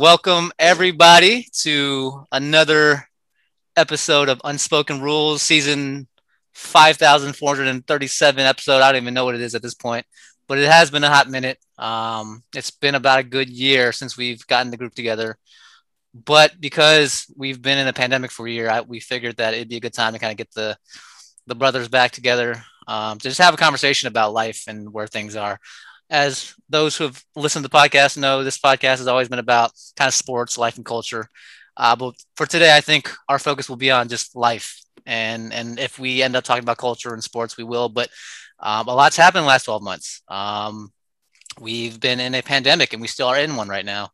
Welcome, 0.00 0.50
everybody, 0.58 1.46
to 1.60 2.24
another 2.32 3.06
episode 3.76 4.30
of 4.30 4.40
Unspoken 4.44 5.02
Rules, 5.02 5.42
season 5.42 6.08
5,437 6.54 8.46
episode. 8.46 8.80
I 8.80 8.92
don't 8.92 9.02
even 9.02 9.12
know 9.12 9.26
what 9.26 9.34
it 9.34 9.42
is 9.42 9.54
at 9.54 9.60
this 9.60 9.74
point, 9.74 10.06
but 10.48 10.56
it 10.56 10.70
has 10.70 10.90
been 10.90 11.04
a 11.04 11.10
hot 11.10 11.28
minute. 11.28 11.58
Um, 11.76 12.42
it's 12.56 12.70
been 12.70 12.94
about 12.94 13.18
a 13.18 13.24
good 13.24 13.50
year 13.50 13.92
since 13.92 14.16
we've 14.16 14.46
gotten 14.46 14.70
the 14.70 14.78
group 14.78 14.94
together. 14.94 15.36
But 16.14 16.58
because 16.58 17.26
we've 17.36 17.60
been 17.60 17.76
in 17.76 17.86
a 17.86 17.92
pandemic 17.92 18.30
for 18.30 18.46
a 18.46 18.50
year, 18.50 18.70
I, 18.70 18.80
we 18.80 19.00
figured 19.00 19.36
that 19.36 19.52
it'd 19.52 19.68
be 19.68 19.76
a 19.76 19.80
good 19.80 19.92
time 19.92 20.14
to 20.14 20.18
kind 20.18 20.30
of 20.30 20.38
get 20.38 20.50
the 20.54 20.78
the 21.46 21.54
brothers 21.54 21.88
back 21.88 22.12
together 22.12 22.62
um, 22.88 23.18
to 23.18 23.28
just 23.28 23.40
have 23.40 23.52
a 23.52 23.58
conversation 23.58 24.06
about 24.06 24.32
life 24.32 24.64
and 24.66 24.94
where 24.94 25.06
things 25.06 25.36
are 25.36 25.60
as 26.10 26.54
those 26.68 26.96
who 26.96 27.04
have 27.04 27.24
listened 27.36 27.64
to 27.64 27.68
the 27.68 27.76
podcast 27.76 28.16
know, 28.18 28.42
this 28.42 28.58
podcast 28.58 28.98
has 28.98 29.06
always 29.06 29.28
been 29.28 29.38
about 29.38 29.72
kind 29.96 30.08
of 30.08 30.14
sports, 30.14 30.58
life, 30.58 30.76
and 30.76 30.84
culture. 30.84 31.30
Uh, 31.76 31.96
but 31.96 32.14
for 32.36 32.46
today, 32.46 32.76
I 32.76 32.80
think 32.80 33.10
our 33.28 33.38
focus 33.38 33.68
will 33.68 33.76
be 33.76 33.90
on 33.90 34.08
just 34.08 34.36
life. 34.36 34.82
And 35.06 35.52
and 35.52 35.78
if 35.78 35.98
we 35.98 36.22
end 36.22 36.36
up 36.36 36.44
talking 36.44 36.64
about 36.64 36.78
culture 36.78 37.14
and 37.14 37.22
sports, 37.22 37.56
we 37.56 37.64
will. 37.64 37.88
But 37.88 38.10
um, 38.58 38.88
a 38.88 38.94
lot's 38.94 39.16
happened 39.16 39.40
in 39.40 39.44
the 39.44 39.48
last 39.48 39.64
12 39.64 39.82
months. 39.82 40.22
Um, 40.28 40.92
we've 41.60 41.98
been 41.98 42.20
in 42.20 42.34
a 42.34 42.42
pandemic, 42.42 42.92
and 42.92 43.00
we 43.00 43.08
still 43.08 43.28
are 43.28 43.38
in 43.38 43.56
one 43.56 43.68
right 43.68 43.84
now. 43.84 44.10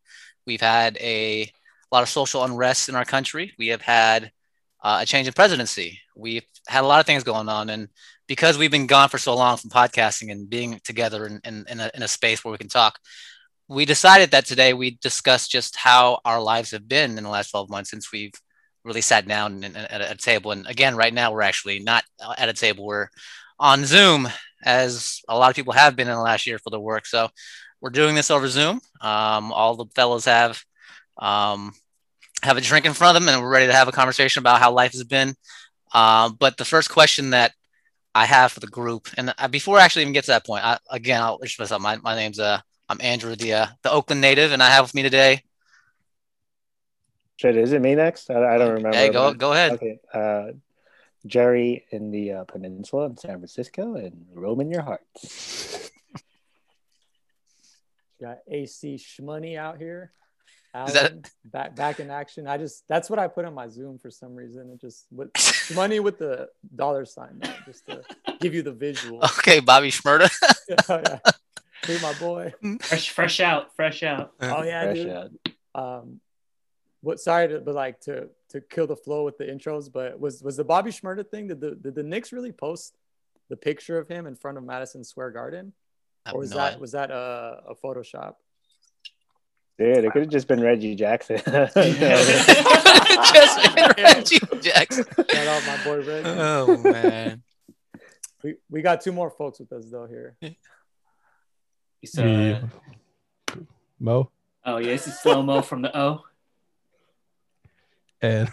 We've 0.47 0.61
had 0.61 0.97
a, 0.99 1.51
lot 1.93 2.03
of 2.03 2.09
social 2.09 2.43
unrest 2.43 2.89
in 2.89 2.97
our 2.97 3.05
country. 3.05 3.53
We 3.59 3.69
have 3.69 3.81
had 3.81 4.33
uh, 4.83 4.99
a 5.03 5.07
change 5.07 5.29
in 5.29 5.33
presidency. 5.33 6.01
We've 6.17 6.45
had 6.67 6.83
a 6.83 6.87
lot 6.87 6.99
of 7.01 7.07
things 7.07 7.23
going 7.23 7.49
on, 7.49 7.71
and 7.71 7.89
because 8.27 8.59
we've 8.59 8.71
been 8.71 8.87
gone 8.87 9.09
for 9.09 9.19
so 9.19 9.35
long 9.35 9.57
from 9.57 9.71
podcasting 9.71 10.31
and 10.31 10.49
being 10.51 10.81
together 10.85 11.27
in, 11.27 11.41
in, 11.45 11.65
in, 11.69 11.81
a, 11.81 11.91
in 11.95 12.03
a 12.03 12.09
space 12.09 12.45
where 12.45 12.53
we 12.53 12.59
can 12.59 12.69
talk, 12.69 12.99
we 13.69 13.85
decided 13.85 14.31
that 14.31 14.47
today 14.47 14.73
we 14.73 14.99
discuss 15.03 15.49
just 15.49 15.77
how 15.77 16.21
our 16.25 16.41
lives 16.41 16.71
have 16.71 16.89
been 16.89 17.19
in 17.19 17.25
the 17.25 17.31
last 17.31 17.51
12 17.51 17.69
months 17.71 17.91
since 17.91 18.13
we've 18.13 18.35
really 18.85 19.01
sat 19.01 19.27
down 19.27 19.65
at 19.65 20.13
a 20.13 20.17
table. 20.17 20.53
And 20.53 20.67
again, 20.67 20.97
right 20.97 21.13
now 21.13 21.33
we're 21.33 21.43
actually 21.43 21.81
not 21.81 22.05
at 22.39 22.49
a 22.49 22.53
table. 22.53 22.87
We're 22.87 23.09
on 23.59 23.85
Zoom, 23.85 24.29
as 24.63 25.23
a 25.29 25.37
lot 25.37 25.51
of 25.51 25.57
people 25.57 25.73
have 25.73 25.97
been 25.97 26.09
in 26.09 26.15
the 26.15 26.21
last 26.21 26.47
year 26.47 26.59
for 26.59 26.71
the 26.71 26.81
work. 26.81 27.07
So 27.07 27.29
we're 27.81 27.91
doing 27.91 28.15
this 28.15 28.31
over 28.31 28.49
Zoom. 28.49 28.81
Um, 29.01 29.53
all 29.53 29.77
the 29.77 29.87
fellows 29.95 30.25
have 30.25 30.63
um, 31.19 31.73
have 32.43 32.57
a 32.57 32.61
drink 32.61 32.85
in 32.85 32.93
front 32.93 33.17
of 33.17 33.23
them, 33.23 33.33
and 33.33 33.43
we're 33.43 33.51
ready 33.51 33.67
to 33.67 33.73
have 33.73 33.89
a 33.89 33.93
conversation 33.93 34.41
about 34.41 34.61
how 34.61 34.73
life 34.73 34.93
has 34.93 35.05
been. 35.05 35.35
Um, 35.93 36.37
but 36.39 36.57
the 36.57 36.65
first 36.65 36.91
question 36.91 37.31
that 37.31 37.53
I 38.17 38.25
have 38.25 38.51
for 38.51 38.61
the 38.61 38.67
group. 38.67 39.09
And 39.19 39.35
uh, 39.37 39.49
before 39.49 39.79
I 39.79 39.85
actually 39.85 40.03
even 40.03 40.15
get 40.15 40.25
to 40.25 40.31
that 40.31 40.47
point, 40.47 40.65
I, 40.65 40.79
again, 40.89 41.21
I'll 41.21 41.35
introduce 41.35 41.59
myself. 41.59 41.83
My, 41.83 41.99
my 41.99 42.15
name's 42.15 42.39
uh, 42.39 42.61
I'm 42.89 42.99
Andrew, 43.03 43.37
the 43.37 43.53
uh, 43.53 43.67
the 43.83 43.91
Oakland 43.91 44.23
native, 44.23 44.53
and 44.53 44.63
I 44.63 44.71
have 44.71 44.87
with 44.87 44.95
me 44.95 45.03
today. 45.03 45.43
Shit, 47.37 47.59
is 47.59 47.73
it 47.73 47.83
me 47.83 47.95
next? 47.95 48.31
I, 48.31 48.55
I 48.55 48.57
don't 48.57 48.73
remember. 48.73 48.97
Hey, 48.97 49.11
go 49.11 49.35
go 49.35 49.53
ahead. 49.53 49.73
Okay, 49.73 49.99
uh, 50.15 50.53
Jerry 51.27 51.85
in 51.91 52.11
the 52.11 52.33
uh, 52.33 52.45
peninsula 52.45 53.07
in 53.07 53.19
San 53.19 53.33
Francisco, 53.33 53.97
and 53.97 54.27
Rome 54.33 54.63
in 54.63 54.71
your 54.71 54.83
hearts. 54.83 55.91
Got 58.21 58.39
AC 58.49 58.97
Shmoney 58.97 59.59
out 59.59 59.77
here. 59.77 60.11
Is 60.85 60.95
that 60.95 61.31
back 61.45 61.75
back 61.75 62.01
in 62.01 62.11
action? 62.11 62.47
I 62.47 62.59
just 62.59 62.85
that's 62.89 63.09
what 63.09 63.19
I 63.19 63.29
put 63.29 63.45
on 63.45 63.55
my 63.55 63.69
Zoom 63.69 63.99
for 63.99 64.11
some 64.11 64.35
reason. 64.35 64.71
It 64.71 64.81
just 64.81 65.07
with 65.11 65.31
money 65.75 66.01
with 66.01 66.19
the 66.19 66.49
dollar 66.75 67.05
sign, 67.05 67.39
man, 67.39 67.55
just 67.65 67.87
to 67.87 68.03
give 68.41 68.55
you 68.55 68.63
the 68.63 68.73
visual. 68.73 69.23
Okay, 69.25 69.61
Bobby 69.61 69.91
Shmurda. 69.91 70.31
yeah, 70.69 70.77
yeah. 70.89 71.33
Hey, 71.85 71.99
my 72.03 72.13
boy. 72.15 72.53
Fresh, 72.81 73.11
fresh 73.11 73.41
out, 73.41 73.75
fresh 73.77 74.03
out. 74.03 74.33
Oh 74.41 74.63
yeah, 74.63 74.85
fresh 74.85 74.97
dude. 74.97 75.11
Out. 75.11 75.31
Um, 75.75 76.21
what? 77.01 77.21
Sorry 77.21 77.49
to, 77.49 77.61
but 77.61 77.75
like 77.75 78.01
to 78.03 78.29
to 78.51 78.61
kill 78.61 78.87
the 78.87 78.97
flow 78.97 79.25
with 79.25 79.39
the 79.39 79.45
intros, 79.45 79.91
but 79.93 80.19
was 80.19 80.43
was 80.43 80.57
the 80.57 80.65
Bobby 80.65 80.91
Shmurda 80.91 81.29
thing? 81.29 81.49
Did 81.49 81.61
the 81.61 81.75
did 81.75 81.95
the 81.95 82.03
Knicks 82.03 82.33
really 82.33 82.53
post 82.53 82.97
the 83.49 83.57
picture 83.57 83.99
of 83.99 84.09
him 84.09 84.27
in 84.27 84.35
front 84.35 84.59
of 84.59 84.65
Madison 84.65 85.05
Square 85.05 85.31
Garden, 85.31 85.73
or 86.33 86.41
was 86.41 86.51
no 86.51 86.57
that 86.57 86.67
idea. 86.69 86.81
was 86.81 86.93
that 86.93 87.11
a, 87.11 87.63
a 87.69 87.75
Photoshop? 87.77 88.35
Dude, 89.79 90.05
it 90.05 90.13
could 90.13 90.23
have 90.23 90.31
just 90.31 90.49
been 90.49 90.63
Reggie 90.63 90.95
Jackson. 90.95 91.37
just 91.45 91.75
been 93.75 93.93
Reggie 93.99 94.39
Jackson. 94.63 95.05
Shout 95.31 95.47
out 95.47 95.67
my 95.67 95.85
boy 95.85 95.99
Reggie. 95.99 96.29
Oh 96.29 96.79
man. 96.79 97.43
We 98.43 98.55
we 98.71 98.81
got 98.81 99.03
two 99.03 99.13
more 99.13 99.31
folks 99.31 99.61
with 99.61 99.71
us 99.73 99.85
though 99.91 100.07
here. 100.07 100.37
It's, 102.01 102.17
uh, 102.19 102.63
Mo. 103.99 104.31
Oh 104.65 104.79
yeah, 104.79 104.89
this 104.89 105.09
is 105.09 105.19
slow 105.21 105.43
mo 105.43 105.61
from 105.61 105.83
the 105.83 105.99
O. 105.99 106.25
And 108.23 108.51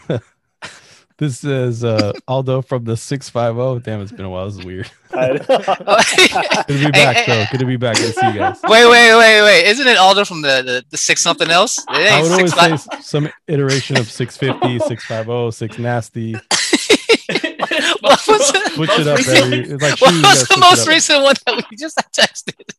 this 1.24 1.44
is 1.44 1.84
uh, 1.84 2.12
Aldo 2.28 2.62
from 2.62 2.84
the 2.84 2.98
650. 2.98 3.84
Damn, 3.84 4.02
it's 4.02 4.12
been 4.12 4.26
a 4.26 4.30
while. 4.30 4.46
This 4.50 4.60
is 4.60 4.66
weird. 4.66 4.92
Good 5.14 5.48
to 5.48 6.86
be 6.86 6.92
back, 6.92 7.26
though. 7.26 7.46
Good 7.52 7.60
to 7.60 7.66
be 7.66 7.78
back. 7.78 7.96
Good 7.98 8.14
to 8.14 8.20
see 8.20 8.28
you 8.28 8.40
guys. 8.40 8.60
Wait, 8.64 8.86
wait, 8.90 9.16
wait, 9.16 9.42
wait. 9.42 9.68
Isn't 9.68 9.88
it 9.88 9.98
Aldo 9.98 10.26
from 10.26 10.42
the, 10.42 10.62
the, 10.64 10.86
the 10.90 10.98
six 10.98 11.22
something 11.22 11.50
else? 11.50 11.80
It 11.80 12.12
I 12.12 12.22
would 12.22 12.32
always 12.32 12.54
say 12.54 13.00
some 13.02 13.30
iteration 13.48 13.98
of 13.98 14.10
650, 14.12 14.80
650, 14.80 15.52
6 15.52 15.80
nasty. 15.80 16.34
what 16.34 18.28
was 18.28 18.52
the, 18.52 18.72
switch 18.74 18.90
it 18.92 19.08
up 19.08 19.20
every, 19.20 19.60
it's 19.60 19.82
like 19.82 20.02
what 20.02 20.14
was 20.14 20.48
the 20.48 20.58
most 20.58 20.88
recent 20.88 21.24
one 21.24 21.36
that 21.46 21.66
we 21.70 21.78
just 21.78 21.98
texted? 22.12 22.70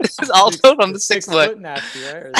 This 0.00 0.18
is 0.22 0.30
Aldo 0.30 0.74
from 0.76 0.92
the 0.92 1.00
six, 1.00 1.26
six 1.26 1.26
foot. 1.26 1.50
foot 1.50 1.60
nasty, 1.60 2.00
right? 2.04 2.32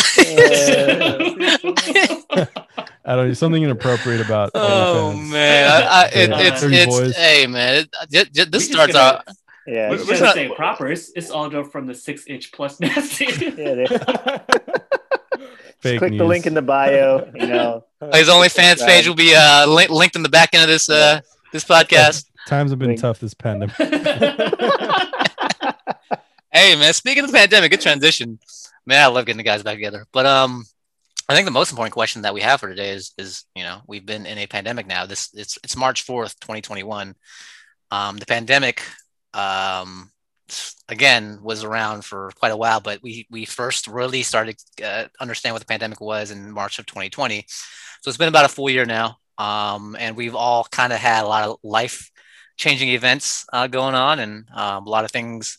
I 3.04 3.16
don't 3.16 3.28
know 3.28 3.32
something 3.34 3.62
inappropriate 3.62 4.20
about. 4.24 4.50
Oh 4.54 5.12
man, 5.14 5.70
I, 5.70 5.86
I, 5.86 6.04
it, 6.08 6.30
it's 6.32 6.62
it's 6.62 7.16
hey 7.16 7.46
man, 7.46 7.86
it, 8.10 8.38
it, 8.38 8.52
this 8.52 8.66
starts 8.70 8.94
out. 8.94 9.24
Yeah, 9.66 9.90
we're, 9.90 10.04
we're 10.06 10.20
not 10.20 10.34
saying 10.34 10.54
proper. 10.54 10.88
It's, 10.88 11.10
it's 11.14 11.30
Aldo 11.30 11.64
from 11.64 11.86
the 11.86 11.94
six 11.94 12.26
inch 12.26 12.52
plus 12.52 12.80
nasty. 12.80 13.26
yeah, 13.26 13.86
Fake 15.80 15.98
click 16.00 16.10
news. 16.12 16.18
the 16.18 16.24
link 16.24 16.46
in 16.46 16.54
the 16.54 16.62
bio. 16.62 17.30
You 17.34 17.46
know, 17.46 17.84
his 18.12 18.28
OnlyFans 18.28 18.84
page 18.84 19.06
will 19.06 19.14
be 19.14 19.34
uh, 19.34 19.66
li- 19.66 19.86
linked 19.88 20.16
in 20.16 20.22
the 20.22 20.28
back 20.28 20.54
end 20.54 20.62
of 20.62 20.68
this 20.68 20.88
uh, 20.88 21.20
this 21.52 21.64
podcast. 21.64 22.24
Times 22.46 22.70
have 22.70 22.78
been 22.78 22.88
Link. 22.88 23.00
tough 23.00 23.20
this 23.20 23.34
pandemic. 23.34 23.76
Hey 26.58 26.74
man, 26.74 26.92
speaking 26.92 27.22
of 27.22 27.30
the 27.30 27.38
pandemic, 27.38 27.70
good 27.70 27.80
transition. 27.80 28.38
Man, 28.84 29.00
I 29.00 29.06
love 29.06 29.26
getting 29.26 29.36
the 29.36 29.44
guys 29.44 29.62
back 29.62 29.76
together. 29.76 30.06
But 30.12 30.26
um, 30.26 30.64
I 31.28 31.34
think 31.34 31.44
the 31.44 31.52
most 31.52 31.70
important 31.70 31.92
question 31.92 32.22
that 32.22 32.34
we 32.34 32.40
have 32.40 32.58
for 32.58 32.68
today 32.68 32.90
is 32.90 33.12
is 33.16 33.44
you 33.54 33.62
know 33.62 33.80
we've 33.86 34.04
been 34.04 34.26
in 34.26 34.38
a 34.38 34.46
pandemic 34.48 34.86
now. 34.86 35.06
This 35.06 35.30
it's 35.34 35.56
it's 35.62 35.76
March 35.76 36.02
fourth, 36.02 36.38
twenty 36.40 36.60
twenty 36.60 36.82
one. 36.82 37.14
Um, 37.92 38.16
the 38.16 38.26
pandemic 38.26 38.82
um, 39.34 40.10
again 40.88 41.38
was 41.42 41.62
around 41.62 42.04
for 42.04 42.32
quite 42.34 42.52
a 42.52 42.56
while, 42.56 42.80
but 42.80 43.02
we 43.04 43.28
we 43.30 43.44
first 43.44 43.86
really 43.86 44.24
started 44.24 44.56
uh, 44.84 45.04
understand 45.20 45.54
what 45.54 45.60
the 45.60 45.66
pandemic 45.66 46.00
was 46.00 46.32
in 46.32 46.50
March 46.50 46.80
of 46.80 46.86
2020. 46.86 47.44
So 48.00 48.08
it's 48.08 48.18
been 48.18 48.28
about 48.28 48.46
a 48.46 48.48
full 48.48 48.68
year 48.68 48.84
now, 48.84 49.18
um, 49.38 49.96
and 49.98 50.16
we've 50.16 50.34
all 50.34 50.64
kind 50.64 50.92
of 50.92 50.98
had 50.98 51.22
a 51.22 51.28
lot 51.28 51.48
of 51.48 51.58
life 51.62 52.10
changing 52.56 52.88
events 52.88 53.46
uh, 53.52 53.68
going 53.68 53.94
on, 53.94 54.18
and 54.18 54.48
um, 54.52 54.86
a 54.88 54.90
lot 54.90 55.04
of 55.04 55.12
things 55.12 55.58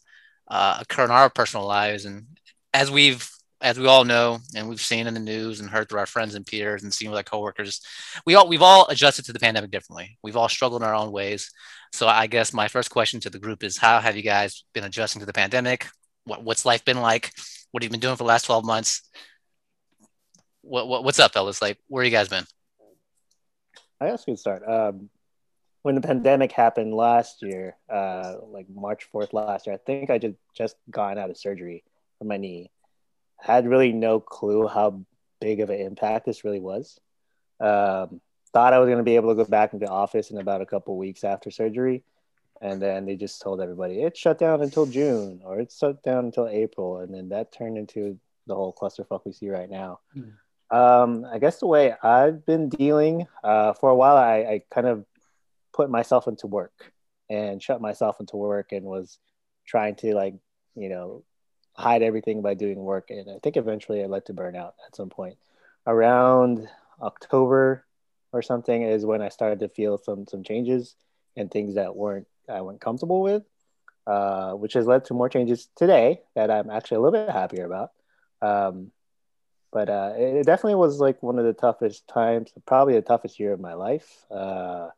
uh, 0.50 0.78
occur 0.82 1.06
in 1.06 1.12
our 1.12 1.30
personal 1.30 1.66
lives. 1.66 2.06
And 2.06 2.26
as 2.74 2.90
we've 2.90 3.30
as 3.62 3.78
we 3.78 3.88
all 3.88 4.06
know, 4.06 4.40
and 4.56 4.70
we've 4.70 4.80
seen 4.80 5.06
in 5.06 5.14
the 5.14 5.20
news 5.20 5.60
and 5.60 5.70
heard 5.70 5.90
through 5.90 6.00
our 6.00 6.06
friends 6.06 6.34
and 6.34 6.46
peers 6.46 6.84
and 6.84 6.94
seen 6.94 7.10
with 7.10 7.18
our 7.18 7.24
coworkers, 7.24 7.82
we 8.26 8.36
all 8.36 8.48
we've 8.48 8.62
all 8.62 8.88
adjusted 8.88 9.26
to 9.26 9.34
the 9.34 9.40
pandemic 9.40 9.70
differently. 9.70 10.18
We've 10.24 10.38
all 10.38 10.48
struggled 10.48 10.82
in 10.82 10.88
our 10.88 10.96
own 10.96 11.12
ways. 11.12 11.52
So 11.92 12.08
I 12.08 12.28
guess 12.28 12.54
my 12.54 12.68
first 12.68 12.90
question 12.90 13.20
to 13.22 13.30
the 13.30 13.40
group 13.40 13.64
is, 13.64 13.78
how 13.78 14.00
have 14.00 14.16
you 14.16 14.22
guys 14.22 14.64
been 14.74 14.84
adjusting 14.86 15.20
to 15.20 15.26
the 15.26 15.34
pandemic? 15.34 15.88
What, 16.24 16.44
what's 16.44 16.66
life 16.66 16.86
been 16.86 17.02
like? 17.02 17.32
What 17.72 17.84
have 17.84 17.90
you 17.90 17.92
been 17.92 18.00
doing 18.00 18.16
for 18.16 18.24
the 18.24 18.28
last 18.28 18.46
twelve 18.46 18.64
months? 18.64 19.02
What, 20.62 20.88
what 20.88 21.04
what's 21.04 21.20
up, 21.20 21.34
fellas? 21.34 21.62
Like, 21.62 21.78
where 21.88 22.04
you 22.04 22.12
guys 22.12 22.30
been? 22.30 22.46
I 24.00 24.10
guess 24.10 24.26
we 24.26 24.32
can 24.32 24.38
start. 24.38 24.64
Um, 24.66 25.10
when 25.82 25.96
the 25.96 26.02
pandemic 26.02 26.52
happened 26.52 26.94
last 26.94 27.42
year, 27.42 27.76
uh, 27.90 28.36
like 28.48 28.68
March 28.70 29.06
fourth 29.06 29.34
last 29.34 29.68
year, 29.68 29.76
I 29.76 29.80
think 29.80 30.10
I 30.10 30.18
just 30.18 30.36
just 30.54 30.76
gotten 30.90 31.18
out 31.18 31.30
of 31.30 31.38
surgery 31.38 31.84
for 32.18 32.26
my 32.26 32.38
knee 32.38 32.70
had 33.40 33.68
really 33.68 33.92
no 33.92 34.20
clue 34.20 34.68
how 34.68 35.02
big 35.40 35.62
of 35.62 35.70
an 35.70 35.80
impact 35.80 36.26
this 36.26 36.44
really 36.44 36.60
was. 36.60 37.00
Um, 37.60 38.22
thought 38.52 38.74
I 38.74 38.80
was 38.80 38.88
going 38.88 38.98
to 38.98 39.04
be 39.04 39.16
able 39.16 39.30
to 39.30 39.44
go 39.44 39.50
back 39.50 39.74
into 39.74 39.88
office 39.88 40.32
in 40.32 40.38
about 40.38 40.62
a 40.62 40.66
couple 40.66 40.98
weeks 40.98 41.24
after 41.24 41.52
surgery. 41.52 42.04
And 42.62 42.82
then 42.82 43.06
they 43.06 43.16
just 43.16 43.42
told 43.42 43.62
everybody 43.62 44.02
it's 44.02 44.20
shut 44.20 44.38
down 44.38 44.62
until 44.62 44.86
June 44.86 45.42
or 45.46 45.60
it's 45.60 45.78
shut 45.78 46.04
down 46.04 46.26
until 46.26 46.48
April. 46.48 46.98
And 46.98 47.14
then 47.14 47.30
that 47.30 47.54
turned 47.54 47.78
into 47.78 48.20
the 48.48 48.56
whole 48.56 48.74
clusterfuck 48.74 49.22
we 49.26 49.32
see 49.32 49.50
right 49.50 49.70
now. 49.70 50.00
Mm. 50.18 50.34
Um, 50.72 51.26
I 51.32 51.40
guess 51.40 51.60
the 51.60 51.68
way 51.68 51.94
I've 52.04 52.46
been 52.46 52.68
dealing 52.68 53.28
uh, 53.44 53.74
for 53.74 53.90
a 53.90 53.96
while, 53.96 54.18
I, 54.18 54.38
I 54.38 54.62
kind 54.70 54.88
of 54.88 55.06
put 55.74 55.90
myself 55.90 56.28
into 56.28 56.48
work 56.48 56.92
and 57.30 57.62
shut 57.62 57.82
myself 57.82 58.20
into 58.20 58.38
work 58.38 58.72
and 58.72 58.86
was 58.86 59.20
trying 59.66 59.96
to 59.96 60.16
like, 60.16 60.36
you 60.76 60.90
know, 60.90 61.24
hide 61.74 62.02
everything 62.02 62.42
by 62.42 62.54
doing 62.54 62.78
work. 62.78 63.10
And 63.10 63.30
I 63.30 63.40
think 63.42 63.56
eventually 63.56 64.04
I 64.04 64.08
led 64.08 64.26
to 64.26 64.34
burnout 64.34 64.74
at 64.86 64.96
some 64.96 65.10
point. 65.10 65.38
Around 65.88 66.68
October 67.02 67.86
or 68.32 68.42
something 68.42 68.84
is 68.84 69.06
when 69.06 69.22
I 69.22 69.30
started 69.30 69.60
to 69.60 69.70
feel 69.70 69.98
some 69.98 70.28
some 70.28 70.44
changes 70.44 70.96
and 71.36 71.50
things 71.50 71.76
that 71.76 71.96
weren't 71.96 72.28
I 72.48 72.62
weren't 72.62 72.82
comfortable 72.82 73.22
with, 73.22 73.44
uh, 74.08 74.54
which 74.54 74.74
has 74.74 74.88
led 74.88 75.06
to 75.06 75.14
more 75.14 75.30
changes 75.30 75.70
today 75.76 76.22
that 76.36 76.52
I'm 76.52 76.70
actually 76.70 76.98
a 76.98 77.00
little 77.02 77.26
bit 77.26 77.34
happier 77.34 77.66
about. 77.66 77.92
Um, 78.42 78.92
but 79.72 79.90
uh, 79.90 80.14
it 80.18 80.46
definitely 80.46 80.76
was 80.76 81.00
like 81.00 81.22
one 81.22 81.38
of 81.38 81.46
the 81.46 81.54
toughest 81.54 82.08
times, 82.08 82.52
probably 82.66 82.96
the 82.96 83.02
toughest 83.02 83.40
year 83.40 83.54
of 83.54 83.60
my 83.60 83.74
life. 83.74 84.26
Uh, 84.32 84.90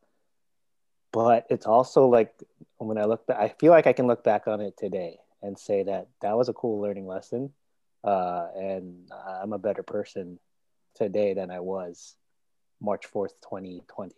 but 1.12 1.46
it's 1.50 1.66
also 1.66 2.08
like 2.08 2.34
when 2.78 2.98
I 2.98 3.06
look 3.06 3.26
back, 3.28 3.38
I 3.38 3.50
feel 3.50 3.72
like 3.72 3.88
I 3.88 3.94
can 3.94 4.08
look 4.08 4.24
back 4.24 4.48
on 4.48 4.62
it 4.62 4.78
today 4.78 5.18
and 5.42 5.58
say 5.58 5.84
that 5.84 6.08
that 6.22 6.38
was 6.38 6.50
a 6.50 6.54
cool 6.54 6.82
learning 6.82 7.08
lesson. 7.08 7.52
Uh, 8.04 8.48
and 8.56 9.12
I'm 9.12 9.54
a 9.54 9.60
better 9.60 9.84
person 9.84 10.40
today 10.96 11.34
than 11.34 11.52
I 11.52 11.60
was 11.60 12.16
March 12.80 13.06
4th, 13.12 13.34
2020. 13.44 14.16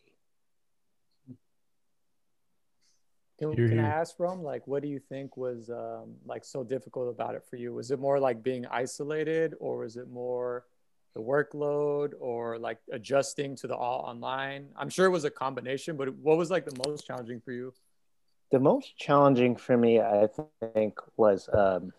Can, 3.40 3.56
can 3.56 3.80
I 3.80 3.88
ask 3.88 4.20
Rome, 4.20 4.42
like, 4.42 4.66
what 4.68 4.84
do 4.84 4.88
you 4.88 5.00
think 5.00 5.36
was 5.36 5.70
um, 5.70 6.16
like 6.26 6.46
so 6.46 6.64
difficult 6.64 7.10
about 7.10 7.36
it 7.36 7.44
for 7.50 7.58
you? 7.58 7.74
Was 7.74 7.92
it 7.92 8.00
more 8.00 8.20
like 8.20 8.44
being 8.44 8.66
isolated, 8.68 9.56
or 9.60 9.80
was 9.80 9.98
it 9.98 10.10
more 10.10 10.66
the 11.14 11.22
workload, 11.22 12.14
or 12.20 12.58
like 12.58 12.80
adjusting 12.92 13.56
to 13.58 13.68
the 13.68 13.76
all 13.76 14.02
online? 14.02 14.70
I'm 14.76 14.90
sure 14.90 15.06
it 15.06 15.12
was 15.12 15.26
a 15.26 15.30
combination, 15.30 15.96
but 15.98 16.14
what 16.16 16.38
was 16.38 16.50
like 16.50 16.66
the 16.66 16.78
most 16.88 17.06
challenging 17.06 17.42
for 17.42 17.52
you? 17.52 17.74
The 18.52 18.60
most 18.60 18.98
challenging 18.98 19.56
for 19.56 19.78
me, 19.78 20.00
I 20.00 20.28
think, 20.74 21.00
was 21.18 21.50
um, 21.52 21.92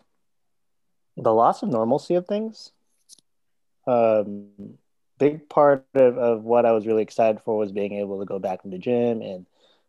the 1.16 1.32
loss 1.32 1.62
of 1.62 1.69
normalcy 1.69 2.14
of 2.14 2.26
things. 2.26 2.72
Um, 3.87 4.78
big 5.19 5.49
part 5.49 5.87
of, 5.94 6.19
of 6.19 6.44
what 6.44 6.67
I 6.67 6.72
was 6.72 6.87
really 6.87 7.02
excited 7.02 7.40
for 7.44 7.56
was 7.56 7.72
being 7.72 7.94
able 7.94 8.20
to 8.20 8.25
go 8.25 8.38
back 8.38 8.62
to 8.62 8.69
the 8.69 8.78
gym 8.78 9.22
and 9.22 9.46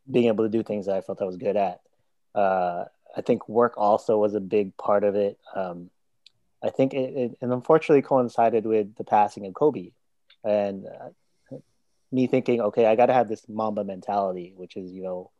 being 0.09 0.27
able 0.27 0.43
to 0.43 0.49
do 0.49 0.63
things 0.63 0.85
that 0.85 0.95
I 0.95 1.01
felt 1.01 1.21
I 1.21 1.25
was 1.25 1.37
good 1.37 1.57
at. 1.57 1.81
Uh, 2.33 2.85
I 3.15 3.21
think 3.21 3.47
work 3.47 3.75
also 3.77 4.17
was 4.17 4.35
a 4.35 4.39
big 4.39 4.75
part 4.77 5.03
of 5.03 5.15
it. 5.15 5.37
Um, 5.55 5.89
I 6.63 6.69
think 6.69 6.93
it, 6.93 7.15
it, 7.15 7.37
and 7.41 7.53
unfortunately 7.53 8.01
coincided 8.01 8.65
with 8.65 8.95
the 8.95 9.03
passing 9.03 9.45
of 9.45 9.53
Kobe, 9.53 9.91
and 10.43 10.85
uh, 10.85 11.57
me 12.11 12.27
thinking, 12.27 12.61
okay, 12.61 12.85
I 12.85 12.95
got 12.95 13.07
to 13.07 13.13
have 13.13 13.27
this 13.27 13.47
Mamba 13.47 13.83
mentality, 13.83 14.53
which 14.55 14.77
is 14.77 14.91
you 14.91 15.03
know, 15.03 15.31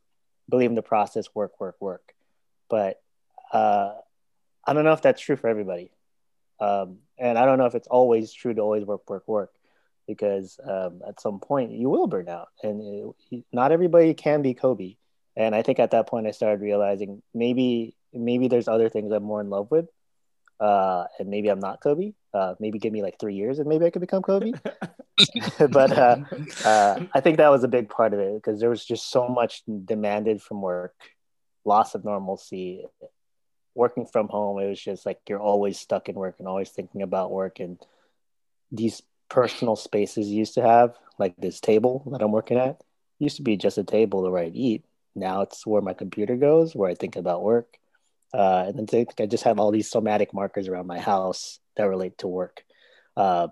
believe 0.50 0.70
in 0.70 0.76
the 0.76 0.82
process, 0.82 1.28
work, 1.34 1.60
work, 1.60 1.76
work. 1.80 2.14
But 2.70 3.02
uh, 3.52 3.94
I 4.66 4.74
don't 4.74 4.84
know 4.84 4.94
if 4.94 5.02
that's 5.02 5.22
true 5.22 5.36
for 5.36 5.48
everybody, 5.48 5.92
um, 6.60 6.98
and 7.18 7.38
I 7.38 7.46
don't 7.46 7.58
know 7.58 7.66
if 7.66 7.76
it's 7.76 7.88
always 7.88 8.34
true 8.34 8.54
to 8.54 8.62
always 8.62 8.84
work, 8.84 9.10
work, 9.10 9.28
work 9.28 9.52
because 10.08 10.60
um, 10.64 11.02
at 11.08 11.20
some 11.20 11.40
point 11.40 11.72
you 11.72 11.90
will 11.90 12.08
burn 12.08 12.30
out. 12.30 12.50
And 12.64 13.16
it, 13.32 13.44
not 13.52 13.72
everybody 13.72 14.14
can 14.14 14.42
be 14.42 14.54
kobe. 14.54 14.96
And 15.36 15.54
i 15.54 15.62
think 15.62 15.80
at 15.80 15.92
that 15.92 16.08
point 16.08 16.28
i 16.28 16.32
started 16.32 16.62
realizing 16.62 17.22
maybe 17.34 17.96
maybe 18.14 18.48
there's 18.48 18.70
other 18.70 18.88
things 18.88 19.12
i'm 19.12 19.24
more 19.24 19.42
in 19.42 19.50
love 19.50 19.70
with 19.70 19.90
uh, 20.60 21.06
and 21.20 21.30
maybe 21.30 21.50
i'm 21.50 21.60
not 21.60 21.82
kobe 21.82 22.14
uh, 22.34 22.56
maybe 22.60 22.80
give 22.80 22.94
me 22.94 23.02
like 23.02 23.20
three 23.20 23.36
years 23.36 23.60
and 23.60 23.68
maybe 23.68 23.86
i 23.86 23.90
could 23.90 24.02
become 24.02 24.22
kobe 24.22 24.52
but 25.70 25.98
uh, 25.98 26.18
uh, 26.66 27.00
i 27.14 27.22
think 27.22 27.38
that 27.38 27.50
was 27.50 27.64
a 27.64 27.68
big 27.68 27.90
part 27.90 28.14
of 28.14 28.20
it 28.20 28.36
because 28.36 28.60
there 28.60 28.70
was 28.70 28.84
just 28.86 29.10
so 29.10 29.28
much 29.28 29.64
demanded 29.86 30.42
from 30.42 30.62
work 30.62 30.94
loss 31.64 31.96
of 31.96 32.04
normalcy 32.04 32.86
working 33.74 34.06
from 34.06 34.28
home 34.28 34.60
it 34.60 34.68
was 34.68 34.82
just 34.82 35.06
like 35.06 35.20
you're 35.28 35.40
always 35.40 35.80
stuck 35.80 36.10
in 36.10 36.16
work 36.16 36.36
and 36.40 36.48
always 36.48 36.70
thinking 36.70 37.02
about 37.02 37.32
work 37.32 37.60
and 37.60 37.80
these 38.72 39.02
personal 39.30 39.76
spaces 39.76 40.28
you 40.28 40.38
used 40.38 40.54
to 40.56 40.62
have, 40.62 40.96
like 41.18 41.36
this 41.38 41.60
table 41.60 42.04
that 42.12 42.22
I'm 42.22 42.32
working 42.32 42.58
at, 42.58 42.82
used 43.20 43.38
to 43.38 43.42
be 43.42 43.58
just 43.58 43.78
a 43.78 43.84
table 43.84 44.30
where 44.30 44.44
I'd 44.44 44.56
eat. 44.56 44.84
Now 45.16 45.42
it's 45.42 45.66
where 45.66 45.82
my 45.82 45.94
computer 45.94 46.36
goes, 46.36 46.76
where 46.76 46.90
I 46.90 46.96
think 46.96 47.16
about 47.16 47.44
work. 47.44 47.78
Uh, 48.36 48.66
and 48.68 48.90
then 48.90 49.06
I 49.18 49.28
just 49.28 49.46
have 49.46 49.60
all 49.60 49.72
these 49.72 49.90
somatic 49.90 50.34
markers 50.34 50.68
around 50.68 50.88
my 50.88 51.00
house 51.00 51.60
that 51.78 51.86
relate 51.86 52.18
to 52.18 52.28
work. 52.28 52.66
Uh, 53.16 53.48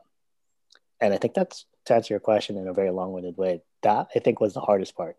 and 1.00 1.14
I 1.14 1.18
think 1.18 1.34
that's 1.34 1.66
to 1.86 1.96
answer 1.96 2.14
your 2.14 2.20
question 2.20 2.58
in 2.58 2.68
a 2.68 2.74
very 2.74 2.92
long-winded 2.92 3.38
way. 3.38 3.62
That 3.84 4.08
I 4.14 4.20
think 4.20 4.42
was 4.42 4.54
the 4.54 4.60
hardest 4.60 4.98
part, 4.98 5.16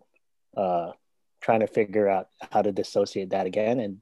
uh, 0.54 0.92
trying 1.40 1.60
to 1.60 1.66
figure 1.66 2.08
out 2.08 2.28
how 2.52 2.60
to 2.60 2.72
dissociate 2.72 3.30
that 3.30 3.46
again 3.46 3.80
and 3.80 4.00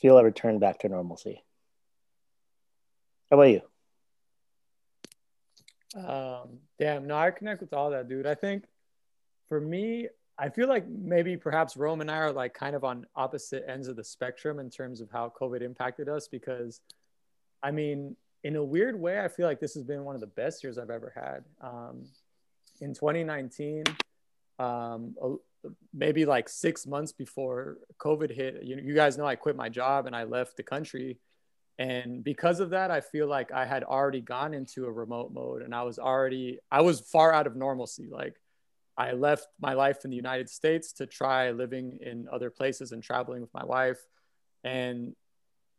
feel 0.00 0.16
a 0.16 0.22
return 0.22 0.60
back 0.60 0.78
to 0.80 0.88
normalcy. 0.88 1.42
How 3.30 3.38
about 3.38 3.50
you? 3.50 3.62
Um, 5.96 6.60
damn, 6.78 7.08
no, 7.08 7.16
I 7.16 7.32
connect 7.32 7.62
with 7.62 7.72
all 7.72 7.90
that, 7.90 8.08
dude. 8.08 8.26
I 8.26 8.36
think 8.36 8.64
for 9.48 9.60
me, 9.60 10.08
I 10.42 10.48
feel 10.48 10.66
like 10.66 10.88
maybe 10.88 11.36
perhaps 11.36 11.76
Rome 11.76 12.00
and 12.00 12.10
I 12.10 12.16
are 12.16 12.32
like 12.32 12.52
kind 12.52 12.74
of 12.74 12.82
on 12.82 13.06
opposite 13.14 13.64
ends 13.68 13.86
of 13.86 13.94
the 13.94 14.02
spectrum 14.02 14.58
in 14.58 14.70
terms 14.70 15.00
of 15.00 15.08
how 15.08 15.32
COVID 15.40 15.62
impacted 15.62 16.08
us 16.08 16.26
because 16.26 16.80
I 17.62 17.70
mean, 17.70 18.16
in 18.42 18.56
a 18.56 18.64
weird 18.64 18.98
way, 18.98 19.20
I 19.20 19.28
feel 19.28 19.46
like 19.46 19.60
this 19.60 19.74
has 19.74 19.84
been 19.84 20.02
one 20.02 20.16
of 20.16 20.20
the 20.20 20.26
best 20.26 20.64
years 20.64 20.78
I've 20.78 20.90
ever 20.90 21.12
had. 21.14 21.44
Um, 21.60 22.06
in 22.80 22.92
2019, 22.92 23.84
um, 24.58 25.14
maybe 25.94 26.24
like 26.24 26.48
six 26.48 26.88
months 26.88 27.12
before 27.12 27.78
COVID 27.98 28.34
hit, 28.34 28.64
you, 28.64 28.80
you 28.82 28.94
guys 28.94 29.16
know 29.16 29.26
I 29.26 29.36
quit 29.36 29.54
my 29.54 29.68
job 29.68 30.06
and 30.06 30.16
I 30.16 30.24
left 30.24 30.56
the 30.56 30.64
country. 30.64 31.18
And 31.78 32.24
because 32.24 32.58
of 32.58 32.70
that, 32.70 32.90
I 32.90 33.00
feel 33.00 33.28
like 33.28 33.52
I 33.52 33.64
had 33.64 33.84
already 33.84 34.20
gone 34.20 34.54
into 34.54 34.86
a 34.86 34.90
remote 34.90 35.32
mode 35.32 35.62
and 35.62 35.72
I 35.72 35.84
was 35.84 36.00
already, 36.00 36.58
I 36.68 36.80
was 36.80 36.98
far 36.98 37.32
out 37.32 37.46
of 37.46 37.54
normalcy. 37.54 38.08
Like 38.10 38.41
I 38.96 39.12
left 39.12 39.46
my 39.60 39.72
life 39.74 40.04
in 40.04 40.10
the 40.10 40.16
United 40.16 40.50
States 40.50 40.92
to 40.94 41.06
try 41.06 41.50
living 41.50 41.98
in 42.00 42.28
other 42.30 42.50
places 42.50 42.92
and 42.92 43.02
traveling 43.02 43.40
with 43.40 43.52
my 43.54 43.64
wife. 43.64 43.98
And 44.64 45.14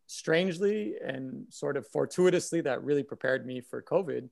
strangely 0.06 0.94
and 1.04 1.46
sort 1.50 1.76
of 1.76 1.86
fortuitously, 1.88 2.62
that 2.62 2.84
really 2.84 3.02
prepared 3.02 3.46
me 3.46 3.60
for 3.60 3.82
COVID 3.82 4.28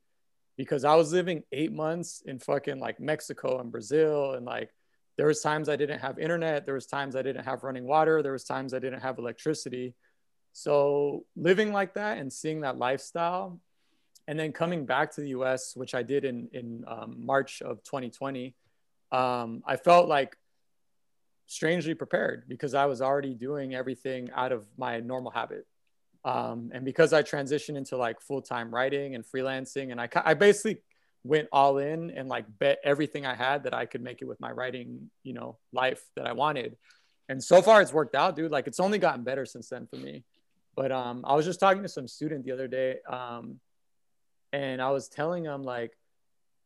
because 0.56 0.84
I 0.84 0.94
was 0.96 1.12
living 1.12 1.44
eight 1.52 1.72
months 1.72 2.22
in 2.26 2.38
fucking 2.38 2.80
like 2.80 3.00
Mexico 3.00 3.60
and 3.60 3.70
Brazil. 3.70 4.32
And 4.32 4.44
like 4.44 4.70
there 5.16 5.26
was 5.26 5.40
times 5.40 5.68
I 5.68 5.76
didn't 5.76 6.00
have 6.00 6.18
internet. 6.18 6.66
There 6.66 6.74
was 6.74 6.86
times 6.86 7.16
I 7.16 7.22
didn't 7.22 7.44
have 7.44 7.62
running 7.62 7.86
water. 7.86 8.22
There 8.22 8.32
was 8.32 8.44
times 8.44 8.74
I 8.74 8.78
didn't 8.78 9.00
have 9.00 9.18
electricity 9.18 9.94
so 10.52 11.24
living 11.34 11.72
like 11.72 11.94
that 11.94 12.18
and 12.18 12.32
seeing 12.32 12.60
that 12.60 12.78
lifestyle, 12.78 13.58
and 14.28 14.38
then 14.38 14.52
coming 14.52 14.86
back 14.86 15.12
to 15.12 15.20
the 15.20 15.30
U.S., 15.30 15.72
which 15.74 15.94
I 15.94 16.02
did 16.02 16.24
in 16.24 16.48
in 16.52 16.84
um, 16.86 17.16
March 17.18 17.62
of 17.62 17.82
2020, 17.84 18.54
um, 19.12 19.62
I 19.66 19.76
felt 19.76 20.08
like 20.08 20.36
strangely 21.46 21.94
prepared 21.94 22.44
because 22.48 22.74
I 22.74 22.86
was 22.86 23.02
already 23.02 23.34
doing 23.34 23.74
everything 23.74 24.30
out 24.34 24.52
of 24.52 24.66
my 24.78 25.00
normal 25.00 25.30
habit. 25.30 25.66
Um, 26.24 26.70
and 26.72 26.84
because 26.84 27.12
I 27.12 27.22
transitioned 27.22 27.76
into 27.76 27.96
like 27.96 28.20
full 28.20 28.42
time 28.42 28.72
writing 28.74 29.14
and 29.14 29.24
freelancing, 29.24 29.90
and 29.90 30.00
I, 30.00 30.08
I 30.24 30.34
basically 30.34 30.80
went 31.24 31.48
all 31.52 31.78
in 31.78 32.10
and 32.10 32.28
like 32.28 32.46
bet 32.58 32.78
everything 32.82 33.26
I 33.26 33.34
had 33.34 33.64
that 33.64 33.74
I 33.74 33.86
could 33.86 34.02
make 34.02 34.22
it 34.22 34.24
with 34.24 34.40
my 34.40 34.50
writing, 34.50 35.10
you 35.22 35.34
know, 35.34 35.58
life 35.72 36.02
that 36.16 36.26
I 36.26 36.32
wanted. 36.32 36.76
And 37.28 37.42
so 37.42 37.60
far 37.60 37.82
it's 37.82 37.92
worked 37.92 38.14
out, 38.14 38.34
dude. 38.34 38.50
Like 38.50 38.66
it's 38.66 38.80
only 38.80 38.98
gotten 38.98 39.24
better 39.24 39.44
since 39.44 39.68
then 39.68 39.86
for 39.86 39.96
me. 39.96 40.24
But 40.74 40.90
um, 40.90 41.24
I 41.26 41.34
was 41.34 41.44
just 41.44 41.60
talking 41.60 41.82
to 41.82 41.88
some 41.88 42.08
student 42.08 42.44
the 42.44 42.52
other 42.52 42.66
day, 42.66 42.96
um, 43.06 43.60
and 44.54 44.80
I 44.80 44.90
was 44.90 45.08
telling 45.08 45.44
him 45.44 45.62
like, 45.62 45.92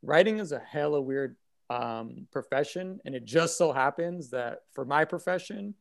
writing 0.02 0.38
is 0.38 0.52
a 0.52 0.60
hella 0.60 1.00
weird 1.00 1.36
um, 1.70 2.26
profession, 2.32 3.00
and 3.04 3.14
it 3.14 3.24
just 3.24 3.58
so 3.58 3.72
happens 3.72 4.30
that 4.30 4.60
for 4.72 4.84
my 4.84 5.04
profession, 5.04 5.74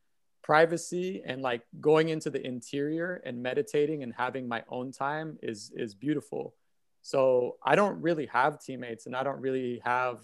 privacy 0.43 1.23
and 1.25 1.41
like 1.41 1.63
going 1.81 2.09
into 2.09 2.29
the 2.29 2.45
interior 2.45 3.19
and 3.25 3.41
meditating 3.41 4.03
and 4.03 4.13
having 4.15 4.47
my 4.47 4.63
own 4.69 4.91
time 4.91 5.37
is 5.41 5.71
is 5.75 5.95
beautiful. 5.95 6.53
So 7.01 7.57
I 7.63 7.75
don't 7.75 8.01
really 8.01 8.27
have 8.27 8.59
teammates, 8.59 9.05
and 9.05 9.15
I 9.15 9.23
don't 9.23 9.41
really 9.41 9.81
have 9.83 10.19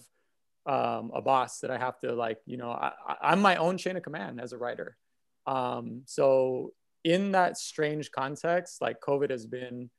um, 0.66 1.12
a 1.14 1.22
boss 1.22 1.60
that 1.60 1.72
I 1.72 1.78
have 1.78 1.98
to 2.00 2.14
like, 2.14 2.40
you 2.46 2.58
know, 2.58 2.72
I, 2.72 2.92
I'm 3.22 3.42
my 3.42 3.56
own 3.56 3.78
chain 3.78 3.98
of 3.98 4.04
command 4.04 4.40
as 4.40 4.54
a 4.54 4.58
writer. 4.58 4.98
Um, 5.48 6.04
so 6.06 6.74
in 7.04 7.32
that 7.32 7.58
strange 7.58 8.12
context, 8.12 8.82
like 8.82 9.00
COVID 9.00 9.32
has 9.32 9.46
been 9.46 9.90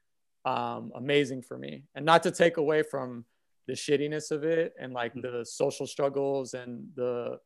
um, 0.45 0.93
amazing 0.95 1.43
for 1.43 1.59
me. 1.59 1.85
And 1.95 2.05
not 2.05 2.23
to 2.25 2.31
take 2.31 2.57
away 2.57 2.83
from 2.83 3.25
the 3.73 3.77
shittiness 3.77 4.31
of 4.31 4.45
it 4.45 4.75
and 4.79 4.93
like 4.93 5.15
mm. 5.15 5.23
the 5.23 5.47
social 5.47 5.87
struggles 5.87 6.53
and 6.53 6.89
the 6.95 7.39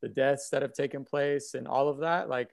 the 0.00 0.08
deaths 0.08 0.48
that 0.50 0.62
have 0.62 0.72
taken 0.72 1.04
place 1.04 1.54
and 1.54 1.66
all 1.66 1.88
of 1.88 1.98
that. 1.98 2.28
Like 2.28 2.50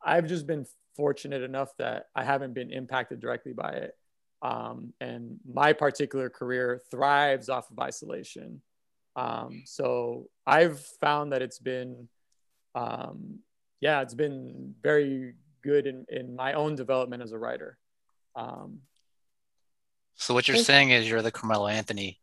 I've 0.00 0.28
just 0.28 0.46
been 0.46 0.64
fortunate 0.96 1.42
enough 1.42 1.70
that 1.78 2.06
I 2.14 2.22
haven't 2.22 2.54
been 2.54 2.72
impacted 2.72 3.20
directly 3.20 3.52
by 3.52 3.70
it. 3.70 3.96
Um, 4.42 4.92
and 5.00 5.38
my 5.44 5.72
particular 5.72 6.28
career 6.30 6.80
thrives 6.90 7.48
off 7.48 7.70
of 7.70 7.78
isolation. 7.78 8.62
Um, 9.14 9.62
so 9.64 10.28
I've 10.46 10.80
found 11.00 11.32
that 11.32 11.42
it's 11.42 11.60
been, 11.60 12.08
um, 12.74 13.38
yeah, 13.80 14.02
it's 14.02 14.14
been 14.14 14.74
very 14.82 15.34
good 15.62 15.86
in, 15.86 16.04
in 16.08 16.34
my 16.34 16.54
own 16.54 16.74
development 16.74 17.22
as 17.22 17.32
a 17.32 17.38
writer. 17.38 17.78
Um, 18.34 18.80
so 20.16 20.34
what 20.34 20.48
you're 20.48 20.56
saying 20.56 20.90
is 20.90 21.08
you're 21.08 21.22
the 21.22 21.30
Carmelo 21.30 21.68
Anthony 21.68 22.21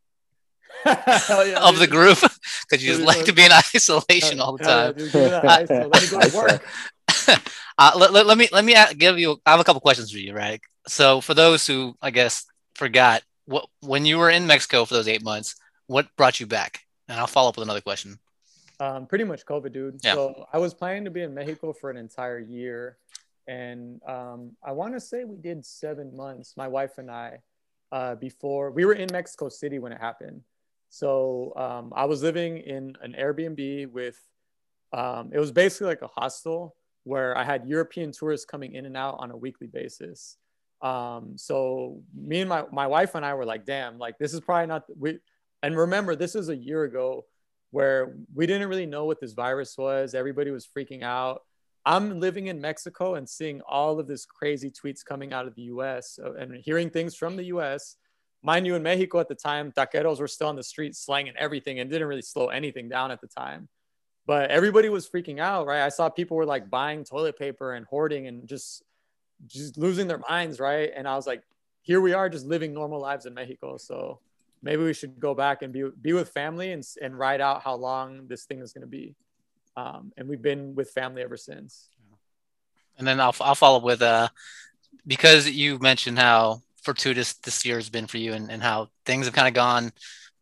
yeah, 0.86 1.58
of 1.60 1.78
the 1.78 1.86
group 1.86 2.18
because 2.20 2.84
you 2.84 2.92
just 2.92 3.02
like 3.02 3.24
to 3.24 3.32
be 3.32 3.44
in 3.44 3.52
isolation 3.52 4.40
all 4.40 4.56
the 4.56 4.64
time. 4.64 4.94
uh, 7.78 7.92
let, 7.96 8.12
let, 8.12 8.26
let, 8.26 8.38
me 8.38 8.48
let 8.52 8.64
me 8.64 8.74
give 8.96 9.18
you. 9.18 9.40
I 9.44 9.52
have 9.52 9.60
a 9.60 9.64
couple 9.64 9.80
questions 9.80 10.10
for 10.10 10.18
you, 10.18 10.34
right? 10.34 10.60
So 10.86 11.20
for 11.20 11.34
those 11.34 11.66
who 11.66 11.94
I 12.00 12.10
guess 12.10 12.44
forgot, 12.74 13.22
what 13.46 13.66
when 13.80 14.06
you 14.06 14.18
were 14.18 14.30
in 14.30 14.46
Mexico 14.46 14.84
for 14.84 14.94
those 14.94 15.08
eight 15.08 15.22
months, 15.22 15.56
what 15.86 16.08
brought 16.16 16.40
you 16.40 16.46
back? 16.46 16.80
And 17.08 17.18
I'll 17.18 17.26
follow 17.26 17.48
up 17.48 17.56
with 17.56 17.64
another 17.64 17.80
question. 17.80 18.18
Um, 18.78 19.06
pretty 19.06 19.24
much 19.24 19.44
COVID, 19.44 19.72
dude. 19.72 20.00
Yeah. 20.02 20.14
So 20.14 20.46
I 20.52 20.58
was 20.58 20.72
planning 20.72 21.04
to 21.04 21.10
be 21.10 21.22
in 21.22 21.34
Mexico 21.34 21.72
for 21.72 21.90
an 21.90 21.96
entire 21.96 22.38
year, 22.38 22.96
and 23.46 24.00
um, 24.06 24.52
I 24.64 24.72
want 24.72 24.94
to 24.94 25.00
say 25.00 25.24
we 25.24 25.36
did 25.36 25.66
seven 25.66 26.16
months. 26.16 26.54
My 26.56 26.68
wife 26.68 26.96
and 26.96 27.10
I, 27.10 27.40
uh, 27.92 28.14
before 28.14 28.70
we 28.70 28.84
were 28.84 28.94
in 28.94 29.08
Mexico 29.12 29.48
City 29.48 29.78
when 29.78 29.92
it 29.92 30.00
happened. 30.00 30.42
So 30.90 31.54
um, 31.56 31.92
I 31.96 32.04
was 32.04 32.22
living 32.22 32.58
in 32.58 32.96
an 33.02 33.14
Airbnb 33.18 33.90
with. 33.90 34.20
Um, 34.92 35.30
it 35.32 35.38
was 35.38 35.52
basically 35.52 35.86
like 35.86 36.02
a 36.02 36.08
hostel 36.08 36.74
where 37.04 37.36
I 37.38 37.44
had 37.44 37.68
European 37.68 38.10
tourists 38.10 38.44
coming 38.44 38.74
in 38.74 38.86
and 38.86 38.96
out 38.96 39.16
on 39.20 39.30
a 39.30 39.36
weekly 39.36 39.68
basis. 39.68 40.36
Um, 40.82 41.34
so 41.36 42.02
me 42.14 42.40
and 42.40 42.48
my, 42.48 42.64
my 42.72 42.86
wife 42.86 43.14
and 43.14 43.24
I 43.24 43.34
were 43.34 43.44
like, 43.44 43.66
damn, 43.66 43.98
like 43.98 44.18
this 44.18 44.34
is 44.34 44.40
probably 44.40 44.66
not 44.66 44.84
we. 44.98 45.18
And 45.62 45.76
remember, 45.76 46.16
this 46.16 46.34
is 46.34 46.48
a 46.48 46.56
year 46.56 46.84
ago 46.84 47.26
where 47.70 48.16
we 48.34 48.46
didn't 48.46 48.68
really 48.68 48.86
know 48.86 49.04
what 49.04 49.20
this 49.20 49.32
virus 49.32 49.76
was. 49.76 50.14
Everybody 50.14 50.50
was 50.50 50.66
freaking 50.66 51.02
out. 51.02 51.42
I'm 51.84 52.18
living 52.18 52.48
in 52.48 52.60
Mexico 52.60 53.14
and 53.14 53.28
seeing 53.28 53.60
all 53.62 53.98
of 53.98 54.06
this 54.06 54.26
crazy 54.26 54.70
tweets 54.70 55.04
coming 55.04 55.32
out 55.32 55.46
of 55.46 55.54
the 55.54 55.62
US 55.62 56.18
uh, 56.22 56.34
and 56.34 56.54
hearing 56.56 56.90
things 56.90 57.14
from 57.14 57.36
the 57.36 57.44
US. 57.44 57.96
Mind 58.42 58.66
you, 58.66 58.74
in 58.74 58.82
Mexico 58.82 59.20
at 59.20 59.28
the 59.28 59.34
time, 59.34 59.72
taqueros 59.72 60.18
were 60.18 60.28
still 60.28 60.48
on 60.48 60.56
the 60.56 60.62
street 60.62 60.96
slanging 60.96 61.34
everything 61.36 61.78
and 61.78 61.90
didn't 61.90 62.08
really 62.08 62.22
slow 62.22 62.48
anything 62.48 62.88
down 62.88 63.10
at 63.10 63.20
the 63.20 63.26
time. 63.26 63.68
But 64.26 64.50
everybody 64.50 64.88
was 64.88 65.08
freaking 65.08 65.40
out, 65.40 65.66
right? 65.66 65.82
I 65.82 65.88
saw 65.88 66.08
people 66.08 66.36
were 66.36 66.46
like 66.46 66.70
buying 66.70 67.04
toilet 67.04 67.38
paper 67.38 67.74
and 67.74 67.84
hoarding 67.86 68.26
and 68.26 68.48
just 68.48 68.82
just 69.46 69.78
losing 69.78 70.06
their 70.06 70.20
minds, 70.28 70.60
right? 70.60 70.90
And 70.94 71.08
I 71.08 71.16
was 71.16 71.26
like, 71.26 71.42
here 71.82 72.00
we 72.00 72.12
are 72.12 72.28
just 72.28 72.46
living 72.46 72.74
normal 72.74 73.00
lives 73.00 73.26
in 73.26 73.34
Mexico. 73.34 73.76
So 73.78 74.20
maybe 74.62 74.84
we 74.84 74.92
should 74.92 75.18
go 75.18 75.34
back 75.34 75.62
and 75.62 75.72
be, 75.72 75.84
be 76.00 76.12
with 76.12 76.28
family 76.28 76.72
and, 76.72 76.84
and 77.00 77.18
ride 77.18 77.40
out 77.40 77.62
how 77.62 77.74
long 77.74 78.26
this 78.28 78.44
thing 78.44 78.60
is 78.60 78.72
going 78.72 78.82
to 78.82 78.88
be. 78.88 79.14
Um, 79.76 80.12
and 80.16 80.28
we've 80.28 80.42
been 80.42 80.74
with 80.74 80.90
family 80.90 81.22
ever 81.22 81.36
since. 81.36 81.88
And 82.98 83.06
then 83.06 83.18
I'll, 83.18 83.34
I'll 83.40 83.54
follow 83.54 83.80
with, 83.80 84.02
uh, 84.02 84.28
because 85.06 85.48
you 85.48 85.78
mentioned 85.78 86.18
how 86.18 86.60
fortuitous 86.84 87.34
this 87.34 87.64
year 87.64 87.76
has 87.76 87.90
been 87.90 88.06
for 88.06 88.18
you 88.18 88.32
and, 88.32 88.50
and 88.50 88.62
how 88.62 88.88
things 89.06 89.26
have 89.26 89.34
kind 89.34 89.48
of 89.48 89.54
gone 89.54 89.92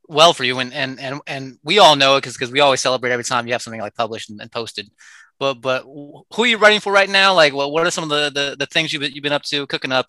well 0.08 0.32
for 0.32 0.44
you. 0.44 0.58
And, 0.58 0.72
and, 0.72 0.98
and, 1.00 1.20
and 1.26 1.58
we 1.62 1.78
all 1.78 1.96
know 1.96 2.16
it 2.16 2.20
because, 2.20 2.34
because 2.34 2.52
we 2.52 2.60
always 2.60 2.80
celebrate 2.80 3.12
every 3.12 3.24
time 3.24 3.46
you 3.46 3.52
have 3.52 3.62
something 3.62 3.80
like 3.80 3.94
published 3.94 4.30
and, 4.30 4.40
and 4.40 4.50
posted 4.50 4.90
but 5.38 5.54
but 5.54 5.82
who 5.84 6.42
are 6.42 6.46
you 6.46 6.58
writing 6.58 6.80
for 6.80 6.92
right 6.92 7.08
now? 7.08 7.34
Like, 7.34 7.54
what 7.54 7.70
what 7.70 7.86
are 7.86 7.90
some 7.90 8.04
of 8.04 8.10
the 8.10 8.30
the, 8.30 8.56
the 8.58 8.66
things 8.66 8.92
you've 8.92 9.02
you've 9.02 9.22
been 9.22 9.32
up 9.32 9.42
to, 9.44 9.66
cooking 9.66 9.92
up? 9.92 10.06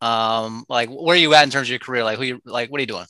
Um, 0.00 0.64
like, 0.68 0.88
where 0.90 1.14
are 1.14 1.18
you 1.18 1.32
at 1.34 1.44
in 1.44 1.50
terms 1.50 1.68
of 1.68 1.70
your 1.70 1.78
career? 1.78 2.02
Like, 2.02 2.18
who 2.18 2.24
you 2.24 2.40
like? 2.44 2.70
What 2.70 2.78
are 2.78 2.82
you 2.82 2.86
doing? 2.86 3.06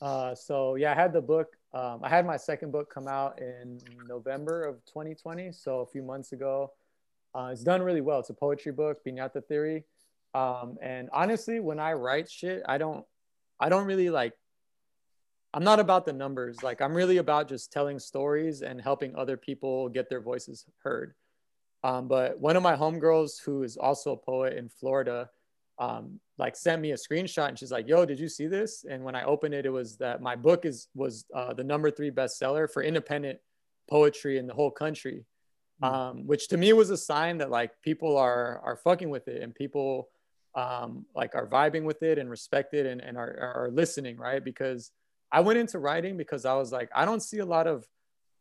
Uh, 0.00 0.34
so 0.34 0.74
yeah, 0.74 0.92
I 0.92 0.94
had 0.94 1.12
the 1.12 1.20
book. 1.20 1.48
Um, 1.72 2.00
I 2.02 2.08
had 2.08 2.26
my 2.26 2.36
second 2.36 2.72
book 2.72 2.92
come 2.92 3.06
out 3.06 3.40
in 3.40 3.80
November 4.08 4.64
of 4.64 4.84
2020, 4.86 5.52
so 5.52 5.80
a 5.80 5.86
few 5.86 6.02
months 6.02 6.32
ago. 6.32 6.72
Uh, 7.34 7.48
it's 7.50 7.62
done 7.62 7.80
really 7.80 8.02
well. 8.02 8.18
It's 8.18 8.28
a 8.28 8.34
poetry 8.34 8.72
book, 8.72 8.98
Piñata 9.06 9.42
Theory. 9.46 9.84
Um, 10.34 10.78
and 10.80 11.10
honestly, 11.12 11.60
when 11.60 11.78
I 11.78 11.92
write 11.92 12.30
shit, 12.30 12.62
I 12.66 12.78
don't, 12.78 13.04
I 13.60 13.68
don't 13.68 13.86
really 13.86 14.10
like 14.10 14.32
I'm 15.54 15.64
not 15.64 15.80
about 15.80 16.06
the 16.06 16.12
numbers. 16.12 16.62
Like 16.62 16.80
I'm 16.80 16.94
really 16.94 17.18
about 17.18 17.48
just 17.48 17.72
telling 17.72 17.98
stories 17.98 18.62
and 18.62 18.80
helping 18.80 19.14
other 19.14 19.36
people 19.36 19.88
get 19.88 20.08
their 20.08 20.20
voices 20.20 20.64
heard. 20.82 21.14
Um, 21.84 22.08
but 22.08 22.38
one 22.40 22.56
of 22.56 22.62
my 22.62 22.76
homegirls, 22.76 23.42
who 23.44 23.62
is 23.62 23.76
also 23.76 24.12
a 24.12 24.16
poet 24.16 24.56
in 24.56 24.68
Florida, 24.68 25.28
um, 25.78 26.20
like 26.38 26.56
sent 26.56 26.80
me 26.80 26.92
a 26.92 26.96
screenshot 26.96 27.48
and 27.48 27.58
she's 27.58 27.72
like, 27.72 27.88
"Yo, 27.88 28.06
did 28.06 28.20
you 28.20 28.28
see 28.28 28.46
this?" 28.46 28.84
And 28.88 29.04
when 29.04 29.14
I 29.14 29.24
opened 29.24 29.54
it, 29.54 29.66
it 29.66 29.70
was 29.70 29.96
that 29.98 30.22
my 30.22 30.36
book 30.36 30.64
is 30.64 30.88
was 30.94 31.26
uh, 31.34 31.52
the 31.54 31.64
number 31.64 31.90
three 31.90 32.10
bestseller 32.10 32.70
for 32.70 32.82
independent 32.82 33.40
poetry 33.90 34.38
in 34.38 34.46
the 34.46 34.54
whole 34.54 34.70
country, 34.70 35.24
mm-hmm. 35.82 35.94
um, 35.94 36.26
which 36.26 36.48
to 36.48 36.56
me 36.56 36.72
was 36.72 36.90
a 36.90 36.96
sign 36.96 37.38
that 37.38 37.50
like 37.50 37.72
people 37.82 38.16
are 38.16 38.60
are 38.64 38.76
fucking 38.76 39.10
with 39.10 39.28
it 39.28 39.42
and 39.42 39.54
people 39.54 40.08
um, 40.54 41.06
like 41.14 41.34
are 41.34 41.46
vibing 41.46 41.84
with 41.84 42.02
it 42.02 42.18
and 42.18 42.28
respect 42.30 42.74
it 42.74 42.86
and, 42.86 43.00
and 43.00 43.16
are, 43.16 43.64
are 43.64 43.70
listening, 43.72 44.16
right? 44.16 44.44
Because 44.44 44.90
I 45.30 45.40
went 45.40 45.58
into 45.58 45.78
writing 45.78 46.16
because 46.16 46.44
I 46.44 46.54
was 46.54 46.72
like, 46.72 46.90
I 46.94 47.04
don't 47.04 47.22
see 47.22 47.38
a 47.38 47.46
lot 47.46 47.66
of 47.66 47.86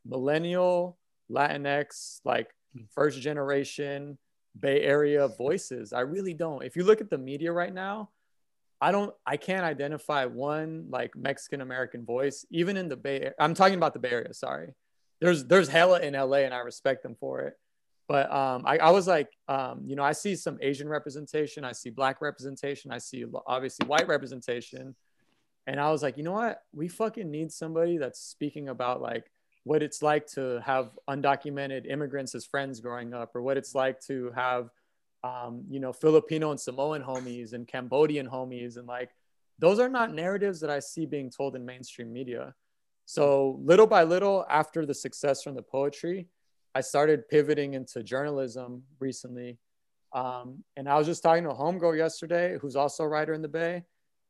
millennial, 0.05 0.97
Latinx, 1.31 2.19
like 2.25 2.49
hmm. 2.73 2.83
first 2.93 3.21
generation 3.21 4.17
Bay 4.59 4.81
Area 4.81 5.27
voices. 5.27 5.93
I 5.93 6.01
really 6.01 6.33
don't. 6.33 6.63
If 6.63 6.75
you 6.75 6.83
look 6.83 7.01
at 7.01 7.09
the 7.09 7.17
media 7.17 7.51
right 7.53 7.73
now, 7.73 8.09
I 8.81 8.91
don't, 8.91 9.13
I 9.25 9.37
can't 9.37 9.63
identify 9.63 10.25
one 10.25 10.87
like 10.89 11.15
Mexican 11.15 11.61
American 11.61 12.03
voice, 12.03 12.45
even 12.49 12.77
in 12.77 12.89
the 12.89 12.97
Bay. 12.97 13.31
I'm 13.39 13.53
talking 13.53 13.75
about 13.75 13.93
the 13.93 13.99
Bay 13.99 14.09
Area. 14.09 14.33
Sorry, 14.33 14.73
there's 15.21 15.45
there's 15.45 15.69
hella 15.69 15.99
in 15.99 16.13
LA, 16.15 16.37
and 16.37 16.53
I 16.53 16.59
respect 16.59 17.03
them 17.03 17.15
for 17.19 17.41
it. 17.41 17.53
But 18.11 18.29
um, 18.29 18.63
I, 18.65 18.77
I 18.77 18.89
was 18.91 19.07
like, 19.07 19.29
um, 19.47 19.83
you 19.85 19.95
know, 19.95 20.03
I 20.03 20.11
see 20.11 20.35
some 20.35 20.57
Asian 20.61 20.89
representation, 20.89 21.63
I 21.63 21.71
see 21.71 21.91
Black 21.91 22.19
representation, 22.19 22.91
I 22.91 22.97
see 22.97 23.23
obviously 23.47 23.87
white 23.87 24.05
representation 24.05 24.95
and 25.65 25.79
I 25.79 25.89
was 25.91 26.03
like, 26.03 26.17
you 26.17 26.23
know 26.23 26.33
what? 26.33 26.61
We 26.73 26.89
fucking 26.89 27.31
need 27.31 27.53
somebody 27.53 27.97
that's 27.97 28.19
speaking 28.19 28.67
about 28.67 29.01
like 29.01 29.31
what 29.63 29.81
it's 29.81 30.01
like 30.01 30.27
to 30.33 30.59
have 30.65 30.89
undocumented 31.09 31.89
immigrants 31.89 32.35
as 32.35 32.45
friends 32.45 32.81
growing 32.81 33.13
up, 33.13 33.33
or 33.33 33.41
what 33.41 33.55
it's 33.55 33.73
like 33.75 34.01
to 34.07 34.31
have, 34.35 34.71
um, 35.23 35.63
you 35.69 35.79
know, 35.79 35.93
Filipino 35.93 36.51
and 36.51 36.59
Samoan 36.59 37.01
homies 37.01 37.53
and 37.53 37.65
Cambodian 37.65 38.27
homies. 38.27 38.75
And 38.75 38.87
like, 38.87 39.11
those 39.57 39.79
are 39.79 39.87
not 39.87 40.13
narratives 40.13 40.59
that 40.59 40.69
I 40.69 40.79
see 40.79 41.05
being 41.05 41.29
told 41.29 41.55
in 41.55 41.65
mainstream 41.65 42.11
media. 42.11 42.55
So 43.05 43.57
little 43.63 43.87
by 43.87 44.03
little, 44.03 44.45
after 44.49 44.85
the 44.85 44.95
success 44.95 45.43
from 45.43 45.55
the 45.55 45.61
poetry, 45.61 46.27
I 46.73 46.81
started 46.81 47.27
pivoting 47.29 47.73
into 47.73 48.03
journalism 48.03 48.83
recently. 48.99 49.57
Um, 50.13 50.63
and 50.75 50.89
I 50.89 50.97
was 50.97 51.07
just 51.07 51.23
talking 51.23 51.43
to 51.43 51.51
a 51.51 51.55
homegirl 51.55 51.97
yesterday 51.97 52.57
who's 52.61 52.75
also 52.75 53.03
a 53.03 53.07
writer 53.07 53.33
in 53.33 53.41
the 53.41 53.47
Bay 53.47 53.83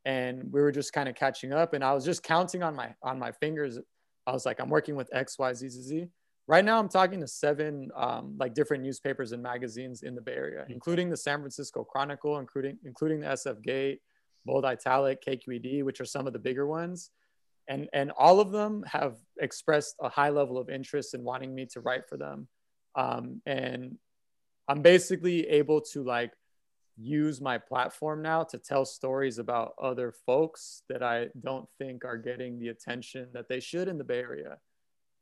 and 0.06 0.52
we 0.52 0.62
were 0.62 0.72
just 0.72 0.94
kind 0.94 1.08
of 1.08 1.16
catching 1.16 1.54
up 1.54 1.74
and 1.74 1.84
i 1.84 1.94
was 1.94 2.04
just 2.04 2.24
counting 2.24 2.64
on 2.64 2.76
my 2.76 2.94
on 3.04 3.20
my 3.20 3.32
fingers 3.32 3.78
i 4.26 4.32
was 4.32 4.46
like 4.46 4.60
i'm 4.60 4.70
working 4.70 4.96
with 4.96 5.10
x 5.14 5.38
y 5.38 5.54
z 5.54 5.70
z 5.70 5.82
z 5.82 6.08
right 6.48 6.66
now 6.66 6.80
i'm 6.80 6.90
talking 6.90 7.20
to 7.20 7.28
seven 7.28 7.90
um, 7.96 8.36
like 8.40 8.54
different 8.54 8.84
newspapers 8.84 9.32
and 9.32 9.44
magazines 9.44 10.04
in 10.04 10.16
the 10.16 10.22
bay 10.22 10.34
area 10.34 10.62
mm-hmm. 10.62 10.72
including 10.72 11.10
the 11.10 11.18
san 11.18 11.40
francisco 11.40 11.84
chronicle 11.84 12.40
including 12.40 12.78
including 12.84 13.20
the 13.20 13.28
sf 13.28 13.62
gate 13.62 14.00
bold 14.46 14.66
italic 14.66 15.24
kqed 15.24 15.84
which 15.84 16.02
are 16.02 16.06
some 16.06 16.26
of 16.26 16.34
the 16.34 16.40
bigger 16.40 16.66
ones 16.66 17.12
and 17.72 17.88
and 17.94 18.12
all 18.12 18.40
of 18.40 18.52
them 18.52 18.84
have 18.86 19.16
expressed 19.40 19.96
a 20.02 20.10
high 20.10 20.30
level 20.30 20.58
of 20.58 20.70
interest 20.70 21.14
in 21.14 21.24
wanting 21.24 21.54
me 21.56 21.66
to 21.66 21.80
write 21.82 22.08
for 22.10 22.18
them 22.18 22.48
um, 22.96 23.42
and 23.46 23.98
i'm 24.68 24.82
basically 24.82 25.48
able 25.48 25.82
to 25.82 26.04
like 26.04 26.32
use 26.98 27.42
my 27.42 27.58
platform 27.58 28.22
now 28.22 28.44
to 28.44 28.58
tell 28.58 28.86
stories 28.86 29.38
about 29.38 29.74
other 29.82 30.14
folks 30.26 30.84
that 30.90 31.02
I 31.02 31.28
don't 31.42 31.68
think 31.78 32.06
are 32.06 32.18
getting 32.18 32.60
the 32.60 32.70
attention 32.70 33.30
that 33.34 33.48
they 33.50 33.60
should 33.60 33.88
in 33.88 33.98
the 33.98 34.04
Bay 34.04 34.20
Area. 34.20 34.58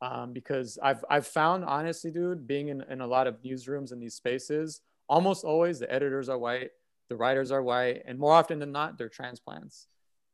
Um, 0.01 0.31
because 0.31 0.77
I've, 0.81 1.03
I've 1.09 1.27
found, 1.27 1.65
honestly, 1.65 2.11
dude, 2.11 2.47
being 2.47 2.69
in, 2.69 2.83
in 2.89 3.01
a 3.01 3.07
lot 3.07 3.27
of 3.27 3.41
newsrooms 3.41 3.91
in 3.91 3.99
these 3.99 4.15
spaces, 4.15 4.81
almost 5.09 5.43
always 5.43 5.79
the 5.79 5.91
editors 5.91 6.29
are 6.29 6.37
white, 6.37 6.69
the 7.09 7.17
writers 7.17 7.51
are 7.51 7.61
white, 7.61 8.03
and 8.05 8.17
more 8.17 8.33
often 8.33 8.59
than 8.59 8.71
not, 8.71 8.97
they're 8.97 9.09
transplants. 9.09 9.87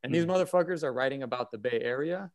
And 0.06 0.12
mm. 0.12 0.16
these 0.16 0.26
hmm. 0.26 0.32
motherfuckers 0.32 0.84
are 0.84 0.94
writing 0.94 1.24
about 1.24 1.52
the 1.52 1.58
Bay 1.58 1.82
Area. 1.82 2.32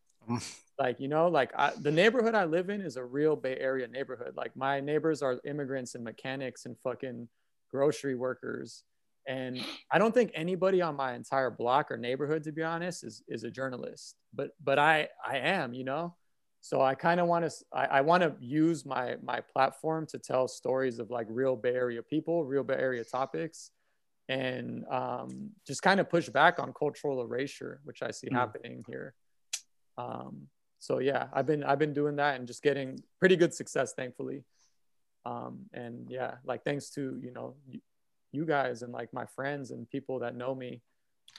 like, 0.78 1.00
you 1.00 1.08
know, 1.08 1.28
like 1.28 1.52
I, 1.56 1.72
the 1.80 1.90
neighborhood 1.90 2.34
I 2.34 2.44
live 2.44 2.68
in 2.68 2.80
is 2.80 2.96
a 2.96 3.04
real 3.04 3.36
Bay 3.36 3.56
Area 3.58 3.86
neighborhood. 3.86 4.34
Like 4.36 4.56
my 4.56 4.80
neighbors 4.80 5.22
are 5.22 5.40
immigrants 5.44 5.94
and 5.94 6.02
mechanics 6.02 6.66
and 6.66 6.76
fucking 6.82 7.28
grocery 7.70 8.16
workers 8.16 8.84
and 9.26 9.64
I 9.90 9.98
don't 9.98 10.12
think 10.12 10.32
anybody 10.34 10.82
on 10.82 10.96
my 10.96 11.14
entire 11.14 11.50
block 11.50 11.90
or 11.90 11.96
neighborhood, 11.96 12.42
to 12.44 12.52
be 12.52 12.62
honest, 12.62 13.04
is 13.04 13.22
is 13.28 13.44
a 13.44 13.50
journalist. 13.50 14.16
But 14.34 14.50
but 14.62 14.78
I 14.78 15.08
I 15.24 15.38
am, 15.38 15.72
you 15.72 15.84
know. 15.84 16.16
So 16.62 16.82
I 16.82 16.94
kind 16.94 17.20
of 17.20 17.26
want 17.26 17.48
to 17.48 17.52
I, 17.72 17.84
I 17.86 18.00
want 18.00 18.22
to 18.22 18.34
use 18.40 18.84
my 18.84 19.16
my 19.22 19.40
platform 19.40 20.06
to 20.08 20.18
tell 20.18 20.48
stories 20.48 20.98
of 20.98 21.10
like 21.10 21.26
real 21.30 21.56
Bay 21.56 21.74
Area 21.74 22.02
people, 22.02 22.44
real 22.44 22.64
Bay 22.64 22.74
Area 22.74 23.04
topics, 23.04 23.70
and 24.30 24.84
um, 24.88 25.50
just 25.66 25.82
kind 25.82 25.98
of 25.98 26.08
push 26.08 26.28
back 26.28 26.60
on 26.60 26.72
cultural 26.72 27.20
erasure, 27.20 27.80
which 27.82 28.00
I 28.00 28.12
see 28.12 28.28
mm. 28.28 28.36
happening 28.36 28.84
here. 28.86 29.12
Um, 29.98 30.46
so 30.78 31.00
yeah, 31.00 31.26
I've 31.32 31.46
been 31.46 31.64
I've 31.64 31.80
been 31.80 31.92
doing 31.92 32.16
that 32.16 32.38
and 32.38 32.46
just 32.46 32.62
getting 32.62 33.02
pretty 33.18 33.34
good 33.34 33.52
success, 33.52 33.92
thankfully. 33.92 34.44
Um, 35.26 35.66
and 35.74 36.08
yeah, 36.08 36.36
like 36.44 36.62
thanks 36.62 36.90
to 36.90 37.18
you 37.20 37.32
know 37.32 37.56
you, 37.68 37.80
you 38.30 38.46
guys 38.46 38.82
and 38.82 38.92
like 38.92 39.12
my 39.12 39.26
friends 39.26 39.72
and 39.72 39.90
people 39.90 40.20
that 40.20 40.36
know 40.36 40.54
me, 40.54 40.80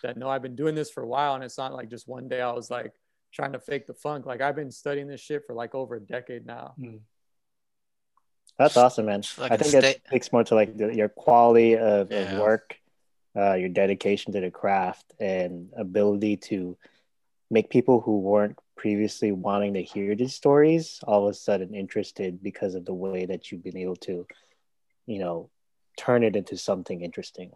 that 0.04 0.18
know 0.18 0.30
I've 0.30 0.44
been 0.44 0.58
doing 0.58 0.76
this 0.76 0.92
for 0.92 1.02
a 1.02 1.08
while, 1.08 1.36
and 1.36 1.46
it's 1.46 1.58
not 1.58 1.74
like 1.74 1.90
just 1.90 2.10
one 2.10 2.28
day 2.28 2.42
I 2.42 2.52
was 2.52 2.70
like 2.70 2.92
trying 3.32 3.54
to 3.54 3.60
fake 3.60 3.88
the 3.88 3.94
funk. 3.94 4.26
Like 4.26 4.42
I've 4.42 4.58
been 4.58 4.70
studying 4.70 5.08
this 5.08 5.22
shit 5.22 5.44
for 5.48 5.56
like 5.56 5.74
over 5.74 5.96
a 5.96 6.02
decade 6.02 6.46
now. 6.46 6.74
Mm. 6.78 7.00
That's 8.58 8.78
awesome, 8.78 9.06
man. 9.06 9.24
Like 9.38 9.54
I 9.54 9.58
think 9.58 9.74
it 9.74 10.02
speaks 10.08 10.32
more 10.32 10.44
to 10.44 10.56
like 10.56 10.78
the, 10.78 10.94
your 10.94 11.10
quality 11.10 11.78
of, 11.78 12.12
yeah. 12.12 12.34
of 12.34 12.40
work, 12.40 12.78
uh, 13.36 13.54
your 13.54 13.70
dedication 13.70 14.34
to 14.34 14.42
the 14.42 14.52
craft, 14.52 15.14
and 15.20 15.70
ability 15.78 16.38
to 16.38 16.78
make 17.50 17.70
people 17.70 18.02
who 18.02 18.20
weren't 18.20 18.58
previously 18.76 19.32
wanting 19.32 19.76
to 19.76 19.84
hear 19.84 20.16
these 20.16 20.34
stories 20.34 21.00
all 21.04 21.28
of 21.28 21.32
a 21.32 21.34
sudden 21.34 21.76
interested 21.76 22.42
because 22.42 22.74
of 22.74 22.86
the 22.86 22.94
way 22.94 23.26
that 23.26 23.52
you've 23.52 23.64
been 23.64 23.78
able 23.78 23.96
to, 23.96 24.26
you 25.06 25.20
know, 25.20 25.50
turn 25.98 26.24
it 26.24 26.36
into 26.36 26.58
something 26.58 27.02
interesting. 27.02 27.52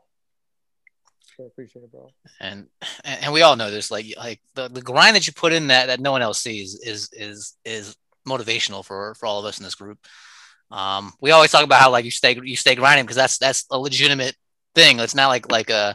I 1.40 1.44
appreciate 1.44 1.84
it, 1.84 1.92
bro. 1.92 2.10
And 2.40 2.68
and 3.04 3.34
we 3.34 3.42
all 3.42 3.56
know 3.56 3.72
this, 3.72 3.92
like 3.92 4.06
like 4.18 4.40
the, 4.54 4.70
the 4.70 4.82
grind 4.82 5.16
that 5.16 5.28
you 5.28 5.34
put 5.34 5.54
in 5.54 5.68
that 5.68 5.88
that 5.88 6.00
no 6.00 6.12
one 6.12 6.22
else 6.22 6.42
sees 6.42 6.76
is 6.76 7.10
is 7.12 7.58
is 7.66 7.96
motivational 8.28 8.86
for 8.86 9.16
for 9.16 9.26
all 9.26 9.40
of 9.40 9.46
us 9.46 9.58
in 9.58 9.64
this 9.64 9.76
group. 9.76 10.00
Um, 10.72 11.14
we 11.22 11.32
always 11.32 11.52
talk 11.52 11.64
about 11.64 11.82
how 11.82 11.92
like 11.92 12.06
you 12.06 12.12
stay 12.12 12.40
you 12.42 12.56
stay 12.56 12.76
grinding 12.76 13.06
because 13.06 13.18
that's 13.18 13.38
that's 13.38 13.66
a 13.72 13.78
legitimate 13.78 14.36
thing. 14.76 15.00
It's 15.00 15.16
not 15.16 15.30
like 15.30 15.52
like 15.52 15.72
uh, 15.72 15.94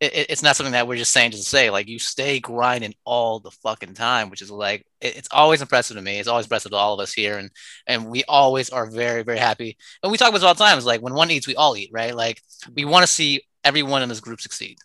a 0.00 0.06
it, 0.20 0.26
it's 0.30 0.42
not 0.42 0.56
something 0.56 0.72
that 0.72 0.86
we're 0.86 0.96
just 0.96 1.12
saying 1.12 1.32
to 1.32 1.38
say 1.38 1.70
like 1.70 1.88
you 1.88 1.98
stay 1.98 2.40
grinding 2.40 2.94
all 3.04 3.40
the 3.40 3.50
fucking 3.50 3.94
time 3.94 4.30
which 4.30 4.42
is 4.42 4.50
like 4.50 4.84
it, 5.00 5.16
it's 5.16 5.28
always 5.32 5.62
impressive 5.62 5.96
to 5.96 6.02
me. 6.02 6.18
It's 6.18 6.28
always 6.28 6.46
impressive 6.46 6.72
to 6.72 6.76
all 6.76 6.94
of 6.94 7.00
us 7.00 7.12
here 7.12 7.38
and 7.38 7.50
and 7.86 8.08
we 8.08 8.24
always 8.24 8.70
are 8.70 8.90
very 8.90 9.22
very 9.22 9.38
happy. 9.38 9.76
And 10.02 10.12
we 10.12 10.18
talk 10.18 10.28
about 10.28 10.38
this 10.38 10.44
all 10.44 10.54
the 10.54 10.64
time. 10.64 10.76
It's 10.78 10.86
like 10.86 11.02
when 11.02 11.14
one 11.14 11.30
eats 11.30 11.46
we 11.46 11.56
all 11.56 11.76
eat 11.76 11.90
right? 11.92 12.14
Like 12.14 12.40
we 12.74 12.84
want 12.84 13.04
to 13.04 13.12
see 13.12 13.42
everyone 13.64 14.02
in 14.02 14.08
this 14.08 14.20
group 14.20 14.40
succeed 14.40 14.78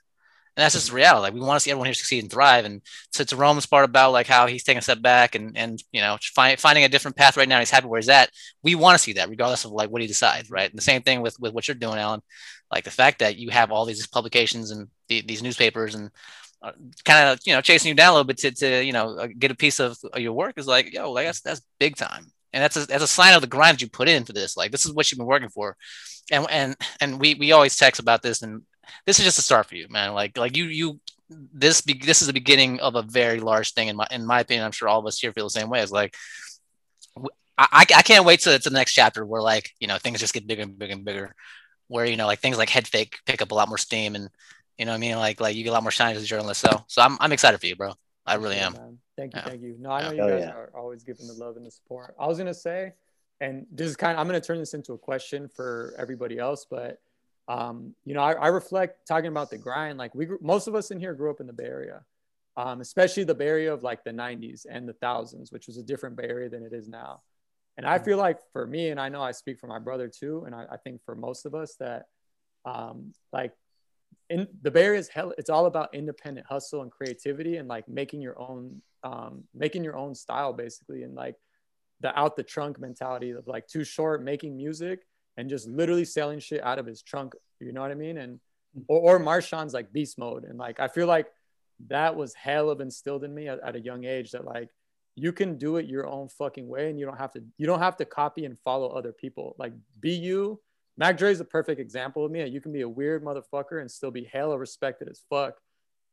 and 0.56 0.64
that's 0.64 0.76
just 0.76 0.92
reality. 0.92 1.24
Like 1.24 1.34
we 1.34 1.40
want 1.40 1.56
to 1.58 1.60
see 1.60 1.72
everyone 1.72 1.88
here 1.88 1.96
succeed 1.96 2.22
and 2.24 2.32
thrive. 2.32 2.66
And 2.66 2.82
so 3.12 3.24
to 3.24 3.36
Rome's 3.36 3.66
part 3.66 3.86
about 3.86 4.12
like 4.12 4.28
how 4.28 4.46
he's 4.46 4.64
taking 4.64 4.80
a 4.80 4.84
step 4.84 5.02
back 5.02 5.34
and 5.34 5.58
and 5.58 5.82
you 5.92 6.00
know 6.00 6.18
find, 6.22 6.60
finding 6.60 6.84
a 6.84 6.90
different 6.90 7.18
path 7.18 7.38
right 7.38 7.50
now. 7.50 7.60
he's 7.60 7.72
happy 7.72 7.88
where 7.88 8.00
he's 8.00 8.10
at. 8.10 8.30
We 8.62 8.76
want 8.76 8.96
to 8.96 9.04
see 9.04 9.14
that 9.14 9.30
regardless 9.30 9.66
of 9.66 9.72
like 9.72 9.90
what 9.90 10.02
he 10.02 10.08
decides, 10.08 10.52
right? 10.52 10.70
And 10.70 10.78
the 10.78 10.84
same 10.84 11.02
thing 11.02 11.22
with 11.22 11.40
with 11.40 11.54
what 11.54 11.68
you're 11.68 11.76
doing, 11.76 11.98
Alan. 11.98 12.22
Like 12.72 12.84
the 12.84 12.92
fact 12.92 13.20
that 13.20 13.38
you 13.38 13.50
have 13.50 13.72
all 13.72 13.86
these 13.86 14.06
publications 14.08 14.72
and 14.72 14.88
the, 15.08 15.22
these 15.22 15.44
newspapers 15.44 15.96
and 15.96 16.12
uh, 16.62 16.72
kind 17.04 17.30
of 17.30 17.40
you 17.46 17.54
know 17.54 17.62
chasing 17.62 17.90
you 17.90 17.96
down 17.96 18.12
a 18.12 18.14
little 18.14 18.24
bit 18.24 18.38
to, 18.38 18.52
to 18.52 18.84
you 18.84 18.94
know 18.94 19.18
uh, 19.18 19.28
get 19.38 19.52
a 19.52 19.56
piece 19.56 19.80
of, 19.80 19.98
of 20.14 20.22
your 20.22 20.34
work 20.34 20.54
is 20.58 20.68
like 20.68 20.94
yo 20.94 21.12
like 21.12 21.26
that's 21.26 21.42
that's 21.42 21.62
big 21.80 21.96
time 21.96 22.26
and 22.54 22.64
that's 22.64 22.78
a, 22.78 22.86
that's 22.86 23.04
a 23.04 23.08
sign 23.08 23.34
of 23.34 23.42
the 23.42 23.48
grind 23.48 23.82
you 23.82 23.90
put 23.90 24.08
in 24.08 24.24
for 24.24 24.34
this 24.34 24.56
like 24.56 24.72
this 24.72 24.86
is 24.86 24.94
what 24.94 25.12
you've 25.12 25.18
been 25.18 25.28
working 25.28 25.50
for 25.50 25.76
and 26.32 26.48
and 26.50 26.76
and 27.02 27.20
we 27.20 27.34
we 27.36 27.52
always 27.52 27.76
text 27.76 28.00
about 28.00 28.22
this 28.22 28.42
and 28.44 28.62
this 29.06 29.20
is 29.20 29.26
just 29.26 29.40
a 29.40 29.42
start 29.42 29.68
for 29.68 29.76
you, 29.76 29.88
man. 29.90 30.14
Like 30.14 30.38
like 30.38 30.56
you 30.58 30.66
you 30.66 31.00
this 31.30 31.82
be, 31.82 31.94
this 31.94 32.22
is 32.22 32.28
the 32.28 32.34
beginning 32.34 32.80
of 32.80 32.96
a 32.96 33.02
very 33.02 33.40
large 33.40 33.74
thing 33.74 33.88
in 33.88 33.96
my 33.96 34.08
in 34.12 34.26
my 34.26 34.42
opinion. 34.42 34.66
I'm 34.66 34.72
sure 34.72 34.88
all 34.88 35.00
of 35.00 35.06
us 35.06 35.20
here 35.20 35.32
feel 35.34 35.46
the 35.46 35.50
same 35.50 35.70
way. 35.70 35.82
It's 35.82 35.92
like 35.92 36.16
I, 37.58 37.86
I 37.96 38.02
can't 38.02 38.26
wait 38.26 38.42
to, 38.42 38.58
to 38.58 38.70
the 38.70 38.76
next 38.76 38.94
chapter 38.94 39.26
where 39.26 39.42
like 39.42 39.72
you 39.80 39.88
know 39.88 39.98
things 39.98 40.20
just 40.20 40.34
get 40.34 40.48
bigger 40.48 40.64
and 40.64 40.78
bigger 40.78 40.94
and 40.94 41.06
bigger, 41.06 41.36
where 41.88 42.06
you 42.06 42.18
know 42.18 42.26
like 42.26 42.40
things 42.40 42.58
like 42.58 42.70
head 42.70 42.88
fake 42.88 43.18
pick 43.26 43.42
up 43.42 43.52
a 43.52 43.56
lot 43.56 43.68
more 43.68 43.78
steam 43.78 44.16
and 44.16 44.30
you 44.78 44.86
know 44.86 44.92
what 44.92 44.98
I 44.98 45.00
mean 45.00 45.16
like 45.18 45.40
like 45.40 45.56
you 45.56 45.64
get 45.64 45.70
a 45.70 45.74
lot 45.74 45.84
more 45.84 45.92
shine 45.92 46.16
as 46.16 46.24
a 46.24 46.26
journalist. 46.26 46.62
So 46.62 46.84
so 46.88 47.02
I'm 47.02 47.18
I'm 47.20 47.32
excited 47.32 47.60
for 47.60 47.68
you, 47.68 47.76
bro. 47.76 47.94
I 48.26 48.36
really 48.36 48.58
am. 48.58 48.74
Man. 48.74 49.00
Thank 49.18 49.36
you, 49.36 49.42
yeah. 49.44 49.50
thank 49.50 49.62
you. 49.62 49.76
No, 49.80 49.92
I 49.92 50.02
know 50.02 50.12
yeah. 50.12 50.16
you 50.16 50.22
oh, 50.22 50.30
guys 50.30 50.46
yeah. 50.46 50.54
are 50.54 50.72
always 50.76 51.04
giving 51.04 51.28
the 51.28 51.34
love 51.34 51.58
and 51.58 51.66
the 51.66 51.72
support. 51.72 52.16
I 52.20 52.26
was 52.28 52.38
gonna 52.38 52.54
say, 52.54 52.94
and 53.40 53.68
this 53.72 53.88
is 53.88 53.96
kind 53.96 54.14
of 54.14 54.20
I'm 54.20 54.28
gonna 54.28 54.42
turn 54.42 54.58
this 54.58 54.74
into 54.74 54.94
a 54.94 54.98
question 54.98 55.48
for 55.48 55.94
everybody 55.98 56.40
else, 56.40 56.66
but 56.70 57.00
um, 57.48 57.94
you 58.06 58.14
know, 58.14 58.22
I, 58.22 58.34
I, 58.34 58.48
reflect 58.48 59.06
talking 59.06 59.28
about 59.28 59.50
the 59.50 59.58
grind. 59.58 59.98
Like 59.98 60.16
we, 60.16 60.28
most 60.42 60.68
of 60.68 60.76
us 60.76 60.92
in 60.92 61.00
here 61.00 61.14
grew 61.14 61.30
up 61.30 61.42
in 61.42 61.48
the 61.48 61.54
Bay 61.54 61.66
Area, 61.66 62.02
um, 62.56 62.80
especially 62.80 63.26
the 63.26 63.36
Bay 63.36 63.48
Area 63.48 63.74
of 63.74 63.84
like 63.84 64.04
the 64.04 64.12
'90s 64.12 64.66
and 64.70 64.88
the 64.88 64.94
thousands, 64.94 65.52
which 65.52 65.68
was 65.68 65.78
a 65.78 65.84
different 65.84 66.16
Bay 66.16 66.28
Area 66.28 66.50
than 66.50 66.64
it 66.64 66.72
is 66.72 66.88
now. 66.88 67.22
And 67.76 67.86
I 67.86 68.00
feel 68.00 68.18
like 68.18 68.38
for 68.54 68.66
me, 68.66 68.90
and 68.90 69.00
I 69.00 69.10
know 69.10 69.22
I 69.22 69.32
speak 69.32 69.60
for 69.60 69.68
my 69.68 69.80
brother 69.80 70.08
too, 70.08 70.44
and 70.46 70.56
I, 70.56 70.66
I 70.72 70.78
think 70.78 71.02
for 71.04 71.16
most 71.16 71.46
of 71.46 71.56
us 71.56 71.76
that, 71.80 72.06
um, 72.66 73.14
like, 73.34 73.52
in 74.30 74.48
the 74.62 74.72
Bay 74.72 74.86
Area 74.86 75.00
is 75.00 75.10
hell. 75.10 75.34
It's 75.38 75.50
all 75.50 75.66
about 75.66 75.94
independent 75.94 76.48
hustle 76.48 76.82
and 76.82 76.92
creativity, 76.92 77.58
and 77.58 77.68
like 77.68 77.90
making 77.90 78.22
your 78.22 78.40
own, 78.40 78.82
um, 79.04 79.44
making 79.54 79.84
your 79.84 79.98
own 79.98 80.16
style 80.16 80.54
basically, 80.54 81.04
and 81.04 81.14
like 81.14 81.36
the 82.00 82.18
out 82.18 82.38
the 82.38 82.44
trunk 82.44 82.80
mentality 82.80 83.32
of 83.32 83.48
like 83.48 83.68
too 83.68 83.84
short, 83.84 84.24
making 84.24 84.56
music 84.56 85.02
and 85.38 85.50
just 85.50 85.68
literally 85.68 86.06
selling 86.06 86.40
shit 86.40 86.64
out 86.64 86.80
of 86.80 86.86
his 86.86 87.02
trunk. 87.02 87.34
You 87.60 87.72
know 87.72 87.82
what 87.82 87.92
I 87.92 87.96
mean? 87.96 88.18
And 88.18 88.40
or, 88.88 89.18
or 89.18 89.20
Marshawn's 89.20 89.74
like 89.74 89.92
beast 89.92 90.18
mode. 90.18 90.44
And 90.44 90.58
like 90.58 90.80
I 90.80 90.88
feel 90.88 91.08
like 91.08 91.28
that 91.88 92.16
was 92.16 92.34
hell 92.34 92.70
of 92.70 92.82
instilled 92.82 93.24
in 93.24 93.34
me 93.34 93.48
at, 93.48 93.60
at, 93.62 93.76
a 93.76 93.80
young 93.80 94.06
age 94.06 94.32
that 94.32 94.46
like 94.46 94.70
you 95.16 95.32
can 95.32 95.58
do 95.58 95.78
it 95.78 95.86
your 95.86 96.08
own 96.08 96.30
fucking 96.30 96.68
way 96.68 96.90
and 96.90 97.00
you 97.00 97.06
don't 97.06 97.18
have 97.18 97.32
to 97.32 97.44
you 97.58 97.68
don't 97.68 97.80
have 97.80 97.98
to 97.98 98.06
copy 98.06 98.46
and 98.46 98.58
follow 98.60 98.90
other 98.90 99.12
people. 99.12 99.56
Like 99.58 99.74
be 100.00 100.12
you. 100.12 100.60
Mac 100.96 101.18
Dre 101.18 101.32
is 101.32 101.40
a 101.40 101.46
perfect 101.46 101.80
example 101.80 102.24
of 102.24 102.32
me. 102.32 102.46
You 102.48 102.62
can 102.62 102.72
be 102.72 102.82
a 102.82 102.90
weird 102.90 103.24
motherfucker 103.24 103.82
and 103.82 103.90
still 103.90 104.12
be 104.12 104.30
hella 104.32 104.58
respected 104.58 105.10
as 105.10 105.22
fuck. 105.30 105.56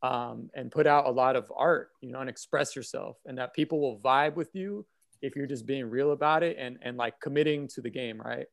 Um, 0.02 0.48
and 0.54 0.72
put 0.72 0.86
out 0.86 1.04
a 1.04 1.10
lot 1.10 1.36
of 1.36 1.52
art, 1.54 1.90
you 2.00 2.10
know, 2.10 2.20
and 2.20 2.30
express 2.30 2.74
yourself, 2.74 3.18
and 3.26 3.36
that 3.36 3.52
people 3.52 3.80
will 3.82 3.98
vibe 3.98 4.34
with 4.34 4.48
you 4.54 4.86
if 5.20 5.36
you're 5.36 5.46
just 5.46 5.66
being 5.66 5.90
real 5.90 6.12
about 6.12 6.42
it 6.42 6.56
and 6.58 6.78
and 6.80 6.96
like 6.96 7.20
committing 7.20 7.68
to 7.68 7.82
the 7.82 7.90
game, 7.90 8.18
right? 8.18 8.46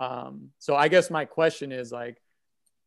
Um, 0.00 0.50
so 0.58 0.76
I 0.76 0.88
guess 0.88 1.10
my 1.10 1.24
question 1.24 1.72
is 1.72 1.92
like 1.92 2.20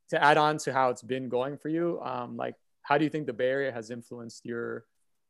to 0.10 0.24
add 0.24 0.38
on 0.38 0.58
to 0.60 0.74
how 0.74 0.90
it's 0.90 1.02
been 1.02 1.30
going 1.30 1.58
for 1.58 1.70
you. 1.70 2.00
Um, 2.02 2.38
like, 2.38 2.56
how 2.82 2.98
do 2.98 3.04
you 3.04 3.10
think 3.10 3.28
the 3.28 3.34
Bay 3.34 3.50
Area 3.50 3.72
has 3.72 3.92
influenced 3.92 4.46
your 4.46 4.86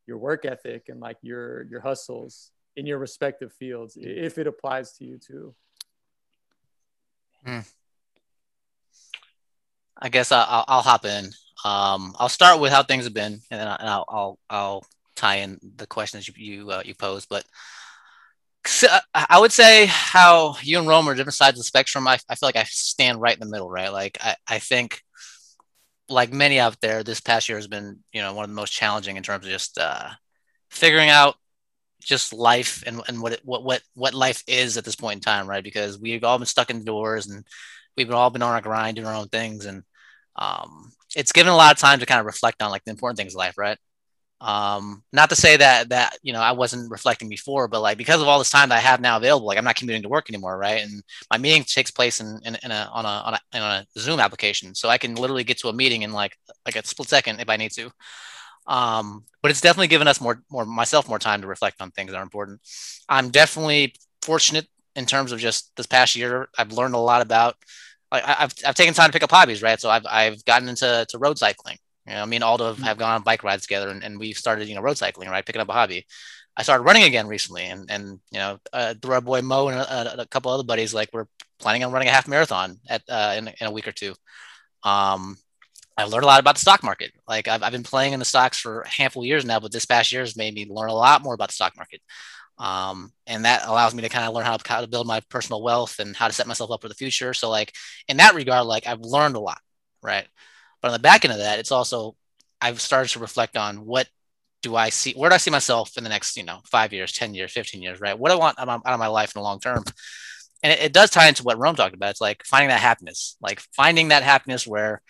your 0.07 0.17
work 0.17 0.45
ethic 0.45 0.89
and 0.89 0.99
like 0.99 1.17
your 1.21 1.63
your 1.63 1.81
hustles 1.81 2.51
in 2.75 2.85
your 2.85 2.97
respective 2.97 3.53
fields, 3.53 3.97
if 3.99 4.37
it 4.37 4.47
applies 4.47 4.93
to 4.93 5.05
you 5.05 5.17
too? 5.17 5.55
Hmm. 7.45 7.59
I 10.01 10.09
guess 10.09 10.31
I'll, 10.31 10.63
I'll 10.67 10.81
hop 10.81 11.05
in. 11.05 11.25
Um, 11.65 12.15
I'll 12.17 12.29
start 12.29 12.61
with 12.61 12.71
how 12.71 12.83
things 12.83 13.03
have 13.03 13.13
been, 13.13 13.41
and 13.51 13.59
then 13.59 13.67
I'll 13.67 14.05
I'll, 14.07 14.39
I'll 14.49 14.85
tie 15.15 15.37
in 15.37 15.59
the 15.75 15.87
questions 15.87 16.27
you 16.27 16.33
you, 16.37 16.71
uh, 16.71 16.81
you. 16.85 16.95
But 17.29 17.43
I 19.13 19.39
would 19.39 19.51
say 19.51 19.85
how 19.87 20.55
you 20.61 20.79
and 20.79 20.87
Rome 20.87 21.07
are 21.07 21.15
different 21.15 21.35
sides 21.35 21.57
of 21.57 21.59
the 21.59 21.63
spectrum. 21.63 22.07
I, 22.07 22.19
I 22.29 22.35
feel 22.35 22.47
like 22.47 22.55
I 22.55 22.63
stand 22.63 23.21
right 23.21 23.33
in 23.33 23.39
the 23.39 23.51
middle, 23.51 23.69
right? 23.69 23.91
Like 23.91 24.17
I, 24.21 24.35
I 24.47 24.59
think 24.59 25.01
like 26.09 26.33
many 26.33 26.59
out 26.59 26.79
there, 26.81 27.03
this 27.03 27.21
past 27.21 27.47
year 27.47 27.57
has 27.57 27.67
been, 27.67 27.99
you 28.11 28.21
know, 28.21 28.33
one 28.33 28.43
of 28.43 28.49
the 28.49 28.55
most 28.55 28.71
challenging 28.71 29.15
in 29.15 29.23
terms 29.23 29.45
of 29.45 29.51
just 29.51 29.77
uh, 29.77 30.09
figuring 30.69 31.09
out 31.09 31.35
just 32.01 32.33
life 32.33 32.83
and, 32.85 33.01
and 33.07 33.21
what, 33.21 33.33
it, 33.33 33.41
what, 33.43 33.63
what, 33.63 33.81
what 33.93 34.13
life 34.13 34.43
is 34.47 34.77
at 34.77 34.85
this 34.85 34.95
point 34.95 35.17
in 35.17 35.21
time, 35.21 35.47
right? 35.47 35.63
Because 35.63 35.99
we've 35.99 36.23
all 36.23 36.37
been 36.37 36.45
stuck 36.45 36.69
indoors 36.69 37.27
and 37.27 37.45
we've 37.95 38.11
all 38.11 38.29
been 38.29 38.41
on 38.41 38.53
our 38.53 38.61
grind 38.61 38.95
doing 38.95 39.07
our 39.07 39.15
own 39.15 39.27
things. 39.27 39.65
And 39.65 39.83
um, 40.35 40.91
it's 41.15 41.31
given 41.31 41.51
a 41.51 41.55
lot 41.55 41.73
of 41.73 41.79
time 41.79 41.99
to 41.99 42.05
kind 42.05 42.19
of 42.19 42.25
reflect 42.25 42.61
on 42.61 42.71
like 42.71 42.83
the 42.85 42.91
important 42.91 43.17
things 43.17 43.33
in 43.33 43.37
life, 43.37 43.57
right? 43.57 43.77
Um 44.41 45.03
not 45.11 45.29
to 45.29 45.35
say 45.35 45.57
that 45.57 45.89
that 45.89 46.17
you 46.23 46.31
know 46.31 46.39
i 46.39 46.53
wasn't 46.53 46.89
reflecting 46.89 47.27
before 47.27 47.67
but 47.67 47.81
like 47.81 47.97
because 47.97 48.21
of 48.21 48.27
all 48.27 48.39
this 48.39 48.49
time 48.49 48.69
that 48.69 48.77
i 48.77 48.79
have 48.79 49.01
now 49.01 49.17
available 49.17 49.45
like 49.45 49.57
i'm 49.57 49.65
not 49.65 49.75
commuting 49.75 50.01
to 50.01 50.07
work 50.09 50.29
anymore 50.29 50.57
right? 50.57 50.81
And 50.81 51.03
my 51.31 51.37
meeting 51.37 51.63
takes 51.63 51.91
place 51.91 52.19
in, 52.19 52.39
in, 52.45 52.57
in 52.63 52.71
a 52.71 52.89
on 52.93 53.05
a 53.05 53.07
on 53.07 53.33
a, 53.33 53.39
in 53.53 53.61
a 53.61 53.85
zoom 53.97 54.19
application. 54.19 54.75
So 54.75 54.89
i 54.89 54.97
can 54.97 55.15
literally 55.15 55.43
get 55.43 55.57
to 55.59 55.69
a 55.69 55.73
meeting 55.73 56.03
in 56.03 56.11
like 56.13 56.37
like 56.65 56.75
a 56.75 56.85
split 56.85 57.09
second 57.09 57.39
if 57.39 57.49
i 57.49 57.57
need 57.57 57.71
to. 57.71 57.89
Um 58.67 59.23
but 59.41 59.51
it's 59.51 59.61
definitely 59.61 59.87
given 59.87 60.07
us 60.07 60.21
more 60.21 60.41
more 60.49 60.65
myself 60.65 61.07
more 61.07 61.19
time 61.19 61.41
to 61.41 61.47
reflect 61.47 61.81
on 61.81 61.91
things 61.91 62.11
that 62.11 62.17
are 62.17 62.23
important. 62.23 62.61
I'm 63.07 63.29
definitely 63.29 63.93
fortunate 64.21 64.67
in 64.95 65.05
terms 65.05 65.31
of 65.31 65.39
just 65.39 65.75
this 65.77 65.85
past 65.85 66.15
year 66.15 66.49
i've 66.57 66.73
learned 66.73 66.95
a 66.95 66.97
lot 66.97 67.21
about 67.21 67.55
I, 68.11 68.37
I've, 68.39 68.53
I've 68.65 68.75
taken 68.75 68.93
time 68.93 69.09
to 69.09 69.13
pick 69.13 69.23
up 69.23 69.31
hobbies 69.31 69.61
right? 69.61 69.79
So 69.79 69.89
i've, 69.89 70.05
I've 70.05 70.43
gotten 70.45 70.67
into 70.69 71.05
to 71.09 71.17
road 71.17 71.37
cycling 71.37 71.77
you 72.09 72.15
know, 72.15 72.25
me 72.25 72.37
and 72.37 72.43
Aldo 72.43 72.73
have 72.75 72.97
gone 72.97 73.15
on 73.15 73.23
bike 73.23 73.43
rides 73.43 73.63
together, 73.63 73.89
and, 73.89 74.03
and 74.03 74.19
we've 74.19 74.37
started, 74.37 74.67
you 74.67 74.75
know, 74.75 74.81
road 74.81 74.97
cycling, 74.97 75.29
right, 75.29 75.45
picking 75.45 75.61
up 75.61 75.69
a 75.69 75.73
hobby. 75.73 76.05
I 76.57 76.63
started 76.63 76.83
running 76.83 77.03
again 77.03 77.27
recently, 77.27 77.65
and 77.65 77.89
and 77.89 78.19
you 78.31 78.39
know, 78.39 78.59
uh, 78.73 78.95
through 79.01 79.13
our 79.13 79.21
boy 79.21 79.41
Mo 79.41 79.69
and 79.69 79.79
a, 79.79 80.21
a, 80.21 80.25
couple 80.25 80.51
other 80.51 80.63
buddies, 80.63 80.93
like 80.93 81.09
we're 81.13 81.27
planning 81.59 81.83
on 81.83 81.91
running 81.91 82.07
a 82.07 82.11
half 82.11 82.27
marathon 82.27 82.79
at 82.89 83.03
uh, 83.07 83.35
in, 83.37 83.47
in 83.47 83.67
a 83.67 83.71
week 83.71 83.87
or 83.87 83.91
two. 83.91 84.13
Um, 84.83 85.37
I've 85.95 86.09
learned 86.09 86.23
a 86.23 86.27
lot 86.27 86.39
about 86.39 86.55
the 86.55 86.61
stock 86.61 86.81
market. 86.81 87.11
Like 87.27 87.47
I've, 87.47 87.61
I've 87.61 87.73
been 87.73 87.83
playing 87.83 88.13
in 88.13 88.19
the 88.19 88.25
stocks 88.25 88.57
for 88.57 88.81
a 88.81 88.87
handful 88.89 89.23
of 89.23 89.27
years 89.27 89.45
now, 89.45 89.59
but 89.59 89.71
this 89.71 89.85
past 89.85 90.11
year 90.11 90.21
has 90.21 90.37
made 90.37 90.53
me 90.53 90.65
learn 90.69 90.89
a 90.89 90.93
lot 90.93 91.21
more 91.21 91.33
about 91.33 91.49
the 91.49 91.53
stock 91.53 91.75
market. 91.75 92.01
Um, 92.57 93.11
and 93.27 93.45
that 93.45 93.65
allows 93.67 93.93
me 93.93 94.01
to 94.03 94.09
kind 94.09 94.25
of 94.25 94.33
learn 94.33 94.45
how 94.45 94.57
to, 94.57 94.69
how 94.69 94.81
to 94.81 94.87
build 94.87 95.07
my 95.07 95.21
personal 95.29 95.61
wealth 95.61 95.99
and 95.99 96.15
how 96.15 96.27
to 96.27 96.33
set 96.33 96.47
myself 96.47 96.71
up 96.71 96.81
for 96.81 96.89
the 96.89 96.95
future. 96.95 97.33
So 97.33 97.49
like 97.49 97.73
in 98.07 98.17
that 98.17 98.35
regard, 98.35 98.65
like 98.65 98.87
I've 98.87 99.01
learned 99.01 99.35
a 99.35 99.39
lot, 99.39 99.59
right? 100.01 100.25
But 100.81 100.89
on 100.89 100.93
the 100.93 100.99
back 100.99 101.25
end 101.25 101.33
of 101.33 101.39
that, 101.39 101.59
it's 101.59 101.71
also 101.71 102.15
I've 102.61 102.81
started 102.81 103.09
to 103.13 103.19
reflect 103.19 103.57
on 103.57 103.85
what 103.85 104.07
do 104.61 104.75
I 104.75 104.89
see, 104.89 105.13
where 105.13 105.29
do 105.29 105.35
I 105.35 105.37
see 105.37 105.51
myself 105.51 105.97
in 105.97 106.03
the 106.03 106.09
next, 106.09 106.35
you 106.35 106.43
know, 106.43 106.59
five 106.65 106.91
years, 106.91 107.13
10 107.13 107.33
years, 107.33 107.51
15 107.51 107.81
years, 107.81 108.01
right? 108.01 108.17
What 108.17 108.29
do 108.29 108.35
I 108.35 108.39
want 108.39 108.59
out 108.59 108.69
of 108.85 108.99
my 108.99 109.07
life 109.07 109.33
in 109.35 109.39
the 109.39 109.43
long 109.43 109.59
term? 109.59 109.83
and 110.63 110.73
it, 110.73 110.79
it, 110.79 110.93
does 110.93 111.09
tie 111.09 111.27
into 111.27 111.43
what 111.43 111.57
Rome 111.57 111.75
talked 111.75 111.95
about. 111.95 112.11
It's 112.11 112.21
like 112.21 112.43
finding 112.45 112.69
that 112.69 112.79
happiness, 112.79 113.37
like 113.41 113.61
finding 113.73 114.09
that 114.09 114.23
happiness 114.23 114.67
where 114.67 115.01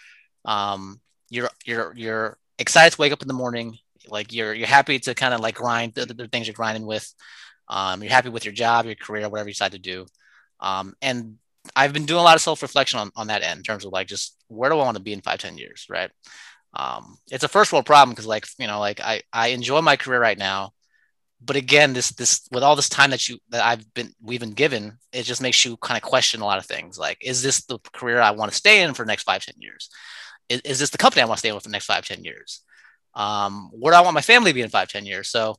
um, 0.46 1.00
you're 1.30 1.50
you're 1.66 1.94
you're 1.96 2.38
excited 2.58 2.94
to 2.94 3.02
wake 3.02 3.14
up 3.14 3.22
in 3.22 3.28
the 3.28 3.34
morning, 3.34 3.78
like 4.08 4.34
you're 4.34 4.54
you're 4.54 4.68
happy 4.68 5.00
to 5.00 5.16
kind 5.16 5.34
of 5.34 5.40
like 5.40 5.56
grind 5.56 5.94
the, 5.96 6.06
the, 6.06 6.28
things 6.28 6.48
you're 6.48 6.54
grinding 6.54 6.86
with. 6.86 7.12
Um, 7.68 8.02
you're 8.02 8.12
happy 8.12 8.30
with 8.30 8.46
your 8.46 8.54
job, 8.54 8.86
your 8.86 8.96
career, 8.96 9.28
whatever 9.30 9.50
you 9.50 9.54
decide 9.54 9.74
to 9.74 9.80
do. 9.80 10.06
Um, 10.60 10.96
and 11.02 11.38
I've 11.76 11.94
been 11.94 12.06
doing 12.06 12.20
a 12.20 12.24
lot 12.24 12.36
of 12.36 12.42
self 12.42 12.62
reflection 12.62 13.00
on, 13.00 13.12
on 13.16 13.28
that 13.28 13.44
end 13.44 13.58
in 13.58 13.64
terms 13.64 13.86
of 13.86 13.92
like 13.92 14.08
just 14.08 14.36
where 14.48 14.70
do 14.70 14.80
I 14.80 14.84
want 14.84 14.98
to 14.98 15.04
be 15.04 15.14
in 15.14 15.22
five, 15.22 15.40
10 15.40 15.58
years, 15.58 15.86
right? 15.90 16.10
Um, 16.74 17.18
it's 17.32 17.44
a 17.44 17.48
first 17.50 17.74
world 17.74 17.86
problem 17.86 18.12
because 18.12 18.28
like 18.28 18.46
you 18.58 18.68
know 18.68 18.80
like 18.80 19.00
I 19.00 19.22
I 19.34 19.50
enjoy 19.50 19.82
my 19.82 19.96
career 19.96 20.20
right 20.20 20.38
now, 20.38 20.74
but 21.42 21.56
again 21.56 21.94
this 21.94 22.12
this 22.12 22.48
with 22.52 22.64
all 22.64 22.76
this 22.76 22.90
time 22.90 23.10
that 23.10 23.28
you 23.28 23.40
that 23.50 23.64
I've 23.64 23.92
been 23.94 24.14
we've 24.22 24.40
been 24.40 24.52
given, 24.52 24.98
it 25.12 25.24
just 25.24 25.42
makes 25.42 25.66
you 25.66 25.78
kind 25.78 25.98
of 25.98 26.08
question 26.08 26.42
a 26.42 26.46
lot 26.46 26.60
of 26.60 26.66
things. 26.66 26.98
Like, 26.98 27.18
is 27.22 27.42
this 27.42 27.66
the 27.66 27.80
career 27.94 28.22
I 28.22 28.32
want 28.32 28.52
to 28.52 28.58
stay 28.58 28.84
in 28.84 28.94
for 28.94 29.04
the 29.04 29.10
next 29.10 29.24
five, 29.24 29.44
10 29.44 29.56
years? 29.58 29.90
Is, 30.48 30.62
is 30.62 30.80
this 30.80 30.90
the 30.92 30.98
company 30.98 31.22
I 31.22 31.26
want 31.26 31.38
to 31.38 31.40
stay 31.40 31.50
in 31.50 31.60
for 31.60 31.64
the 31.68 31.72
next 31.72 31.86
five, 31.86 32.06
10 32.06 32.24
years? 32.24 32.62
Um, 33.16 33.70
where 33.74 33.94
do 33.94 33.98
I 33.98 34.02
want 34.02 34.14
my 34.16 34.22
family 34.22 34.52
to 34.52 34.56
be 34.56 34.62
in 34.62 34.70
five, 34.70 34.90
10 34.90 35.06
years? 35.06 35.30
So 35.30 35.56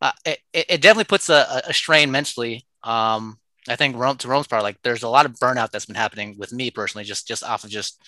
uh, 0.00 0.12
it, 0.24 0.38
it 0.52 0.80
definitely 0.80 1.04
puts 1.04 1.28
a, 1.28 1.62
a 1.66 1.72
strain 1.72 2.10
mentally. 2.10 2.66
Um, 2.82 3.38
I 3.68 3.76
think 3.76 3.96
Rome, 3.96 4.16
to 4.18 4.28
Rome's 4.28 4.46
part, 4.46 4.62
like 4.62 4.78
there's 4.82 5.02
a 5.02 5.08
lot 5.08 5.26
of 5.26 5.32
burnout 5.32 5.70
that's 5.70 5.86
been 5.86 5.96
happening 5.96 6.36
with 6.38 6.52
me 6.52 6.70
personally, 6.70 7.04
just 7.04 7.28
just 7.28 7.44
off 7.44 7.64
of 7.64 7.70
just 7.70 8.02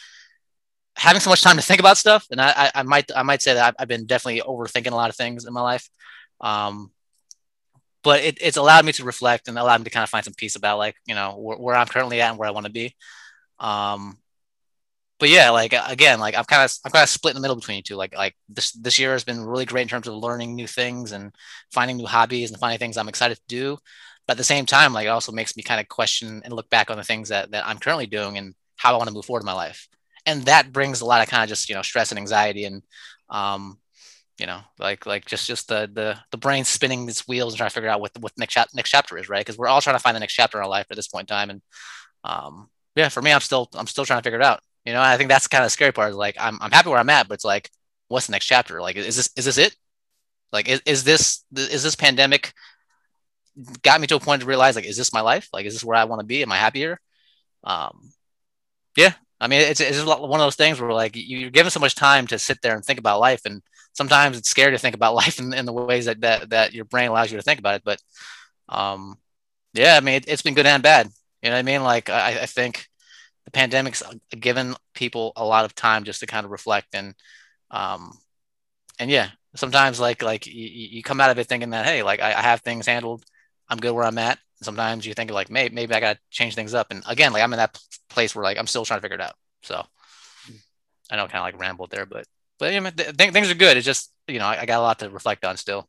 having 0.97 1.21
so 1.21 1.31
much 1.31 1.43
time 1.43 1.57
to 1.57 1.63
think 1.63 1.81
about 1.81 1.97
stuff. 1.97 2.27
And 2.31 2.41
I, 2.41 2.53
I, 2.57 2.71
I 2.77 2.83
might 2.83 3.11
I 3.15 3.23
might 3.23 3.43
say 3.43 3.55
that 3.55 3.65
I've, 3.65 3.75
I've, 3.79 3.89
been 3.89 4.07
definitely 4.07 4.43
overthinking 4.43 4.93
a 4.93 4.97
lot 4.97 5.11
of 5.11 5.17
things 5.17 5.47
in 5.47 5.53
my 5.53 5.63
life. 5.63 5.89
Um, 6.41 6.91
but 8.03 8.21
it, 8.21 8.39
it's 8.41 8.57
allowed 8.57 8.85
me 8.85 8.93
to 8.93 9.05
reflect 9.05 9.49
and 9.49 9.59
allowed 9.59 9.81
me 9.81 9.85
to 9.85 9.91
kind 9.91 10.05
of 10.05 10.11
find 10.11 10.25
some 10.25 10.35
peace 10.35 10.57
about 10.57 10.79
like 10.79 10.97
you 11.07 11.15
know 11.15 11.37
where, 11.37 11.59
where 11.59 11.77
I'm 11.77 11.87
currently 11.87 12.21
at 12.21 12.31
and 12.31 12.39
where 12.39 12.49
I 12.49 12.53
want 12.53 12.67
to 12.67 12.73
be. 12.73 12.95
Um, 13.59 14.19
but 15.19 15.29
yeah, 15.29 15.51
like 15.51 15.75
again, 15.87 16.19
like 16.19 16.35
I'm 16.35 16.45
kind 16.45 16.65
of 16.65 16.73
I'm 16.85 16.93
kind 16.93 17.03
of 17.03 17.11
split 17.11 17.33
in 17.33 17.37
the 17.37 17.43
middle 17.43 17.57
between 17.57 17.77
you 17.77 17.83
two. 17.83 17.97
Like 17.97 18.17
like 18.17 18.35
this 18.49 18.73
this 18.73 18.99
year 18.99 19.13
has 19.13 19.23
been 19.23 19.45
really 19.45 19.67
great 19.67 19.83
in 19.83 19.89
terms 19.89 20.09
of 20.09 20.15
learning 20.15 20.55
new 20.55 20.67
things 20.67 21.13
and 21.13 21.35
finding 21.71 21.99
new 21.99 22.07
hobbies 22.07 22.51
and 22.51 22.59
finding 22.59 22.79
things 22.79 22.97
I'm 22.97 23.09
excited 23.09 23.37
to 23.37 23.43
do. 23.47 23.79
But 24.31 24.35
at 24.35 24.39
the 24.39 24.45
same 24.45 24.65
time, 24.65 24.93
like 24.93 25.07
it 25.07 25.09
also 25.09 25.33
makes 25.33 25.57
me 25.57 25.65
kind 25.65 25.81
of 25.81 25.89
question 25.89 26.41
and 26.45 26.53
look 26.53 26.71
back 26.71 26.89
on 26.89 26.97
the 26.97 27.03
things 27.03 27.31
that 27.31 27.51
that 27.51 27.67
I'm 27.67 27.79
currently 27.79 28.07
doing 28.07 28.39
and 28.39 28.55
how 28.77 28.95
I 28.95 28.97
want 28.97 29.09
to 29.09 29.13
move 29.13 29.25
forward 29.25 29.43
in 29.43 29.47
my 29.47 29.55
life. 29.55 29.89
And 30.25 30.45
that 30.45 30.73
brings 30.73 31.01
a 31.01 31.05
lot 31.05 31.21
of 31.21 31.29
kind 31.29 31.43
of 31.43 31.49
just 31.49 31.69
you 31.69 31.75
know 31.75 31.83
stress 31.83 32.13
and 32.13 32.19
anxiety 32.19 32.65
and 32.65 32.85
um, 33.29 33.81
you 34.39 34.47
know 34.47 34.61
like 34.79 35.05
like 35.05 35.25
just 35.25 35.49
just 35.49 35.67
the 35.67 35.91
the 35.93 36.17
the 36.31 36.39
brain 36.39 36.63
spinning 36.63 37.09
its 37.09 37.27
wheels 37.27 37.55
and 37.55 37.59
trying 37.59 37.71
to 37.71 37.75
figure 37.75 37.91
out 37.91 38.01
what 38.01 38.13
what 38.21 38.33
next 38.39 38.55
chap- 38.55 38.69
next 38.73 38.91
chapter 38.91 39.19
is 39.19 39.29
right 39.29 39.45
because 39.45 39.59
we're 39.59 39.67
all 39.67 39.81
trying 39.81 39.97
to 39.97 40.03
find 40.03 40.15
the 40.15 40.21
next 40.21 40.35
chapter 40.35 40.59
in 40.59 40.63
our 40.63 40.71
life 40.71 40.87
at 40.91 40.97
this 40.97 41.09
point 41.09 41.29
in 41.29 41.35
time 41.35 41.51
and 41.51 41.63
um, 42.23 42.69
yeah 42.95 43.09
for 43.09 43.21
me 43.23 43.33
I'm 43.33 43.41
still 43.41 43.69
I'm 43.75 43.89
still 43.89 44.05
trying 44.05 44.21
to 44.21 44.23
figure 44.23 44.39
it 44.39 44.45
out 44.45 44.61
you 44.85 44.93
know, 44.93 45.03
I 45.03 45.17
think 45.17 45.29
that's 45.29 45.47
kind 45.47 45.63
of 45.63 45.67
the 45.67 45.71
scary 45.71 45.93
part. 45.93 46.11
Is 46.11 46.17
like 46.17 46.37
I'm 46.39 46.59
I'm 46.61 46.71
happy 46.71 46.89
where 46.89 46.99
I'm 46.99 47.11
at, 47.11 47.29
but 47.29 47.35
it's 47.35 47.45
like, 47.45 47.71
what's 48.09 48.27
the 48.27 48.33
next 48.33 48.47
chapter? 48.47 48.81
Like, 48.81 48.97
is 48.97 49.17
this 49.17 49.31
is 49.37 49.45
this 49.45 49.59
it? 49.59 49.77
Like, 50.53 50.69
is, 50.69 50.83
is 50.87 51.05
this 51.05 51.45
is 51.55 51.83
this 51.83 51.95
pandemic 51.95 52.53
got 53.83 54.01
me 54.01 54.07
to 54.09 54.17
a 54.17 54.21
point 54.21 54.41
to 54.43 54.47
realize 54.47 54.77
like, 54.77 54.85
is 54.85 54.97
this 54.97 55.13
my 55.13 55.21
life? 55.21 55.49
Like, 55.53 55.67
is 55.67 55.75
this 55.75 55.85
where 55.85 55.97
I 55.97 56.05
want 56.05 56.21
to 56.21 56.27
be? 56.27 56.43
Am 56.43 56.53
I 56.53 56.57
happier? 56.57 57.01
Um, 57.65 58.13
yeah. 58.97 59.13
I 59.41 59.49
mean, 59.49 59.63
it's 59.63 59.81
it's 59.81 60.05
one 60.05 60.21
of 60.21 60.39
those 60.39 60.57
things 60.57 60.81
where 60.81 60.93
like 60.93 61.13
you're 61.15 61.51
given 61.51 61.71
so 61.71 61.81
much 61.81 61.95
time 61.95 62.27
to 62.27 62.39
sit 62.39 62.61
there 62.63 62.75
and 62.75 62.85
think 62.85 62.99
about 62.99 63.21
life, 63.21 63.43
and 63.47 63.63
sometimes 63.95 64.37
it's 64.37 64.51
scary 64.51 64.73
to 64.73 64.79
think 64.79 64.95
about 64.95 65.15
life 65.23 65.39
in, 65.39 65.55
in 65.55 65.65
the 65.65 65.73
ways 65.73 66.05
that, 66.05 66.21
that 66.21 66.51
that 66.51 66.75
your 66.75 66.85
brain 66.85 67.09
allows 67.09 67.33
you 67.33 67.39
to 67.39 67.43
think 67.43 67.59
about 67.59 67.77
it. 67.77 67.83
But 67.85 68.01
um, 68.69 69.17
yeah, 69.73 69.97
I 69.97 70.01
mean, 70.01 70.17
it, 70.17 70.29
has 70.29 70.43
been 70.43 70.55
good 70.55 70.67
and 70.67 70.83
bad. 70.83 71.09
You 71.43 71.49
know 71.49 71.57
what 71.57 71.61
I 71.61 71.63
mean? 71.63 71.83
Like, 71.83 72.11
I, 72.11 72.43
I 72.43 72.47
think 72.47 72.87
the 73.47 73.51
pandemic's 73.51 74.03
given 74.39 74.77
people 74.95 75.33
a 75.37 75.45
lot 75.45 75.65
of 75.65 75.75
time 75.75 76.05
just 76.05 76.21
to 76.21 76.27
kind 76.27 76.45
of 76.45 76.53
reflect 76.53 76.95
and 76.95 77.15
um 77.71 78.13
and 78.99 79.11
yeah 79.11 79.31
sometimes 79.57 79.99
like 79.99 80.23
like 80.23 80.47
you, 80.47 80.69
you 80.69 81.03
come 81.03 81.21
out 81.21 81.31
of 81.31 81.39
it 81.39 81.47
thinking 81.47 81.71
that 81.71 81.87
hey 81.87 82.03
like 82.03 82.21
I, 82.21 82.33
I 82.33 82.43
have 82.43 82.61
things 82.61 82.87
handled 82.87 83.25
i'm 83.71 83.79
good 83.79 83.93
where 83.93 84.05
i'm 84.05 84.19
at. 84.19 84.39
Sometimes 84.63 85.07
you 85.07 85.15
think 85.15 85.31
like 85.31 85.49
maybe, 85.51 85.75
maybe 85.75 85.95
i 85.95 86.01
gotta 86.01 86.19
change 86.31 86.55
things 86.55 86.75
up. 86.75 86.89
And 86.91 87.03
again 87.07 87.33
like 87.33 87.43
i'm 87.43 87.53
in 87.53 87.59
that 87.59 87.81
place 88.11 88.35
where 88.35 88.45
like 88.45 88.59
i'm 88.59 88.67
still 88.67 88.85
trying 88.85 88.99
to 88.99 89.03
figure 89.03 89.17
it 89.17 89.23
out. 89.23 89.35
So 89.63 89.85
i 91.11 91.17
know 91.17 91.27
kind 91.27 91.37
of 91.37 91.43
like 91.43 91.61
rambled 91.61 91.91
there 91.91 92.07
but 92.07 92.27
but 92.59 92.75
yeah, 92.75 92.91
th- 92.91 93.17
th- 93.17 93.33
things 93.33 93.51
are 93.51 93.55
good. 93.55 93.79
It's 93.79 93.87
just 93.87 94.13
you 94.29 94.39
know 94.39 94.45
I, 94.45 94.61
I 94.61 94.67
got 94.67 94.79
a 94.79 94.83
lot 94.83 94.99
to 95.01 95.09
reflect 95.09 95.45
on 95.45 95.57
still. 95.57 95.89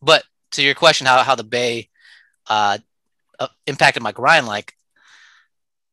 But 0.00 0.24
to 0.52 0.62
your 0.62 0.74
question 0.74 1.06
how, 1.06 1.22
how 1.22 1.34
the 1.34 1.44
bay 1.44 1.88
uh, 2.48 2.78
uh, 3.38 3.48
impacted 3.66 4.02
my 4.02 4.12
grind 4.12 4.46
like 4.46 4.74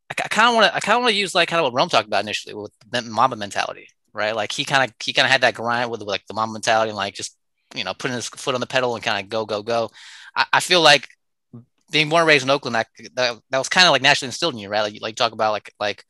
I, 0.10 0.14
kind 0.14 0.50
of 0.50 0.56
want 0.56 0.68
to 0.68 0.76
I 0.76 0.80
kind 0.80 0.96
of 0.98 1.02
want 1.04 1.14
to 1.14 1.20
use 1.20 1.36
like 1.36 1.50
kind 1.50 1.60
of 1.60 1.66
what 1.66 1.78
Rome 1.78 1.90
talked 1.90 2.08
about 2.08 2.24
initially 2.24 2.54
with 2.54 2.72
the 2.90 3.02
Mamba 3.02 3.36
mentality, 3.36 3.90
right? 4.14 4.36
Like 4.36 4.52
he 4.52 4.64
kind 4.64 4.90
of 4.90 4.96
he 5.04 5.14
kind 5.14 5.26
of 5.26 5.32
had 5.32 5.42
that 5.42 5.56
grind 5.56 5.90
with 5.92 6.02
like 6.02 6.26
the 6.28 6.34
Mamba 6.34 6.54
mentality 6.54 6.90
and 6.90 6.96
like 6.96 7.16
just 7.16 7.36
you 7.76 7.84
know 7.84 7.94
putting 7.94 8.16
his 8.16 8.28
foot 8.28 8.56
on 8.56 8.62
the 8.62 8.68
pedal 8.68 8.96
and 8.96 9.04
kind 9.04 9.24
of 9.24 9.30
go 9.30 9.46
go 9.46 9.64
go. 9.64 9.90
I, 10.36 10.46
I, 10.54 10.60
feel 10.60 10.82
like 10.82 11.08
being 11.92 12.10
born 12.10 12.22
and 12.22 12.28
raised 12.28 12.44
in 12.44 12.50
Oakland, 12.50 12.76
that 12.76 12.88
that, 13.16 13.40
that 13.50 13.58
was 13.58 13.70
kind 13.70 13.88
of 13.88 13.92
like 13.92 14.02
naturally 14.02 14.28
instilled 14.28 14.54
in 14.54 14.60
you, 14.60 14.70
right? 14.70 14.82
Like 14.82 15.02
like 15.02 15.16
talk 15.16 15.32
about 15.32 15.52
like 15.52 15.74
like 15.80 16.04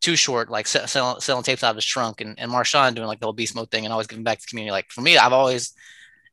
too 0.00 0.16
short, 0.16 0.50
like 0.50 0.66
selling, 0.66 1.20
selling 1.20 1.42
tapes 1.42 1.64
out 1.64 1.70
of 1.70 1.76
his 1.76 1.84
trunk, 1.84 2.20
and 2.20 2.38
and 2.38 2.50
Marshawn 2.50 2.94
doing 2.94 3.06
like 3.06 3.20
the 3.20 3.26
whole 3.26 3.32
beast 3.32 3.54
mode 3.54 3.70
thing 3.70 3.84
and 3.84 3.92
always 3.92 4.06
giving 4.06 4.24
back 4.24 4.38
to 4.38 4.42
the 4.44 4.50
community. 4.50 4.72
Like 4.72 4.90
for 4.90 5.00
me, 5.00 5.16
I've 5.16 5.32
always 5.32 5.72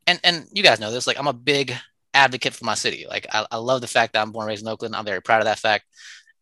and 0.07 0.19
and 0.23 0.47
you 0.53 0.63
guys 0.63 0.79
know 0.79 0.91
this, 0.91 1.07
like 1.07 1.19
I'm 1.19 1.27
a 1.27 1.33
big 1.33 1.73
advocate 2.13 2.53
for 2.53 2.65
my 2.65 2.75
city. 2.75 3.05
Like 3.07 3.27
I, 3.31 3.45
I 3.51 3.57
love 3.57 3.81
the 3.81 3.87
fact 3.87 4.13
that 4.13 4.21
I'm 4.21 4.31
born 4.31 4.43
and 4.43 4.49
raised 4.49 4.63
in 4.63 4.69
Oakland. 4.69 4.95
I'm 4.95 5.05
very 5.05 5.21
proud 5.21 5.39
of 5.39 5.45
that 5.45 5.59
fact 5.59 5.85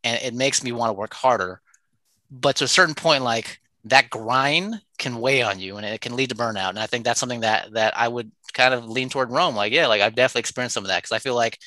and 0.03 0.21
it 0.21 0.33
makes 0.33 0.63
me 0.63 0.71
want 0.71 0.89
to 0.89 0.93
work 0.93 1.13
harder. 1.13 1.61
But 2.29 2.57
to 2.57 2.65
a 2.65 2.67
certain 2.67 2.95
point, 2.95 3.23
like 3.23 3.59
that 3.85 4.09
grind 4.09 4.81
can 4.97 5.17
weigh 5.17 5.41
on 5.41 5.59
you 5.59 5.77
and 5.77 5.85
it 5.85 6.01
can 6.01 6.15
lead 6.15 6.29
to 6.29 6.35
burnout. 6.35 6.69
And 6.69 6.79
I 6.79 6.87
think 6.87 7.03
that's 7.03 7.19
something 7.19 7.41
that 7.41 7.73
that 7.73 7.97
I 7.97 8.07
would 8.07 8.31
kind 8.53 8.73
of 8.73 8.87
lean 8.87 9.09
toward 9.09 9.31
Rome. 9.31 9.55
Like, 9.55 9.73
yeah, 9.73 9.87
like 9.87 10.01
I've 10.01 10.15
definitely 10.15 10.41
experienced 10.41 10.73
some 10.73 10.83
of 10.83 10.89
that 10.89 11.03
because 11.03 11.11
I 11.11 11.19
feel 11.19 11.35
like 11.35 11.59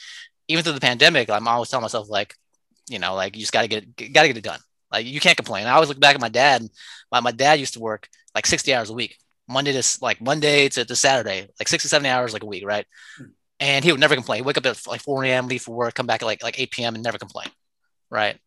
even 0.49 0.65
through 0.65 0.75
the 0.75 0.81
pandemic, 0.81 1.29
I'm 1.29 1.49
always 1.49 1.69
telling 1.69 1.83
myself 1.83 2.09
like, 2.09 2.35
you 2.89 2.99
know, 2.99 3.15
like 3.15 3.37
you 3.37 3.41
just 3.41 3.53
gotta 3.53 3.69
get 3.69 3.97
gotta 4.13 4.29
get 4.29 4.37
it 4.37 4.45
done. 4.45 4.61
Like 4.91 5.07
you 5.07 5.21
can't 5.21 5.37
complain. 5.37 5.67
I 5.67 5.73
always 5.73 5.89
look 5.89 6.01
back 6.01 6.15
at 6.15 6.21
my 6.21 6.29
dad. 6.29 6.67
My, 7.13 7.21
my 7.21 7.33
dad 7.33 7.61
used 7.61 7.75
to 7.75 7.81
work 7.81 8.09
like 8.35 8.47
60 8.47 8.73
hours 8.75 8.91
a 8.91 8.95
week, 8.95 9.19
Monday 9.49 9.73
to 9.73 9.99
like 10.01 10.21
Monday 10.21 10.69
to, 10.71 10.85
to 10.85 10.97
Saturday, 10.97 11.49
like 11.59 11.69
60, 11.69 11.89
70 11.89 12.09
hours 12.09 12.33
like 12.33 12.43
a 12.43 12.47
week, 12.47 12.65
right? 12.67 12.87
Hmm. 13.19 13.25
And 13.59 13.85
he 13.85 13.91
would 13.91 14.01
never 14.01 14.15
complain. 14.15 14.45
Wake 14.45 14.59
up 14.59 14.67
at 14.67 14.87
like 14.87 15.01
4 15.01 15.25
a.m., 15.25 15.49
leave 15.49 15.63
for 15.63 15.75
work, 15.75 15.95
come 15.95 16.07
back 16.07 16.23
at 16.23 16.27
like 16.27 16.43
like 16.43 16.61
8 16.61 16.71
p.m. 16.71 16.95
and 16.95 17.03
never 17.05 17.19
complain 17.19 17.49
right? 18.11 18.39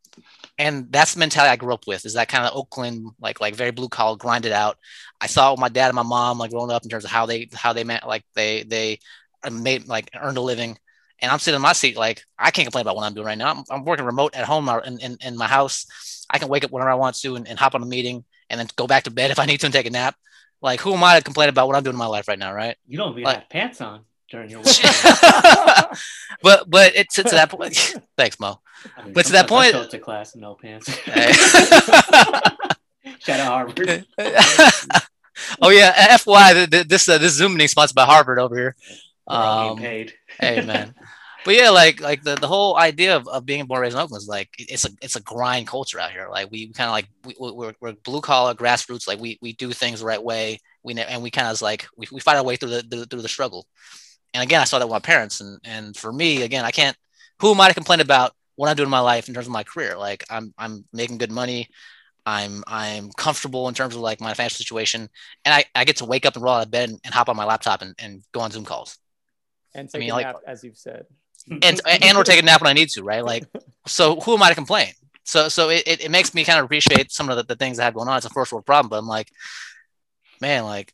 And 0.60 0.91
that's 0.91 1.13
the 1.13 1.22
mentality 1.22 1.54
I 1.54 1.56
grew 1.56 1.74
up 1.74 1.88
with 1.88 2.06
is 2.06 2.13
that 2.15 2.28
kind 2.28 2.45
of 2.45 2.54
Oakland, 2.54 3.12
like 3.22 3.39
like 3.39 3.56
very 3.56 3.72
blue 3.72 3.88
collar, 3.88 4.17
grinded 4.17 4.52
out. 4.52 4.78
I 5.22 5.28
saw 5.28 5.56
my 5.56 5.69
dad 5.69 5.88
and 5.88 5.95
my 5.95 6.04
mom 6.04 6.38
like 6.38 6.52
growing 6.52 6.69
up 6.69 6.84
in 6.84 6.89
terms 6.89 7.06
of 7.06 7.12
how 7.12 7.26
they 7.26 7.48
how 7.54 7.72
they 7.72 7.86
met 7.86 8.06
like 8.06 8.26
they 8.36 8.63
they 8.63 9.00
uh, 9.41 9.52
made 9.52 9.88
like 9.88 10.10
earned 10.13 10.38
a 10.38 10.41
living. 10.41 10.78
And 11.22 11.32
I'm 11.32 11.39
sitting 11.39 11.56
in 11.56 11.62
my 11.62 11.72
seat 11.72 11.95
like 11.95 12.24
I 12.38 12.52
can't 12.52 12.65
complain 12.65 12.82
about 12.82 12.98
what 12.98 13.06
I'm 13.06 13.13
doing 13.13 13.26
right 13.26 13.38
now. 13.38 13.52
I'm, 13.52 13.63
I'm 13.72 13.86
working 13.86 14.06
remote 14.06 14.36
at 14.36 14.45
home 14.45 14.67
uh, 14.67 14.80
in, 14.80 15.00
in, 15.00 15.17
in, 15.22 15.38
my 15.38 15.48
house. 15.48 16.26
I 16.30 16.39
can 16.39 16.50
wake 16.50 16.65
up 16.65 16.72
whenever 16.72 16.89
I 16.89 16.95
want 16.95 17.15
to 17.22 17.38
and, 17.38 17.48
and 17.48 17.58
hop 17.58 17.74
on 17.74 17.82
a 17.82 17.86
meeting 17.86 18.26
and 18.50 18.60
then 18.60 18.67
go 18.76 18.86
back 18.86 19.04
to 19.06 19.12
bed 19.12 19.32
if 19.32 19.39
I 19.39 19.45
need 19.45 19.62
to 19.62 19.67
and 19.67 19.74
take 19.74 19.86
a 19.86 19.91
nap. 19.91 20.15
Like 20.62 20.82
who 20.82 20.93
am 20.93 21.04
I 21.06 21.17
to 21.17 21.24
complain 21.24 21.48
about 21.48 21.67
what 21.67 21.78
I'm 21.78 21.84
doing 21.84 21.93
in 21.93 22.00
my 22.00 22.06
life 22.06 22.28
right 22.28 22.39
now, 22.39 22.54
right? 22.54 22.76
You 22.86 22.98
don't 22.98 23.13
even 23.13 23.24
like, 23.24 23.39
have 23.39 23.50
pants 23.50 23.80
on 23.80 24.02
during 24.30 24.50
your 24.50 24.62
but 26.42 26.70
but 26.70 26.96
it's 26.96 27.15
to 27.15 27.24
that 27.24 27.50
point. 27.50 27.76
Thanks, 28.18 28.39
Mo. 28.39 28.60
I 28.98 29.04
mean, 29.04 29.13
but 29.13 29.26
to 29.26 29.32
that 29.34 29.48
point, 29.48 29.76
I 29.76 29.86
to 29.86 30.00
class 30.00 30.36
in 30.36 30.42
no 30.42 30.56
pants. 30.56 30.88
Shout 33.20 33.39
out 33.39 33.48
Harvard. 33.48 34.06
oh 35.62 35.70
yeah, 35.70 36.18
FY, 36.18 36.65
this 36.65 37.10
uh, 37.10 37.18
this 37.18 37.34
Zoom 37.34 37.54
meeting 37.54 37.68
sponsored 37.68 37.96
by 37.96 38.06
Harvard 38.06 38.39
over 38.39 38.56
here. 38.56 38.76
Um, 39.28 39.78
paid. 39.78 40.13
hey 40.39 40.62
man, 40.62 40.94
but 41.44 41.56
yeah, 41.56 41.70
like 41.70 42.00
like 42.00 42.24
the, 42.24 42.36
the 42.36 42.48
whole 42.48 42.78
idea 42.78 43.15
of, 43.15 43.28
of 43.28 43.46
being 43.46 43.65
born 43.65 43.82
raised 43.82 43.96
in 43.96 44.02
Oakland 44.02 44.22
is 44.22 44.28
like 44.28 44.50
it's 44.58 44.86
a 44.86 44.89
it's 45.02 45.15
a 45.15 45.22
grind 45.22 45.68
culture 45.68 46.00
out 46.00 46.12
here. 46.12 46.28
Like 46.30 46.52
we 46.52 46.72
kind 46.72 46.88
of 46.88 46.94
like 46.94 47.08
we, 47.26 47.36
we're, 47.39 47.74
we're 47.80 47.94
blue 47.94 48.22
collar 48.22 48.54
grassroots. 48.54 49.08
Like 49.08 49.20
we 49.20 49.39
we 49.42 49.54
do 49.54 49.72
things 49.72 50.00
the 50.00 50.06
right 50.06 50.24
way. 50.24 50.60
We 50.84 50.94
and 50.94 51.22
we 51.22 51.32
kind 51.32 51.48
of 51.48 51.62
like 51.62 51.88
we, 51.98 52.08
we 52.12 52.20
fight 52.20 52.38
our 52.38 52.44
way 52.44 52.56
through 52.56 52.70
the, 52.70 52.84
the 52.88 53.06
through 53.06 53.22
the 53.22 53.28
struggle 53.28 53.65
and 54.34 54.44
again, 54.44 54.62
I 54.62 54.65
saw 54.65 54.80
that 54.80 54.86
with 54.86 54.94
my 54.94 55.00
parents. 55.00 55.42
And 55.42 55.60
and 55.63 55.96
for 55.96 56.12
me, 56.12 56.44
again, 56.44 56.65
I 56.65 56.72
can't. 56.72 56.96
Who 57.39 57.52
am 57.52 57.62
I 57.62 57.70
to 57.70 57.74
complain 57.74 58.00
about 58.00 58.34
what 58.56 58.70
I'm 58.70 58.76
doing 58.76 58.88
in 58.88 58.92
my 58.92 59.00
life 59.00 59.28
in 59.28 59.34
terms 59.34 59.48
of 59.48 59.54
my 59.54 59.63
career? 59.63 59.98
Like 59.98 60.24
I'm 60.30 60.54
I'm 60.58 60.86
making 60.94 61.18
good 61.18 61.32
money. 61.32 61.70
I'm 62.26 62.63
I'm 62.68 63.12
comfortable 63.18 63.68
in 63.68 63.74
terms 63.74 63.96
of 63.96 64.02
like 64.02 64.22
my 64.22 64.34
financial 64.34 64.58
situation, 64.58 65.10
and 65.46 65.54
I, 65.54 65.65
I 65.74 65.86
get 65.86 65.98
to 65.98 66.06
wake 66.06 66.26
up 66.26 66.36
and 66.36 66.44
roll 66.44 66.56
out 66.56 66.65
of 66.65 66.72
bed 66.72 66.89
and, 66.89 67.00
and 67.04 67.13
hop 67.13 67.30
on 67.30 67.36
my 67.36 67.46
laptop 67.46 67.82
and, 67.82 67.96
and 67.98 68.22
go 68.34 68.42
on 68.42 68.52
Zoom 68.52 68.65
calls. 68.65 68.98
And 69.74 69.89
take 69.89 70.00
I 70.00 70.00
mean, 70.00 70.12
a 70.12 70.13
like, 70.13 70.26
nap, 70.28 70.36
as 70.46 70.63
you've 70.63 70.78
said. 70.78 71.06
And 71.50 71.82
and 72.04 72.18
or 72.18 72.24
take 72.24 72.39
a 72.39 72.46
nap 72.46 72.62
when 72.62 72.70
I 72.70 72.74
need 72.74 72.89
to, 72.89 73.04
right? 73.04 73.24
Like, 73.24 73.46
so 73.88 74.20
who 74.20 74.34
am 74.34 74.44
I 74.44 74.50
to 74.50 74.56
complain? 74.56 74.94
So 75.24 75.48
so 75.48 75.70
it, 75.70 75.84
it, 75.86 76.12
makes 76.12 76.34
me 76.34 76.44
kind 76.44 76.60
of 76.60 76.65
appreciate 76.65 77.12
some 77.12 77.30
of 77.30 77.38
the, 77.38 77.44
the 77.44 77.56
things 77.56 77.80
I 77.80 77.86
have 77.86 77.94
going 77.94 78.08
on. 78.08 78.18
It's 78.18 78.26
a 78.26 78.30
first 78.30 78.52
world 78.52 78.65
problem, 78.65 78.89
but 78.89 78.98
I'm 78.98 79.08
like, 79.08 79.32
man, 80.42 80.65
like 80.65 80.94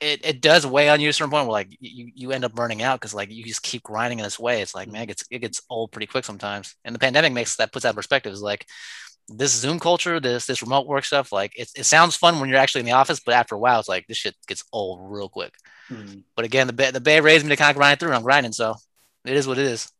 it, 0.00 0.24
it 0.24 0.40
does 0.40 0.66
weigh 0.66 0.88
on 0.88 1.00
you 1.00 1.06
to 1.06 1.10
a 1.10 1.12
certain 1.12 1.30
point 1.30 1.46
where 1.46 1.52
like 1.52 1.76
you, 1.80 2.10
you 2.14 2.30
end 2.30 2.44
up 2.44 2.54
burning 2.54 2.82
out 2.82 3.00
because 3.00 3.14
like 3.14 3.30
you 3.30 3.44
just 3.44 3.62
keep 3.62 3.82
grinding 3.82 4.18
in 4.18 4.22
this 4.22 4.38
way. 4.38 4.62
It's 4.62 4.74
like 4.74 4.88
man, 4.88 5.02
it 5.02 5.06
gets 5.06 5.24
it 5.30 5.38
gets 5.40 5.62
old 5.68 5.92
pretty 5.92 6.06
quick 6.06 6.24
sometimes. 6.24 6.76
And 6.84 6.94
the 6.94 7.00
pandemic 7.00 7.32
makes 7.32 7.56
that 7.56 7.72
puts 7.72 7.82
that 7.82 7.94
perspective. 7.94 8.32
Is 8.32 8.42
like 8.42 8.66
this 9.28 9.52
Zoom 9.52 9.80
culture, 9.80 10.20
this 10.20 10.46
this 10.46 10.62
remote 10.62 10.86
work 10.86 11.04
stuff, 11.04 11.32
like 11.32 11.58
it, 11.58 11.70
it 11.76 11.84
sounds 11.84 12.16
fun 12.16 12.38
when 12.38 12.48
you're 12.48 12.58
actually 12.58 12.80
in 12.80 12.86
the 12.86 12.92
office, 12.92 13.20
but 13.20 13.34
after 13.34 13.54
a 13.54 13.58
while, 13.58 13.80
it's 13.80 13.88
like 13.88 14.06
this 14.06 14.16
shit 14.16 14.36
gets 14.46 14.64
old 14.72 15.00
real 15.02 15.28
quick. 15.28 15.54
Mm-hmm. 15.90 16.20
But 16.36 16.44
again, 16.44 16.66
the 16.66 16.72
Bay, 16.72 16.90
the 16.90 17.00
Bay 17.00 17.20
raised 17.20 17.44
me 17.44 17.50
to 17.50 17.56
kind 17.56 17.70
of 17.70 17.76
grind 17.76 17.98
through. 17.98 18.12
I'm 18.12 18.22
grinding, 18.22 18.52
so 18.52 18.76
it 19.24 19.36
is 19.36 19.46
what 19.46 19.58
it 19.58 19.66
is. 19.66 19.90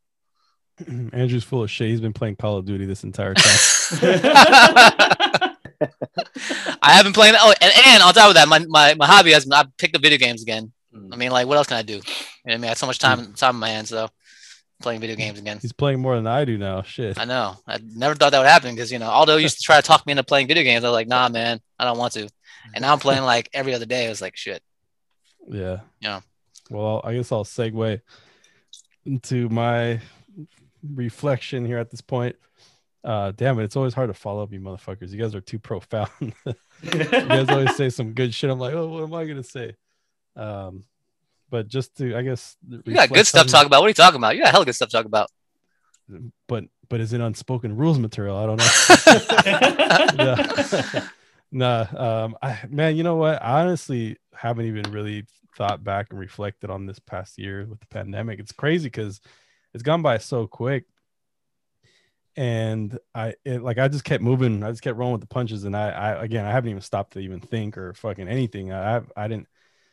Andrew's 1.12 1.44
full 1.44 1.62
of 1.62 1.70
shit. 1.70 1.88
He's 1.88 2.00
been 2.00 2.12
playing 2.12 2.36
Call 2.36 2.56
of 2.56 2.64
Duty 2.64 2.86
this 2.86 3.04
entire 3.04 3.34
time. 3.34 3.58
I 6.82 6.92
haven't 6.92 7.14
played. 7.14 7.34
Oh, 7.36 7.54
and, 7.60 7.72
and 7.86 8.02
on 8.02 8.14
top 8.14 8.28
of 8.28 8.34
that, 8.34 8.48
my, 8.48 8.60
my, 8.68 8.94
my 8.94 9.06
hobby 9.06 9.32
has 9.32 9.44
been, 9.44 9.54
I 9.54 9.64
picked 9.78 9.96
up 9.96 10.02
video 10.02 10.18
games 10.18 10.42
again. 10.42 10.72
Mm. 10.94 11.12
I 11.12 11.16
mean, 11.16 11.30
like, 11.30 11.46
what 11.46 11.56
else 11.56 11.66
can 11.66 11.76
I 11.76 11.82
do? 11.82 11.94
You 11.94 12.00
know 12.46 12.54
I 12.54 12.56
mean, 12.56 12.64
I 12.64 12.68
have 12.68 12.78
so 12.78 12.86
much 12.86 12.98
time, 12.98 13.20
mm. 13.20 13.36
time 13.36 13.56
on 13.56 13.60
my 13.60 13.68
hands, 13.68 13.88
so 13.88 14.08
playing 14.82 15.00
video 15.00 15.16
games 15.16 15.38
again. 15.38 15.58
He's 15.62 15.72
playing 15.72 16.00
more 16.00 16.16
than 16.16 16.26
I 16.26 16.44
do 16.44 16.58
now. 16.58 16.82
Shit. 16.82 17.18
I 17.18 17.24
know. 17.24 17.56
I 17.66 17.78
never 17.94 18.14
thought 18.14 18.32
that 18.32 18.38
would 18.38 18.48
happen 18.48 18.74
because 18.74 18.92
you 18.92 18.98
know, 18.98 19.08
Aldo 19.08 19.36
used 19.36 19.58
to 19.58 19.62
try 19.62 19.76
to 19.76 19.86
talk 19.86 20.04
me 20.06 20.10
into 20.10 20.24
playing 20.24 20.48
video 20.48 20.64
games. 20.64 20.84
I 20.84 20.88
was 20.88 20.94
like, 20.94 21.08
nah, 21.08 21.28
man, 21.28 21.60
I 21.78 21.84
don't 21.84 21.98
want 21.98 22.12
to. 22.14 22.28
And 22.74 22.82
now 22.82 22.92
I'm 22.92 22.98
playing 22.98 23.22
like 23.22 23.48
every 23.54 23.74
other 23.74 23.86
day. 23.86 24.06
I 24.06 24.08
was 24.08 24.20
like, 24.20 24.36
shit. 24.36 24.62
Yeah. 25.48 25.80
Yeah. 26.00 26.20
Well, 26.70 27.00
I 27.04 27.14
guess 27.14 27.32
I'll 27.32 27.44
segue 27.44 28.00
into 29.04 29.48
my 29.48 30.00
reflection 30.94 31.64
here 31.64 31.78
at 31.78 31.90
this 31.90 32.00
point. 32.00 32.36
Uh, 33.04 33.32
damn 33.32 33.58
it, 33.58 33.64
it's 33.64 33.76
always 33.76 33.94
hard 33.94 34.08
to 34.08 34.14
follow 34.14 34.42
up 34.42 34.52
you 34.52 34.60
motherfuckers. 34.60 35.10
You 35.10 35.18
guys 35.18 35.34
are 35.34 35.40
too 35.40 35.58
profound. 35.58 36.08
you 36.46 36.54
guys 36.82 37.48
always 37.50 37.74
say 37.76 37.90
some 37.90 38.12
good 38.12 38.32
shit. 38.32 38.50
I'm 38.50 38.60
like, 38.60 38.74
oh, 38.74 38.88
what 38.88 39.02
am 39.02 39.14
I 39.14 39.24
gonna 39.24 39.42
say? 39.42 39.74
Um, 40.36 40.84
but 41.50 41.68
just 41.68 41.96
to, 41.98 42.16
I 42.16 42.22
guess, 42.22 42.56
you 42.68 42.94
got 42.94 43.10
good 43.10 43.26
stuff 43.26 43.46
to 43.46 43.52
talk 43.52 43.66
about. 43.66 43.80
What 43.80 43.86
are 43.86 43.90
you 43.90 43.94
talking 43.94 44.18
about? 44.18 44.36
You 44.36 44.42
got 44.42 44.52
hella 44.52 44.64
good 44.64 44.74
stuff 44.74 44.88
to 44.90 44.96
talk 44.96 45.06
about. 45.06 45.30
But 46.46 46.64
but 46.88 47.00
is 47.00 47.12
it 47.12 47.20
unspoken 47.20 47.76
rules 47.76 47.98
material? 47.98 48.36
I 48.36 48.46
don't 48.46 48.58
know. 50.92 51.02
nah, 51.52 52.24
um, 52.24 52.36
I, 52.40 52.60
man, 52.68 52.96
you 52.96 53.02
know 53.02 53.16
what? 53.16 53.42
I 53.42 53.62
honestly 53.62 54.18
haven't 54.34 54.66
even 54.66 54.90
really 54.92 55.26
thought 55.56 55.82
back 55.82 56.06
and 56.10 56.18
reflected 56.18 56.70
on 56.70 56.86
this 56.86 56.98
past 56.98 57.38
year 57.38 57.66
with 57.68 57.80
the 57.80 57.86
pandemic. 57.86 58.38
It's 58.38 58.52
crazy 58.52 58.86
because 58.86 59.20
it's 59.74 59.82
gone 59.82 60.02
by 60.02 60.18
so 60.18 60.46
quick 60.46 60.84
and 62.36 62.98
I 63.14 63.34
it, 63.44 63.62
like 63.62 63.78
I 63.78 63.88
just 63.88 64.04
kept 64.04 64.22
moving. 64.22 64.62
I 64.62 64.70
just 64.70 64.82
kept 64.82 64.96
rolling 64.96 65.12
with 65.12 65.20
the 65.22 65.26
punches, 65.26 65.64
and 65.64 65.76
I, 65.76 65.90
I 65.90 66.24
again 66.24 66.44
I 66.44 66.50
haven't 66.50 66.70
even 66.70 66.82
stopped 66.82 67.14
to 67.14 67.20
even 67.20 67.40
think 67.40 67.76
or 67.76 67.94
fucking 67.94 68.28
anything. 68.28 68.72
I 68.72 69.02
I 69.16 69.28
didn't. 69.28 69.48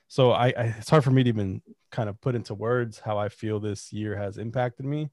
So 0.08 0.32
I, 0.32 0.48
I 0.48 0.76
it's 0.80 0.90
hard 0.90 1.04
for 1.04 1.12
me 1.12 1.24
to 1.24 1.30
even 1.30 1.62
kind 1.92 2.10
of 2.10 2.20
put 2.22 2.36
into 2.36 2.54
words 2.54 3.00
how 3.00 3.18
I 3.18 3.30
feel 3.30 3.60
this 3.60 3.92
year 3.92 4.16
has 4.16 4.38
impacted 4.38 4.86
me. 4.86 5.10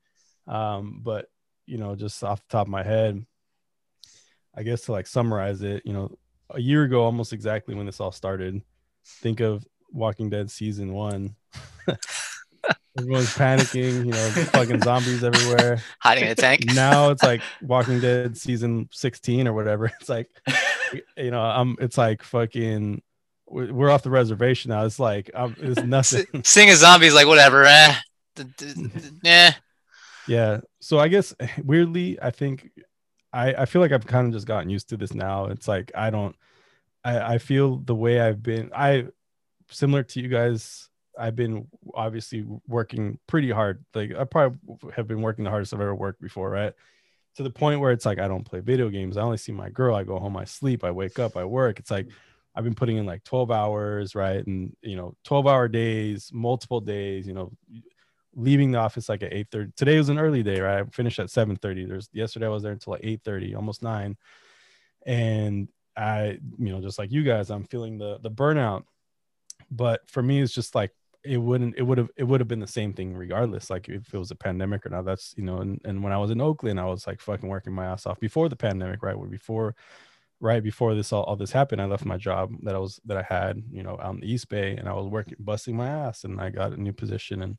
Um, 0.47 1.01
but 1.03 1.27
you 1.67 1.79
know, 1.79 1.97
just 1.97 2.23
off 2.23 2.41
the 2.41 2.53
top 2.53 2.67
of 2.67 2.71
my 2.71 2.83
head, 2.83 3.25
I 4.55 4.63
guess 4.63 4.83
to 4.83 4.93
like 4.93 5.07
summarize 5.07 5.63
it, 5.63 5.83
you 5.85 5.93
know, 5.93 6.17
a 6.51 6.61
year 6.61 6.85
ago, 6.85 7.03
almost 7.05 7.33
exactly 7.33 7.75
when 7.75 7.87
this 7.87 8.01
all 8.01 8.13
started, 8.13 8.63
think 9.05 9.41
of 9.41 9.67
Walking 9.91 10.31
Dead 10.31 10.51
season 10.51 10.93
one. 10.93 11.35
Everyone's 12.99 13.35
panicking, 13.35 14.07
you 14.07 14.13
know, 14.13 14.31
fucking 14.53 14.81
zombies 14.81 15.23
everywhere. 15.23 15.83
Hiding 16.01 16.25
in 16.25 16.31
a 16.31 16.35
tank. 16.35 16.65
Now 16.75 17.11
it's 17.11 17.23
like 17.23 17.43
Walking 17.61 18.01
Dead 18.01 18.37
season 18.37 18.89
16 18.91 19.47
or 19.47 19.53
whatever. 19.53 19.93
It's 20.01 20.09
like, 20.09 20.31
you 21.17 21.31
know, 21.31 21.43
I'm, 21.43 21.77
it's 21.79 21.99
like 21.99 22.23
fucking, 22.23 23.03
we're 23.49 23.91
off 23.91 24.03
the 24.03 24.11
reservation 24.11 24.71
now. 24.71 24.85
It's 24.85 24.99
like, 24.99 25.31
um, 25.35 25.55
it's 25.59 25.83
nothing. 25.85 26.27
Seeing 26.43 26.71
a 26.71 26.77
zombie 26.77 27.07
is 27.07 27.15
like, 27.15 27.27
whatever. 27.27 27.65
Eh. 27.65 27.95
Yeah. 29.23 29.53
Yeah. 30.29 30.63
So 30.81 30.99
I 30.99 31.07
guess 31.07 31.33
weirdly, 31.63 32.19
I 32.21 32.33
think 32.33 32.73
I, 33.33 33.55
I 33.55 33.65
feel 33.67 33.81
like 33.81 33.93
I've 33.93 34.09
kind 34.09 34.27
of 34.27 34.33
just 34.33 34.47
gotten 34.47 34.69
used 34.69 34.89
to 34.89 34.97
this 34.97 35.15
now. 35.15 35.47
It's 35.47 35.69
like, 35.69 35.93
I 35.95 36.11
don't, 36.11 36.35
I, 37.05 37.35
I 37.35 37.39
feel 37.39 37.77
the 37.77 37.95
way 37.95 38.21
I've 38.21 38.43
been, 38.43 38.73
I, 38.75 39.07
similar 39.71 40.03
to 40.03 40.21
you 40.21 40.27
guys, 40.29 40.89
I've 41.19 41.37
been 41.37 41.67
obviously 41.95 42.45
working 42.67 43.19
pretty 43.27 43.51
hard. 43.51 43.85
Like 43.95 44.15
I 44.15 44.25
probably 44.25 44.59
have 44.95 45.07
been 45.07 45.23
working 45.23 45.45
the 45.45 45.51
hardest 45.51 45.75
I've 45.75 45.81
ever 45.81 45.95
worked 45.95 46.21
before, 46.21 46.51
right? 46.51 46.73
To 47.37 47.43
the 47.43 47.51
point 47.51 47.81
where 47.81 47.93
it's 47.93 48.07
like 48.07 48.19
I 48.19 48.29
don't 48.29 48.45
play 48.45 48.61
video 48.61 48.89
games. 48.89 49.17
I 49.17 49.23
only 49.23 49.37
see 49.37 49.53
my 49.53 49.69
girl. 49.71 49.95
I 49.95 50.05
go 50.05 50.19
home, 50.19 50.37
I 50.37 50.45
sleep, 50.45 50.85
I 50.85 50.91
wake 50.91 51.19
up, 51.19 51.37
I 51.37 51.45
work. 51.45 51.79
It's 51.79 51.91
like 51.91 52.09
I've 52.55 52.65
been 52.65 52.75
putting 52.75 52.97
in 52.97 53.05
like 53.05 53.25
12 53.25 53.51
hours, 53.51 54.15
right? 54.15 54.47
And 54.47 54.75
you 54.83 54.97
know, 54.97 55.15
12 55.25 55.47
hour 55.47 55.69
days, 55.69 56.31
multiple 56.33 56.81
days, 56.81 57.27
you 57.27 57.35
know, 57.35 57.53
leaving 58.35 58.71
the 58.71 58.79
office 58.79 59.09
like 59.09 59.23
at 59.23 59.33
8 59.33 59.49
30. 59.51 59.73
Today 59.77 59.99
was 59.99 60.09
an 60.09 60.19
early 60.19 60.43
day, 60.43 60.61
right? 60.61 60.81
I 60.81 60.85
finished 60.91 61.19
at 61.19 61.31
7 61.31 61.57
30. 61.57 61.87
There's 61.87 62.09
yesterday 62.13 62.47
I 62.47 62.51
was 62.51 62.63
there 62.63 62.73
until 62.73 62.93
like 62.93 63.05
8 63.05 63.21
30, 63.25 63.55
almost 63.55 63.83
nine. 63.83 64.17
And 65.05 65.69
I, 65.97 66.39
you 66.59 66.73
know, 66.73 66.81
just 66.81 66.99
like 66.99 67.13
you 67.13 67.23
guys, 67.23 67.51
I'm 67.51 67.65
feeling 67.65 67.99
the 67.99 68.19
the 68.23 68.31
burnout. 68.31 68.85
But 69.71 70.09
for 70.09 70.23
me, 70.23 70.41
it's 70.41 70.53
just 70.53 70.75
like 70.75 70.93
it 71.27 71.37
wouldn't 71.39 71.77
it 71.77 71.83
would 71.83 71.99
have 71.99 72.11
it 72.17 72.25
would 72.25 72.41
have 72.41 72.49
been 72.49 72.61
the 72.61 72.67
same 72.67 72.93
thing 72.93 73.15
regardless 73.15 73.71
like 73.71 73.89
if 73.89 74.13
it 74.13 74.19
was 74.19 74.31
a 74.31 74.37
pandemic 74.37 74.87
or 74.87 74.91
not 74.91 75.05
that's 75.05 75.35
you 75.37 75.43
know 75.43 75.59
and, 75.59 75.81
and 75.85 76.03
when 76.03 76.13
i 76.13 76.19
was 76.19 76.31
in 76.31 76.41
oakland 76.41 76.81
i 76.81 76.85
was 76.85 77.07
like 77.07 77.21
fucking 77.21 77.49
working 77.49 77.73
my 77.73 77.87
ass 77.87 78.07
off 78.07 78.19
before 78.21 78.49
the 78.49 78.57
pandemic 78.57 79.03
right 79.03 79.17
before 79.31 79.75
right 80.41 80.63
before 80.63 80.95
this 80.95 81.13
all, 81.13 81.25
all 81.25 81.37
this 81.37 81.53
happened 81.53 81.81
i 81.81 81.87
left 81.87 82.05
my 82.05 82.17
job 82.17 82.53
that 82.63 82.75
i 82.75 82.79
was 82.79 83.01
that 83.05 83.17
i 83.17 83.23
had 83.23 83.63
you 83.71 83.83
know 83.83 83.99
out 84.03 84.15
in 84.15 84.21
the 84.21 84.33
east 84.33 84.49
bay 84.49 84.77
and 84.77 84.89
i 84.89 84.93
was 84.93 85.07
working 85.07 85.35
busting 85.39 85.77
my 85.77 85.89
ass 85.89 86.25
and 86.25 86.41
i 86.41 86.51
got 86.51 86.73
a 86.73 86.81
new 86.81 86.93
position 86.93 87.43
and 87.43 87.57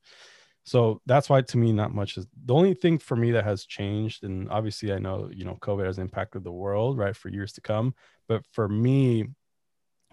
so 0.64 1.02
that's 1.06 1.30
why 1.30 1.42
to 1.42 1.58
me 1.58 1.72
not 1.72 1.94
much 1.94 2.18
is 2.18 2.28
the 2.46 2.54
only 2.54 2.74
thing 2.74 2.98
for 2.98 3.16
me 3.16 3.32
that 3.32 3.46
has 3.46 3.66
changed 3.66 4.24
and 4.24 4.50
obviously 4.50 4.94
i 4.94 5.00
know 5.00 5.30
you 5.34 5.46
know 5.46 5.58
covid 5.62 5.86
has 5.86 5.98
impacted 5.98 6.44
the 6.44 6.52
world 6.52 6.98
right 6.98 7.16
for 7.16 7.30
years 7.30 7.52
to 7.54 7.62
come 7.62 7.94
but 8.28 8.44
for 8.52 8.68
me 8.68 9.26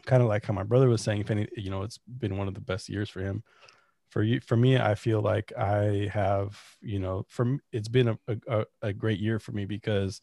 kind 0.04 0.22
of 0.22 0.28
like 0.28 0.44
how 0.44 0.54
my 0.54 0.62
brother 0.62 0.88
was 0.88 1.02
saying, 1.02 1.20
if 1.20 1.30
any, 1.30 1.48
you 1.56 1.70
know, 1.70 1.82
it's 1.82 1.98
been 1.98 2.36
one 2.36 2.48
of 2.48 2.54
the 2.54 2.60
best 2.60 2.88
years 2.88 3.10
for 3.10 3.20
him. 3.20 3.42
For 4.10 4.22
you, 4.22 4.40
for 4.40 4.56
me, 4.56 4.78
I 4.78 4.94
feel 4.94 5.20
like 5.20 5.52
I 5.58 6.08
have, 6.12 6.60
you 6.80 7.00
know, 7.00 7.24
from 7.28 7.60
it's 7.72 7.88
been 7.88 8.08
a, 8.08 8.18
a, 8.46 8.64
a 8.82 8.92
great 8.92 9.18
year 9.18 9.40
for 9.40 9.50
me 9.52 9.64
because 9.64 10.20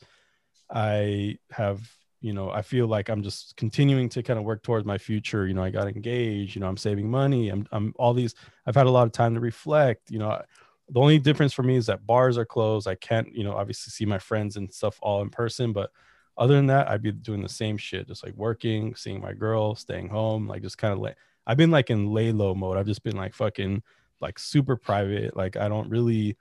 I 0.69 1.37
have, 1.51 1.81
you 2.21 2.31
know, 2.31 2.49
I 2.49 2.61
feel 2.61 2.87
like 2.87 3.09
I'm 3.09 3.21
just 3.21 3.57
continuing 3.57 4.07
to 4.09 4.23
kind 4.23 4.39
of 4.39 4.45
work 4.45 4.63
towards 4.63 4.85
my 4.85 4.97
future. 4.97 5.45
You 5.45 5.53
know, 5.53 5.63
I 5.63 5.71
got 5.71 5.87
engaged. 5.87 6.55
You 6.55 6.61
know, 6.61 6.67
I'm 6.67 6.77
saving 6.77 7.09
money. 7.09 7.49
I'm, 7.49 7.67
I'm 7.71 7.93
all 7.97 8.13
these. 8.13 8.33
I've 8.65 8.75
had 8.75 8.85
a 8.85 8.91
lot 8.91 9.07
of 9.07 9.11
time 9.11 9.33
to 9.33 9.41
reflect. 9.41 10.09
You 10.09 10.19
know, 10.19 10.41
the 10.89 10.99
only 10.99 11.19
difference 11.19 11.51
for 11.51 11.63
me 11.63 11.75
is 11.75 11.87
that 11.87 12.05
bars 12.05 12.37
are 12.37 12.45
closed. 12.45 12.87
I 12.87 12.95
can't, 12.95 13.33
you 13.35 13.43
know, 13.43 13.53
obviously 13.53 13.91
see 13.91 14.05
my 14.05 14.19
friends 14.19 14.55
and 14.55 14.71
stuff 14.71 14.99
all 15.01 15.21
in 15.21 15.29
person, 15.29 15.73
but 15.73 15.91
other 16.37 16.55
than 16.55 16.67
that, 16.67 16.89
I'd 16.89 17.01
be 17.01 17.11
doing 17.11 17.41
the 17.41 17.49
same 17.49 17.77
shit, 17.77 18.07
just 18.07 18.23
like 18.23 18.33
working, 18.35 18.95
seeing 18.95 19.21
my 19.21 19.33
girl, 19.33 19.75
staying 19.75 20.09
home, 20.09 20.47
like 20.47 20.61
just 20.61 20.77
kind 20.77 20.93
of 20.93 20.99
like 20.99 21.17
I've 21.45 21.57
been 21.57 21.71
like 21.71 21.89
in 21.89 22.07
lay 22.07 22.31
low 22.31 22.55
mode. 22.55 22.77
I've 22.77 22.85
just 22.85 23.03
been 23.03 23.17
like 23.17 23.33
fucking 23.33 23.83
like 24.21 24.39
super 24.39 24.75
private. 24.75 25.35
Like 25.35 25.57
I 25.57 25.67
don't 25.67 25.89
really, 25.89 26.37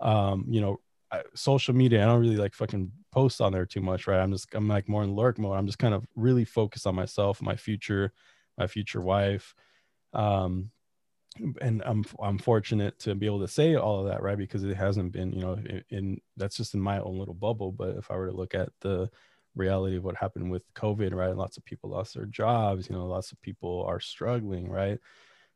um, 0.00 0.44
you 0.48 0.60
know, 0.60 0.80
I, 1.12 1.22
social 1.34 1.74
media. 1.74 2.02
I 2.02 2.06
don't 2.06 2.20
really 2.20 2.36
like 2.36 2.54
fucking 2.54 2.90
post 3.12 3.40
on 3.40 3.52
there 3.52 3.66
too 3.66 3.80
much, 3.80 4.06
right? 4.06 4.20
I'm 4.20 4.32
just 4.32 4.48
I'm 4.54 4.68
like 4.68 4.88
more 4.88 5.04
in 5.04 5.14
lurk 5.14 5.38
mode. 5.38 5.56
I'm 5.56 5.66
just 5.66 5.78
kind 5.78 5.94
of 5.94 6.06
really 6.16 6.44
focused 6.44 6.86
on 6.86 6.94
myself, 6.94 7.40
my 7.40 7.56
future, 7.56 8.12
my 8.56 8.66
future 8.66 9.00
wife. 9.00 9.54
Um, 10.12 10.70
and 11.60 11.82
I'm 11.84 12.04
I'm 12.22 12.38
fortunate 12.38 12.98
to 13.00 13.14
be 13.14 13.26
able 13.26 13.40
to 13.40 13.48
say 13.48 13.74
all 13.76 14.00
of 14.00 14.06
that, 14.08 14.22
right? 14.22 14.38
Because 14.38 14.64
it 14.64 14.76
hasn't 14.76 15.12
been, 15.12 15.32
you 15.32 15.40
know, 15.40 15.52
in, 15.54 15.84
in 15.90 16.20
that's 16.36 16.56
just 16.56 16.74
in 16.74 16.80
my 16.80 17.00
own 17.00 17.18
little 17.18 17.34
bubble. 17.34 17.72
But 17.72 17.96
if 17.96 18.10
I 18.10 18.16
were 18.16 18.28
to 18.28 18.36
look 18.36 18.54
at 18.54 18.70
the 18.80 19.10
reality 19.54 19.96
of 19.96 20.04
what 20.04 20.16
happened 20.16 20.50
with 20.50 20.62
COVID, 20.74 21.14
right? 21.14 21.30
and 21.30 21.38
Lots 21.38 21.56
of 21.56 21.64
people 21.64 21.90
lost 21.90 22.14
their 22.14 22.26
jobs, 22.26 22.88
you 22.88 22.94
know, 22.94 23.06
lots 23.06 23.32
of 23.32 23.40
people 23.42 23.84
are 23.86 24.00
struggling, 24.00 24.68
right? 24.68 24.98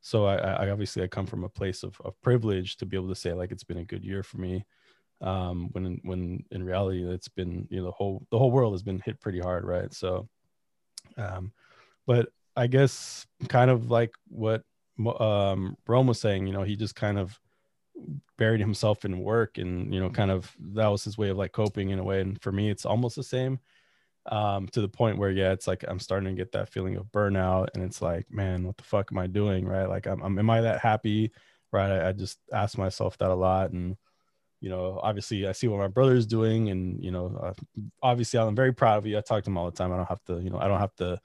So 0.00 0.26
I, 0.26 0.36
I 0.36 0.70
obviously 0.70 1.02
I 1.02 1.06
come 1.06 1.26
from 1.26 1.44
a 1.44 1.48
place 1.48 1.84
of, 1.84 2.00
of 2.04 2.20
privilege 2.22 2.76
to 2.78 2.86
be 2.86 2.96
able 2.96 3.08
to 3.08 3.14
say 3.14 3.32
like 3.32 3.52
it's 3.52 3.64
been 3.64 3.78
a 3.78 3.84
good 3.84 4.04
year 4.04 4.22
for 4.22 4.38
me. 4.38 4.66
Um, 5.20 5.68
when 5.70 6.00
when 6.02 6.44
in 6.50 6.64
reality 6.64 7.04
it's 7.04 7.28
been 7.28 7.68
you 7.70 7.78
know 7.78 7.84
the 7.86 7.92
whole 7.92 8.26
the 8.30 8.38
whole 8.38 8.50
world 8.50 8.74
has 8.74 8.82
been 8.82 9.00
hit 9.04 9.20
pretty 9.20 9.38
hard, 9.38 9.64
right? 9.64 9.92
So, 9.94 10.28
um, 11.16 11.52
but 12.06 12.28
I 12.56 12.66
guess 12.66 13.24
kind 13.48 13.70
of 13.70 13.90
like 13.90 14.12
what 14.28 14.64
um, 15.20 15.76
Rome 15.86 16.06
was 16.06 16.20
saying, 16.20 16.46
you 16.46 16.52
know, 16.52 16.62
he 16.62 16.76
just 16.76 16.94
kind 16.94 17.18
of 17.18 17.38
buried 18.36 18.60
himself 18.60 19.04
in 19.04 19.20
work 19.20 19.58
and 19.58 19.94
you 19.94 20.00
know 20.00 20.10
kind 20.10 20.30
of 20.30 20.50
that 20.58 20.88
was 20.88 21.04
his 21.04 21.16
way 21.16 21.28
of 21.28 21.36
like 21.36 21.52
coping 21.52 21.90
in 21.90 22.00
a 22.00 22.02
way 22.02 22.20
and 22.20 22.42
for 22.42 22.50
me 22.50 22.68
it's 22.68 22.84
almost 22.84 23.14
the 23.14 23.22
same 23.22 23.60
um, 24.26 24.68
to 24.68 24.80
the 24.80 24.88
point 24.88 25.18
where 25.18 25.30
yeah, 25.30 25.52
it's 25.52 25.66
like 25.66 25.84
I'm 25.86 25.98
starting 25.98 26.28
to 26.28 26.40
get 26.40 26.52
that 26.52 26.68
feeling 26.68 26.96
of 26.96 27.06
burnout, 27.06 27.68
and 27.74 27.82
it's 27.82 28.00
like, 28.00 28.30
man, 28.30 28.64
what 28.66 28.76
the 28.76 28.84
fuck 28.84 29.10
am 29.10 29.18
I 29.18 29.26
doing, 29.26 29.66
right? 29.66 29.88
Like, 29.88 30.06
I'm, 30.06 30.22
I'm 30.22 30.38
am 30.38 30.50
I 30.50 30.60
that 30.60 30.80
happy, 30.80 31.32
right? 31.72 31.90
I, 31.90 32.08
I, 32.08 32.12
just 32.12 32.38
ask 32.52 32.78
myself 32.78 33.18
that 33.18 33.30
a 33.30 33.34
lot, 33.34 33.72
and 33.72 33.96
you 34.60 34.70
know, 34.70 35.00
obviously, 35.02 35.46
I 35.46 35.52
see 35.52 35.66
what 35.68 35.80
my 35.80 35.88
brother's 35.88 36.26
doing, 36.26 36.70
and 36.70 37.02
you 37.02 37.10
know, 37.10 37.36
uh, 37.42 37.52
obviously, 38.02 38.38
I'm 38.38 38.54
very 38.54 38.72
proud 38.72 38.98
of 38.98 39.06
you. 39.06 39.18
I 39.18 39.22
talk 39.22 39.42
to 39.44 39.50
him 39.50 39.58
all 39.58 39.70
the 39.70 39.76
time. 39.76 39.92
I 39.92 39.96
don't 39.96 40.08
have 40.08 40.24
to, 40.24 40.40
you 40.40 40.50
know, 40.50 40.58
I 40.58 40.68
don't 40.68 40.80
have 40.80 40.94
to, 40.96 41.20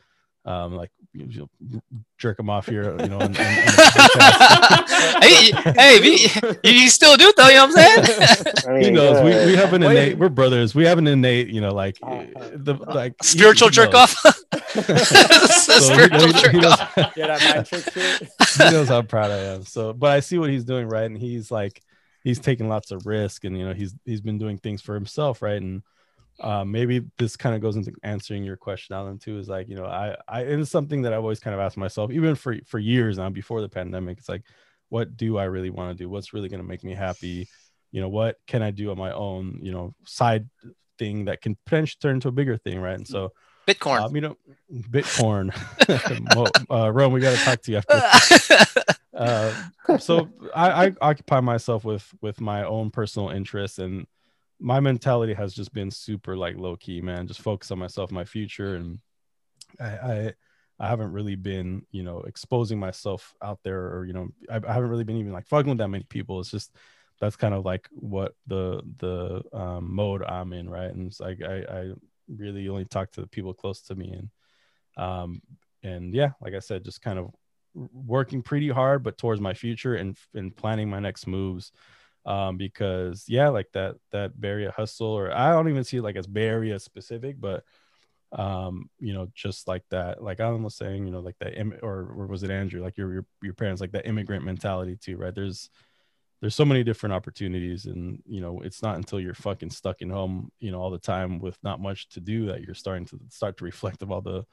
um, 0.47 0.73
like 0.75 0.89
you 1.13 1.47
know, 1.71 1.81
jerk 2.17 2.39
him 2.39 2.49
off 2.49 2.67
here, 2.67 2.91
you 3.01 3.07
know. 3.07 3.19
And, 3.19 3.35
and, 3.39 3.69
hey, 5.23 5.51
hey, 5.75 5.99
we, 5.99 6.29
you 6.63 6.89
still 6.89 7.17
do 7.17 7.33
though. 7.35 7.47
You 7.47 7.55
know 7.55 7.67
what 7.67 7.79
I'm 7.79 8.03
saying? 8.05 8.57
I 8.67 8.71
mean, 8.73 8.83
he 8.83 8.91
knows 8.91 9.23
we, 9.23 9.33
uh, 9.33 9.45
we 9.45 9.55
have 9.55 9.73
an 9.73 9.81
Wait. 9.83 9.91
innate. 9.91 10.17
We're 10.17 10.29
brothers. 10.29 10.75
We 10.75 10.85
have 10.85 10.97
an 10.99 11.07
innate, 11.07 11.47
you 11.49 11.59
know, 11.61 11.73
like 11.73 11.97
Uh, 12.03 12.25
the 12.53 12.75
like 12.75 13.15
Spiritual 13.23 13.69
jerk 13.69 13.91
knows. 13.93 14.15
off. 14.25 14.43
So 14.77 15.79
Spiritual 15.79 16.27
he- 16.27 16.33
jerk 16.41 16.51
he 16.51 16.59
knows- 16.59 16.73
off. 16.79 16.93
Yeah, 17.17 17.27
that 17.37 17.55
mind 17.55 17.65
trick 17.67 17.83
shit. 17.93 18.29
he 18.57 18.63
knows 18.71 18.87
how 18.89 19.01
proud 19.01 19.31
I 19.31 19.37
am. 19.55 19.65
So, 19.65 19.93
but 19.93 20.11
I 20.11 20.19
see 20.19 20.37
what 20.37 20.49
he's 20.49 20.63
doing, 20.65 20.87
right? 20.87 21.05
And 21.05 21.17
he's 21.17 21.49
like, 21.51 21.81
he's 22.23 22.39
taking 22.39 22.67
lots 22.69 22.91
of 22.91 23.05
risk, 23.05 23.43
and 23.43 23.57
you 23.57 23.65
know, 23.67 23.73
he's 23.73 23.95
he's 24.05 24.21
been 24.21 24.37
doing 24.37 24.57
things 24.57 24.81
for 24.81 24.93
himself, 24.93 25.41
right? 25.41 25.61
And 25.61 25.81
uh, 26.39 26.63
maybe 26.63 27.03
this 27.17 27.35
kind 27.35 27.55
of 27.55 27.61
goes 27.61 27.75
into 27.75 27.91
answering 28.03 28.43
your 28.43 28.57
question, 28.57 28.95
Alan, 28.95 29.17
too. 29.17 29.39
Is 29.39 29.49
like, 29.49 29.67
you 29.69 29.75
know, 29.75 29.85
I 29.85 30.15
I 30.27 30.41
it's 30.41 30.69
something 30.69 31.01
that 31.03 31.13
I've 31.13 31.21
always 31.21 31.39
kind 31.39 31.53
of 31.53 31.59
asked 31.59 31.77
myself, 31.77 32.11
even 32.11 32.35
for 32.35 32.55
for 32.65 32.79
years 32.79 33.17
now, 33.17 33.29
before 33.29 33.61
the 33.61 33.69
pandemic. 33.69 34.17
It's 34.19 34.29
like, 34.29 34.43
what 34.89 35.17
do 35.17 35.37
I 35.37 35.45
really 35.45 35.69
want 35.69 35.97
to 35.97 36.03
do? 36.03 36.09
What's 36.09 36.33
really 36.33 36.49
going 36.49 36.61
to 36.61 36.67
make 36.67 36.83
me 36.83 36.93
happy? 36.93 37.47
You 37.91 38.01
know, 38.01 38.09
what 38.09 38.37
can 38.45 38.61
I 38.61 38.71
do 38.71 38.91
on 38.91 38.97
my 38.97 39.11
own? 39.11 39.59
You 39.61 39.71
know, 39.71 39.95
side 40.05 40.47
thing 40.99 41.25
that 41.25 41.41
can 41.41 41.57
potentially 41.65 41.99
turn 42.01 42.15
into 42.15 42.27
a 42.27 42.31
bigger 42.31 42.57
thing, 42.57 42.79
right? 42.79 42.95
And 42.95 43.07
so, 43.07 43.31
Bitcoin. 43.67 44.01
um, 44.01 44.15
you 44.15 44.21
know, 44.21 44.37
Bitcoin, 44.71 45.51
uh, 46.69 46.91
Rome, 46.91 47.13
we 47.13 47.19
got 47.19 47.37
to 47.37 47.43
talk 47.43 47.61
to 47.63 47.71
you 47.71 47.77
after 47.77 48.93
uh, 49.17 49.53
so 49.99 50.29
I, 50.55 50.87
I 50.87 50.91
occupy 51.01 51.39
myself 51.39 51.83
with 51.83 52.07
with 52.21 52.39
my 52.39 52.63
own 52.63 52.91
personal 52.91 53.29
interests 53.29 53.79
and 53.79 54.05
my 54.59 54.79
mentality 54.79 55.33
has 55.33 55.53
just 55.53 55.73
been 55.73 55.91
super 55.91 56.35
like 56.35 56.57
low 56.57 56.75
key 56.75 57.01
man 57.01 57.27
just 57.27 57.41
focus 57.41 57.71
on 57.71 57.79
myself 57.79 58.11
my 58.11 58.23
future 58.23 58.75
and 58.75 58.99
I, 59.79 59.85
I 59.85 60.33
i 60.79 60.87
haven't 60.87 61.11
really 61.11 61.35
been 61.35 61.85
you 61.91 62.03
know 62.03 62.21
exposing 62.21 62.79
myself 62.79 63.33
out 63.41 63.59
there 63.63 63.95
or 63.95 64.05
you 64.05 64.13
know 64.13 64.29
I, 64.49 64.55
I 64.67 64.73
haven't 64.73 64.89
really 64.89 65.03
been 65.03 65.17
even 65.17 65.33
like 65.33 65.47
fucking 65.47 65.69
with 65.69 65.77
that 65.79 65.89
many 65.89 66.05
people. 66.05 66.39
It's 66.39 66.51
just 66.51 66.71
that's 67.19 67.35
kind 67.35 67.53
of 67.53 67.65
like 67.65 67.87
what 67.91 68.33
the 68.45 68.81
the 68.97 69.41
um, 69.53 69.93
mode 69.93 70.23
i'm 70.23 70.53
in 70.53 70.69
right? 70.69 70.91
And 70.91 71.07
it's 71.07 71.19
like 71.19 71.41
i 71.41 71.63
i 71.69 71.91
really 72.27 72.67
only 72.67 72.85
talk 72.85 73.11
to 73.11 73.21
the 73.21 73.27
people 73.27 73.53
close 73.53 73.81
to 73.81 73.95
me 73.95 74.11
and 74.13 74.29
um 74.97 75.41
and 75.83 76.13
yeah 76.13 76.31
like 76.41 76.53
i 76.53 76.59
said 76.59 76.83
just 76.83 77.01
kind 77.01 77.17
of 77.17 77.31
working 77.73 78.41
pretty 78.41 78.69
hard 78.69 79.03
but 79.03 79.17
towards 79.17 79.39
my 79.39 79.53
future 79.53 79.95
and 79.95 80.17
and 80.33 80.55
planning 80.55 80.89
my 80.89 80.99
next 80.99 81.27
moves 81.27 81.71
um 82.27 82.57
because 82.57 83.25
yeah 83.27 83.47
like 83.47 83.69
that 83.73 83.95
that 84.11 84.39
Bay 84.39 84.49
Area 84.49 84.71
hustle 84.75 85.07
or 85.07 85.31
I 85.33 85.51
don't 85.53 85.69
even 85.69 85.83
see 85.83 85.97
it 85.97 86.03
like 86.03 86.17
as 86.17 86.27
Bay 86.27 86.45
Area 86.47 86.77
specific 86.77 87.37
but 87.39 87.63
um 88.33 88.89
you 88.99 89.13
know 89.13 89.29
just 89.33 89.67
like 89.69 89.83
that 89.89 90.21
like 90.21 90.41
Alan 90.41 90.61
was 90.61 90.75
saying 90.75 91.05
you 91.05 91.11
know 91.13 91.21
like 91.21 91.37
that 91.39 91.57
im- 91.57 91.79
or, 91.81 92.11
or 92.17 92.27
was 92.27 92.43
it 92.43 92.51
Andrew? 92.51 92.83
Like 92.83 92.97
your, 92.97 93.13
your 93.13 93.25
your 93.41 93.53
parents 93.53 93.79
like 93.79 93.93
that 93.93 94.05
immigrant 94.05 94.43
mentality 94.43 94.97
too 94.97 95.15
right? 95.17 95.33
There's 95.33 95.69
there's 96.41 96.53
so 96.53 96.65
many 96.65 96.83
different 96.83 97.13
opportunities 97.13 97.85
and 97.85 98.21
you 98.27 98.41
know 98.41 98.59
it's 98.61 98.83
not 98.83 98.97
until 98.97 99.19
you're 99.21 99.33
fucking 99.33 99.69
stuck 99.71 100.01
in 100.01 100.09
home 100.09 100.51
you 100.59 100.71
know 100.71 100.79
all 100.81 100.91
the 100.91 100.99
time 100.99 101.39
with 101.39 101.57
not 101.63 101.79
much 101.79 102.09
to 102.09 102.19
do 102.19 102.47
that 102.47 102.61
you're 102.61 102.75
starting 102.75 103.05
to 103.05 103.17
start 103.29 103.57
to 103.57 103.63
reflect 103.63 104.03
of 104.03 104.11
all 104.11 104.21
the 104.21 104.45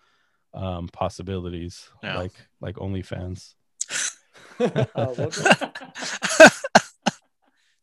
um 0.54 0.86
possibilities 0.88 1.90
Yeah. 2.04 2.16
like 2.18 2.32
like 2.60 2.76
OnlyFans. 2.76 3.54
Uh, 4.60 5.06
what- 5.06 5.73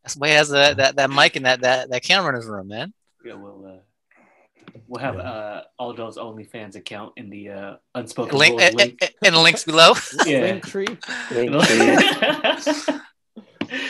That's 0.03 0.15
why 0.15 0.29
he 0.29 0.33
has 0.33 0.49
that, 0.49 0.77
that 0.77 0.95
that 0.95 1.09
mic 1.11 1.35
and 1.35 1.45
that 1.45 1.61
that 1.61 1.89
that 1.91 2.03
camera 2.03 2.29
in 2.29 2.35
his 2.35 2.45
room, 2.45 2.67
man. 2.69 2.93
Yeah, 3.23 3.35
we'll 3.35 3.65
uh, 3.65 4.71
we'll 4.87 4.99
have 5.01 5.15
Yeah. 5.15 5.21
uh 5.21 5.63
Aldo's 5.79 6.17
OnlyFans 6.17 6.75
account 6.75 7.13
in 7.17 7.29
the 7.29 7.49
uh 7.49 7.75
unspoken 7.93 8.37
Link, 8.37 8.59
Rules 8.59 8.63
eh, 8.63 8.71
link. 8.75 8.97
eh, 9.01 9.07
in 9.23 9.33
the 9.33 9.39
links 9.39 9.63
below. 9.63 9.93
Yeah. 10.25 10.41
Link 10.41 10.65
tree. 10.65 10.87
link 11.31 11.51
tree. 11.63 12.95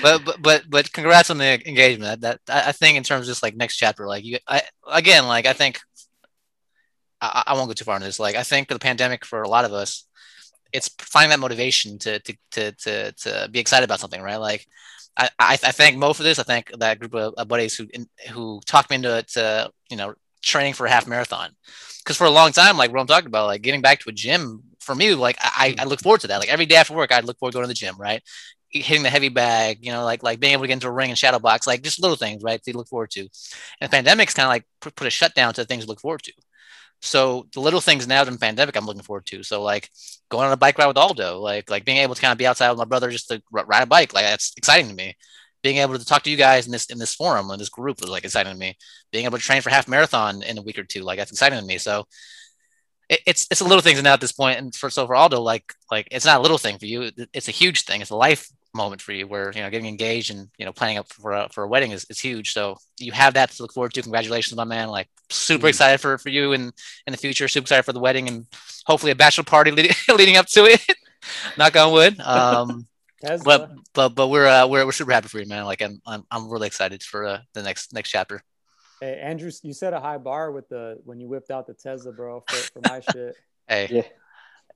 but 0.02 0.24
but 0.26 0.42
but 0.42 0.64
but 0.70 0.92
congrats 0.92 1.30
on 1.30 1.38
the 1.38 1.68
engagement. 1.68 2.22
That, 2.22 2.40
that 2.46 2.66
I 2.66 2.70
I 2.70 2.72
think 2.72 2.98
in 2.98 3.04
terms 3.04 3.28
of 3.28 3.32
just 3.32 3.44
like 3.44 3.56
next 3.56 3.78
chapter, 3.78 4.06
like 4.08 4.24
you, 4.26 4.38
I 4.48 4.62
again, 4.92 5.28
like 5.28 5.46
I 5.46 5.54
think 5.54 5.80
I, 7.22 7.44
I 7.48 7.54
won't 7.54 7.68
go 7.70 7.74
too 7.74 7.86
far 7.86 7.96
into 7.96 8.08
this. 8.08 8.20
Like 8.20 8.36
I 8.36 8.44
think 8.44 8.68
the 8.68 8.80
pandemic 8.80 9.26
for 9.26 9.42
a 9.44 9.50
lot 9.50 9.66
of 9.66 9.74
us, 9.74 10.06
it's 10.74 10.90
finding 11.00 11.30
that 11.30 11.40
motivation 11.40 11.98
to 12.00 12.20
to 12.20 12.34
to 12.52 12.72
to, 12.74 13.12
to 13.14 13.50
be 13.52 13.60
excited 13.60 13.86
about 13.86 14.00
something, 14.00 14.22
right? 14.22 14.38
Like 14.38 14.66
I, 15.18 15.30
I 15.40 15.54
I 15.54 15.72
thank 15.72 15.98
Mo 15.98 16.14
for 16.14 16.24
this. 16.24 16.40
I 16.40 16.44
thank 16.44 16.72
that 16.80 17.00
group 17.00 17.14
of, 17.14 17.34
of 17.36 17.48
buddies 17.48 17.76
who 17.76 17.88
who 18.30 18.62
talked 18.66 18.90
me 18.90 18.98
into 18.98 19.24
to 19.34 19.72
you 19.90 19.98
know 19.98 20.14
training 20.42 20.74
for 20.74 20.86
a 20.86 20.90
half 20.90 21.08
marathon. 21.08 21.52
Because 22.04 22.18
for 22.18 22.26
a 22.26 22.32
long 22.32 22.52
time, 22.52 22.78
like 22.78 22.92
what 22.92 23.00
I'm 23.00 23.08
talking 23.08 23.28
about, 23.28 23.46
like 23.46 23.62
getting 23.62 23.82
back 23.82 24.00
to 24.00 24.10
a 24.10 24.14
gym 24.14 24.64
for 24.80 24.96
me, 24.96 25.14
like 25.14 25.38
I, 25.40 25.76
I 25.78 25.84
look 25.84 26.02
forward 26.02 26.22
to 26.22 26.28
that. 26.28 26.40
Like 26.40 26.50
every 26.50 26.66
day 26.66 26.76
after 26.76 26.96
work, 26.96 27.12
I 27.12 27.20
look 27.20 27.38
forward 27.38 27.52
to 27.52 27.58
going 27.58 27.66
to 27.66 27.68
the 27.68 27.74
gym, 27.76 27.96
right? 28.00 28.24
hitting 28.72 29.04
the 29.04 29.10
heavy 29.10 29.30
bag, 29.30 29.80
you 29.82 29.92
know, 29.92 30.04
like 30.06 30.24
like 30.24 30.40
being 30.40 30.54
able 30.54 30.64
to 30.64 30.68
get 30.68 30.74
into 30.74 30.88
a 30.88 30.92
ring 30.92 31.10
and 31.10 31.20
shadow 31.20 31.40
box, 31.40 31.68
like 31.68 31.82
just 31.84 32.02
little 32.02 32.16
things, 32.18 32.42
right? 32.44 32.62
To 32.64 32.78
look 32.78 32.88
forward 32.88 33.12
to. 33.12 33.22
And 33.22 33.30
the 33.82 33.90
pandemic's 33.90 34.34
kind 34.34 34.46
of 34.46 34.50
like 34.50 34.66
put, 34.80 35.06
a 35.06 35.10
shutdown 35.10 35.54
to 35.54 35.62
the 35.62 35.66
things 35.66 35.84
to 35.84 35.90
look 35.90 36.00
forward 36.00 36.24
to. 36.24 36.34
So 37.02 37.48
the 37.54 37.60
little 37.62 37.82
things 37.82 38.08
now 38.08 38.22
in 38.24 38.32
the 38.32 38.38
pandemic, 38.38 38.76
I'm 38.76 38.86
looking 38.86 39.02
forward 39.04 39.26
to. 39.28 39.44
So 39.44 39.62
like 39.64 39.90
going 40.30 40.46
on 40.48 40.54
a 40.54 40.58
bike 40.58 40.78
ride 40.78 40.88
with 40.88 40.98
Aldo, 40.98 41.40
like 41.40 41.70
like 41.70 41.86
being 41.86 41.98
able 41.98 42.16
to 42.16 42.22
kind 42.22 42.32
of 42.32 42.38
be 42.38 42.46
outside 42.48 42.70
with 42.70 42.78
my 42.80 42.86
brother 42.86 43.10
just 43.10 43.28
to 43.30 43.42
ride 43.52 43.84
a 43.84 43.88
bike, 43.88 44.14
like 44.14 44.26
that's 44.26 44.54
exciting 44.58 44.90
to 44.90 44.96
me. 44.96 45.16
Being 45.64 45.78
able 45.78 45.98
to 45.98 46.06
talk 46.06 46.24
to 46.24 46.30
you 46.32 46.38
guys 46.38 46.66
in 46.66 46.72
this 46.72 46.86
in 46.88 47.00
this 47.00 47.14
forum 47.16 47.50
in 47.52 47.60
this 47.60 47.70
group 47.70 48.02
was 48.02 48.10
like 48.10 48.24
exciting 48.24 48.54
to 48.54 48.58
me. 48.60 48.78
Being 49.12 49.26
able 49.26 49.38
to 49.38 49.44
train 49.44 49.62
for 49.62 49.70
half 49.70 49.88
marathon 49.88 50.42
in 50.44 50.58
a 50.58 50.62
week 50.62 50.78
or 50.80 50.84
two, 50.84 51.02
like 51.02 51.18
that's 51.20 51.32
exciting 51.32 51.60
to 51.60 51.66
me. 51.66 51.78
So 51.78 52.06
it, 53.10 53.22
it's 53.28 53.48
it's 53.52 53.62
a 53.62 53.66
little 53.66 53.82
things 53.82 54.02
now 54.02 54.14
at 54.14 54.22
this 54.22 54.32
point. 54.32 54.60
And 54.60 54.76
for 54.76 54.90
so 54.90 55.06
for 55.08 55.16
Aldo, 55.16 55.42
like 55.42 55.74
like 55.92 56.08
it's 56.12 56.26
not 56.26 56.40
a 56.40 56.42
little 56.42 56.58
thing 56.58 56.78
for 56.78 56.86
you. 56.86 57.04
It- 57.04 57.30
It's 57.34 57.48
a 57.48 57.52
huge 57.52 57.84
thing. 57.84 58.02
It's 58.02 58.10
a 58.12 58.16
life 58.16 58.48
moment 58.74 59.02
for 59.02 59.12
you 59.12 59.28
where 59.28 59.52
you 59.54 59.62
know 59.62 59.70
getting 59.70 59.88
engaged 59.88 60.32
and 60.32 60.48
you 60.58 60.66
know 60.66 60.72
planning 60.72 60.98
up 60.98 61.12
for 61.12 61.32
a, 61.34 61.50
for 61.52 61.64
a 61.64 61.68
wedding 61.68 61.92
is, 61.92 62.06
is 62.10 62.20
huge. 62.20 62.54
So 62.54 62.78
you 63.00 63.12
have 63.12 63.34
that 63.34 63.52
to 63.52 63.62
look 63.64 63.74
forward 63.74 63.94
to. 63.94 64.02
Congratulations, 64.02 64.56
my 64.56 64.64
man! 64.64 64.90
Like 64.90 65.10
super 65.30 65.66
Mm. 65.68 65.70
excited 65.70 66.00
for 66.00 66.18
for 66.18 66.30
you 66.30 66.54
and 66.54 66.72
in 67.08 67.12
the 67.12 67.18
future. 67.18 67.48
Super 67.48 67.64
excited 67.66 67.84
for 67.84 67.94
the 67.94 68.00
wedding 68.00 68.28
and 68.28 68.46
hopefully 68.86 69.12
a 69.12 69.16
bachelor 69.16 69.44
party 69.44 69.72
leading, 69.72 69.92
leading 70.16 70.38
up 70.38 70.48
to 70.48 70.66
it. 70.66 70.82
Knock 71.58 71.76
on 71.76 71.92
wood. 71.92 72.20
Um, 72.20 72.88
Tesla. 73.22 73.44
but 73.44 73.72
but 73.94 74.10
but 74.16 74.28
we're 74.30 74.48
uh, 74.48 74.68
we're 74.68 74.86
we're 74.86 74.92
super 74.92 75.12
happy 75.12 75.28
for 75.28 75.40
you, 75.40 75.48
man. 75.48 75.66
Like 75.66 75.82
I'm 75.82 76.02
I'm, 76.08 76.24
I'm 76.32 76.50
really 76.50 76.68
excited 76.68 77.04
for 77.04 77.26
uh, 77.26 77.40
the 77.54 77.62
next 77.64 77.94
next 77.94 78.10
chapter. 78.10 78.42
Hey, 79.00 79.20
Andrew, 79.20 79.52
you 79.64 79.74
set 79.74 79.94
a 79.94 80.00
high 80.00 80.18
bar 80.20 80.52
with 80.52 80.70
the 80.70 81.00
when 81.06 81.20
you 81.20 81.28
whipped 81.28 81.50
out 81.52 81.66
the 81.68 81.74
Tesla, 81.74 82.12
bro, 82.12 82.44
for, 82.48 82.56
for 82.56 82.82
my 82.88 83.00
shit. 83.00 83.36
Hey, 83.68 83.88
Yeah. 83.90 84.02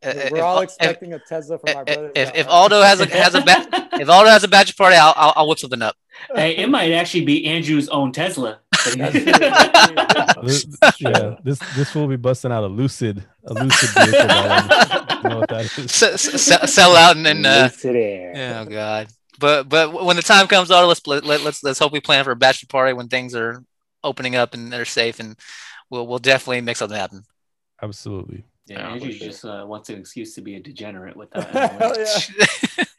We're 0.03 0.37
if- 0.37 0.43
all 0.43 0.57
if- 0.59 0.63
expecting 0.65 1.13
a 1.13 1.19
Tesla 1.19 1.57
from 1.59 1.73
my 1.73 1.81
if, 1.81 1.85
brother. 1.85 2.11
if, 2.15 2.35
if 2.35 2.47
Aldo 2.47 2.81
has 2.81 2.99
a 2.99 3.05
has 3.07 3.35
a 3.35 3.41
ba- 3.41 3.89
if 3.93 4.09
Aldo 4.09 4.29
has 4.29 4.43
a 4.43 4.47
bachelor 4.47 4.75
party, 4.85 4.95
I'll, 4.97 5.13
I'll 5.15 5.33
I'll 5.35 5.47
whip 5.47 5.59
something 5.59 5.81
up. 5.81 5.95
hey, 6.35 6.55
it 6.57 6.69
might 6.69 6.91
actually 6.91 7.25
be 7.25 7.45
Andrew's 7.45 7.89
own 7.89 8.11
Tesla. 8.11 8.59
That's 8.95 9.11
true, 9.13 9.23
that's 9.25 9.87
true. 9.87 10.43
This- 10.43 10.67
yeah, 10.99 11.35
this 11.43 11.59
this 11.75 11.95
will 11.95 12.07
be 12.07 12.15
busting 12.17 12.51
out 12.51 12.63
a 12.63 12.67
lucid, 12.67 13.23
a 13.45 13.53
lucid 13.53 13.89
vehicle. 13.89 14.21
You 15.23 15.29
know 15.29 15.39
what 15.39 15.49
that 15.49 15.71
is? 15.77 15.79
S- 16.03 16.03
s- 16.33 16.41
sell, 16.41 16.67
sell 16.67 16.95
out 16.95 17.15
and 17.15 17.25
then 17.25 17.45
uh, 17.45 17.69
Lucid 17.71 17.95
air. 17.95 18.57
oh 18.61 18.65
god. 18.69 19.07
But 19.39 19.67
but 19.69 19.91
when 20.05 20.15
the 20.15 20.21
time 20.21 20.47
comes, 20.47 20.71
Aldo, 20.71 20.87
let's 20.87 21.05
let, 21.07 21.25
let, 21.25 21.41
let's 21.41 21.63
let's 21.63 21.79
hope 21.79 21.91
we 21.91 21.99
plan 21.99 22.23
for 22.23 22.31
a 22.31 22.35
bachelor 22.35 22.67
party 22.69 22.93
when 22.93 23.07
things 23.07 23.33
are 23.35 23.63
opening 24.03 24.35
up 24.35 24.53
and 24.53 24.71
they're 24.71 24.85
safe, 24.85 25.19
and 25.19 25.35
we'll 25.89 26.05
we'll 26.07 26.19
definitely 26.19 26.61
make 26.61 26.77
something 26.77 26.97
happen. 26.97 27.23
Absolutely. 27.81 28.45
Yeah, 28.65 28.79
Yeah, 28.79 28.93
Andrew 28.93 29.11
just 29.13 29.45
uh, 29.45 29.65
wants 29.67 29.89
an 29.89 29.99
excuse 29.99 30.33
to 30.35 30.41
be 30.41 30.55
a 30.55 30.59
degenerate 30.59 31.15
without. 31.15 31.45
Hell 31.49 31.95
yeah. 31.97 32.05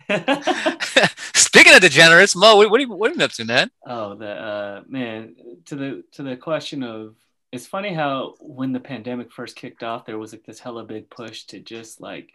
Speaking 1.34 1.74
of 1.74 1.80
degenerates, 1.80 2.36
Mo, 2.36 2.56
what, 2.56 2.70
what, 2.70 2.78
are 2.78 2.82
you, 2.82 2.92
what 2.92 3.10
are 3.10 3.14
you 3.14 3.24
up 3.24 3.32
to, 3.32 3.44
man? 3.44 3.70
Oh, 3.86 4.14
the 4.14 4.30
uh, 4.30 4.82
man 4.88 5.34
to 5.66 5.74
the 5.74 6.04
to 6.12 6.22
the 6.22 6.36
question 6.36 6.82
of 6.82 7.16
it's 7.52 7.66
funny 7.66 7.92
how 7.92 8.34
when 8.40 8.72
the 8.72 8.80
pandemic 8.80 9.32
first 9.32 9.56
kicked 9.56 9.82
off, 9.82 10.06
there 10.06 10.18
was 10.18 10.32
like 10.32 10.44
this 10.44 10.60
hella 10.60 10.84
big 10.84 11.10
push 11.10 11.44
to 11.44 11.60
just 11.60 12.00
like 12.00 12.30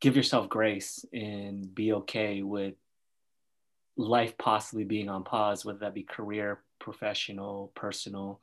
give 0.00 0.16
yourself 0.16 0.48
grace 0.48 1.04
and 1.12 1.74
be 1.74 1.92
okay 1.92 2.42
with 2.42 2.74
life 3.96 4.36
possibly 4.38 4.84
being 4.84 5.08
on 5.08 5.24
pause, 5.24 5.64
whether 5.64 5.78
that 5.80 5.94
be 5.94 6.02
career, 6.02 6.60
professional, 6.78 7.72
personal. 7.74 8.40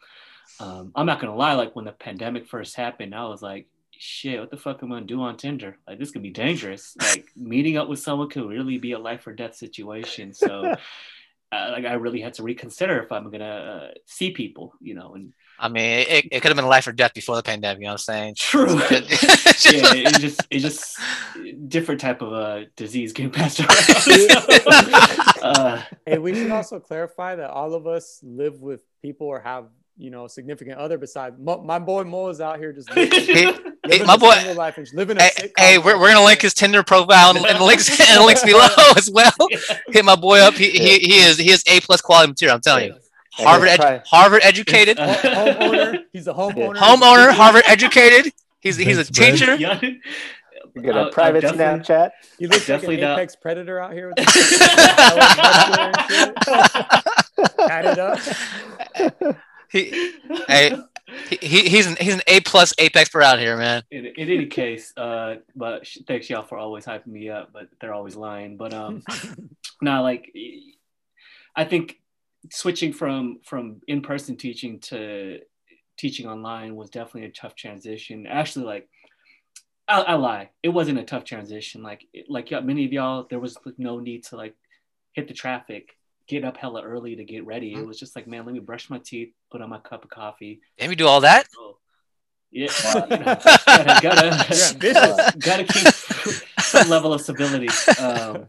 Um, 0.59 0.91
I'm 0.95 1.05
not 1.05 1.19
gonna 1.19 1.35
lie, 1.35 1.53
like 1.53 1.75
when 1.75 1.85
the 1.85 1.91
pandemic 1.91 2.47
first 2.47 2.75
happened, 2.75 3.15
I 3.15 3.25
was 3.25 3.41
like, 3.41 3.67
shit, 4.01 4.39
what 4.39 4.49
the 4.49 4.57
fuck 4.57 4.81
am 4.81 4.91
I 4.91 4.95
gonna 4.95 5.05
do 5.05 5.21
on 5.21 5.37
Tinder? 5.37 5.77
Like 5.87 5.99
this 5.99 6.09
could 6.09 6.23
be 6.23 6.31
dangerous. 6.31 6.95
Like 6.99 7.27
meeting 7.35 7.77
up 7.77 7.87
with 7.87 7.99
someone 7.99 8.29
could 8.29 8.49
really 8.49 8.79
be 8.79 8.93
a 8.93 8.99
life 8.99 9.27
or 9.27 9.33
death 9.33 9.55
situation. 9.55 10.33
So 10.33 10.75
uh, 11.51 11.69
like 11.71 11.85
I 11.85 11.93
really 11.93 12.19
had 12.19 12.33
to 12.35 12.43
reconsider 12.43 12.99
if 13.03 13.11
I'm 13.11 13.29
gonna 13.29 13.45
uh, 13.45 13.97
see 14.07 14.31
people, 14.31 14.73
you 14.81 14.95
know, 14.95 15.13
and 15.13 15.33
I 15.59 15.69
mean, 15.69 16.07
it, 16.09 16.25
it 16.31 16.41
could 16.41 16.49
have 16.49 16.55
been 16.55 16.65
a 16.65 16.69
life 16.69 16.87
or 16.87 16.91
death 16.91 17.13
before 17.13 17.35
the 17.35 17.43
pandemic. 17.43 17.81
You 17.81 17.85
know 17.85 17.91
what 17.91 18.05
I'm 18.09 18.33
saying? 18.33 18.35
true. 18.37 18.73
yeah, 18.81 19.93
yeah, 19.93 20.09
it's 20.09 20.19
just 20.19 20.47
it's 20.49 20.63
just 20.63 20.99
different 21.67 22.01
type 22.01 22.23
of 22.23 22.33
uh, 22.33 22.61
disease 22.75 23.13
getting 23.13 23.31
passed 23.31 23.59
around. 23.59 23.69
uh, 25.43 25.83
Hey, 26.07 26.17
we 26.17 26.33
should 26.33 26.49
also 26.49 26.79
clarify 26.79 27.35
that 27.35 27.51
all 27.51 27.75
of 27.75 27.85
us 27.85 28.19
live 28.23 28.61
with 28.61 28.83
people 29.03 29.27
or 29.27 29.39
have 29.39 29.67
you 29.95 30.09
know 30.09 30.25
significant 30.25 30.79
other 30.79 30.97
besides 30.97 31.37
Mo, 31.37 31.61
my 31.61 31.77
boy 31.77 32.03
Mo 32.03 32.29
is 32.29 32.41
out 32.41 32.57
here 32.57 32.73
just 32.73 32.91
Hey, 32.91 33.07
living 33.07 33.70
hey, 33.91 34.03
my 34.03 34.17
boy. 34.17 34.53
life 34.55 34.77
and 34.77 34.87
living 34.93 35.17
a 35.17 35.21
Hey, 35.23 35.29
sitcom 35.35 35.51
hey, 35.59 35.77
we're, 35.77 35.99
we're 35.99 36.11
gonna 36.13 36.25
link 36.25 36.41
his 36.41 36.53
Tinder 36.53 36.83
profile 36.83 37.35
and, 37.35 37.45
and 37.45 37.59
links 37.63 37.89
and 38.09 38.25
links 38.25 38.43
below 38.43 38.67
as 38.97 39.09
well. 39.11 39.31
Hit 39.89 40.05
my 40.05 40.15
boy 40.15 40.39
up. 40.39 40.53
He, 40.55 40.69
he, 40.71 40.99
he 40.99 41.15
is 41.19 41.37
he 41.37 41.51
is 41.51 41.63
a 41.67 41.79
plus 41.81 42.01
quality 42.01 42.29
material. 42.31 42.55
I'm 42.55 42.61
telling 42.61 42.85
you. 42.89 42.95
Harvard 43.33 43.69
edu- 43.69 44.03
Harvard 44.07 44.41
educated, 44.43 44.99
Uh, 44.99 45.15
homeowner. 45.15 46.03
He's 46.11 46.27
a 46.27 46.33
homeowner. 46.33 46.75
homeowner, 46.75 47.31
Harvard 47.31 47.63
educated. 47.67 48.33
He's 48.59 48.75
he's 48.77 48.97
a 48.97 49.05
teacher. 49.05 49.55
Yeah. 49.55 49.79
You 49.81 50.81
get 50.81 50.95
I'll- 50.95 51.03
a 51.03 51.05
I'll 51.05 51.11
private 51.11 51.41
definitely- 51.41 51.83
Snapchat. 51.83 52.11
He 52.39 52.47
looks 52.47 52.67
like 52.67 52.69
an 52.69 52.75
Definitely 52.75 52.97
not. 52.97 53.17
apex 53.19 53.35
predator 53.37 53.79
out 53.79 53.93
here. 53.93 54.09
With 54.09 54.17
muscular 54.19 55.91
and 57.69 57.99
up. 57.99 58.19
He, 59.69 60.13
hey, 60.49 60.77
he, 61.29 61.37
he- 61.41 61.69
he's 61.69 61.87
an 61.87 61.97
he's 61.99 62.13
an 62.13 62.21
A 62.27 62.39
plus 62.41 62.73
apex 62.77 63.09
per 63.09 63.21
out 63.21 63.39
here, 63.39 63.57
man. 63.57 63.83
in, 63.91 64.05
in 64.05 64.29
any 64.29 64.45
case, 64.47 64.93
uh, 64.97 65.35
but 65.55 65.85
sh- 65.85 65.99
thanks 66.07 66.29
y'all 66.29 66.43
for 66.43 66.57
always 66.57 66.85
hyping 66.85 67.07
me 67.07 67.29
up, 67.29 67.51
but 67.53 67.67
they're 67.79 67.93
always 67.93 68.15
lying. 68.15 68.57
But 68.57 68.73
um, 68.73 69.03
now 69.81 70.01
like, 70.03 70.31
I 71.55 71.65
think 71.65 71.99
switching 72.51 72.93
from 72.93 73.39
from 73.43 73.81
in 73.87 74.01
person 74.01 74.35
teaching 74.37 74.79
to 74.79 75.39
teaching 75.97 76.27
online 76.27 76.75
was 76.75 76.89
definitely 76.89 77.25
a 77.29 77.31
tough 77.31 77.55
transition. 77.55 78.25
Actually, 78.25 78.65
like, 78.65 78.89
I, 79.87 80.01
I 80.01 80.13
lie, 80.15 80.49
it 80.63 80.69
wasn't 80.69 80.97
a 80.99 81.03
tough 81.03 81.23
transition. 81.25 81.83
Like 81.83 82.07
it- 82.13 82.29
like 82.29 82.51
yeah, 82.51 82.61
many 82.61 82.85
of 82.85 82.93
y'all, 82.93 83.27
there 83.29 83.39
was 83.39 83.57
like, 83.65 83.75
no 83.77 83.99
need 83.99 84.23
to 84.25 84.35
like 84.37 84.55
hit 85.13 85.27
the 85.27 85.33
traffic. 85.33 85.95
Get 86.31 86.45
up 86.45 86.55
hella 86.55 86.81
early 86.81 87.17
to 87.17 87.25
get 87.25 87.45
ready. 87.45 87.73
It 87.73 87.85
was 87.85 87.99
just 87.99 88.15
like, 88.15 88.25
man, 88.25 88.45
let 88.45 88.53
me 88.53 88.61
brush 88.61 88.89
my 88.89 88.99
teeth, 88.99 89.33
put 89.51 89.61
on 89.61 89.69
my 89.69 89.79
cup 89.79 90.05
of 90.05 90.09
coffee, 90.09 90.61
Damn, 90.77 90.89
you 90.89 90.95
do 90.95 91.05
all 91.05 91.19
that? 91.19 91.45
Oh, 91.59 91.75
yeah, 92.49 92.69
you 93.09 93.17
know, 93.17 93.25
gotta, 93.65 94.77
gotta, 94.79 95.33
gotta 95.39 95.63
keep 95.65 95.87
some 96.61 96.87
level 96.87 97.11
of 97.11 97.19
civility. 97.19 97.67
Um, 97.99 98.47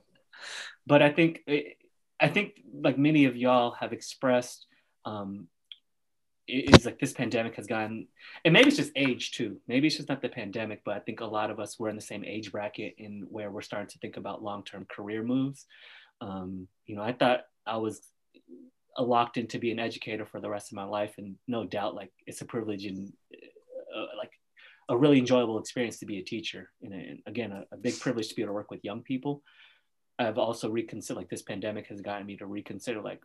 but 0.86 1.02
I 1.02 1.10
think, 1.10 1.40
I 2.20 2.28
think 2.28 2.52
like 2.72 2.98
many 2.98 3.24
of 3.24 3.36
y'all 3.36 3.72
have 3.72 3.92
expressed, 3.92 4.64
um, 5.04 5.48
it 6.46 6.78
is 6.78 6.86
like 6.86 7.00
this 7.00 7.12
pandemic 7.12 7.56
has 7.56 7.66
gotten, 7.66 8.06
and 8.44 8.52
maybe 8.52 8.68
it's 8.68 8.76
just 8.76 8.92
age 8.94 9.32
too. 9.32 9.56
Maybe 9.66 9.88
it's 9.88 9.96
just 9.96 10.08
not 10.08 10.22
the 10.22 10.28
pandemic, 10.28 10.82
but 10.84 10.94
I 10.94 11.00
think 11.00 11.20
a 11.20 11.26
lot 11.26 11.50
of 11.50 11.58
us 11.58 11.80
were 11.80 11.88
in 11.88 11.96
the 11.96 12.00
same 12.00 12.24
age 12.24 12.52
bracket 12.52 12.94
in 12.98 13.26
where 13.28 13.50
we're 13.50 13.60
starting 13.60 13.88
to 13.88 13.98
think 13.98 14.18
about 14.18 14.40
long-term 14.40 14.86
career 14.88 15.24
moves. 15.24 15.66
Um, 16.20 16.68
you 16.86 16.94
know, 16.94 17.02
I 17.02 17.12
thought 17.12 17.40
I 17.66 17.76
was 17.76 18.00
uh, 18.98 19.02
locked 19.02 19.36
in 19.36 19.46
to 19.48 19.58
be 19.58 19.70
an 19.70 19.78
educator 19.78 20.26
for 20.26 20.40
the 20.40 20.50
rest 20.50 20.72
of 20.72 20.76
my 20.76 20.84
life, 20.84 21.14
and 21.18 21.36
no 21.46 21.64
doubt, 21.64 21.94
like 21.94 22.12
it's 22.26 22.42
a 22.42 22.46
privilege 22.46 22.84
and 22.86 23.12
uh, 23.96 24.06
like 24.18 24.32
a 24.88 24.96
really 24.96 25.18
enjoyable 25.18 25.58
experience 25.58 25.98
to 25.98 26.06
be 26.06 26.18
a 26.18 26.22
teacher, 26.22 26.70
and, 26.82 26.92
and 26.92 27.22
again, 27.26 27.52
a, 27.52 27.64
a 27.72 27.76
big 27.76 27.98
privilege 28.00 28.28
to 28.28 28.34
be 28.34 28.42
able 28.42 28.50
to 28.50 28.54
work 28.54 28.70
with 28.70 28.84
young 28.84 29.02
people. 29.02 29.42
I've 30.18 30.38
also 30.38 30.70
reconsidered, 30.70 31.16
like 31.16 31.30
this 31.30 31.42
pandemic 31.42 31.86
has 31.88 32.00
gotten 32.00 32.26
me 32.26 32.36
to 32.36 32.46
reconsider, 32.46 33.00
like 33.00 33.22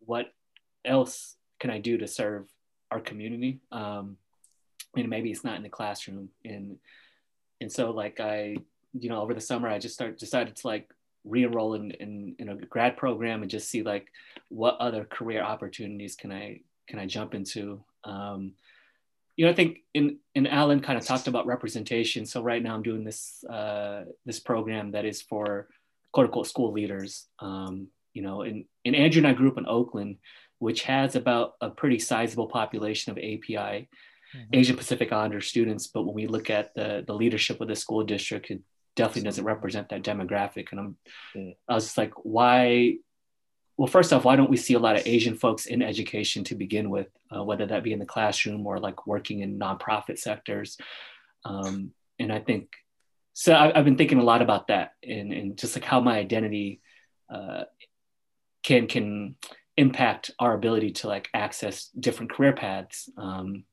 what 0.00 0.32
else 0.84 1.36
can 1.58 1.70
I 1.70 1.78
do 1.78 1.98
to 1.98 2.06
serve 2.06 2.46
our 2.90 3.00
community? 3.00 3.60
Um, 3.70 4.16
and 4.96 5.08
maybe 5.08 5.30
it's 5.30 5.44
not 5.44 5.56
in 5.56 5.62
the 5.62 5.68
classroom, 5.68 6.28
and 6.44 6.76
and 7.60 7.72
so 7.72 7.92
like 7.92 8.20
I, 8.20 8.56
you 8.92 9.08
know, 9.08 9.22
over 9.22 9.34
the 9.34 9.40
summer 9.40 9.68
I 9.68 9.78
just 9.78 9.94
start 9.94 10.18
decided 10.18 10.56
to 10.56 10.66
like 10.66 10.90
re-enroll 11.24 11.74
in, 11.74 11.90
in, 11.92 12.34
in 12.38 12.48
a 12.48 12.56
grad 12.56 12.96
program 12.96 13.42
and 13.42 13.50
just 13.50 13.68
see 13.68 13.82
like 13.82 14.08
what 14.48 14.76
other 14.78 15.04
career 15.04 15.42
opportunities 15.42 16.16
can 16.16 16.32
I 16.32 16.60
can 16.88 16.98
I 16.98 17.06
jump 17.06 17.34
into. 17.34 17.82
Um, 18.04 18.52
you 19.36 19.46
know, 19.46 19.50
I 19.50 19.54
think 19.54 19.78
in 19.94 20.18
in 20.34 20.46
Alan 20.46 20.80
kind 20.80 20.98
of 20.98 21.06
talked 21.06 21.28
about 21.28 21.46
representation. 21.46 22.26
So 22.26 22.42
right 22.42 22.62
now 22.62 22.74
I'm 22.74 22.82
doing 22.82 23.04
this 23.04 23.44
uh, 23.44 24.04
this 24.26 24.40
program 24.40 24.92
that 24.92 25.04
is 25.04 25.22
for 25.22 25.68
quote 26.12 26.26
unquote 26.26 26.48
school 26.48 26.72
leaders. 26.72 27.26
Um, 27.38 27.88
you 28.12 28.22
know, 28.22 28.42
and, 28.42 28.66
and 28.84 28.94
Andrew 28.94 29.20
and 29.20 29.26
I 29.26 29.32
grew 29.32 29.50
up 29.50 29.56
in 29.56 29.66
Oakland, 29.66 30.18
which 30.58 30.82
has 30.82 31.16
about 31.16 31.54
a 31.62 31.70
pretty 31.70 31.98
sizable 31.98 32.46
population 32.46 33.10
of 33.10 33.16
API, 33.16 33.88
Asian 34.52 34.76
Pacific 34.76 35.10
Islander 35.10 35.40
students. 35.40 35.86
But 35.86 36.02
when 36.02 36.14
we 36.14 36.26
look 36.26 36.50
at 36.50 36.74
the 36.74 37.04
the 37.06 37.14
leadership 37.14 37.60
of 37.60 37.68
the 37.68 37.76
school 37.76 38.04
district, 38.04 38.50
it 38.50 38.60
definitely 38.94 39.22
doesn't 39.22 39.44
represent 39.44 39.88
that 39.88 40.02
demographic. 40.02 40.68
And 40.70 40.80
I'm 40.80 40.96
Mm. 41.34 41.56
I 41.68 41.74
was 41.74 41.84
just 41.84 41.98
like, 41.98 42.12
why? 42.24 42.96
Well, 43.76 43.88
first 43.88 44.12
off, 44.12 44.24
why 44.24 44.36
don't 44.36 44.50
we 44.50 44.58
see 44.58 44.74
a 44.74 44.78
lot 44.78 44.96
of 44.96 45.06
Asian 45.06 45.34
folks 45.36 45.66
in 45.66 45.82
education 45.82 46.44
to 46.44 46.54
begin 46.54 46.90
with, 46.90 47.08
uh, 47.34 47.42
whether 47.42 47.66
that 47.66 47.82
be 47.82 47.92
in 47.92 47.98
the 47.98 48.06
classroom 48.06 48.66
or 48.66 48.78
like 48.78 49.06
working 49.06 49.40
in 49.40 49.58
nonprofit 49.58 50.18
sectors? 50.18 50.76
Um, 51.44 51.92
and 52.18 52.32
I 52.32 52.38
think 52.38 52.68
so. 53.32 53.54
I, 53.54 53.76
I've 53.76 53.84
been 53.84 53.96
thinking 53.96 54.18
a 54.18 54.24
lot 54.24 54.42
about 54.42 54.68
that, 54.68 54.92
and, 55.02 55.32
and 55.32 55.58
just 55.58 55.74
like 55.74 55.84
how 55.84 56.00
my 56.00 56.18
identity 56.18 56.80
uh, 57.32 57.64
can 58.62 58.86
can 58.86 59.36
impact 59.76 60.30
our 60.38 60.54
ability 60.54 60.92
to 60.92 61.08
like 61.08 61.28
access 61.32 61.88
different 61.98 62.30
career 62.30 62.52
paths. 62.52 63.08
Um, 63.16 63.64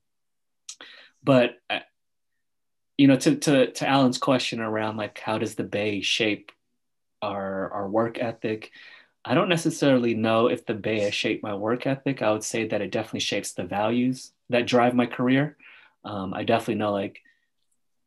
but 1.22 1.52
uh, 1.70 1.80
you 3.00 3.08
know, 3.08 3.16
to 3.16 3.36
to 3.38 3.72
to 3.72 3.88
Alan's 3.88 4.18
question 4.18 4.60
around 4.60 4.98
like 4.98 5.20
how 5.20 5.38
does 5.38 5.56
the 5.56 5.64
Bay 5.64 6.02
shape 6.02 6.52
our 7.22 7.72
our 7.72 7.88
work 7.88 8.20
ethic? 8.20 8.72
I 9.24 9.36
don't 9.36 9.48
necessarily 9.48 10.16
know 10.16 10.48
if 10.48 10.66
the 10.66 10.74
Bay 10.74 11.00
has 11.00 11.14
shaped 11.14 11.42
my 11.42 11.56
work 11.56 11.88
ethic. 11.88 12.22
I 12.22 12.34
would 12.34 12.44
say 12.44 12.68
that 12.68 12.82
it 12.82 12.92
definitely 12.92 13.22
shapes 13.22 13.54
the 13.54 13.64
values 13.64 14.34
that 14.50 14.68
drive 14.68 14.96
my 14.96 15.06
career. 15.06 15.56
Um, 16.04 16.34
I 16.34 16.44
definitely 16.44 16.76
know 16.76 16.92
like 16.92 17.22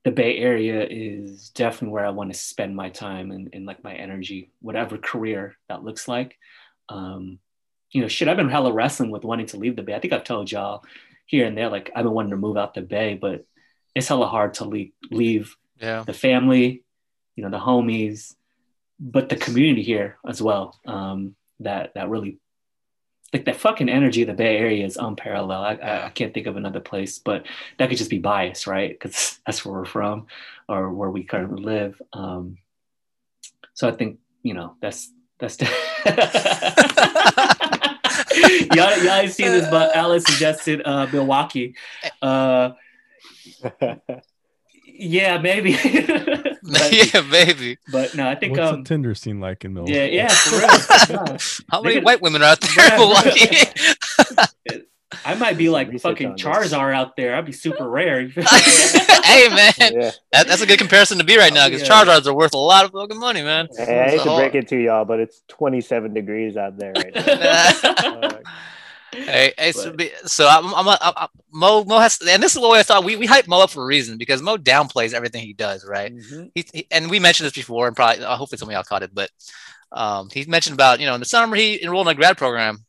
the 0.05 0.11
Bay 0.11 0.37
Area 0.37 0.87
is 0.87 1.49
definitely 1.49 1.95
where 1.95 2.05
I 2.05 2.11
want 2.11 2.31
to 2.31 2.39
spend 2.39 2.77
my 2.77 2.91
time 2.91 3.31
and, 3.31 3.49
and 3.55 3.65
like 3.65 3.83
my 3.83 3.95
energy, 3.95 4.51
whatever 4.61 4.99
career 4.99 5.57
that 5.71 5.85
looks 5.85 6.07
like. 6.07 6.37
Um, 6.91 7.39
you 7.93 8.03
know, 8.03 8.09
shit, 8.09 8.29
I've 8.29 8.37
been 8.37 8.51
hella 8.51 8.75
wrestling 8.75 9.11
with 9.11 9.25
wanting 9.25 9.47
to 9.47 9.57
leave 9.57 9.75
the 9.75 9.83
Bay. 9.83 9.95
I 9.95 10.01
think 10.01 10.13
I've 10.13 10.25
told 10.25 10.53
y'all 10.53 10.85
here 11.25 11.47
and 11.47 11.57
there, 11.57 11.71
like 11.71 11.91
I've 11.97 12.05
been 12.05 12.13
wanting 12.13 12.33
to 12.33 12.37
move 12.37 12.59
out 12.59 12.75
the 12.75 12.83
Bay, 12.83 13.15
but 13.15 13.47
it's 13.95 14.09
hella 14.09 14.27
hard 14.27 14.55
to 14.55 14.65
leave, 14.65 14.93
leave 15.11 15.57
Yeah. 15.79 16.03
the 16.05 16.13
family, 16.13 16.83
you 17.37 17.45
know, 17.45 17.51
the 17.51 17.59
homies, 17.59 18.35
but 18.99 19.29
the 19.29 19.37
community 19.37 19.83
here 19.83 20.19
as 20.27 20.41
well. 20.41 20.79
Um, 20.87 21.35
that 21.61 21.95
that 21.95 22.09
really 22.09 22.39
like 23.33 23.45
that 23.47 23.57
fucking 23.57 23.89
energy 23.89 24.23
of 24.23 24.29
the 24.29 24.35
Bay 24.35 24.57
Area 24.59 24.85
is 24.85 24.97
unparalleled. 24.97 25.65
I, 25.65 25.75
I, 25.87 26.07
I 26.07 26.11
can't 26.11 26.35
think 26.35 26.47
of 26.47 26.57
another 26.57 26.81
place, 26.81 27.19
but 27.19 27.47
that 27.79 27.89
could 27.89 27.99
just 27.99 28.11
be 28.11 28.19
bias, 28.19 28.67
right? 28.67 28.91
Because 28.91 29.41
that's 29.47 29.65
where 29.65 29.75
we're 29.75 29.85
from 29.85 30.27
or 30.69 30.91
where 30.93 31.11
we 31.11 31.25
currently 31.25 31.63
live. 31.63 32.01
Um, 32.13 32.59
so 33.75 33.89
I 33.89 33.93
think 33.93 34.19
you 34.43 34.55
know 34.55 34.77
that's 34.81 35.11
that's. 35.39 35.57
y'all, 38.75 38.97
y'all 39.03 39.21
ain't 39.21 39.33
seen 39.33 39.49
this, 39.49 39.69
but 39.71 39.95
Alice 39.97 40.25
suggested 40.25 40.83
uh, 40.85 41.07
Milwaukee. 41.13 41.75
Uh, 42.21 42.73
yeah, 44.85 45.39
maybe. 45.39 45.73
but, 46.63 46.93
yeah, 47.15 47.21
maybe. 47.31 47.79
but 47.91 48.15
no, 48.15 48.29
I 48.29 48.35
think 48.35 48.57
What's 48.57 48.73
um, 48.73 48.83
the 48.83 48.89
Tinder 48.89 49.15
scene 49.15 49.41
like 49.41 49.65
in 49.65 49.75
Milwaukee? 49.75 49.95
yeah, 49.95 50.05
yeah, 50.05 50.29
for 50.29 50.59
real. 50.59 51.19
No. 51.27 51.37
How 51.71 51.83
many 51.83 51.97
could- 51.97 52.05
white 52.05 52.21
women 52.23 52.43
are 52.43 52.47
out 52.47 52.61
there 52.61 52.93
in 52.93 52.99
Milwaukee? 53.01 53.57
I 55.27 55.35
might 55.35 55.59
be 55.59 55.69
like 55.69 55.93
fucking 56.01 56.27
on 56.27 56.33
this. 56.33 56.43
Charizard 56.43 56.95
out 56.95 57.17
there. 57.17 57.35
I'd 57.37 57.45
be 57.45 57.53
super 57.53 57.87
rare. 57.89 58.27
hey 58.29 59.49
man, 59.51 59.73
yeah. 59.79 60.11
that, 60.33 60.47
that's 60.47 60.63
a 60.63 60.67
good 60.67 60.79
comparison 60.79 61.19
to 61.19 61.25
be 61.25 61.37
right 61.37 61.53
now 61.53 61.69
because 61.69 61.83
Yeah. 61.87 62.05
Charizards 62.05 62.27
are 62.27 62.33
worth 62.35 62.55
a 62.55 62.59
lot 62.59 62.87
of 62.87 62.93
fucking 62.93 63.19
money, 63.19 63.43
man. 63.43 63.69
Hey, 63.77 64.01
I 64.01 64.09
hate 64.11 64.21
So- 64.21 64.37
to 64.37 64.37
break 64.37 64.55
it 64.55 64.69
to 64.69 64.77
y'all, 64.77 65.05
but 65.05 65.21
it's 65.21 65.43
27 65.49 66.15
degrees 66.15 66.57
out 66.57 66.79
there 66.79 66.93
right 66.97 67.15
now. 67.15 67.23
Uh, 68.23 68.39
Hey, 69.13 69.53
hey 69.59 69.73
so, 69.73 69.93
be, 69.93 70.11
so 70.25 70.49
I'm, 70.49 70.75
I'm, 70.75 70.89
I'm, 70.89 71.13
I'm, 71.17 71.29
Mo, 71.53 71.85
Mo 71.85 71.99
has, 71.99 72.19
and 72.27 72.43
this 72.43 72.57
is 72.57 72.63
the 72.63 72.69
way 72.69 72.79
I 72.79 72.83
thought 72.83 73.05
we, 73.05 73.17
we 73.17 73.27
hype 73.27 73.47
Mo 73.47 73.63
up 73.63 73.71
for 73.71 73.83
a 73.83 73.87
reason 73.87 74.17
because 74.17 74.41
Mo 74.41 74.57
downplays 74.57 75.13
everything 75.13 75.45
he 75.45 75.53
does, 75.53 75.87
right? 75.87 76.15
Mhm. 76.15 76.51
He, 76.55 76.67
he 76.73 76.87
and 76.91 77.11
we 77.11 77.19
mentioned 77.19 77.47
this 77.47 77.55
before, 77.55 77.87
and 77.87 77.95
probably 77.95 78.25
uh, 78.25 78.37
hopefully 78.37 78.59
some 78.59 78.69
of 78.69 78.73
y'all 78.73 78.83
caught 78.83 79.03
it, 79.03 79.15
but 79.15 79.31
um, 79.93 80.29
he 80.33 80.45
mentioned 80.47 80.75
about 80.75 81.01
you 81.01 81.07
know 81.07 81.15
in 81.15 81.21
the 81.21 81.27
summer 81.27 81.55
he 81.57 81.83
enrolled 81.83 82.07
in 82.09 82.13
a 82.13 82.15
grad 82.15 82.39
program. 82.39 82.85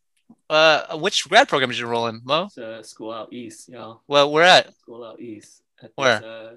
Uh, 0.50 0.98
which 0.98 1.28
grad 1.28 1.50
program 1.50 1.70
did 1.70 1.80
you 1.80 1.86
enroll 1.86 2.08
in, 2.08 2.22
Mo? 2.24 2.46
It's 2.46 2.58
a 2.58 2.84
school 2.84 3.12
out 3.12 3.34
east, 3.34 3.70
y'all. 3.70 4.02
Well, 4.08 4.32
we're 4.32 4.44
at. 4.44 4.74
School 4.76 5.04
out 5.04 5.20
east. 5.20 5.62
At 5.82 5.92
Where? 5.96 6.20
This, 6.20 6.26
uh, 6.26 6.54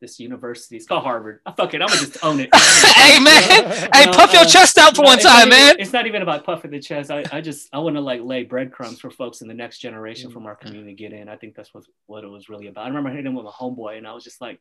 this 0.00 0.18
university. 0.20 0.76
It's 0.76 0.86
called 0.86 1.02
Harvard. 1.02 1.40
I 1.46 1.52
fuck 1.52 1.74
it. 1.74 1.82
I'm 1.82 1.88
gonna 1.88 2.00
just 2.00 2.22
own 2.24 2.40
it. 2.40 2.48
hey 2.54 3.18
man, 3.20 3.42
hey, 3.42 4.04
No, 4.06 4.12
puff 4.12 4.32
your 4.32 4.42
uh, 4.42 4.46
chest 4.46 4.78
out 4.78 4.94
for 4.96 5.02
No, 5.02 5.08
one 5.08 5.16
it's 5.18 5.24
not 5.24 5.30
time, 5.38 5.48
even- 5.48 5.58
man. 5.58 5.76
It's 5.78 5.92
not 5.92 6.06
even 6.06 6.22
about 6.22 6.44
puffing 6.44 6.70
the 6.70 6.80
chest. 6.80 7.10
I, 7.10 7.24
I 7.32 7.40
just 7.40 7.68
I 7.72 7.78
want 7.78 7.96
to 7.96 8.00
like 8.00 8.20
lay 8.22 8.44
breadcrumbs 8.44 9.00
for 9.00 9.10
folks 9.10 9.40
in 9.40 9.48
the 9.48 9.54
next 9.54 9.78
generation 9.78 10.30
from 10.30 10.46
our 10.46 10.54
community 10.56 10.94
to 10.94 10.96
get 10.96 11.12
in. 11.12 11.28
I 11.28 11.36
think 11.36 11.54
that's 11.54 11.72
what 11.74 11.84
what 12.06 12.24
it 12.24 12.28
was 12.28 12.48
really 12.48 12.68
about. 12.68 12.84
I 12.84 12.88
remember 12.88 13.10
hitting 13.10 13.34
with 13.34 13.46
a 13.46 13.50
homeboy 13.50 13.98
and 13.98 14.06
I 14.06 14.12
was 14.12 14.24
just 14.24 14.40
like, 14.40 14.60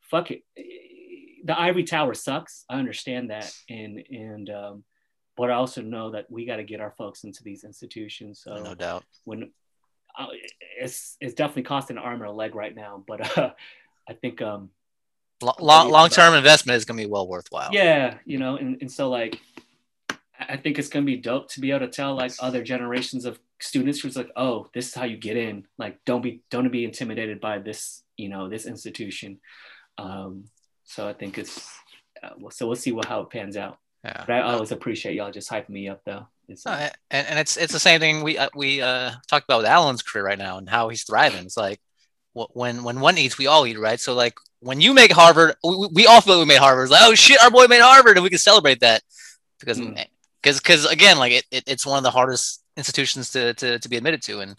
fuck 0.00 0.30
it. 0.30 0.42
The 1.44 1.58
ivory 1.58 1.84
tower 1.84 2.14
sucks. 2.14 2.64
I 2.68 2.78
understand 2.78 3.30
that. 3.30 3.52
And 3.68 4.02
and 4.10 4.50
um, 4.50 4.84
but 5.36 5.50
I 5.50 5.54
also 5.54 5.80
know 5.82 6.10
that 6.12 6.30
we 6.30 6.44
got 6.46 6.56
to 6.56 6.64
get 6.64 6.80
our 6.80 6.92
folks 6.92 7.24
into 7.24 7.42
these 7.42 7.64
institutions. 7.64 8.40
So 8.44 8.62
No 8.62 8.74
doubt. 8.74 9.04
when 9.24 9.50
uh, 10.18 10.26
it's 10.78 11.16
it's 11.20 11.34
definitely 11.34 11.62
costing 11.62 11.96
an 11.96 12.02
arm 12.02 12.20
and 12.20 12.30
a 12.30 12.32
leg 12.32 12.54
right 12.54 12.74
now. 12.74 13.02
But 13.08 13.36
uh, 13.38 13.50
I 14.08 14.14
think 14.14 14.42
um, 14.42 14.70
long 15.42 15.90
long 15.90 16.08
term 16.08 16.34
investment 16.34 16.76
is 16.76 16.84
gonna 16.84 17.02
be 17.02 17.06
well 17.06 17.28
worthwhile. 17.28 17.70
Yeah, 17.72 18.18
you 18.24 18.38
know, 18.38 18.56
and, 18.56 18.78
and 18.80 18.90
so 18.90 19.08
like 19.08 19.40
I 20.38 20.56
think 20.56 20.78
it's 20.78 20.88
gonna 20.88 21.06
be 21.06 21.16
dope 21.16 21.48
to 21.50 21.60
be 21.60 21.70
able 21.70 21.86
to 21.86 21.88
tell 21.88 22.14
like 22.14 22.32
other 22.40 22.62
generations 22.62 23.24
of 23.24 23.38
students 23.60 24.00
who's 24.00 24.16
like, 24.16 24.30
oh, 24.36 24.68
this 24.74 24.88
is 24.88 24.94
how 24.94 25.04
you 25.04 25.16
get 25.16 25.36
in. 25.36 25.66
Like, 25.78 25.98
don't 26.04 26.22
be 26.22 26.42
don't 26.50 26.70
be 26.70 26.84
intimidated 26.84 27.40
by 27.40 27.58
this, 27.58 28.02
you 28.16 28.28
know, 28.28 28.48
this 28.48 28.66
institution. 28.66 29.40
Um, 29.98 30.44
so 30.84 31.08
I 31.08 31.12
think 31.12 31.38
it's 31.38 31.66
uh, 32.22 32.30
so 32.50 32.66
we'll 32.66 32.76
see 32.76 32.92
what 32.92 33.06
how 33.06 33.20
it 33.20 33.30
pans 33.30 33.56
out. 33.56 33.78
Yeah. 34.04 34.24
But 34.26 34.32
I 34.32 34.40
always 34.42 34.72
appreciate 34.72 35.14
y'all 35.14 35.30
just 35.30 35.50
hyping 35.50 35.70
me 35.70 35.88
up 35.88 36.02
though. 36.04 36.26
It's, 36.48 36.66
uh, 36.66 36.90
and, 37.10 37.26
and 37.28 37.38
it's 37.38 37.56
it's 37.56 37.72
the 37.72 37.78
same 37.78 38.00
thing 38.00 38.22
we 38.22 38.36
uh, 38.36 38.48
we 38.54 38.82
uh, 38.82 39.12
talked 39.28 39.44
about 39.44 39.58
with 39.58 39.66
Alan's 39.66 40.02
career 40.02 40.24
right 40.24 40.38
now 40.38 40.58
and 40.58 40.68
how 40.68 40.88
he's 40.88 41.04
thriving. 41.04 41.44
It's 41.44 41.56
like 41.56 41.80
when 42.34 42.82
when 42.82 43.00
one 43.00 43.18
eats, 43.18 43.38
we 43.38 43.46
all 43.46 43.66
eat, 43.66 43.78
right? 43.78 44.00
So 44.00 44.14
like 44.14 44.34
when 44.60 44.80
you 44.80 44.94
make 44.94 45.12
Harvard, 45.12 45.54
we, 45.64 45.88
we 45.92 46.06
all 46.06 46.20
feel 46.20 46.36
like 46.36 46.46
we 46.46 46.54
made 46.54 46.58
Harvard. 46.58 46.84
It's 46.84 46.92
like, 46.92 47.02
oh 47.04 47.14
shit, 47.14 47.42
our 47.42 47.50
boy 47.50 47.66
made 47.66 47.82
Harvard, 47.82 48.16
and 48.16 48.24
we 48.24 48.30
can 48.30 48.38
celebrate 48.38 48.80
that 48.80 49.02
because 49.60 49.78
because 49.78 50.58
mm. 50.58 50.62
because 50.62 50.84
again, 50.86 51.18
like 51.18 51.32
it, 51.32 51.44
it, 51.50 51.64
it's 51.66 51.86
one 51.86 51.98
of 51.98 52.04
the 52.04 52.10
hardest 52.10 52.62
institutions 52.76 53.30
to, 53.32 53.54
to 53.54 53.78
to 53.78 53.88
be 53.88 53.96
admitted 53.96 54.22
to, 54.22 54.40
and 54.40 54.56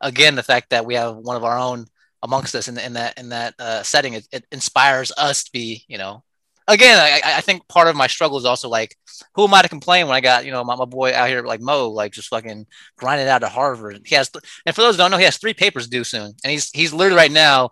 again, 0.00 0.34
the 0.34 0.42
fact 0.42 0.70
that 0.70 0.86
we 0.86 0.94
have 0.94 1.16
one 1.16 1.36
of 1.36 1.44
our 1.44 1.58
own 1.58 1.86
amongst 2.22 2.54
us 2.54 2.68
in, 2.68 2.78
in 2.78 2.94
that 2.94 3.18
in 3.18 3.30
that 3.30 3.54
uh, 3.58 3.82
setting, 3.82 4.14
it, 4.14 4.26
it 4.32 4.46
inspires 4.52 5.12
us 5.16 5.44
to 5.44 5.52
be, 5.52 5.84
you 5.88 5.98
know, 5.98 6.22
again, 6.70 6.98
I, 6.98 7.20
I 7.24 7.40
think 7.40 7.66
part 7.68 7.88
of 7.88 7.96
my 7.96 8.06
struggle 8.06 8.38
is 8.38 8.44
also 8.44 8.68
like, 8.68 8.96
who 9.34 9.44
am 9.44 9.54
I 9.54 9.62
to 9.62 9.68
complain 9.68 10.06
when 10.06 10.16
I 10.16 10.20
got, 10.20 10.44
you 10.44 10.52
know, 10.52 10.64
my, 10.64 10.76
my 10.76 10.84
boy 10.84 11.14
out 11.14 11.28
here 11.28 11.42
like 11.42 11.60
Mo, 11.60 11.90
like 11.90 12.12
just 12.12 12.28
fucking 12.28 12.66
grinding 12.96 13.28
out 13.28 13.42
of 13.42 13.50
Harvard. 13.50 14.00
He 14.04 14.14
has, 14.14 14.30
and 14.64 14.74
for 14.74 14.80
those 14.80 14.94
who 14.94 14.98
don't 14.98 15.10
know, 15.10 15.18
he 15.18 15.24
has 15.24 15.36
three 15.36 15.54
papers 15.54 15.88
due 15.88 16.04
soon. 16.04 16.34
And 16.44 16.50
he's, 16.50 16.70
he's 16.70 16.92
literally 16.92 17.16
right 17.16 17.30
now 17.30 17.70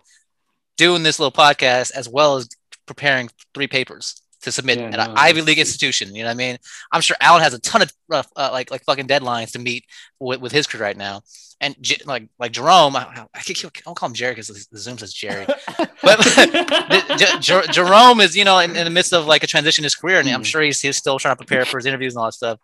doing 0.77 1.03
this 1.03 1.19
little 1.19 1.31
podcast 1.31 1.91
as 1.91 2.07
well 2.07 2.37
as 2.37 2.49
preparing 2.85 3.29
three 3.53 3.67
papers 3.67 4.21
to 4.41 4.51
submit 4.51 4.79
yeah, 4.79 4.85
at 4.85 4.91
no, 4.97 5.03
an 5.03 5.11
Ivy 5.15 5.41
League 5.41 5.59
institution. 5.59 6.15
You 6.15 6.23
know 6.23 6.29
what 6.29 6.33
I 6.33 6.37
mean? 6.37 6.57
I'm 6.91 7.01
sure 7.01 7.17
Alan 7.19 7.41
has 7.41 7.53
a 7.53 7.59
ton 7.59 7.81
of 7.81 7.91
rough, 8.07 8.27
uh, 8.35 8.49
like 8.51 8.71
like 8.71 8.83
fucking 8.83 9.07
deadlines 9.07 9.51
to 9.51 9.59
meet 9.59 9.85
with, 10.19 10.39
with 10.41 10.51
his 10.51 10.67
crew 10.67 10.79
right 10.79 10.97
now. 10.97 11.21
And 11.61 11.75
J- 11.81 12.01
like 12.05 12.29
like 12.39 12.53
Jerome, 12.53 12.95
I, 12.95 13.27
I, 13.33 13.53
I'll 13.85 13.95
call 13.95 14.07
him 14.07 14.15
Jerry 14.15 14.33
because 14.33 14.67
the 14.71 14.77
Zoom 14.77 14.97
says 14.97 15.13
Jerry. 15.13 15.45
but 16.03 16.21
J- 17.17 17.39
J- 17.39 17.67
Jerome 17.71 18.21
is 18.21 18.35
you 18.35 18.45
know 18.45 18.59
in, 18.59 18.75
in, 18.75 18.85
the 18.85 18.91
midst 18.91 19.13
of 19.13 19.25
like 19.25 19.43
a 19.43 19.47
transition 19.47 19.83
in 19.83 19.85
his 19.85 19.95
career, 19.95 20.19
and 20.19 20.27
mm. 20.27 20.33
I'm 20.33 20.43
sure 20.43 20.61
he's, 20.61 20.79
he's 20.79 20.97
still 20.97 21.19
trying 21.19 21.33
to 21.35 21.43
prepare 21.43 21.65
for 21.65 21.77
his 21.77 21.85
interviews 21.85 22.13
and 22.13 22.19
all 22.19 22.27
that 22.27 22.33
stuff. 22.33 22.59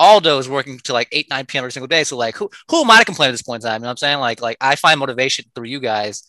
Aldo 0.00 0.38
is 0.38 0.48
working 0.48 0.78
to 0.80 0.94
like 0.94 1.08
8, 1.12 1.28
9 1.28 1.46
p.m. 1.46 1.62
every 1.62 1.72
single 1.72 1.86
day. 1.86 2.04
So 2.04 2.16
like 2.16 2.34
who 2.36 2.50
who 2.70 2.80
am 2.80 2.90
I 2.90 2.98
to 2.98 3.04
complain 3.04 3.28
at 3.28 3.32
this 3.32 3.42
point 3.42 3.62
in 3.62 3.68
time? 3.68 3.80
You 3.80 3.82
know 3.82 3.88
what 3.88 3.90
I'm 3.90 3.96
saying? 3.98 4.18
Like 4.18 4.40
like 4.40 4.56
I 4.60 4.74
find 4.74 4.98
motivation 4.98 5.44
through 5.54 5.66
you 5.66 5.78
guys 5.78 6.24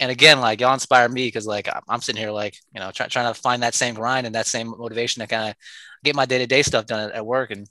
and 0.00 0.10
again, 0.10 0.40
like 0.40 0.60
y'all 0.60 0.74
inspire 0.74 1.08
me 1.08 1.26
because 1.26 1.46
like 1.46 1.68
I'm 1.88 2.00
sitting 2.00 2.20
here 2.20 2.30
like 2.30 2.56
you 2.74 2.80
know 2.80 2.90
try, 2.90 3.06
trying 3.06 3.32
to 3.32 3.40
find 3.40 3.62
that 3.62 3.74
same 3.74 3.94
grind 3.94 4.26
and 4.26 4.34
that 4.34 4.46
same 4.46 4.68
motivation 4.68 5.20
to 5.20 5.26
kind 5.26 5.50
of 5.50 5.56
get 6.04 6.14
my 6.14 6.26
day 6.26 6.38
to 6.38 6.46
day 6.46 6.62
stuff 6.62 6.86
done 6.86 7.10
at, 7.10 7.16
at, 7.16 7.26
work. 7.26 7.50
And 7.50 7.68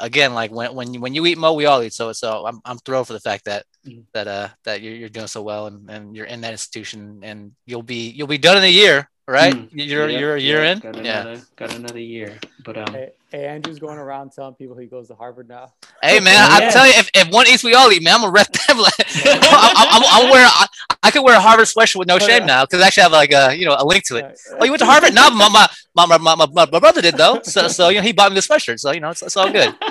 again, 0.00 0.34
like 0.34 0.50
when 0.50 0.74
when 0.74 0.94
you, 0.94 1.00
when 1.00 1.14
you 1.14 1.26
eat 1.26 1.38
mo, 1.38 1.52
we 1.52 1.66
all 1.66 1.82
eat. 1.82 1.92
So 1.92 2.12
so 2.12 2.46
I'm 2.46 2.60
I'm 2.64 2.78
thrilled 2.78 3.06
for 3.06 3.12
the 3.12 3.20
fact 3.20 3.44
that 3.44 3.64
mm-hmm. 3.86 4.02
that 4.14 4.26
uh 4.26 4.48
that 4.64 4.80
you're, 4.80 4.94
you're 4.94 5.08
doing 5.08 5.26
so 5.26 5.42
well 5.42 5.66
and, 5.66 5.90
and 5.90 6.16
you're 6.16 6.26
in 6.26 6.40
that 6.42 6.52
institution 6.52 7.20
and 7.22 7.52
you'll 7.66 7.82
be 7.82 8.10
you'll 8.10 8.26
be 8.26 8.38
done 8.38 8.56
in 8.56 8.64
a 8.64 8.68
year 8.68 9.08
right? 9.26 9.54
Mm. 9.54 9.68
You're 9.72 10.08
yep, 10.08 10.20
you're 10.20 10.36
a 10.36 10.40
year 10.40 10.64
yeah, 10.64 10.72
in. 10.72 10.78
Got 10.78 10.96
another, 10.96 11.32
yeah, 11.32 11.40
got 11.56 11.74
another 11.74 11.98
year. 11.98 12.38
But 12.64 12.76
um, 12.78 12.94
hey, 12.94 13.10
hey, 13.30 13.46
Andrew's 13.46 13.78
going 13.78 13.98
around 13.98 14.32
telling 14.32 14.54
people 14.54 14.76
he 14.76 14.86
goes 14.86 15.08
to 15.08 15.14
Harvard 15.14 15.48
now. 15.48 15.72
Hey 16.02 16.20
man, 16.20 16.34
yeah. 16.34 16.48
I 16.50 16.70
tell 16.70 16.86
you, 16.86 16.92
if, 16.96 17.10
if 17.14 17.28
one 17.32 17.46
eats, 17.48 17.64
we 17.64 17.74
all 17.74 17.90
eat, 17.92 18.02
man. 18.02 18.14
I'm 18.14 18.20
gonna 18.20 18.32
rep 18.32 18.52
them. 18.52 18.78
Like, 18.78 18.92
I, 18.98 20.28
wear. 20.30 20.46
I, 20.46 20.66
I, 21.02 21.10
could 21.10 21.22
wear 21.22 21.36
a 21.36 21.40
Harvard 21.40 21.66
sweatshirt 21.66 21.96
with 21.96 22.08
no 22.08 22.16
oh, 22.16 22.18
shame 22.18 22.46
now 22.46 22.64
because 22.64 22.80
I 22.82 22.86
actually 22.86 23.02
have 23.04 23.12
like 23.12 23.32
a 23.32 23.54
you 23.56 23.66
know 23.66 23.76
a 23.78 23.84
link 23.84 24.04
to 24.04 24.16
it. 24.16 24.38
Oh, 24.58 24.64
you 24.64 24.70
went 24.70 24.80
to 24.80 24.86
Harvard? 24.86 25.14
no, 25.14 25.30
my 25.30 25.48
my, 25.48 26.06
my 26.06 26.18
my 26.18 26.34
my 26.34 26.46
my 26.46 26.78
brother 26.78 27.02
did 27.02 27.16
though. 27.16 27.40
So 27.42 27.68
so 27.76 27.88
you 27.88 27.96
know 27.96 28.02
he 28.02 28.12
bought 28.12 28.30
me 28.30 28.36
the 28.36 28.40
sweatshirt. 28.40 28.78
So 28.78 28.92
you 28.92 29.00
know 29.00 29.10
it's, 29.10 29.22
it's 29.22 29.36
all 29.36 29.50
good. 29.50 29.74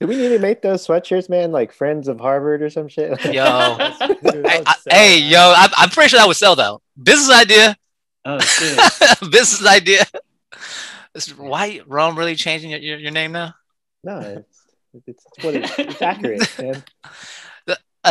Do 0.00 0.06
we 0.06 0.16
need 0.16 0.28
to 0.28 0.38
make 0.38 0.62
those 0.62 0.86
sweatshirts, 0.86 1.28
man? 1.28 1.50
Like 1.50 1.72
friends 1.72 2.06
of 2.08 2.20
Harvard 2.20 2.62
or 2.62 2.70
some 2.70 2.88
shit? 2.88 3.10
yo, 3.24 3.32
Dude, 3.32 3.42
I, 4.46 4.62
I, 4.66 4.74
hey, 4.90 5.18
yo, 5.18 5.54
I'm, 5.56 5.70
I'm 5.76 5.90
pretty 5.90 6.10
sure 6.10 6.20
that 6.20 6.28
would 6.28 6.36
sell 6.36 6.54
though. 6.54 6.80
Business 7.02 7.36
idea. 7.36 7.76
Oh 8.24 8.38
shit! 8.38 8.78
Business 9.30 9.66
idea. 9.66 10.04
Why 11.36 11.80
Rome 11.86 12.16
really 12.16 12.36
changing 12.36 12.70
your, 12.70 12.80
your, 12.80 12.98
your 12.98 13.10
name 13.10 13.32
now? 13.32 13.54
No, 14.04 14.20
it's 14.20 14.58
it's, 15.06 15.24
it's 15.26 15.44
what 15.44 15.54
it, 15.54 15.70
it's 15.78 16.02
accurate, 16.02 16.58
man. 16.58 16.84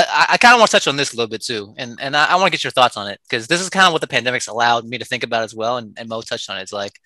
I, 0.08 0.26
I 0.32 0.38
kind 0.38 0.54
of 0.54 0.60
want 0.60 0.72
to 0.72 0.78
touch 0.78 0.88
on 0.88 0.96
this 0.96 1.14
a 1.14 1.16
little 1.16 1.30
bit 1.30 1.42
too, 1.42 1.74
and 1.78 1.98
and 2.02 2.16
I, 2.16 2.26
I 2.32 2.36
want 2.36 2.48
to 2.48 2.52
get 2.52 2.64
your 2.64 2.72
thoughts 2.72 2.98
on 2.98 3.08
it 3.08 3.20
because 3.24 3.48
this 3.48 3.62
is 3.62 3.70
kind 3.70 3.86
of 3.86 3.94
what 3.94 4.02
the 4.02 4.08
pandemic's 4.08 4.48
allowed 4.48 4.86
me 4.86 4.98
to 4.98 5.06
think 5.06 5.24
about 5.24 5.44
as 5.44 5.56
well. 5.56 5.78
And, 5.78 5.98
and 5.98 6.10
Mo 6.10 6.22
touched 6.22 6.50
on 6.50 6.58
it. 6.58 6.64
It's 6.64 6.74
like, 6.74 7.00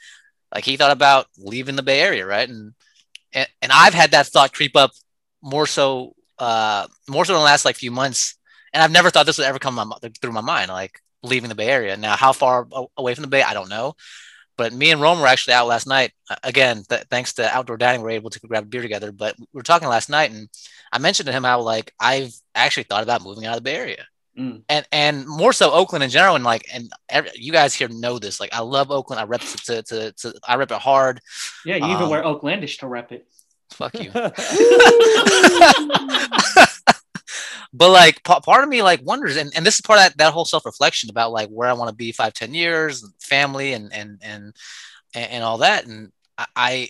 like 0.53 0.65
he 0.65 0.77
thought 0.77 0.91
about 0.91 1.27
leaving 1.37 1.75
the 1.75 1.83
Bay 1.83 2.01
Area, 2.01 2.25
right? 2.25 2.47
And 2.47 2.73
and, 3.33 3.47
and 3.61 3.71
I've 3.71 3.93
had 3.93 4.11
that 4.11 4.27
thought 4.27 4.53
creep 4.53 4.75
up 4.75 4.91
more 5.41 5.67
so, 5.67 6.15
uh, 6.39 6.87
more 7.07 7.25
so 7.25 7.33
in 7.33 7.39
the 7.39 7.45
last 7.45 7.65
like 7.65 7.75
few 7.75 7.91
months. 7.91 8.35
And 8.73 8.81
I've 8.81 8.91
never 8.91 9.09
thought 9.09 9.25
this 9.25 9.37
would 9.37 9.47
ever 9.47 9.59
come 9.59 9.75
my, 9.75 9.85
through 10.21 10.31
my 10.31 10.41
mind. 10.41 10.69
Like, 10.69 10.99
leaving 11.23 11.49
the 11.49 11.55
Bay 11.55 11.67
Area. 11.67 11.95
Now, 11.95 12.15
how 12.15 12.33
far 12.33 12.67
away 12.97 13.13
from 13.13 13.21
the 13.21 13.27
Bay, 13.27 13.43
I 13.43 13.53
don't 13.53 13.69
know. 13.69 13.93
But 14.57 14.73
me 14.73 14.91
and 14.91 14.99
Rome 14.99 15.19
were 15.19 15.27
actually 15.27 15.53
out 15.53 15.67
last 15.67 15.87
night. 15.87 16.13
Again, 16.43 16.83
th- 16.89 17.03
thanks 17.09 17.33
to 17.33 17.47
outdoor 17.55 17.77
dining, 17.77 18.01
we 18.01 18.05
were 18.05 18.11
able 18.11 18.31
to 18.31 18.39
grab 18.39 18.63
a 18.63 18.67
beer 18.67 18.81
together. 18.81 19.11
But 19.11 19.35
we 19.37 19.45
were 19.53 19.61
talking 19.63 19.87
last 19.87 20.09
night, 20.09 20.31
and 20.31 20.49
I 20.91 20.99
mentioned 20.99 21.27
to 21.27 21.33
him 21.33 21.43
how 21.43 21.61
like 21.61 21.93
I've 21.99 22.33
actually 22.53 22.83
thought 22.83 23.03
about 23.03 23.23
moving 23.23 23.45
out 23.45 23.57
of 23.57 23.63
the 23.63 23.69
Bay 23.69 23.75
Area, 23.75 24.05
mm. 24.37 24.61
and 24.67 24.85
and 24.91 25.27
more 25.27 25.53
so 25.53 25.71
Oakland 25.71 26.03
in 26.03 26.09
general. 26.09 26.35
And 26.35 26.43
like, 26.43 26.65
and 26.73 26.91
every, 27.09 27.31
you 27.35 27.51
guys 27.51 27.73
here 27.73 27.87
know 27.89 28.19
this. 28.19 28.39
Like, 28.39 28.53
I 28.53 28.61
love 28.61 28.91
Oakland. 28.91 29.19
I 29.19 29.23
rep 29.23 29.41
it 29.41 29.47
to, 29.65 29.83
to, 29.83 30.11
to 30.11 30.33
I 30.47 30.55
rep 30.55 30.71
it 30.71 30.79
hard. 30.79 31.21
Yeah, 31.65 31.77
you 31.77 31.85
um, 31.85 31.91
even 31.91 32.09
wear 32.09 32.23
Oaklandish 32.23 32.79
to 32.79 32.87
rep 32.87 33.11
it. 33.11 33.27
Fuck 33.71 33.93
you. 33.99 34.11
but 37.73 37.89
like 37.89 38.23
p- 38.23 38.39
part 38.43 38.63
of 38.63 38.69
me 38.69 38.83
like 38.83 39.01
wonders 39.03 39.37
and, 39.37 39.51
and 39.55 39.65
this 39.65 39.75
is 39.75 39.81
part 39.81 39.99
of 39.99 40.03
that, 40.03 40.17
that 40.17 40.33
whole 40.33 40.45
self-reflection 40.45 41.09
about 41.09 41.31
like 41.31 41.49
where 41.49 41.69
i 41.69 41.73
want 41.73 41.89
to 41.89 41.95
be 41.95 42.11
five 42.11 42.33
ten 42.33 42.53
years 42.53 43.05
family 43.19 43.73
and 43.73 43.93
and 43.93 44.19
and 44.21 44.53
and 45.13 45.43
all 45.43 45.59
that 45.59 45.85
and 45.85 46.11
i 46.55 46.89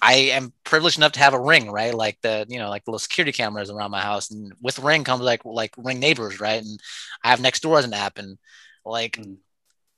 I 0.00 0.14
am 0.14 0.52
privileged 0.64 0.96
enough 0.96 1.12
to 1.12 1.20
have 1.20 1.34
a 1.34 1.40
ring, 1.40 1.70
right? 1.70 1.94
Like 1.94 2.18
the, 2.22 2.46
you 2.48 2.58
know, 2.58 2.70
like 2.70 2.84
the 2.84 2.90
little 2.90 2.98
security 2.98 3.32
cameras 3.32 3.70
around 3.70 3.90
my 3.90 4.00
house, 4.00 4.30
and 4.30 4.52
with 4.62 4.78
ring 4.78 5.04
comes 5.04 5.22
like 5.22 5.44
like 5.44 5.74
ring 5.76 6.00
neighbors, 6.00 6.40
right? 6.40 6.62
And 6.62 6.80
I 7.22 7.28
have 7.28 7.40
Nextdoor 7.40 7.78
as 7.78 7.84
an 7.84 7.92
app, 7.92 8.18
and 8.18 8.38
like 8.84 9.12
mm. 9.12 9.36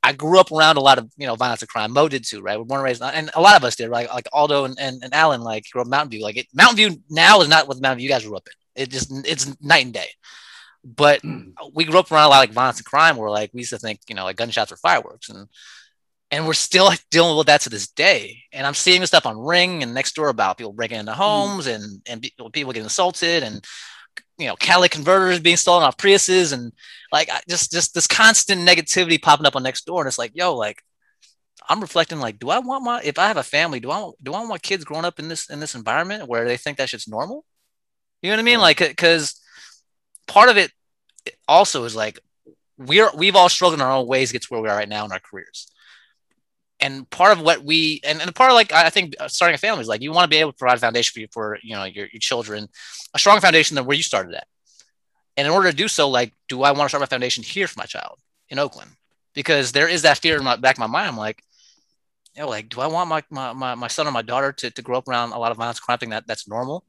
I 0.02 0.12
grew 0.12 0.40
up 0.40 0.50
around 0.50 0.76
a 0.76 0.80
lot 0.80 0.98
of 0.98 1.10
you 1.16 1.26
know 1.26 1.36
violence 1.36 1.62
and 1.62 1.68
crime. 1.68 1.92
Mo 1.92 2.08
did 2.08 2.24
too, 2.24 2.40
right? 2.40 2.58
We're 2.58 2.64
born 2.64 2.80
and 2.80 2.84
raised, 2.84 3.02
and 3.02 3.30
a 3.34 3.40
lot 3.40 3.56
of 3.56 3.64
us 3.64 3.76
did, 3.76 3.88
right? 3.88 4.08
Like 4.08 4.26
Aldo 4.32 4.64
and, 4.64 4.76
and, 4.78 5.04
and 5.04 5.14
Alan, 5.14 5.42
like 5.42 5.64
grew 5.70 5.82
up 5.82 5.88
Mountain 5.88 6.10
View. 6.10 6.22
Like 6.22 6.36
it, 6.36 6.46
Mountain 6.52 6.76
View 6.76 7.02
now 7.08 7.40
is 7.40 7.48
not 7.48 7.68
what 7.68 7.76
the 7.76 7.82
Mountain 7.82 7.98
View 7.98 8.08
guys 8.08 8.24
grew 8.24 8.36
up 8.36 8.48
in. 8.48 8.82
It 8.82 8.90
just 8.90 9.10
it's 9.24 9.60
night 9.60 9.84
and 9.84 9.94
day. 9.94 10.08
But 10.84 11.22
mm. 11.22 11.52
we 11.74 11.84
grew 11.84 11.98
up 11.98 12.10
around 12.10 12.26
a 12.26 12.28
lot 12.28 12.42
of 12.42 12.48
like 12.48 12.54
violence 12.54 12.78
and 12.78 12.86
crime 12.86 13.16
where 13.16 13.30
like 13.30 13.50
we 13.52 13.60
used 13.60 13.70
to 13.70 13.78
think, 13.78 14.00
you 14.08 14.14
know, 14.14 14.24
like 14.24 14.36
gunshots 14.36 14.70
were 14.70 14.76
fireworks 14.76 15.28
and 15.28 15.48
and 16.30 16.46
we're 16.46 16.54
still 16.54 16.86
like, 16.86 17.04
dealing 17.10 17.36
with 17.36 17.46
that 17.46 17.62
to 17.62 17.70
this 17.70 17.88
day. 17.88 18.42
And 18.52 18.66
I'm 18.66 18.74
seeing 18.74 19.00
this 19.00 19.10
stuff 19.10 19.26
on 19.26 19.38
Ring 19.38 19.82
and 19.82 19.94
next 19.94 20.14
door 20.14 20.28
about 20.28 20.58
people 20.58 20.72
breaking 20.72 20.98
into 20.98 21.12
mm. 21.12 21.16
homes 21.16 21.66
mm. 21.66 21.74
and 21.74 22.02
and 22.06 22.52
people 22.52 22.72
getting 22.72 22.86
assaulted 22.86 23.42
and 23.42 23.64
you 24.38 24.46
know 24.46 24.56
catalytic 24.56 24.92
converters 24.92 25.40
being 25.40 25.56
stolen 25.56 25.82
off 25.82 25.96
Priuses 25.96 26.52
and 26.52 26.72
like 27.12 27.30
just 27.48 27.72
just 27.72 27.94
this 27.94 28.06
constant 28.06 28.66
negativity 28.66 29.20
popping 29.20 29.46
up 29.46 29.56
on 29.56 29.62
next 29.62 29.86
door. 29.86 30.02
and 30.02 30.08
it's 30.08 30.18
like 30.18 30.32
yo 30.34 30.54
like 30.54 30.82
I'm 31.68 31.80
reflecting 31.80 32.20
like 32.20 32.38
do 32.38 32.50
I 32.50 32.58
want 32.60 32.84
my 32.84 33.00
if 33.02 33.18
I 33.18 33.28
have 33.28 33.36
a 33.36 33.42
family 33.42 33.80
do 33.80 33.90
I 33.90 34.00
want, 34.00 34.16
do 34.22 34.34
I 34.34 34.46
want 34.46 34.62
kids 34.62 34.84
growing 34.84 35.04
up 35.04 35.18
in 35.18 35.28
this 35.28 35.50
in 35.50 35.60
this 35.60 35.74
environment 35.74 36.28
where 36.28 36.46
they 36.46 36.56
think 36.56 36.78
that 36.78 36.88
shit's 36.88 37.08
normal 37.08 37.44
you 38.22 38.30
know 38.30 38.36
what 38.36 38.40
I 38.40 38.44
mean? 38.44 38.60
Like, 38.60 38.78
because 38.78 39.40
part 40.26 40.48
of 40.48 40.56
it 40.56 40.72
also 41.46 41.84
is 41.84 41.94
like 41.94 42.18
we're 42.78 43.10
we've 43.16 43.36
all 43.36 43.48
struggled 43.48 43.80
in 43.80 43.86
our 43.86 43.92
own 43.92 44.06
ways 44.06 44.28
to 44.28 44.32
get 44.34 44.42
to 44.42 44.48
where 44.48 44.60
we 44.60 44.68
are 44.68 44.76
right 44.76 44.88
now 44.88 45.04
in 45.04 45.12
our 45.12 45.20
careers. 45.20 45.70
And 46.78 47.08
part 47.08 47.32
of 47.32 47.42
what 47.42 47.64
we 47.64 48.00
and, 48.04 48.20
and 48.20 48.34
part 48.34 48.50
of 48.50 48.54
like 48.54 48.72
I 48.72 48.90
think 48.90 49.14
uh, 49.18 49.28
starting 49.28 49.54
a 49.54 49.58
family 49.58 49.80
is 49.80 49.88
like 49.88 50.02
you 50.02 50.12
want 50.12 50.24
to 50.24 50.34
be 50.34 50.40
able 50.40 50.52
to 50.52 50.58
provide 50.58 50.76
a 50.76 50.80
foundation 50.80 51.12
for 51.14 51.20
you 51.20 51.28
for 51.30 51.58
you 51.62 51.74
know 51.74 51.84
your, 51.84 52.06
your 52.12 52.20
children, 52.20 52.68
a 53.14 53.18
strong 53.18 53.40
foundation 53.40 53.74
than 53.74 53.86
where 53.86 53.96
you 53.96 54.02
started 54.02 54.34
at. 54.34 54.46
And 55.38 55.46
in 55.46 55.52
order 55.52 55.70
to 55.70 55.76
do 55.76 55.88
so, 55.88 56.08
like, 56.08 56.32
do 56.48 56.62
I 56.62 56.72
want 56.72 56.82
to 56.84 56.88
start 56.88 57.00
my 57.00 57.06
foundation 57.06 57.44
here 57.44 57.66
for 57.66 57.78
my 57.78 57.84
child 57.84 58.18
in 58.48 58.58
Oakland? 58.58 58.90
Because 59.34 59.72
there 59.72 59.88
is 59.88 60.02
that 60.02 60.18
fear 60.18 60.36
in 60.36 60.44
my 60.44 60.56
back 60.56 60.76
of 60.76 60.80
my 60.80 60.86
mind. 60.86 61.08
I'm 61.08 61.16
like, 61.16 61.42
you 62.34 62.42
know, 62.42 62.48
like, 62.48 62.70
do 62.70 62.80
I 62.80 62.86
want 62.86 63.10
my, 63.10 63.22
my, 63.28 63.52
my, 63.52 63.74
my 63.74 63.88
son 63.88 64.06
or 64.06 64.12
my 64.12 64.22
daughter 64.22 64.52
to, 64.52 64.70
to 64.70 64.82
grow 64.82 64.96
up 64.96 65.08
around 65.08 65.32
a 65.32 65.38
lot 65.38 65.50
of 65.50 65.58
violence 65.58 65.78
crime 65.78 65.98
thing 65.98 66.10
that 66.10 66.26
that's 66.26 66.48
normal? 66.48 66.84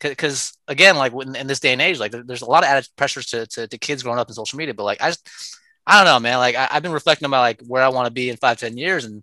because 0.00 0.56
again 0.68 0.96
like 0.96 1.12
in, 1.12 1.34
in, 1.36 1.46
this 1.46 1.60
day 1.60 1.72
and 1.72 1.80
age 1.80 1.98
like 1.98 2.12
there's 2.12 2.42
a 2.42 2.46
lot 2.46 2.62
of 2.62 2.68
added 2.68 2.86
pressures 2.96 3.26
to, 3.26 3.46
to, 3.46 3.66
to, 3.66 3.78
kids 3.78 4.02
growing 4.02 4.18
up 4.18 4.28
in 4.28 4.34
social 4.34 4.58
media 4.58 4.74
but 4.74 4.84
like 4.84 5.00
i 5.00 5.08
just 5.08 5.28
i 5.86 5.96
don't 5.96 6.12
know 6.12 6.20
man 6.20 6.38
like 6.38 6.54
I, 6.54 6.66
have 6.66 6.82
been 6.82 6.92
reflecting 6.92 7.26
about 7.26 7.40
like 7.40 7.60
where 7.66 7.82
i 7.82 7.88
want 7.88 8.06
to 8.06 8.12
be 8.12 8.30
in 8.30 8.36
five 8.36 8.58
ten 8.58 8.76
years 8.76 9.04
and 9.04 9.22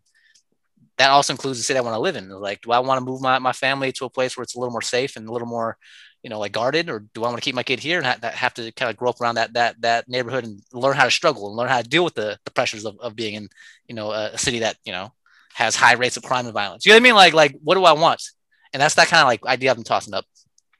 that 0.97 1.09
also 1.09 1.33
includes 1.33 1.57
the 1.57 1.63
city 1.63 1.77
i 1.77 1.81
want 1.81 1.95
to 1.95 1.99
live 1.99 2.15
in 2.15 2.29
like 2.29 2.61
do 2.61 2.71
i 2.71 2.79
want 2.79 2.99
to 2.99 3.05
move 3.05 3.21
my, 3.21 3.39
my 3.39 3.53
family 3.53 3.91
to 3.93 4.05
a 4.05 4.09
place 4.09 4.37
where 4.37 4.43
it's 4.43 4.55
a 4.55 4.59
little 4.59 4.71
more 4.71 4.81
safe 4.81 5.15
and 5.15 5.27
a 5.27 5.31
little 5.31 5.47
more 5.47 5.77
you 6.23 6.29
know, 6.29 6.39
like 6.39 6.53
guarded, 6.53 6.89
or 6.89 6.99
do 7.13 7.23
I 7.23 7.27
want 7.27 7.37
to 7.37 7.41
keep 7.41 7.53
my 7.53 7.63
kid 7.63 7.81
here 7.81 7.97
and 7.97 8.07
ha- 8.07 8.31
have 8.33 8.53
to 8.53 8.71
kind 8.71 8.89
of 8.89 8.95
grow 8.95 9.09
up 9.09 9.19
around 9.19 9.35
that 9.35 9.53
that 9.53 9.79
that 9.81 10.07
neighborhood 10.07 10.45
and 10.45 10.61
learn 10.71 10.95
how 10.95 11.03
to 11.03 11.11
struggle 11.11 11.47
and 11.47 11.57
learn 11.57 11.67
how 11.67 11.81
to 11.81 11.87
deal 11.87 12.05
with 12.05 12.15
the, 12.15 12.39
the 12.45 12.51
pressures 12.51 12.85
of, 12.85 12.97
of 13.01 13.15
being 13.15 13.33
in, 13.35 13.49
you 13.89 13.95
know, 13.95 14.11
a, 14.11 14.31
a 14.31 14.37
city 14.37 14.59
that 14.59 14.77
you 14.85 14.93
know 14.93 15.11
has 15.53 15.75
high 15.75 15.93
rates 15.93 16.15
of 16.15 16.23
crime 16.23 16.45
and 16.45 16.53
violence. 16.53 16.85
You 16.85 16.91
know 16.91 16.95
what 16.95 17.01
I 17.01 17.03
mean? 17.03 17.15
Like 17.15 17.33
like 17.33 17.59
what 17.61 17.75
do 17.75 17.83
I 17.83 17.91
want? 17.91 18.23
And 18.71 18.81
that's 18.81 18.95
that 18.95 19.07
kind 19.07 19.21
of 19.21 19.27
like 19.27 19.45
idea 19.45 19.69
I've 19.69 19.77
been 19.77 19.83
tossing 19.83 20.13
up. 20.13 20.25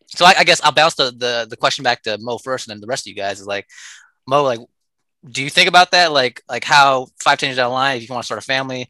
So 0.07 0.25
I, 0.25 0.34
I 0.39 0.43
guess 0.45 0.61
I'll 0.63 0.71
bounce 0.71 0.95
the, 0.95 1.11
the 1.11 1.45
the 1.49 1.57
question 1.57 1.84
back 1.84 2.03
to 2.03 2.17
Mo 2.19 2.38
first, 2.38 2.67
and 2.67 2.73
then 2.73 2.81
the 2.81 2.88
rest 2.88 3.05
of 3.05 3.09
you 3.09 3.15
guys 3.15 3.41
is 3.41 3.47
like, 3.47 3.67
Mo, 4.25 4.43
like, 4.43 4.59
do 5.30 5.43
you 5.43 5.49
think 5.49 5.67
about 5.67 5.91
that? 5.91 6.11
Like 6.11 6.41
like 6.49 6.63
how 6.63 7.07
five 7.19 7.39
ten 7.39 7.49
years 7.49 7.57
down 7.57 7.69
the 7.69 7.74
line, 7.74 7.97
if 7.97 8.07
you 8.07 8.13
want 8.13 8.24
to 8.24 8.26
start 8.26 8.41
a 8.41 8.45
family, 8.45 8.89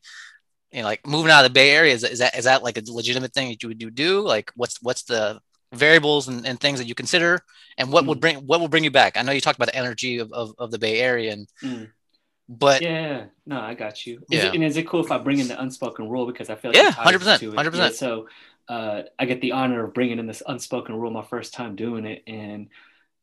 you 0.71 0.79
know, 0.79 0.85
like 0.85 1.05
moving 1.05 1.31
out 1.31 1.45
of 1.45 1.51
the 1.51 1.53
Bay 1.53 1.71
Area, 1.71 1.93
is, 1.93 2.03
is 2.03 2.19
that 2.19 2.37
is 2.37 2.45
that 2.45 2.63
like 2.63 2.77
a 2.77 2.83
legitimate 2.87 3.33
thing 3.33 3.49
that 3.49 3.61
you 3.61 3.69
would 3.69 3.77
do? 3.77 3.89
do? 3.89 4.21
Like 4.21 4.51
what's 4.55 4.81
what's 4.81 5.03
the 5.03 5.39
variables 5.73 6.27
and, 6.27 6.45
and 6.45 6.59
things 6.59 6.79
that 6.79 6.87
you 6.87 6.95
consider 6.95 7.39
and 7.77 7.91
what 7.91 8.03
mm. 8.03 8.07
would 8.07 8.21
bring 8.21 8.37
what 8.37 8.59
will 8.59 8.67
bring 8.67 8.83
you 8.83 8.91
back 8.91 9.17
i 9.17 9.21
know 9.21 9.31
you 9.31 9.41
talked 9.41 9.57
about 9.57 9.65
the 9.65 9.75
energy 9.75 10.19
of, 10.19 10.31
of, 10.31 10.53
of 10.57 10.71
the 10.71 10.77
bay 10.77 10.99
area 10.99 11.33
and 11.33 11.47
mm. 11.61 11.89
but 12.47 12.81
yeah 12.81 13.25
no 13.45 13.59
i 13.59 13.73
got 13.73 14.05
you 14.05 14.19
is 14.29 14.43
yeah. 14.43 14.49
It, 14.49 14.55
and 14.55 14.63
is 14.63 14.77
it 14.77 14.87
cool 14.87 15.03
if 15.03 15.11
i 15.11 15.17
bring 15.17 15.39
in 15.39 15.47
the 15.47 15.59
unspoken 15.59 16.07
rule 16.09 16.25
because 16.25 16.49
i 16.49 16.55
feel 16.55 16.71
like 16.71 16.77
yeah 16.77 16.91
100% 16.91 17.53
100% 17.53 17.93
so 17.93 18.27
uh, 18.69 19.03
i 19.19 19.25
get 19.25 19.41
the 19.41 19.51
honor 19.51 19.83
of 19.83 19.93
bringing 19.93 20.19
in 20.19 20.27
this 20.27 20.43
unspoken 20.47 20.95
rule 20.95 21.11
my 21.11 21.23
first 21.23 21.53
time 21.53 21.75
doing 21.75 22.05
it 22.05 22.23
and 22.27 22.69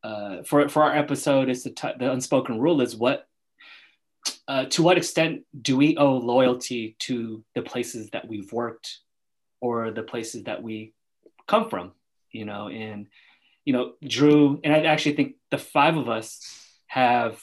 uh, 0.02 0.42
for 0.44 0.68
for 0.68 0.82
our 0.82 0.96
episode 0.96 1.48
is 1.48 1.64
the, 1.64 1.70
t- 1.70 1.98
the 1.98 2.10
unspoken 2.10 2.58
rule 2.58 2.80
is 2.80 2.96
what 2.96 3.26
uh, 4.48 4.64
to 4.66 4.82
what 4.82 4.98
extent 4.98 5.42
do 5.60 5.76
we 5.76 5.96
owe 5.96 6.16
loyalty 6.16 6.96
to 6.98 7.44
the 7.54 7.62
places 7.62 8.10
that 8.10 8.28
we've 8.28 8.52
worked 8.52 8.98
or 9.60 9.90
the 9.90 10.02
places 10.02 10.44
that 10.44 10.62
we 10.62 10.92
come 11.46 11.68
from 11.68 11.92
you 12.32 12.44
know, 12.44 12.68
and 12.68 13.06
you 13.64 13.72
know, 13.72 13.92
Drew, 14.06 14.60
and 14.64 14.72
I 14.72 14.84
actually 14.84 15.16
think 15.16 15.34
the 15.50 15.58
five 15.58 15.96
of 15.96 16.08
us 16.08 16.40
have 16.86 17.40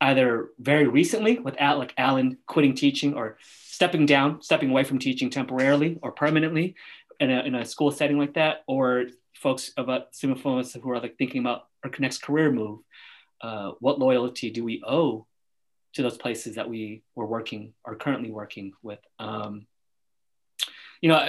either 0.00 0.48
very 0.58 0.86
recently 0.86 1.38
with 1.38 1.56
like 1.60 1.94
Alan 1.96 2.38
quitting 2.46 2.74
teaching 2.74 3.14
or 3.14 3.38
stepping 3.70 4.06
down, 4.06 4.42
stepping 4.42 4.70
away 4.70 4.84
from 4.84 4.98
teaching 4.98 5.30
temporarily 5.30 5.98
or 6.02 6.12
permanently 6.12 6.74
in 7.20 7.30
a, 7.30 7.40
in 7.42 7.54
a 7.54 7.64
school 7.64 7.90
setting 7.90 8.18
like 8.18 8.34
that, 8.34 8.64
or 8.66 9.04
folks 9.34 9.72
about 9.76 10.14
some 10.14 10.32
of 10.32 10.46
us 10.46 10.74
who 10.74 10.90
are 10.90 11.00
like 11.00 11.16
thinking 11.16 11.40
about 11.40 11.66
our 11.84 11.90
next 11.98 12.22
career 12.22 12.50
move. 12.50 12.80
Uh, 13.40 13.72
what 13.80 13.98
loyalty 13.98 14.50
do 14.50 14.64
we 14.64 14.82
owe 14.86 15.26
to 15.94 16.02
those 16.02 16.16
places 16.16 16.56
that 16.56 16.68
we 16.68 17.02
were 17.14 17.26
working 17.26 17.74
or 17.84 17.94
currently 17.96 18.30
working 18.30 18.72
with? 18.82 19.00
Um, 19.18 19.66
you 21.00 21.08
know, 21.08 21.28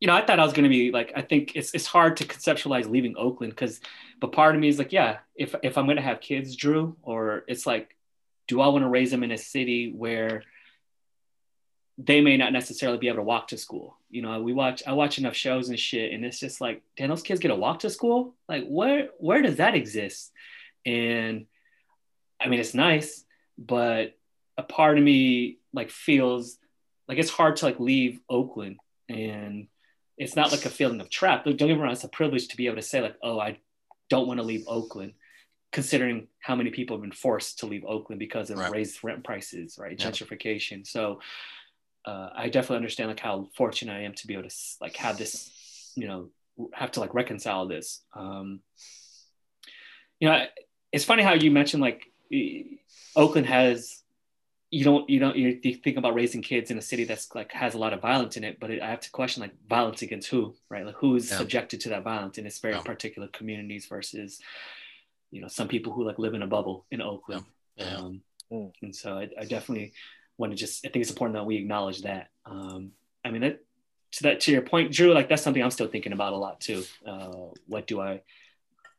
you 0.00 0.08
know, 0.08 0.14
I 0.14 0.24
thought 0.24 0.40
I 0.40 0.44
was 0.44 0.52
going 0.52 0.64
to 0.64 0.68
be 0.68 0.90
like, 0.90 1.12
I 1.16 1.22
think 1.22 1.52
it's, 1.54 1.72
it's 1.72 1.86
hard 1.86 2.16
to 2.18 2.24
conceptualize 2.24 2.90
leaving 2.90 3.16
Oakland 3.16 3.52
because, 3.52 3.80
but 4.20 4.32
part 4.32 4.54
of 4.54 4.60
me 4.60 4.68
is 4.68 4.78
like, 4.78 4.92
yeah, 4.92 5.18
if, 5.34 5.54
if 5.62 5.78
I'm 5.78 5.86
going 5.86 5.96
to 5.96 6.02
have 6.02 6.20
kids, 6.20 6.56
Drew, 6.56 6.96
or 7.02 7.44
it's 7.48 7.66
like, 7.66 7.96
do 8.48 8.60
I 8.60 8.66
want 8.66 8.84
to 8.84 8.88
raise 8.88 9.10
them 9.10 9.22
in 9.22 9.30
a 9.30 9.38
city 9.38 9.92
where 9.96 10.42
they 11.96 12.20
may 12.20 12.36
not 12.36 12.52
necessarily 12.52 12.98
be 12.98 13.08
able 13.08 13.18
to 13.18 13.22
walk 13.22 13.48
to 13.48 13.56
school? 13.56 13.96
You 14.14 14.22
know, 14.22 14.40
we 14.40 14.52
watch, 14.52 14.84
I 14.86 14.92
watch 14.92 15.18
enough 15.18 15.34
shows 15.34 15.70
and 15.70 15.78
shit, 15.78 16.12
and 16.12 16.24
it's 16.24 16.38
just 16.38 16.60
like, 16.60 16.82
damn, 16.96 17.08
those 17.08 17.22
kids 17.22 17.40
get 17.40 17.48
to 17.48 17.56
walk 17.56 17.80
to 17.80 17.90
school? 17.90 18.36
Like, 18.48 18.64
where, 18.64 19.08
where 19.18 19.42
does 19.42 19.56
that 19.56 19.74
exist? 19.74 20.30
And 20.86 21.46
I 22.40 22.46
mean, 22.46 22.60
it's 22.60 22.74
nice, 22.74 23.24
but 23.58 24.16
a 24.56 24.62
part 24.62 24.98
of 24.98 25.04
me 25.04 25.58
like 25.72 25.90
feels 25.90 26.58
like 27.08 27.18
it's 27.18 27.30
hard 27.30 27.56
to 27.56 27.64
like 27.64 27.80
leave 27.80 28.20
Oakland 28.28 28.78
and 29.08 29.66
it's 30.16 30.36
not 30.36 30.52
like 30.52 30.64
a 30.64 30.70
feeling 30.70 31.00
of 31.00 31.10
trap. 31.10 31.44
Don't 31.44 31.56
get 31.56 31.66
me 31.66 31.74
wrong, 31.74 31.90
it's 31.90 32.04
a 32.04 32.08
privilege 32.08 32.46
to 32.48 32.56
be 32.56 32.66
able 32.66 32.76
to 32.76 32.82
say, 32.82 33.00
like, 33.00 33.16
oh, 33.20 33.40
I 33.40 33.58
don't 34.10 34.28
want 34.28 34.38
to 34.38 34.46
leave 34.46 34.64
Oakland, 34.68 35.14
considering 35.72 36.28
how 36.38 36.54
many 36.54 36.70
people 36.70 36.96
have 36.96 37.02
been 37.02 37.10
forced 37.10 37.58
to 37.58 37.66
leave 37.66 37.84
Oakland 37.84 38.20
because 38.20 38.50
of 38.50 38.58
right. 38.58 38.70
raised 38.70 39.02
rent 39.02 39.24
prices, 39.24 39.76
right? 39.76 39.98
Yeah. 39.98 40.06
Gentrification. 40.06 40.86
So 40.86 41.18
uh, 42.04 42.30
I 42.34 42.48
definitely 42.48 42.76
understand 42.76 43.08
like 43.08 43.20
how 43.20 43.48
fortunate 43.56 43.92
I 43.92 44.02
am 44.02 44.14
to 44.14 44.26
be 44.26 44.34
able 44.34 44.48
to 44.48 44.54
like 44.80 44.96
have 44.96 45.18
this, 45.18 45.50
you 45.94 46.06
know, 46.06 46.28
have 46.72 46.92
to 46.92 47.00
like 47.00 47.14
reconcile 47.14 47.66
this. 47.66 48.02
Um, 48.14 48.60
you 50.20 50.28
know, 50.28 50.44
it's 50.92 51.04
funny 51.04 51.22
how 51.22 51.34
you 51.34 51.50
mentioned 51.50 51.82
like 51.82 52.04
Oakland 53.16 53.46
has 53.46 54.02
you 54.74 54.82
don't 54.82 55.08
you 55.08 55.20
don't 55.20 55.36
you 55.36 55.60
think 55.84 55.96
about 55.96 56.14
raising 56.14 56.42
kids 56.42 56.72
in 56.72 56.78
a 56.78 56.82
city 56.82 57.04
that's 57.04 57.32
like 57.32 57.52
has 57.52 57.74
a 57.74 57.78
lot 57.78 57.92
of 57.92 58.00
violence 58.00 58.36
in 58.36 58.42
it 58.42 58.58
but 58.58 58.72
it, 58.72 58.82
i 58.82 58.90
have 58.90 58.98
to 58.98 59.10
question 59.12 59.40
like 59.40 59.52
violence 59.68 60.02
against 60.02 60.28
who 60.28 60.52
right 60.68 60.84
like 60.84 60.96
who 60.96 61.14
is 61.14 61.30
yeah. 61.30 61.36
subjected 61.36 61.80
to 61.80 61.90
that 61.90 62.02
violence 62.02 62.38
in 62.38 62.46
its 62.46 62.58
very 62.58 62.74
yeah. 62.74 62.82
particular 62.82 63.28
communities 63.28 63.86
versus 63.86 64.40
you 65.30 65.40
know 65.40 65.46
some 65.46 65.68
people 65.68 65.92
who 65.92 66.04
like 66.04 66.18
live 66.18 66.34
in 66.34 66.42
a 66.42 66.46
bubble 66.48 66.86
in 66.90 67.00
oakland 67.00 67.44
yeah. 67.76 67.96
Um, 67.98 68.22
mm. 68.52 68.72
and 68.82 68.94
so 68.94 69.16
I, 69.18 69.28
I, 69.40 69.44
definitely 69.44 69.92
want 70.38 70.52
to 70.52 70.56
just 70.56 70.84
i 70.84 70.88
think 70.88 71.02
it's 71.02 71.10
important 71.10 71.34
that 71.34 71.46
we 71.46 71.56
acknowledge 71.56 72.02
that 72.02 72.28
um, 72.46 72.90
i 73.24 73.30
mean 73.30 73.42
that 73.42 73.60
to 74.12 74.22
that 74.24 74.40
to 74.40 74.52
your 74.52 74.62
point 74.62 74.92
drew 74.92 75.12
like 75.12 75.28
that's 75.28 75.42
something 75.42 75.62
i'm 75.62 75.70
still 75.70 75.88
thinking 75.88 76.12
about 76.12 76.32
a 76.32 76.36
lot 76.36 76.60
too 76.60 76.84
uh, 77.06 77.32
what 77.66 77.86
do 77.86 78.00
i 78.00 78.20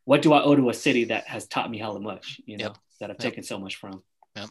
what 0.06 0.22
do 0.22 0.34
i 0.34 0.42
owe 0.42 0.56
to 0.56 0.70
a 0.70 0.74
city 0.74 1.06
that 1.06 1.26
has 1.28 1.48
taught 1.48 1.70
me 1.70 1.78
hella 1.78 2.00
much 2.00 2.40
you 2.46 2.58
know 2.58 2.66
yep. 2.66 2.78
that 3.00 3.10
i've 3.10 3.16
yep. 3.16 3.32
taken 3.32 3.44
so 3.44 3.58
much 3.58 3.76
from 3.76 4.04
yep. 4.36 4.50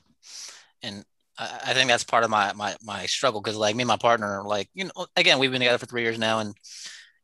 and 0.82 1.04
I 1.36 1.74
think 1.74 1.88
that's 1.88 2.04
part 2.04 2.22
of 2.22 2.30
my 2.30 2.52
my 2.52 2.76
my 2.82 3.06
struggle 3.06 3.40
because 3.40 3.56
like 3.56 3.74
me 3.74 3.82
and 3.82 3.88
my 3.88 3.96
partner, 3.96 4.44
like 4.44 4.68
you 4.72 4.84
know, 4.84 5.06
again, 5.16 5.40
we've 5.40 5.50
been 5.50 5.60
together 5.60 5.78
for 5.78 5.86
three 5.86 6.02
years 6.02 6.16
now, 6.16 6.38
and 6.38 6.54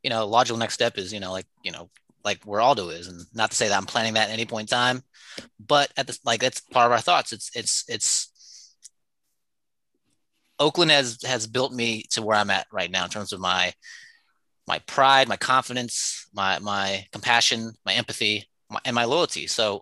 you 0.02 0.10
know, 0.10 0.26
logical 0.26 0.58
next 0.58 0.74
step 0.74 0.98
is 0.98 1.12
you 1.12 1.20
know, 1.20 1.30
like 1.30 1.46
you 1.62 1.70
know, 1.70 1.90
like 2.24 2.42
where 2.44 2.60
Aldo 2.60 2.88
is, 2.88 3.06
and 3.06 3.20
not 3.34 3.50
to 3.50 3.56
say 3.56 3.68
that 3.68 3.76
I'm 3.76 3.86
planning 3.86 4.14
that 4.14 4.28
at 4.28 4.32
any 4.32 4.46
point 4.46 4.70
in 4.70 4.76
time, 4.76 5.02
but 5.64 5.92
at 5.96 6.08
this 6.08 6.18
like 6.24 6.40
that's 6.40 6.60
part 6.60 6.86
of 6.86 6.92
our 6.92 7.00
thoughts. 7.00 7.32
It's 7.32 7.50
it's 7.54 7.84
it's 7.86 8.32
Oakland 10.60 10.90
has 10.90 11.18
has 11.24 11.46
built 11.46 11.72
me 11.72 12.04
to 12.10 12.22
where 12.22 12.36
I'm 12.36 12.50
at 12.50 12.66
right 12.70 12.90
now 12.90 13.04
in 13.04 13.10
terms 13.10 13.32
of 13.32 13.40
my 13.40 13.72
my 14.68 14.78
pride, 14.80 15.28
my 15.28 15.36
confidence, 15.36 16.28
my 16.32 16.58
my 16.60 17.06
compassion, 17.10 17.72
my 17.84 17.94
empathy, 17.94 18.48
my, 18.70 18.78
and 18.84 18.94
my 18.94 19.04
loyalty. 19.04 19.46
So 19.46 19.80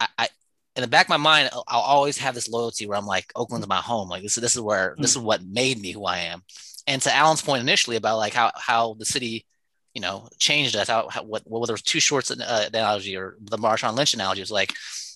I, 0.00 0.08
I 0.18 0.28
in 0.76 0.80
the 0.80 0.88
back 0.88 1.06
of 1.06 1.10
my 1.10 1.16
mind, 1.18 1.50
I'll 1.52 1.80
always 1.80 2.18
have 2.18 2.34
this 2.34 2.48
loyalty 2.48 2.86
where 2.86 2.98
I'm 2.98 3.06
like, 3.06 3.30
Oakland's 3.36 3.68
my 3.68 3.76
home. 3.76 4.08
Like 4.08 4.22
this, 4.22 4.34
this 4.34 4.56
is 4.56 4.60
where 4.60 4.96
this 4.98 5.12
is 5.12 5.18
what 5.18 5.44
made 5.44 5.80
me 5.80 5.92
who 5.92 6.04
I 6.04 6.18
am. 6.18 6.42
And 6.86 7.00
to 7.02 7.14
Alan's 7.14 7.42
point 7.42 7.62
initially 7.62 7.96
about 7.96 8.16
like 8.16 8.32
how 8.32 8.50
how 8.56 8.94
the 8.94 9.04
city, 9.04 9.46
you 9.94 10.00
know, 10.00 10.28
changed 10.40 10.74
us. 10.74 10.88
How, 10.88 11.08
how 11.08 11.22
what 11.22 11.42
whether 11.46 11.72
it 11.72 11.74
was 11.74 11.82
Too 11.82 12.00
Short's 12.00 12.30
uh, 12.30 12.68
analogy 12.72 13.16
or 13.16 13.36
the 13.40 13.58
Marshawn 13.58 13.94
Lynch 13.94 14.14
analogy 14.14 14.40
was 14.40 14.50
like, 14.50 14.72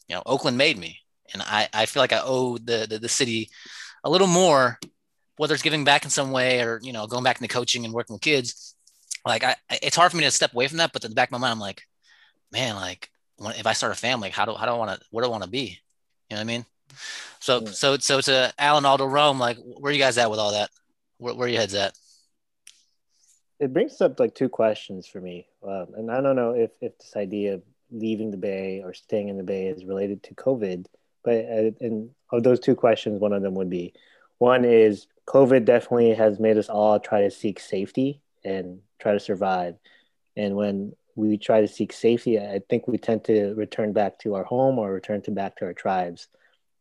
you 0.07 0.15
know, 0.15 0.23
Oakland 0.27 0.57
made 0.57 0.79
me, 0.79 1.01
and 1.33 1.43
I 1.43 1.69
I 1.73 1.87
feel 1.87 2.03
like 2.03 2.13
I 2.13 2.21
owe 2.23 2.59
the 2.59 2.87
the, 2.89 2.99
the 2.99 3.09
city 3.09 3.51
a 4.05 4.11
little 4.11 4.29
more, 4.29 4.79
whether 5.39 5.55
it's 5.55 5.63
giving 5.63 5.85
back 5.85 6.05
in 6.05 6.11
some 6.11 6.31
way 6.31 6.61
or 6.61 6.79
you 6.83 6.93
know 6.93 7.07
going 7.07 7.25
back 7.25 7.41
into 7.41 7.53
coaching 7.53 7.85
and 7.85 7.95
working 7.95 8.15
with 8.15 8.23
kids. 8.23 8.75
Like 9.25 9.43
I, 9.43 9.57
it's 9.83 9.97
hard 9.97 10.11
for 10.11 10.17
me 10.17 10.25
to 10.25 10.31
step 10.31 10.53
away 10.53 10.69
from 10.69 10.79
that, 10.79 10.93
but 10.93 11.05
in 11.05 11.11
the 11.11 11.15
back 11.15 11.29
of 11.29 11.33
my 11.33 11.39
mind, 11.39 11.53
I'm 11.53 11.61
like, 11.61 11.83
man, 12.53 12.77
like 12.77 13.11
if 13.41 13.67
I 13.67 13.73
start 13.73 13.93
a 13.93 13.97
family, 13.97 14.31
how 14.31 14.45
do 14.45 14.55
how 14.55 14.67
do 14.67 14.73
I 14.73 14.77
want 14.77 14.91
to 14.91 15.07
what 15.11 15.23
do 15.23 15.29
I 15.29 15.31
want 15.31 15.45
to 15.45 15.51
be? 15.51 15.79
You 16.29 16.37
know 16.37 16.37
what 16.37 16.41
I 16.41 16.45
mean? 16.45 16.67
So 17.41 17.61
yeah. 17.61 17.71
so 17.71 17.97
so 17.99 18.21
to 18.21 18.53
Alan 18.59 18.85
Aldo 18.85 19.07
Rome, 19.07 19.39
like 19.39 19.57
where 19.59 19.91
are 19.91 19.95
you 19.95 20.01
guys 20.01 20.19
at 20.19 20.31
with 20.31 20.41
all 20.41 20.53
that? 20.53 20.71
Where, 21.19 21.35
where 21.35 21.47
are 21.47 21.51
your 21.51 21.61
heads 21.61 21.75
at? 21.75 21.97
It 23.61 23.73
brings 23.73 24.01
up 24.01 24.21
like 24.21 24.35
two 24.35 24.49
questions 24.49 25.07
for 25.07 25.21
me, 25.21 25.49
um, 25.67 25.89
and 25.97 26.11
I 26.11 26.21
don't 26.21 26.37
know 26.37 26.53
if 26.53 26.71
if 26.81 26.97
this 26.99 27.15
idea 27.17 27.55
of 27.55 27.63
leaving 27.91 28.31
the 28.31 28.37
Bay 28.37 28.83
or 28.85 28.95
staying 28.95 29.29
in 29.29 29.37
the 29.37 29.43
Bay 29.43 29.67
is 29.67 29.85
related 29.85 30.23
to 30.25 30.35
COVID, 30.35 30.87
but 31.25 31.37
uh, 31.37 31.71
and 31.81 32.11
of 32.31 32.43
those 32.43 32.61
two 32.61 32.75
questions, 32.75 33.21
one 33.21 33.33
of 33.33 33.43
them 33.43 33.55
would 33.55 33.71
be, 33.71 33.95
one 34.39 34.65
is 34.65 35.07
COVID 35.29 35.67
definitely 35.67 36.15
has 36.15 36.41
made 36.41 36.57
us 36.57 36.71
all 36.71 36.99
try 36.99 37.21
to 37.21 37.31
seek 37.31 37.61
safety 37.61 38.23
and 38.45 38.81
try 38.99 39.13
to 39.13 39.21
survive, 39.21 39.75
and 40.37 40.57
when 40.57 40.95
we 41.17 41.37
try 41.37 41.61
to 41.61 41.69
seek 41.69 41.93
safety, 41.93 42.39
I 42.39 42.61
think 42.71 42.89
we 42.89 42.97
tend 42.97 43.25
to 43.25 43.53
return 43.55 43.93
back 43.93 44.19
to 44.21 44.37
our 44.37 44.45
home 44.45 44.79
or 44.79 44.91
return 44.91 45.21
to 45.23 45.31
back 45.31 45.57
to 45.57 45.67
our 45.67 45.75
tribes. 45.75 46.29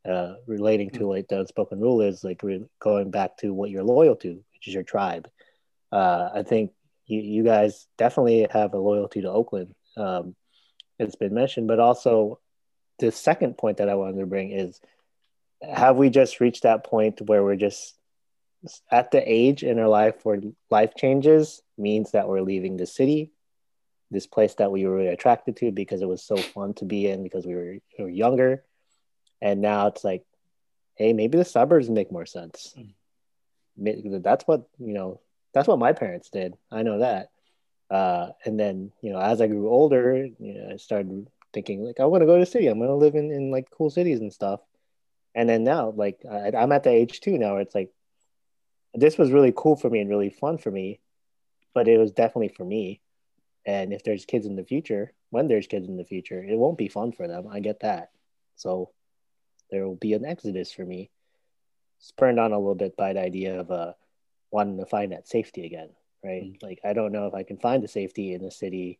Uh, 0.07 0.35
relating 0.45 0.89
to 0.89 1.05
like 1.05 1.27
the 1.27 1.37
unspoken 1.37 1.81
rule 1.81 2.01
is 2.01 2.23
like 2.23 2.41
re- 2.41 2.63
going 2.79 3.11
back 3.11 3.35
to 3.35 3.53
what 3.53 3.69
you're 3.69 3.83
loyal 3.83 4.15
to, 4.15 4.41
which 4.53 4.67
is 4.67 4.73
your 4.73 4.83
tribe. 4.83 5.27
Uh, 5.91 6.29
I 6.33 6.43
think 6.43 6.71
you, 7.07 7.19
you 7.19 7.43
guys 7.43 7.87
definitely 7.97 8.47
have 8.49 8.73
a 8.73 8.77
loyalty 8.77 9.21
to 9.21 9.29
Oakland. 9.29 9.75
Um, 9.97 10.33
it's 10.97 11.17
been 11.17 11.33
mentioned, 11.33 11.67
but 11.67 11.79
also 11.81 12.39
the 12.99 13.11
second 13.11 13.57
point 13.57 13.77
that 13.77 13.89
I 13.89 13.95
wanted 13.95 14.21
to 14.21 14.25
bring 14.27 14.51
is 14.51 14.79
have 15.61 15.97
we 15.97 16.09
just 16.09 16.39
reached 16.39 16.63
that 16.63 16.85
point 16.85 17.19
where 17.19 17.43
we're 17.43 17.57
just 17.57 17.97
at 18.91 19.11
the 19.11 19.21
age 19.25 19.63
in 19.63 19.79
our 19.79 19.87
life 19.87 20.15
where 20.23 20.41
life 20.69 20.95
changes 20.95 21.61
means 21.77 22.11
that 22.11 22.27
we're 22.27 22.41
leaving 22.41 22.77
the 22.77 22.85
city 22.85 23.31
this 24.11 24.27
place 24.27 24.55
that 24.55 24.71
we 24.71 24.85
were 24.85 24.95
really 24.95 25.07
attracted 25.07 25.57
to 25.57 25.71
because 25.71 26.01
it 26.01 26.07
was 26.07 26.23
so 26.23 26.37
fun 26.37 26.73
to 26.75 26.85
be 26.85 27.07
in 27.07 27.23
because 27.23 27.45
we 27.45 27.55
were, 27.55 27.77
we 27.97 28.03
were 28.03 28.09
younger. 28.09 28.63
And 29.41 29.61
now 29.61 29.87
it's 29.87 30.03
like, 30.03 30.23
hey, 30.95 31.13
maybe 31.13 31.37
the 31.37 31.45
suburbs 31.45 31.89
make 31.89 32.11
more 32.11 32.25
sense. 32.25 32.73
Mm. 32.77 34.23
That's 34.23 34.47
what, 34.47 34.67
you 34.79 34.93
know, 34.93 35.21
that's 35.53 35.67
what 35.67 35.79
my 35.79 35.93
parents 35.93 36.29
did. 36.29 36.55
I 36.71 36.83
know 36.83 36.99
that. 36.99 37.29
Uh, 37.89 38.29
and 38.43 38.59
then 38.59 38.91
you 39.01 39.13
know, 39.13 39.19
as 39.19 39.39
I 39.39 39.47
grew 39.47 39.69
older, 39.69 40.27
you 40.39 40.53
know, 40.53 40.71
I 40.73 40.77
started 40.77 41.27
thinking 41.53 41.85
like 41.85 41.99
I 41.99 42.05
want 42.05 42.21
to 42.21 42.25
go 42.25 42.33
to 42.33 42.41
the 42.41 42.45
city. 42.45 42.67
I'm 42.67 42.79
going 42.79 42.89
to 42.89 42.95
live 42.95 43.15
in 43.15 43.31
in 43.31 43.49
like 43.49 43.69
cool 43.71 43.89
cities 43.89 44.19
and 44.19 44.33
stuff. 44.33 44.59
And 45.33 45.47
then 45.47 45.63
now, 45.63 45.93
like 45.95 46.19
I, 46.29 46.51
I'm 46.57 46.73
at 46.73 46.83
the 46.83 46.89
age 46.89 47.21
too 47.21 47.37
now. 47.37 47.53
Where 47.53 47.61
it's 47.61 47.75
like 47.75 47.91
this 48.97 49.17
was 49.17 49.31
really 49.31 49.53
cool 49.55 49.75
for 49.75 49.89
me 49.89 49.99
and 49.99 50.09
really 50.09 50.31
fun 50.31 50.57
for 50.57 50.71
me, 50.71 50.99
but 51.73 51.87
it 51.87 51.99
was 51.99 52.11
definitely 52.11 52.49
for 52.49 52.65
me. 52.65 52.99
And 53.65 53.93
if 53.93 54.03
there's 54.03 54.25
kids 54.25 54.47
in 54.47 54.55
the 54.55 54.63
future, 54.63 55.13
when 55.29 55.47
there's 55.47 55.67
kids 55.67 55.87
in 55.87 55.97
the 55.97 56.03
future, 56.03 56.43
it 56.43 56.57
won't 56.57 56.79
be 56.79 56.87
fun 56.87 57.11
for 57.11 57.27
them. 57.27 57.47
I 57.51 57.59
get 57.59 57.81
that. 57.81 58.09
So 58.55 58.89
there 59.69 59.87
will 59.87 59.95
be 59.95 60.13
an 60.13 60.25
exodus 60.25 60.71
for 60.71 60.83
me, 60.83 61.11
spurned 61.99 62.39
on 62.39 62.53
a 62.53 62.57
little 62.57 62.75
bit 62.75 62.97
by 62.97 63.13
the 63.13 63.21
idea 63.21 63.59
of 63.59 63.69
uh, 63.69 63.93
wanting 64.49 64.79
to 64.79 64.85
find 64.85 65.11
that 65.11 65.27
safety 65.27 65.65
again, 65.65 65.89
right? 66.23 66.43
Mm-hmm. 66.43 66.65
Like, 66.65 66.79
I 66.83 66.93
don't 66.93 67.11
know 67.11 67.27
if 67.27 67.35
I 67.35 67.43
can 67.43 67.57
find 67.57 67.83
the 67.83 67.87
safety 67.87 68.33
in 68.33 68.41
the 68.41 68.51
city 68.51 68.97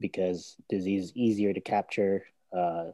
because 0.00 0.56
disease 0.70 1.06
is 1.06 1.16
easier 1.16 1.52
to 1.52 1.60
capture. 1.60 2.24
Uh, 2.56 2.92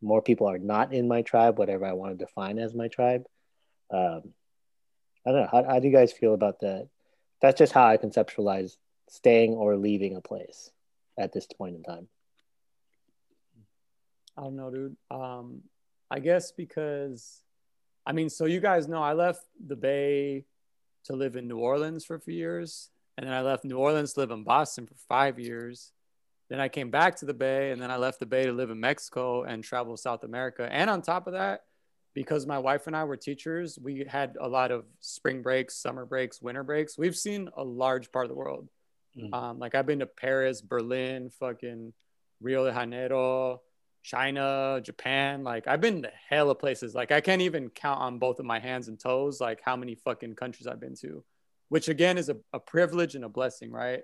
more 0.00 0.22
people 0.22 0.48
are 0.48 0.58
not 0.58 0.94
in 0.94 1.08
my 1.08 1.20
tribe, 1.20 1.58
whatever 1.58 1.84
I 1.84 1.92
want 1.92 2.18
to 2.18 2.24
define 2.24 2.58
as 2.58 2.74
my 2.74 2.88
tribe. 2.88 3.26
Um, 3.90 4.32
I 5.26 5.32
don't 5.32 5.42
know. 5.42 5.48
How, 5.50 5.64
how 5.64 5.78
do 5.78 5.88
you 5.88 5.94
guys 5.94 6.12
feel 6.12 6.34
about 6.34 6.60
that? 6.60 6.88
That's 7.40 7.58
just 7.58 7.72
how 7.72 7.86
I 7.86 7.96
conceptualize 7.96 8.76
staying 9.08 9.54
or 9.54 9.76
leaving 9.76 10.16
a 10.16 10.20
place 10.20 10.70
at 11.18 11.32
this 11.32 11.46
point 11.46 11.76
in 11.76 11.82
time. 11.82 12.08
I 14.36 14.42
don't 14.42 14.56
know, 14.56 14.70
dude. 14.70 14.96
Um, 15.10 15.62
I 16.10 16.18
guess 16.18 16.52
because, 16.52 17.42
I 18.06 18.12
mean, 18.12 18.28
so 18.28 18.46
you 18.46 18.60
guys 18.60 18.88
know 18.88 19.02
I 19.02 19.12
left 19.12 19.44
the 19.64 19.76
Bay 19.76 20.44
to 21.04 21.14
live 21.14 21.36
in 21.36 21.48
New 21.48 21.58
Orleans 21.58 22.04
for 22.04 22.14
a 22.14 22.20
few 22.20 22.34
years, 22.34 22.90
and 23.16 23.26
then 23.26 23.34
I 23.34 23.42
left 23.42 23.64
New 23.64 23.76
Orleans 23.76 24.14
to 24.14 24.20
live 24.20 24.30
in 24.30 24.42
Boston 24.42 24.86
for 24.86 24.94
five 25.08 25.38
years. 25.38 25.92
Then 26.50 26.60
I 26.60 26.68
came 26.68 26.90
back 26.90 27.16
to 27.16 27.26
the 27.26 27.34
Bay, 27.34 27.70
and 27.70 27.80
then 27.80 27.90
I 27.90 27.96
left 27.96 28.20
the 28.20 28.26
Bay 28.26 28.44
to 28.44 28.52
live 28.52 28.70
in 28.70 28.80
Mexico 28.80 29.44
and 29.44 29.62
travel 29.62 29.96
South 29.96 30.24
America. 30.24 30.68
And 30.70 30.90
on 30.90 31.02
top 31.02 31.26
of 31.26 31.34
that, 31.34 31.64
because 32.14 32.46
my 32.46 32.58
wife 32.58 32.86
and 32.86 32.96
I 32.96 33.04
were 33.04 33.16
teachers, 33.16 33.78
we 33.80 34.06
had 34.08 34.36
a 34.40 34.48
lot 34.48 34.70
of 34.70 34.84
spring 35.00 35.42
breaks, 35.42 35.76
summer 35.76 36.06
breaks, 36.06 36.40
winter 36.40 36.62
breaks. 36.62 36.96
We've 36.96 37.16
seen 37.16 37.48
a 37.56 37.64
large 37.64 38.12
part 38.12 38.24
of 38.24 38.28
the 38.30 38.36
world. 38.36 38.68
Mm. 39.18 39.34
Um, 39.34 39.58
like 39.58 39.74
I've 39.74 39.86
been 39.86 39.98
to 39.98 40.06
Paris, 40.06 40.60
Berlin, 40.60 41.30
fucking 41.40 41.92
Rio 42.40 42.66
de 42.66 42.72
Janeiro, 42.72 43.62
China, 44.04 44.80
Japan. 44.82 45.42
Like 45.42 45.66
I've 45.66 45.80
been 45.80 46.02
to 46.02 46.12
hella 46.28 46.54
places. 46.54 46.94
Like 46.94 47.10
I 47.10 47.20
can't 47.20 47.42
even 47.42 47.68
count 47.68 48.00
on 48.00 48.18
both 48.18 48.38
of 48.38 48.46
my 48.46 48.60
hands 48.60 48.86
and 48.86 48.98
toes, 48.98 49.40
like 49.40 49.60
how 49.64 49.74
many 49.74 49.96
fucking 49.96 50.36
countries 50.36 50.68
I've 50.68 50.80
been 50.80 50.94
to, 50.96 51.24
which 51.68 51.88
again 51.88 52.16
is 52.16 52.28
a, 52.28 52.36
a 52.52 52.60
privilege 52.60 53.16
and 53.16 53.24
a 53.24 53.28
blessing, 53.28 53.72
right? 53.72 54.02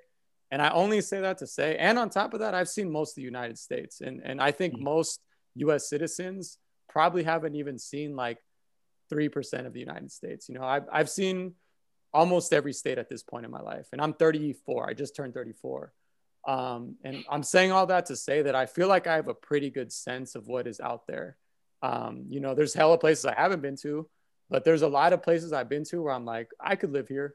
And 0.51 0.61
I 0.61 0.71
only 0.71 1.01
say 1.01 1.21
that 1.21 1.39
to 1.39 1.47
say, 1.47 1.77
and 1.77 1.97
on 1.97 2.11
top 2.11 2.35
of 2.35 2.41
that, 2.41 2.55
I've 2.55 2.69
seen 2.69 2.91
most 2.91 3.13
of 3.13 3.17
the 3.17 3.23
United 3.23 3.57
States. 3.57 4.01
And, 4.01 4.21
and 4.25 4.41
I 4.41 4.51
think 4.51 4.75
mm. 4.75 4.81
most 4.81 5.21
US 5.55 5.89
citizens 5.89 6.59
probably 6.91 7.23
haven't 7.23 7.55
even 7.55 7.79
seen 7.79 8.17
like 8.17 8.39
3% 9.13 9.67
of 9.67 9.73
the 9.73 9.81
United 9.81 10.13
States. 10.13 10.49
You 10.49 10.57
know, 10.57 10.65
I've, 10.65 10.85
I've 10.93 11.11
seen 11.11 11.55
almost 12.13 12.53
every 12.53 12.73
state 12.73 12.99
at 12.99 13.09
this 13.09 13.23
point 13.23 13.45
in 13.45 13.51
my 13.51 13.61
life. 13.61 13.89
And 13.93 14.01
I'm 14.01 14.13
34. 14.13 14.89
I 14.89 14.95
just 14.95 15.17
turned 15.17 15.35
34. 15.35 15.93
Um, 16.47 16.97
and 17.05 17.25
I'm 17.31 17.43
saying 17.43 17.73
all 17.73 17.87
that 17.87 18.07
to 18.07 18.17
say 18.17 18.43
that 18.43 18.55
I 18.55 18.67
feel 18.67 18.89
like 18.89 19.07
I 19.07 19.17
have 19.17 19.29
a 19.29 19.35
pretty 19.35 19.71
good 19.71 19.93
sense 19.93 20.35
of 20.35 20.47
what 20.47 20.67
is 20.67 20.81
out 20.81 21.07
there. 21.07 21.37
Um, 21.83 22.25
you 22.29 22.41
know, 22.41 22.55
there's 22.55 22.75
hella 22.75 22.99
places 22.99 23.25
I 23.25 23.35
haven't 23.35 23.63
been 23.63 23.77
to, 23.83 24.09
but 24.49 24.65
there's 24.65 24.83
a 24.83 24.89
lot 24.89 25.13
of 25.13 25.23
places 25.23 25.53
I've 25.53 25.69
been 25.69 25.85
to 25.85 26.03
where 26.03 26.13
I'm 26.13 26.25
like, 26.25 26.51
I 26.59 26.77
could 26.77 26.93
live 26.93 27.09
here. 27.09 27.35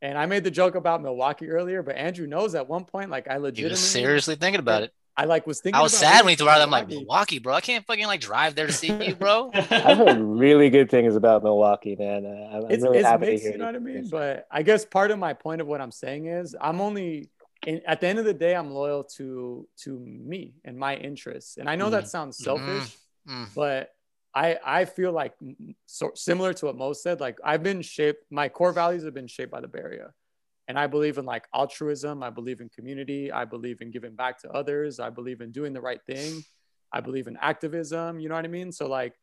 And 0.00 0.18
I 0.18 0.26
made 0.26 0.42
the 0.42 0.50
joke 0.50 0.74
about 0.74 1.00
Milwaukee 1.00 1.48
earlier, 1.48 1.82
but 1.82 1.96
Andrew 1.96 2.26
knows 2.26 2.56
at 2.56 2.68
one 2.68 2.84
point, 2.84 3.10
like 3.10 3.28
I 3.28 3.36
legitimately 3.36 3.76
seriously 3.76 4.34
thinking 4.34 4.58
about 4.58 4.82
it. 4.82 4.92
I 5.16 5.24
like 5.24 5.46
was 5.46 5.60
thinking. 5.60 5.78
I 5.78 5.82
was 5.82 5.96
sad 5.96 6.24
when 6.24 6.32
you 6.32 6.36
threw 6.36 6.48
out. 6.48 6.60
I'm 6.60 6.70
like 6.70 6.88
Milwaukee, 6.88 7.38
bro. 7.38 7.54
I 7.54 7.60
can't 7.60 7.84
fucking 7.86 8.06
like 8.06 8.20
drive 8.20 8.54
there 8.54 8.66
to 8.66 8.72
see 8.72 8.92
you, 8.92 9.14
bro. 9.14 9.50
I've 9.54 9.98
heard 9.98 10.18
really 10.18 10.70
good 10.70 10.90
things 10.90 11.16
about 11.16 11.42
Milwaukee, 11.42 11.96
man. 11.96 12.24
Uh, 12.24 12.56
I'm, 12.56 12.70
it's, 12.70 12.82
really 12.82 12.98
it's 12.98 13.06
happy 13.06 13.26
mixed, 13.26 13.44
to 13.44 13.50
hear. 13.50 13.52
You 13.52 13.58
know 13.58 13.66
what 13.66 13.76
I 13.76 13.78
mean? 13.78 14.08
But 14.08 14.46
I 14.50 14.62
guess 14.62 14.84
part 14.84 15.10
of 15.10 15.18
my 15.18 15.34
point 15.34 15.60
of 15.60 15.66
what 15.66 15.80
I'm 15.80 15.92
saying 15.92 16.26
is 16.26 16.56
I'm 16.60 16.80
only. 16.80 17.30
In, 17.64 17.80
at 17.86 18.00
the 18.00 18.08
end 18.08 18.18
of 18.18 18.24
the 18.24 18.34
day, 18.34 18.56
I'm 18.56 18.72
loyal 18.72 19.04
to 19.16 19.68
to 19.82 19.98
me 19.98 20.54
and 20.64 20.76
my 20.76 20.96
interests, 20.96 21.58
and 21.58 21.68
I 21.68 21.76
know 21.76 21.88
mm. 21.88 21.92
that 21.92 22.08
sounds 22.08 22.38
selfish, 22.38 22.96
mm. 23.28 23.44
Mm. 23.44 23.54
but 23.54 23.90
I 24.34 24.58
I 24.64 24.84
feel 24.86 25.12
like 25.12 25.34
so 25.86 26.10
similar 26.14 26.54
to 26.54 26.66
what 26.66 26.76
Mo 26.76 26.92
said. 26.92 27.20
Like 27.20 27.38
I've 27.44 27.62
been 27.62 27.82
shaped. 27.82 28.24
My 28.30 28.48
core 28.48 28.72
values 28.72 29.04
have 29.04 29.14
been 29.14 29.28
shaped 29.28 29.52
by 29.52 29.60
the 29.60 29.68
Bay 29.68 29.78
Area 29.78 30.12
and 30.68 30.78
i 30.78 30.86
believe 30.86 31.18
in 31.18 31.24
like 31.24 31.46
altruism 31.54 32.22
i 32.22 32.30
believe 32.30 32.60
in 32.60 32.68
community 32.68 33.32
i 33.32 33.44
believe 33.44 33.80
in 33.80 33.90
giving 33.90 34.14
back 34.14 34.38
to 34.38 34.50
others 34.50 35.00
i 35.00 35.10
believe 35.10 35.40
in 35.40 35.50
doing 35.50 35.72
the 35.72 35.80
right 35.80 36.00
thing 36.06 36.42
i 36.92 37.00
believe 37.00 37.26
in 37.26 37.36
activism 37.40 38.20
you 38.20 38.28
know 38.28 38.34
what 38.34 38.44
i 38.44 38.48
mean 38.48 38.72
so 38.72 38.86
like 38.86 39.14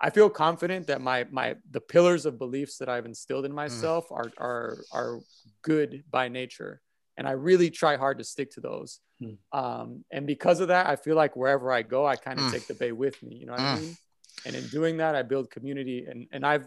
i 0.00 0.10
feel 0.10 0.28
confident 0.28 0.86
that 0.86 1.00
my 1.00 1.26
my 1.30 1.54
the 1.70 1.80
pillars 1.80 2.26
of 2.26 2.38
beliefs 2.38 2.78
that 2.78 2.88
i've 2.88 3.06
instilled 3.06 3.44
in 3.44 3.52
mm. 3.52 3.56
myself 3.56 4.08
mm. 4.08 4.16
are 4.16 4.32
are 4.38 4.78
are 4.92 5.20
good 5.62 6.02
by 6.10 6.28
nature 6.28 6.80
and 7.16 7.28
i 7.28 7.32
really 7.32 7.70
try 7.70 7.96
hard 7.96 8.18
to 8.18 8.24
stick 8.24 8.50
to 8.50 8.60
those 8.60 9.00
mm. 9.22 9.36
um, 9.52 10.04
and 10.10 10.26
because 10.26 10.60
of 10.60 10.68
that 10.68 10.86
i 10.86 10.96
feel 10.96 11.16
like 11.16 11.36
wherever 11.36 11.72
i 11.72 11.82
go 11.82 12.06
i 12.06 12.16
kind 12.16 12.38
of 12.38 12.46
mm. 12.46 12.52
take 12.52 12.66
the 12.66 12.74
bay 12.74 12.92
with 12.92 13.22
me 13.22 13.36
you 13.36 13.46
know 13.46 13.52
what 13.52 13.60
i 13.60 13.76
mm. 13.76 13.80
mean 13.80 13.96
and 14.44 14.56
in 14.56 14.66
doing 14.68 14.96
that 14.96 15.14
i 15.14 15.22
build 15.22 15.50
community 15.50 16.06
and 16.08 16.26
and 16.32 16.44
i've 16.44 16.66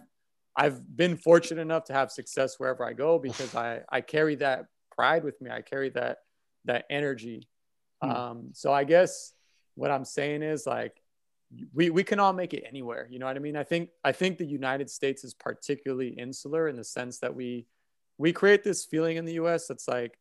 I've 0.56 0.96
been 0.96 1.18
fortunate 1.18 1.62
enough 1.62 1.86
to 1.86 1.94
have 1.94 2.12
success 2.12 2.60
wherever 2.60 2.86
I 2.86 2.94
go 2.94 3.20
because 3.20 3.56
I, 3.56 3.82
I 3.90 4.02
carry 4.02 4.36
that 4.36 4.66
pride 4.92 5.24
with 5.24 5.40
me. 5.42 5.50
I 5.52 5.62
carry 5.62 5.90
that 5.92 6.20
that 6.66 6.86
energy. 6.90 7.48
Hmm. 8.02 8.10
Um, 8.10 8.50
so 8.54 8.74
I 8.74 8.84
guess 8.84 9.34
what 9.76 9.92
I'm 9.92 10.06
saying 10.06 10.44
is 10.44 10.66
like 10.66 11.02
we, 11.74 11.90
we 11.90 12.04
can 12.04 12.20
all 12.20 12.34
make 12.34 12.54
it 12.54 12.64
anywhere. 12.68 13.08
You 13.10 13.20
know 13.20 13.26
what 13.26 13.36
I 13.36 13.40
mean? 13.40 13.56
I 13.56 13.64
think 13.64 13.90
I 14.04 14.12
think 14.12 14.38
the 14.38 14.46
United 14.46 14.90
States 14.90 15.24
is 15.24 15.34
particularly 15.34 16.10
insular 16.10 16.68
in 16.68 16.76
the 16.76 16.84
sense 16.84 17.20
that 17.20 17.36
we 17.36 17.68
we 18.18 18.32
create 18.32 18.64
this 18.64 18.86
feeling 18.86 19.18
in 19.18 19.26
the 19.26 19.34
US 19.34 19.68
that's 19.68 19.88
like 19.88 20.18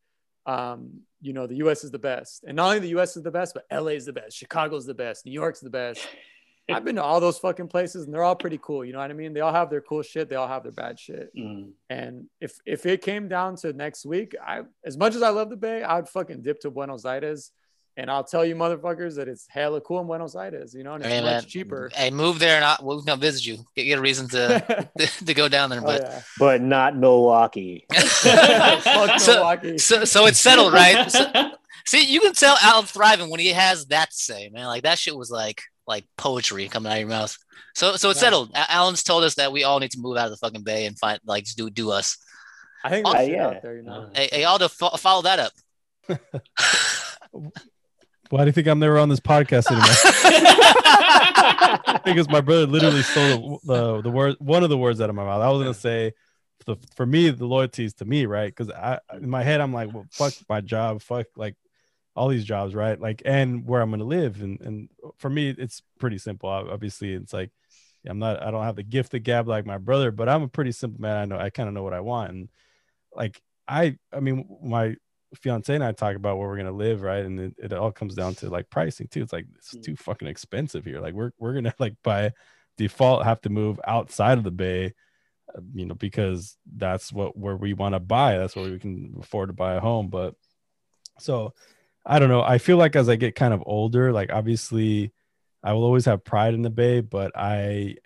um, 0.47 1.01
you 1.23 1.33
know, 1.33 1.47
the 1.47 1.57
US 1.57 1.85
is 1.85 1.91
the 1.91 1.99
best. 1.99 2.45
And 2.47 2.57
not 2.57 2.67
only 2.67 2.81
the 2.81 3.01
US 3.01 3.17
is 3.17 3.23
the 3.23 3.31
best, 3.31 3.55
but 3.55 3.65
LA 3.73 3.93
is 3.93 4.05
the 4.05 4.13
best, 4.13 4.37
Chicago's 4.37 4.87
the 4.87 4.95
best, 4.95 5.25
New 5.25 5.33
York's 5.33 5.61
the 5.61 5.71
best. 5.71 6.07
I've 6.73 6.85
been 6.85 6.97
to 6.97 7.03
all 7.03 7.21
those 7.21 7.39
fucking 7.39 7.69
places 7.69 8.05
and 8.05 8.15
they're 8.15 8.23
all 8.23 8.37
pretty 8.37 8.59
cool. 8.63 8.85
You 8.85 8.93
know 8.93 8.99
what 8.99 9.11
I 9.11 9.15
mean? 9.15 9.35
They 9.35 9.41
all 9.41 9.53
have 9.53 9.69
their 9.69 9.83
cool 9.83 10.03
shit. 10.03 10.31
They 10.31 10.37
all 10.37 10.49
have 10.49 10.63
their 10.63 10.73
bad 10.73 10.99
shit. 10.99 11.31
Mm. 11.37 11.73
And 11.91 12.27
if 12.41 12.59
if 12.65 12.87
it 12.87 13.03
came 13.03 13.29
down 13.29 13.57
to 13.57 13.73
next 13.73 14.07
week, 14.07 14.35
I 14.43 14.63
as 14.85 14.97
much 14.97 15.15
as 15.15 15.23
I 15.23 15.29
love 15.29 15.51
the 15.51 15.57
Bay, 15.57 15.83
I 15.83 15.97
would 15.97 16.09
fucking 16.09 16.43
dip 16.43 16.61
to 16.61 16.71
Buenos 16.71 17.05
Aires. 17.05 17.51
And 17.97 18.11
I'll 18.11 18.25
tell 18.25 18.45
you, 18.45 18.57
motherfuckers, 18.57 19.17
that 19.17 19.29
it's 19.29 19.47
hella 19.49 19.81
cool 19.81 20.01
in 20.01 20.07
Buenos 20.07 20.35
Aires. 20.35 20.75
You 20.75 20.83
know, 20.83 20.95
and 20.95 21.05
it's 21.05 21.13
hey, 21.13 21.21
much 21.21 21.31
man. 21.31 21.45
cheaper. 21.45 21.91
Hey, 21.95 22.11
move 22.11 22.41
there, 22.41 22.57
and 22.57 22.65
I'll, 22.65 22.79
we'll 22.83 23.03
come 23.03 23.21
visit 23.21 23.47
you. 23.47 23.59
Get, 23.77 23.85
get 23.85 23.99
a 23.99 24.03
reason 24.03 24.27
to, 24.31 24.89
to, 24.99 25.25
to 25.27 25.35
go 25.35 25.49
down 25.49 25.71
there, 25.71 25.81
but 25.81 26.05
oh, 26.05 26.09
yeah. 26.09 26.23
but 26.39 26.61
not 26.61 26.97
Milwaukee. 26.97 27.87
so, 27.95 29.35
Milwaukee. 29.35 29.79
So, 29.79 30.05
so 30.05 30.27
it's 30.27 30.41
settled, 30.41 30.73
right? 30.73 31.09
So, 31.09 31.53
see, 31.87 32.05
you 32.05 32.21
can 32.21 32.33
tell 32.33 32.57
Alan 32.61 32.85
thriving 32.85 33.31
when 33.31 33.39
he 33.39 33.49
has 33.49 33.87
that 33.87 34.11
to 34.11 34.17
say, 34.17 34.49
man. 34.49 34.67
Like 34.67 34.83
that 34.83 34.99
shit 34.99 35.17
was 35.17 35.31
like 35.31 35.63
like 35.87 36.05
poetry 36.17 36.69
coming 36.69 36.91
out 36.91 36.97
of 36.97 37.01
your 37.01 37.09
mouth. 37.09 37.37
So 37.75 37.97
so 37.97 38.11
it's 38.11 38.19
yeah. 38.19 38.27
settled. 38.27 38.51
Alan's 38.55 39.03
told 39.03 39.25
us 39.25 39.35
that 39.37 39.53
we 39.53 39.65
all 39.65 39.81
need 39.81 39.91
to 39.93 40.01
move 40.01 40.17
out 40.17 40.27
of 40.27 40.31
the 40.31 40.37
fucking 40.37 40.63
bay 40.63 40.87
and 40.87 40.99
find 40.99 41.21
like 41.25 41.47
do 41.57 41.71
do 41.71 41.91
us. 41.91 42.19
I 42.83 42.91
think 42.91 43.07
uh, 43.07 43.19
yeah. 43.21 43.47
out 43.47 43.63
there, 43.63 43.77
you 43.77 43.83
know. 43.83 44.11
Hey, 44.15 44.29
hey 44.31 44.45
Aldo, 44.45 44.69
fo- 44.69 44.97
follow 44.97 45.23
that 45.23 45.39
up. 45.39 45.53
Why 48.31 48.43
do 48.43 48.47
you 48.47 48.53
think 48.53 48.67
I'm 48.67 48.79
never 48.79 48.99
on 48.99 49.09
this 49.09 49.21
podcast 49.21 49.71
anymore? 49.71 49.89
because 52.05 52.29
my 52.29 52.41
brother 52.41 52.67
literally 52.67 53.03
stole 53.03 53.61
the, 53.65 53.75
the, 53.75 54.03
the 54.03 54.11
word 54.11 54.37
one 54.39 54.63
of 54.63 54.71
the 54.71 54.79
words 54.79 55.01
out 55.01 55.11
of 55.11 55.17
my 55.17 55.25
mouth. 55.25 55.43
I 55.43 55.51
was 55.51 55.63
gonna 55.63 55.75
say 55.75 56.13
the, 56.67 56.77
for 56.95 57.07
me 57.07 57.31
the 57.31 57.47
loyalty 57.47 57.85
is 57.85 57.95
to 57.95 58.05
me, 58.05 58.27
right? 58.27 58.55
Because 58.55 58.71
I 58.71 58.99
in 59.15 59.29
my 59.29 59.43
head 59.43 59.61
I'm 59.61 59.73
like, 59.73 59.93
well, 59.93 60.07
fuck 60.11 60.33
my 60.49 60.61
job, 60.61 61.03
fuck 61.03 61.27
like 61.37 61.57
all 62.17 62.29
these 62.29 62.45
jobs, 62.45 62.75
right? 62.75 63.01
Like, 63.01 63.23
and 63.25 63.67
where 63.67 63.81
I'm 63.81 63.91
going 63.91 64.01
to 64.01 64.07
live. 64.07 64.41
And, 64.41 64.61
and 64.61 64.89
for 65.19 65.29
me, 65.29 65.51
it's 65.51 65.83
pretty 65.99 66.19
simple. 66.19 66.49
Obviously, 66.49 67.13
it's 67.13 67.33
like, 67.33 67.51
I'm 68.07 68.19
not, 68.19 68.43
I 68.43 68.51
don't 68.51 68.65
have 68.65 68.77
the 68.77 68.83
gift 68.83 69.15
of 69.15 69.23
gab 69.23 69.49
like 69.49 69.67
my 69.67 69.79
brother, 69.79 70.11
but 70.11 70.29
I'm 70.29 70.43
a 70.43 70.49
pretty 70.49 70.73
simple 70.73 71.01
man. 71.01 71.17
I 71.17 71.25
know, 71.25 71.39
I 71.39 71.51
kind 71.51 71.69
of 71.69 71.75
know 71.75 71.83
what 71.83 71.95
I 71.95 72.01
want. 72.01 72.31
And 72.31 72.49
like, 73.15 73.41
I, 73.67 73.97
I 74.13 74.21
mean, 74.21 74.47
my 74.63 74.97
fiance 75.37 75.75
and 75.75 75.83
I 75.83 75.93
talk 75.93 76.15
about 76.15 76.39
where 76.39 76.47
we're 76.49 76.57
going 76.57 76.67
to 76.67 76.73
live, 76.73 77.03
right? 77.03 77.25
And 77.25 77.41
it, 77.41 77.55
it, 77.59 77.73
all 77.73 77.91
comes 77.91 78.15
down 78.15 78.35
to 78.37 78.51
like 78.51 78.71
pricing 78.71 79.09
too. 79.09 79.23
It's 79.23 79.33
like, 79.33 79.47
it's 79.57 79.75
too 79.79 79.97
fucking 79.97 80.29
expensive 80.29 80.85
here. 80.85 81.01
Like, 81.01 81.15
we're, 81.15 81.33
we're 81.39 81.53
going 81.53 81.65
to 81.65 81.75
like 81.79 81.95
by 82.05 82.33
default 82.77 83.25
have 83.25 83.41
to 83.41 83.49
move 83.49 83.81
outside 83.87 84.39
of 84.39 84.45
the 84.45 84.51
Bay, 84.51 84.93
uh, 85.55 85.63
you 85.73 85.87
know, 85.87 85.95
because 85.95 86.57
that's 86.77 87.13
what, 87.13 87.37
where 87.37 87.57
we 87.57 87.73
want 87.73 87.95
to 87.95 88.01
buy. 88.01 88.37
That's 88.37 88.55
where 88.55 88.71
we 88.71 88.79
can 88.79 89.17
afford 89.19 89.49
to 89.49 89.55
buy 89.55 89.75
a 89.75 89.81
home. 89.81 90.09
But 90.09 90.35
so, 91.19 91.55
I 92.07 92.19
don't 92.19 92.29
know. 92.29 92.43
I 92.43 92.59
feel 92.59 92.77
like 92.77 92.97
as 92.97 93.09
I 93.09 93.17
get 93.17 93.35
kind 93.35 93.55
of 93.55 93.63
older, 93.67 94.13
like 94.13 94.31
obviously 94.33 95.13
I 95.63 95.73
will 95.73 95.85
always 95.85 96.05
have 96.05 96.25
pride 96.25 96.55
in 96.55 96.63
the 96.63 96.71
Bay, 96.71 97.01
but 97.01 97.33
I 97.35 97.97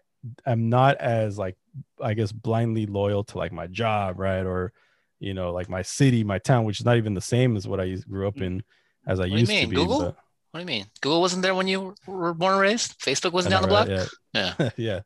am 0.46 0.68
not 0.68 0.98
as 0.98 1.38
like 1.38 1.56
I 2.00 2.14
guess 2.14 2.30
blindly 2.32 2.86
loyal 2.86 3.24
to 3.24 3.38
like 3.38 3.52
my 3.52 3.66
job, 3.66 4.18
right? 4.18 4.44
Or 4.44 4.72
you 5.18 5.34
know, 5.34 5.52
like 5.52 5.68
my 5.68 5.82
city, 5.82 6.22
my 6.22 6.38
town, 6.38 6.64
which 6.64 6.78
is 6.78 6.86
not 6.86 6.96
even 6.96 7.14
the 7.14 7.20
same 7.20 7.56
as 7.56 7.66
what 7.66 7.80
I 7.80 7.96
grew 8.08 8.28
up 8.28 8.40
in 8.40 8.62
as 9.06 9.18
I 9.18 9.24
used 9.24 9.24
to 9.24 9.26
be. 9.26 9.30
What 9.30 9.30
do 9.30 9.34
you 9.34 9.38
used 9.40 9.50
mean, 9.50 9.62
to 9.62 9.68
be. 9.68 9.76
Google? 9.76 9.98
but- 9.98 10.16
What 10.52 10.60
do 10.60 10.60
you 10.60 10.66
mean? 10.78 10.86
Google 11.00 11.20
wasn't 11.20 11.42
there 11.42 11.54
when 11.54 11.66
you 11.68 11.94
were 12.06 12.34
born 12.34 12.52
and 12.52 12.60
raised. 12.62 12.98
Facebook 13.00 13.32
wasn't 13.32 13.54
I 13.54 13.60
down 13.60 13.68
the 13.68 13.68
know, 13.68 13.84
block. 13.84 13.88
right? 13.88 14.08
Yeah. 14.32 14.54
Yeah. 14.58 14.70
yeah. 14.76 15.00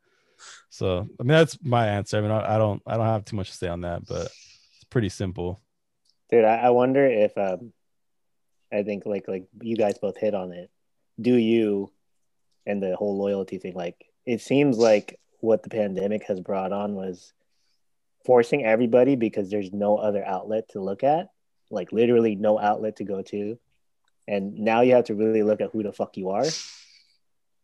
So 0.69 1.09
I 1.19 1.23
mean 1.23 1.29
that's 1.29 1.59
my 1.63 1.87
answer. 1.89 2.19
I 2.19 2.21
mean 2.21 2.31
I, 2.31 2.55
I 2.55 2.59
don't 2.59 2.83
I 2.87 2.97
don't 2.97 3.07
have 3.07 3.25
too 3.25 3.37
much 3.37 3.51
to 3.51 3.57
say 3.57 3.69
on 3.69 3.81
that, 3.83 4.07
but 4.07 4.27
it's 4.75 4.85
pretty 4.91 5.09
simple. 5.09 5.61
Dude, 6.31 6.45
I, 6.45 6.57
I 6.57 6.71
wonder 6.71 7.07
if 7.07 7.37
um, 7.37 7.73
I 8.73 8.83
think 8.83 9.07
like 9.07 9.29
like 9.29 9.47
you 9.61 9.77
guys 9.77 9.99
both 9.99 10.17
hit 10.17 10.35
on 10.35 10.53
it. 10.53 10.71
Do 11.21 11.35
you 11.35 11.93
and 12.67 12.83
the 12.83 12.97
whole 12.97 13.19
loyalty 13.19 13.59
thing? 13.59 13.75
Like 13.75 14.07
it 14.25 14.41
seems 14.41 14.79
like 14.79 15.19
what 15.41 15.63
the 15.63 15.71
pandemic 15.71 16.25
has 16.25 16.41
brought 16.41 16.73
on 16.73 16.95
was 16.95 17.33
forcing 18.25 18.65
everybody 18.65 19.17
because 19.17 19.51
there's 19.51 19.73
no 19.73 19.97
other 19.97 20.25
outlet 20.25 20.71
to 20.71 20.81
look 20.81 21.03
at, 21.03 21.31
like 21.71 21.93
literally 21.93 22.35
no 22.37 22.59
outlet 22.59 22.97
to 22.97 23.05
go 23.05 23.23
to, 23.23 23.59
and 24.27 24.59
now 24.59 24.81
you 24.81 24.95
have 24.95 25.05
to 25.07 25.15
really 25.15 25.43
look 25.43 25.61
at 25.61 25.71
who 25.71 25.83
the 25.83 25.93
fuck 25.93 26.17
you 26.17 26.31
are, 26.31 26.47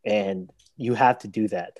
and 0.04 0.50
you 0.76 0.94
have 0.94 1.18
to 1.20 1.28
do 1.28 1.48
that. 1.48 1.78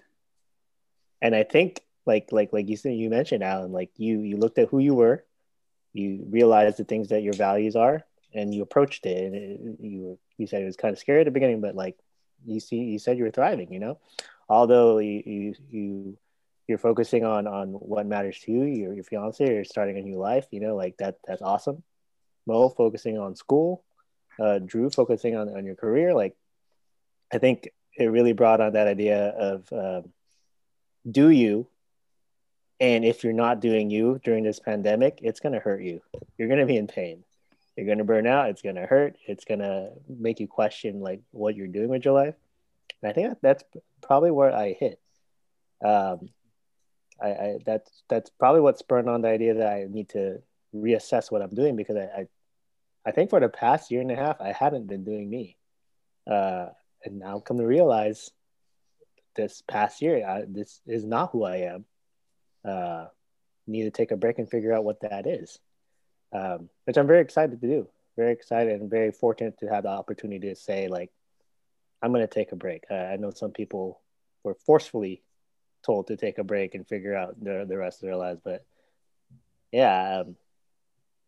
And 1.21 1.35
I 1.35 1.43
think 1.43 1.83
like 2.07 2.29
like 2.33 2.53
like 2.53 2.69
you 2.69 2.77
said 2.77 2.95
you 2.95 3.11
mentioned 3.11 3.43
Alan, 3.43 3.73
like 3.73 3.91
you 3.97 4.21
you 4.21 4.37
looked 4.37 4.59
at 4.59 4.69
who 4.69 4.79
you 4.79 4.95
were 4.95 5.25
you 5.93 6.27
realized 6.31 6.77
the 6.77 6.85
things 6.85 7.09
that 7.09 7.23
your 7.23 7.35
values 7.35 7.77
are 7.77 8.05
and 8.35 8.55
you 8.55 8.63
approached 8.63 9.07
it 9.07 9.25
and 9.25 9.35
it, 9.35 9.61
you 9.81 10.19
you 10.37 10.47
said 10.47 10.63
it 10.63 10.67
was 10.67 10.77
kind 10.77 10.93
of 10.93 10.99
scary 10.99 11.21
at 11.21 11.25
the 11.25 11.31
beginning 11.31 11.61
but 11.61 11.75
like 11.75 11.97
you 12.47 12.61
see 12.61 12.77
you 12.77 12.99
said 12.99 13.19
you 13.19 13.25
were 13.25 13.31
thriving 13.31 13.73
you 13.73 13.79
know 13.79 13.99
although 14.49 14.99
you 14.99 15.23
you, 15.25 15.55
you 15.71 16.19
you're 16.67 16.79
focusing 16.79 17.25
on 17.25 17.47
on 17.47 17.71
what 17.71 18.07
matters 18.07 18.39
to 18.41 18.53
you 18.53 18.65
your, 18.65 18.95
your 18.95 19.05
fiance 19.05 19.47
you're 19.47 19.65
starting 19.65 19.99
a 19.99 20.03
new 20.03 20.19
life 20.19 20.47
you 20.51 20.61
know 20.61 20.77
like 20.77 20.97
that 20.99 21.17
that's 21.27 21.43
awesome 21.43 21.83
mo 22.47 22.69
focusing 22.69 23.19
on 23.19 23.35
school 23.35 23.85
uh, 24.41 24.59
drew 24.59 24.89
focusing 24.89 25.37
on, 25.37 25.49
on 25.49 25.65
your 25.65 25.75
career 25.75 26.15
like 26.15 26.37
i 27.33 27.39
think 27.39 27.69
it 27.97 28.07
really 28.07 28.33
brought 28.33 28.61
on 28.61 28.75
that 28.75 28.87
idea 28.87 29.29
of 29.31 29.73
um, 29.73 30.13
do 31.11 31.31
you 31.31 31.67
and 32.81 33.05
if 33.05 33.25
you're 33.25 33.33
not 33.33 33.61
doing 33.61 33.91
you 33.91 34.21
during 34.23 34.45
this 34.45 34.61
pandemic, 34.61 35.19
it's 35.23 35.41
going 35.41 35.53
to 35.53 35.59
hurt 35.59 35.83
you. 35.83 36.01
You're 36.37 36.49
going 36.49 36.61
to 36.61 36.67
be 36.67 36.77
in 36.77 36.87
pain. 36.87 37.25
You're 37.79 37.87
going 37.87 37.99
to 37.99 38.05
burn 38.05 38.27
out. 38.27 38.49
It's 38.49 38.61
going 38.63 38.75
to 38.75 38.87
hurt. 38.87 39.17
It's 39.29 39.45
going 39.45 39.61
to 39.61 39.93
make 40.09 40.41
you 40.41 40.49
question 40.49 40.99
like 41.01 41.21
what 41.31 41.55
you're 41.55 41.69
doing 41.69 41.91
with 41.91 42.05
your 42.05 42.15
life. 42.15 42.35
And 43.01 43.11
I 43.11 43.13
think 43.13 43.39
that's 43.41 43.63
probably 44.03 44.33
where 44.33 44.53
I 44.53 44.73
hit. 44.73 45.01
Um, 45.85 46.31
I, 47.23 47.29
I 47.29 47.59
that's 47.65 48.03
that's 48.09 48.31
probably 48.31 48.63
what 48.63 48.79
spurred 48.79 49.07
on 49.07 49.23
the 49.23 49.29
idea 49.29 49.55
that 49.55 49.69
I 49.69 49.87
need 49.89 50.09
to 50.11 50.43
reassess 50.75 51.31
what 51.31 51.41
I'm 51.41 51.55
doing 51.55 51.77
because 51.77 51.97
I, 51.97 52.01
I, 52.01 52.27
I 53.07 53.11
think 53.13 53.31
for 53.31 53.39
the 53.39 53.49
past 53.49 53.93
year 53.93 54.01
and 54.01 54.11
a 54.11 54.17
half 54.17 54.41
I 54.41 54.51
hadn't 54.51 54.89
been 54.89 55.05
doing 55.05 55.31
me, 55.31 55.57
uh, 56.29 56.67
and 57.05 57.21
now 57.21 57.39
come 57.39 57.59
to 57.59 57.67
realize 57.67 58.31
this 59.37 59.63
past 59.69 60.03
year 60.03 60.27
I, 60.27 60.45
this 60.49 60.81
is 60.85 61.05
not 61.05 61.31
who 61.31 61.45
I 61.45 61.57
am 61.59 61.85
uh, 62.65 63.07
need 63.69 63.85
to 63.85 63.91
take 63.91 64.11
a 64.11 64.17
break 64.17 64.39
and 64.39 64.51
figure 64.51 64.73
out 64.73 64.85
what 64.85 65.01
that 65.03 65.27
is, 65.29 65.61
um, 66.33 66.69
which 66.85 66.97
I'm 66.97 67.07
very 67.07 67.21
excited 67.21 67.61
to 67.61 67.67
do. 67.67 67.89
Very 68.17 68.33
excited 68.33 68.81
and 68.81 68.91
very 68.91 69.13
fortunate 69.13 69.59
to 69.61 69.67
have 69.69 69.85
the 69.85 69.91
opportunity 69.91 70.49
to 70.49 70.57
say, 70.57 70.89
like, 70.89 71.11
I'm 72.03 72.13
going 72.13 72.27
to 72.27 72.33
take 72.33 72.53
a 72.53 72.57
break. 72.57 72.85
Uh, 72.91 72.95
I 72.95 73.17
know 73.17 73.31
some 73.31 73.53
people 73.53 74.01
were 74.45 74.55
forcefully 74.55 75.23
told 75.85 76.09
to 76.09 76.17
take 76.17 76.39
a 76.39 76.45
break 76.45 76.75
and 76.75 76.87
figure 76.87 77.17
out 77.17 77.39
the, 77.43 77.65
the 77.69 77.77
rest 77.77 78.03
of 78.03 78.09
their 78.09 78.17
lives, 78.17 78.41
but 78.45 78.65
yeah, 79.73 80.21
um, 80.21 80.37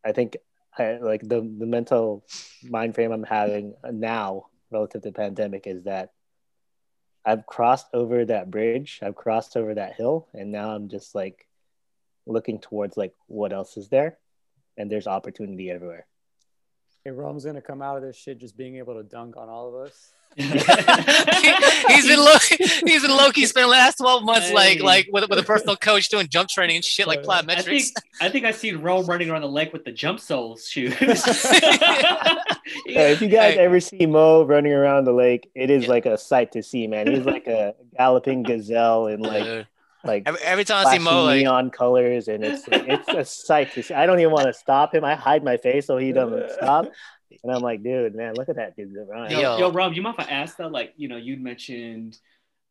I 0.04 0.12
think 0.12 0.36
I, 0.76 0.98
like 0.98 1.22
the, 1.22 1.40
the 1.40 1.66
mental 1.66 2.24
mind 2.62 2.94
frame 2.94 3.12
I'm 3.12 3.22
having 3.22 3.74
now 3.90 4.46
relative 4.70 5.02
to 5.02 5.08
the 5.08 5.12
pandemic 5.12 5.66
is 5.66 5.84
that 5.84 6.12
I've 7.24 7.46
crossed 7.46 7.86
over 7.92 8.24
that 8.24 8.50
bridge, 8.50 9.00
I've 9.02 9.14
crossed 9.16 9.56
over 9.56 9.74
that 9.74 9.94
hill, 9.94 10.28
and 10.32 10.50
now 10.50 10.70
I'm 10.70 10.88
just 10.88 11.14
like 11.14 11.46
looking 12.26 12.60
towards 12.60 12.96
like 12.96 13.14
what 13.26 13.52
else 13.52 13.76
is 13.76 13.88
there, 13.88 14.18
and 14.76 14.90
there's 14.90 15.06
opportunity 15.06 15.70
everywhere. 15.70 16.06
Hey, 17.04 17.10
Rome's 17.12 17.44
gonna 17.44 17.62
come 17.62 17.80
out 17.82 17.96
of 17.96 18.02
this 18.02 18.16
shit 18.16 18.38
just 18.38 18.56
being 18.56 18.76
able 18.76 18.94
to 18.94 19.02
dunk 19.02 19.36
on 19.36 19.48
all 19.48 19.68
of 19.68 19.74
us. 19.86 20.12
he's 20.36 22.06
been 22.06 22.20
low. 22.20 22.36
He's 22.86 23.02
been 23.02 23.10
low 23.10 23.32
key 23.32 23.46
spent 23.46 23.64
the 23.64 23.68
last 23.70 23.96
twelve 23.96 24.22
months 24.22 24.52
like 24.52 24.78
Hey. 24.78 24.82
like 24.84 25.08
with, 25.10 25.28
with 25.28 25.38
a 25.40 25.42
personal 25.42 25.74
coach 25.76 26.08
doing 26.08 26.28
jump 26.28 26.48
training 26.48 26.76
and 26.76 26.84
shit 26.84 27.08
like 27.08 27.18
Uh, 27.26 27.30
I 27.32 27.42
plyometrics. 27.42 27.64
think 27.64 27.86
I 28.20 28.28
think 28.28 28.44
I 28.44 28.52
seen 28.52 28.76
Rome 28.76 29.06
running 29.06 29.28
around 29.28 29.40
the 29.42 29.48
lake 29.48 29.72
with 29.72 29.84
the 29.84 29.90
jump 29.92 30.20
soles 30.20 30.68
shoes. 30.68 30.94
Yeah, 32.86 33.08
if 33.08 33.20
you 33.20 33.26
guys 33.28 33.54
Hey. 33.54 33.60
ever 33.64 33.80
see 33.80 34.06
Mo 34.06 34.44
running 34.44 34.72
around 34.72 35.04
the 35.04 35.12
lake, 35.12 35.50
it 35.56 35.70
is 35.70 35.84
Yeah. 35.84 35.90
like 35.90 36.06
a 36.06 36.16
sight 36.16 36.52
to 36.52 36.62
see, 36.62 36.86
man. 36.86 37.08
He's 37.12 37.24
like 37.24 37.46
a 37.48 37.74
galloping 37.96 38.42
gazelle 38.44 39.08
in 39.08 39.20
like 39.20 39.42
Dude. 39.44 39.66
Like 40.04 40.22
every, 40.26 40.40
every 40.42 40.64
time 40.64 40.86
I 40.86 40.96
see 40.96 41.02
flashing 41.02 41.04
Mo, 41.04 41.24
like 41.24 41.40
neon 41.40 41.70
colors, 41.70 42.28
and 42.28 42.44
it's 42.44 42.64
it's 42.70 43.08
a 43.08 43.24
sight 43.24 43.72
to 43.74 43.82
see. 43.82 43.94
I 43.94 44.06
don't 44.06 44.20
even 44.20 44.32
want 44.32 44.46
to 44.46 44.54
stop 44.54 44.94
him. 44.94 45.04
I 45.04 45.14
hide 45.14 45.44
my 45.44 45.56
face 45.56 45.86
so 45.86 45.96
he 45.96 46.12
doesn't 46.12 46.50
stop. 46.56 46.90
And 47.42 47.52
I'm 47.52 47.62
like, 47.62 47.82
dude, 47.82 48.14
man, 48.14 48.34
look 48.34 48.48
at 48.48 48.56
that 48.56 48.76
dude 48.76 48.94
run. 49.08 49.30
Yo. 49.30 49.40
Yo, 49.40 49.58
yo, 49.58 49.72
Rob, 49.72 49.94
you 49.94 50.02
might 50.02 50.18
have 50.18 50.28
asked 50.28 50.58
that? 50.58 50.72
Like, 50.72 50.94
you 50.96 51.08
know, 51.08 51.16
you 51.16 51.36
mentioned 51.36 52.18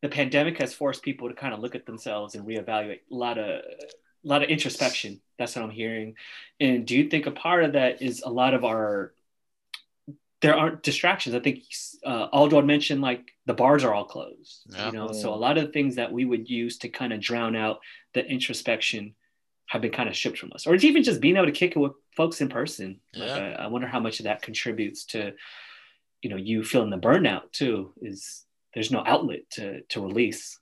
the 0.02 0.10
pandemic 0.10 0.58
has 0.60 0.74
forced 0.74 1.02
people 1.02 1.30
to 1.30 1.36
kind 1.36 1.54
of 1.54 1.60
look 1.60 1.76
at 1.76 1.86
themselves 1.86 2.36
and 2.36 2.46
reevaluate 2.46 3.00
a 3.12 3.16
lot 3.16 3.38
of 3.38 3.46
a 3.46 4.28
lot 4.28 4.44
of 4.44 4.50
introspection. 4.50 5.22
That's 5.38 5.56
what 5.56 5.64
I'm 5.64 5.72
hearing. 5.72 6.16
And 6.60 6.86
do 6.86 6.96
you 6.98 7.10
think 7.10 7.26
a 7.26 7.32
part 7.32 7.64
of 7.64 7.74
that 7.74 8.02
is 8.02 8.22
a 8.26 8.30
lot 8.30 8.54
of 8.54 8.66
our 8.66 9.14
there 10.42 10.56
aren't 10.56 10.84
distractions? 10.84 11.36
I 11.36 11.40
think 11.40 11.64
uh, 12.06 12.28
Aldo 12.32 12.62
mentioned 12.62 13.02
like 13.02 13.32
the 13.46 13.54
bars 13.54 13.84
are 13.84 13.94
all 13.94 14.06
closed. 14.06 14.64
Yeah. 14.70 14.88
You 14.88 14.92
know, 14.94 15.12
so 15.12 15.34
a 15.34 15.36
lot 15.36 15.58
of 15.58 15.74
things 15.74 15.96
that 15.96 16.12
we 16.12 16.26
would 16.26 16.50
use 16.50 16.78
to 16.80 16.90
kind 16.90 17.12
of 17.14 17.20
drown 17.20 17.56
out 17.56 17.80
the 18.14 18.26
introspection 18.26 19.16
have 19.68 19.82
been 19.82 19.92
kind 19.92 20.10
of 20.10 20.16
stripped 20.16 20.40
from 20.40 20.52
us, 20.54 20.66
or 20.66 20.74
it's 20.74 20.84
even 20.84 21.04
just 21.04 21.22
being 21.22 21.36
able 21.36 21.46
to 21.46 21.52
kick 21.52 21.76
it 21.76 21.80
with 21.80 21.92
folks 22.16 22.42
in 22.42 22.50
person. 22.50 23.00
Like, 23.14 23.30
I, 23.30 23.52
I 23.52 23.68
wonder 23.68 23.88
how 23.88 24.00
much 24.00 24.20
of 24.20 24.24
that 24.24 24.42
contributes 24.42 25.06
to, 25.08 25.34
you 26.24 26.30
know, 26.32 26.38
you 26.38 26.64
feeling 26.64 26.90
the 26.90 26.98
burnout 26.98 27.52
too. 27.52 27.94
Is 28.02 28.46
there's 28.74 28.92
no 28.92 29.04
outlet 29.06 29.42
to 29.52 29.82
to 29.82 30.02
release, 30.02 30.58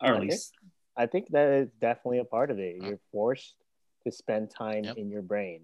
or 0.00 0.08
at 0.08 0.14
I 0.14 0.18
think- 0.20 0.30
least 0.30 0.52
I 0.96 1.06
think 1.06 1.28
that 1.30 1.48
is 1.54 1.70
definitely 1.80 2.18
a 2.18 2.24
part 2.24 2.50
of 2.50 2.58
it. 2.58 2.76
You're 2.80 3.00
forced 3.12 3.54
to 4.04 4.12
spend 4.12 4.50
time 4.50 4.84
Yep. 4.84 4.96
in 4.98 5.10
your 5.10 5.22
brain, 5.22 5.62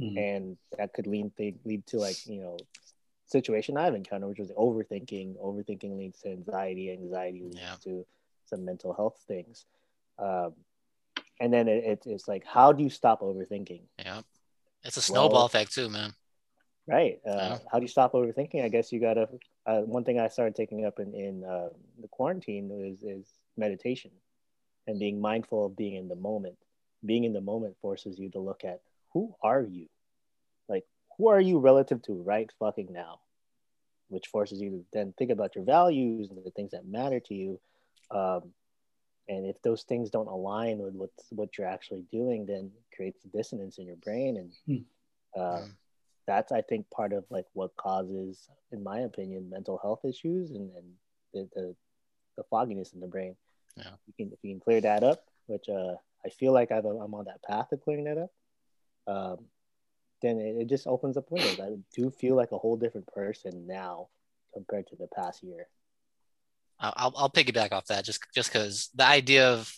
Mhm. 0.00 0.16
and 0.18 0.56
that 0.78 0.92
could 0.94 1.06
lead 1.06 1.30
lead 1.38 1.86
to 1.88 1.98
like 1.98 2.24
you 2.26 2.40
know 2.40 2.56
situation 3.26 3.76
I've 3.76 3.94
encountered, 3.94 4.28
which 4.28 4.38
was 4.38 4.50
overthinking. 4.52 5.36
Overthinking 5.38 5.96
leads 5.96 6.20
to 6.20 6.30
anxiety. 6.30 6.92
Anxiety 6.92 7.42
leads 7.42 7.56
Yeah. 7.56 7.76
to 7.84 8.06
some 8.46 8.64
mental 8.64 8.92
health 8.92 9.22
things. 9.26 9.64
Um, 10.18 10.54
and 11.40 11.52
then 11.52 11.66
it, 11.68 11.84
it, 11.84 12.02
it's 12.06 12.28
like, 12.28 12.44
how 12.44 12.72
do 12.72 12.82
you 12.82 12.90
stop 12.90 13.20
overthinking? 13.20 13.82
yeah, 13.98 14.22
it's 14.84 14.96
a 14.96 15.02
snowball 15.02 15.38
Well- 15.38 15.46
effect 15.46 15.72
too, 15.74 15.88
man. 15.88 16.12
Right. 16.86 17.18
Uh, 17.26 17.30
Yeah. 17.34 17.58
How 17.72 17.78
do 17.78 17.84
you 17.84 17.88
stop 17.88 18.12
overthinking? 18.12 18.62
I 18.62 18.68
guess 18.68 18.92
you 18.92 19.00
gotta. 19.00 19.26
Uh, 19.64 19.80
one 19.80 20.04
thing 20.04 20.20
I 20.20 20.28
started 20.28 20.54
taking 20.54 20.84
up 20.84 20.98
in 21.00 21.14
in 21.14 21.42
uh, 21.42 21.70
the 21.98 22.08
quarantine 22.08 22.70
is 22.70 23.02
is 23.02 23.26
meditation, 23.56 24.10
and 24.86 24.98
being 24.98 25.18
mindful 25.18 25.64
of 25.64 25.76
being 25.78 25.94
in 25.94 26.08
the 26.08 26.14
moment. 26.16 26.58
Being 27.06 27.24
in 27.24 27.32
the 27.32 27.40
moment 27.40 27.76
forces 27.80 28.18
you 28.18 28.28
to 28.32 28.38
look 28.38 28.64
at 28.64 28.82
who 29.14 29.34
are 29.42 29.62
you, 29.62 29.86
who 31.16 31.28
are 31.28 31.40
you 31.40 31.58
relative 31.58 32.02
to 32.02 32.12
right 32.22 32.50
fucking 32.58 32.92
now, 32.92 33.20
which 34.08 34.26
forces 34.28 34.60
you 34.60 34.70
to 34.70 34.84
then 34.92 35.14
think 35.16 35.30
about 35.30 35.54
your 35.54 35.64
values 35.64 36.30
and 36.30 36.44
the 36.44 36.50
things 36.50 36.72
that 36.72 36.86
matter 36.86 37.20
to 37.20 37.34
you. 37.34 37.60
Um, 38.10 38.52
and 39.28 39.46
if 39.46 39.60
those 39.62 39.84
things 39.84 40.10
don't 40.10 40.28
align 40.28 40.78
with 40.78 40.94
what 40.94 41.10
what 41.30 41.56
you're 41.56 41.66
actually 41.66 42.04
doing, 42.12 42.44
then 42.46 42.70
it 42.76 42.96
creates 42.96 43.22
dissonance 43.32 43.78
in 43.78 43.86
your 43.86 43.96
brain 43.96 44.36
and. 44.36 44.52
Hmm. 44.66 44.84
Uh, 45.36 45.62
Mm. 45.62 45.74
that's 46.26 46.52
I 46.52 46.62
think 46.62 46.88
part 46.90 47.12
of 47.12 47.24
like 47.28 47.46
what 47.54 47.74
causes, 47.76 48.48
in 48.70 48.84
my 48.84 49.00
opinion, 49.00 49.50
mental 49.50 49.78
health 49.82 50.04
issues 50.04 50.52
and, 50.52 50.70
and 50.76 50.86
the, 51.32 51.48
the 51.54 51.76
the 52.36 52.44
fogginess 52.44 52.92
in 52.92 53.00
the 53.00 53.08
brain. 53.08 53.34
Yeah. 53.76 53.96
You 54.06 54.14
can 54.16 54.32
if 54.32 54.38
you 54.42 54.52
can 54.52 54.60
clear 54.60 54.80
that 54.80 55.02
up, 55.02 55.26
which 55.46 55.68
uh, 55.68 55.94
I 56.24 56.28
feel 56.28 56.52
like 56.52 56.70
I've, 56.70 56.84
I'm 56.84 57.14
on 57.14 57.24
that 57.24 57.42
path 57.42 57.72
of 57.72 57.82
clearing 57.82 58.04
that 58.04 58.18
up. 58.18 58.30
Um, 59.06 59.38
it, 60.24 60.62
it 60.62 60.68
just 60.68 60.86
opens 60.86 61.16
up 61.16 61.30
windows. 61.30 61.60
I 61.60 61.76
do 61.94 62.10
feel 62.10 62.36
like 62.36 62.52
a 62.52 62.58
whole 62.58 62.76
different 62.76 63.06
person 63.08 63.66
now 63.66 64.08
compared 64.52 64.86
to 64.88 64.96
the 64.96 65.08
past 65.14 65.42
year. 65.42 65.68
I'll, 66.80 67.12
I'll- 67.16 67.30
piggyback 67.30 67.72
off 67.72 67.86
that 67.86 68.04
just 68.04 68.20
just 68.34 68.52
because 68.52 68.90
the 68.94 69.04
idea 69.04 69.52
of 69.52 69.72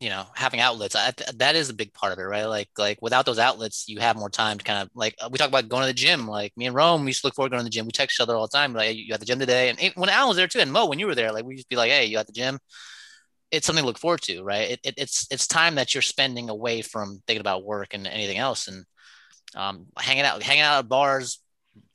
you 0.00 0.10
know 0.10 0.24
having 0.34 0.60
outlets 0.60 0.94
I, 0.94 1.12
that 1.36 1.54
is 1.54 1.70
a 1.70 1.74
big 1.74 1.92
part 1.92 2.12
of 2.12 2.18
it 2.18 2.22
right? 2.22 2.44
Like 2.44 2.68
like 2.76 2.98
without 3.00 3.24
those 3.24 3.38
outlets 3.38 3.84
you 3.88 4.00
have 4.00 4.16
more 4.16 4.30
time 4.30 4.58
to 4.58 4.64
kind 4.64 4.82
of 4.82 4.90
like 4.94 5.14
uh, 5.20 5.28
we 5.30 5.38
talk 5.38 5.48
about 5.48 5.68
going 5.68 5.82
to 5.82 5.86
the 5.86 5.92
gym. 5.94 6.26
Like 6.26 6.52
me 6.56 6.66
and 6.66 6.74
Rome 6.74 7.02
we 7.02 7.08
used 7.08 7.22
to 7.22 7.26
look 7.26 7.34
forward 7.34 7.50
to 7.50 7.56
going 7.56 7.60
to 7.60 7.64
the 7.64 7.70
gym. 7.70 7.86
We 7.86 7.92
text 7.92 8.16
each 8.16 8.20
other 8.22 8.34
all 8.34 8.46
the 8.46 8.56
time. 8.56 8.72
Like 8.74 8.96
you 8.96 9.12
at 9.14 9.20
the 9.20 9.26
gym 9.26 9.38
today? 9.38 9.70
And 9.70 9.92
when 9.94 10.08
Alan 10.10 10.28
was 10.28 10.36
there 10.36 10.48
too 10.48 10.60
and 10.60 10.72
Mo 10.72 10.86
when 10.86 10.98
you 10.98 11.06
were 11.06 11.14
there 11.14 11.32
like 11.32 11.44
we 11.44 11.56
just 11.56 11.68
be 11.68 11.76
like 11.76 11.90
hey 11.90 12.06
you 12.06 12.18
at 12.18 12.26
the 12.26 12.32
gym? 12.32 12.58
It's 13.50 13.66
something 13.66 13.82
to 13.82 13.86
look 13.86 13.98
forward 13.98 14.22
to, 14.22 14.42
right? 14.42 14.72
It, 14.72 14.80
it, 14.82 14.94
it's 14.96 15.26
it's 15.30 15.46
time 15.46 15.76
that 15.76 15.94
you're 15.94 16.02
spending 16.02 16.50
away 16.50 16.82
from 16.82 17.22
thinking 17.26 17.40
about 17.40 17.64
work 17.64 17.94
and 17.94 18.06
anything 18.06 18.38
else, 18.38 18.66
and 18.66 18.84
um, 19.56 19.86
hanging 19.98 20.24
out, 20.24 20.42
hanging 20.42 20.62
out 20.62 20.78
at 20.78 20.88
bars, 20.88 21.40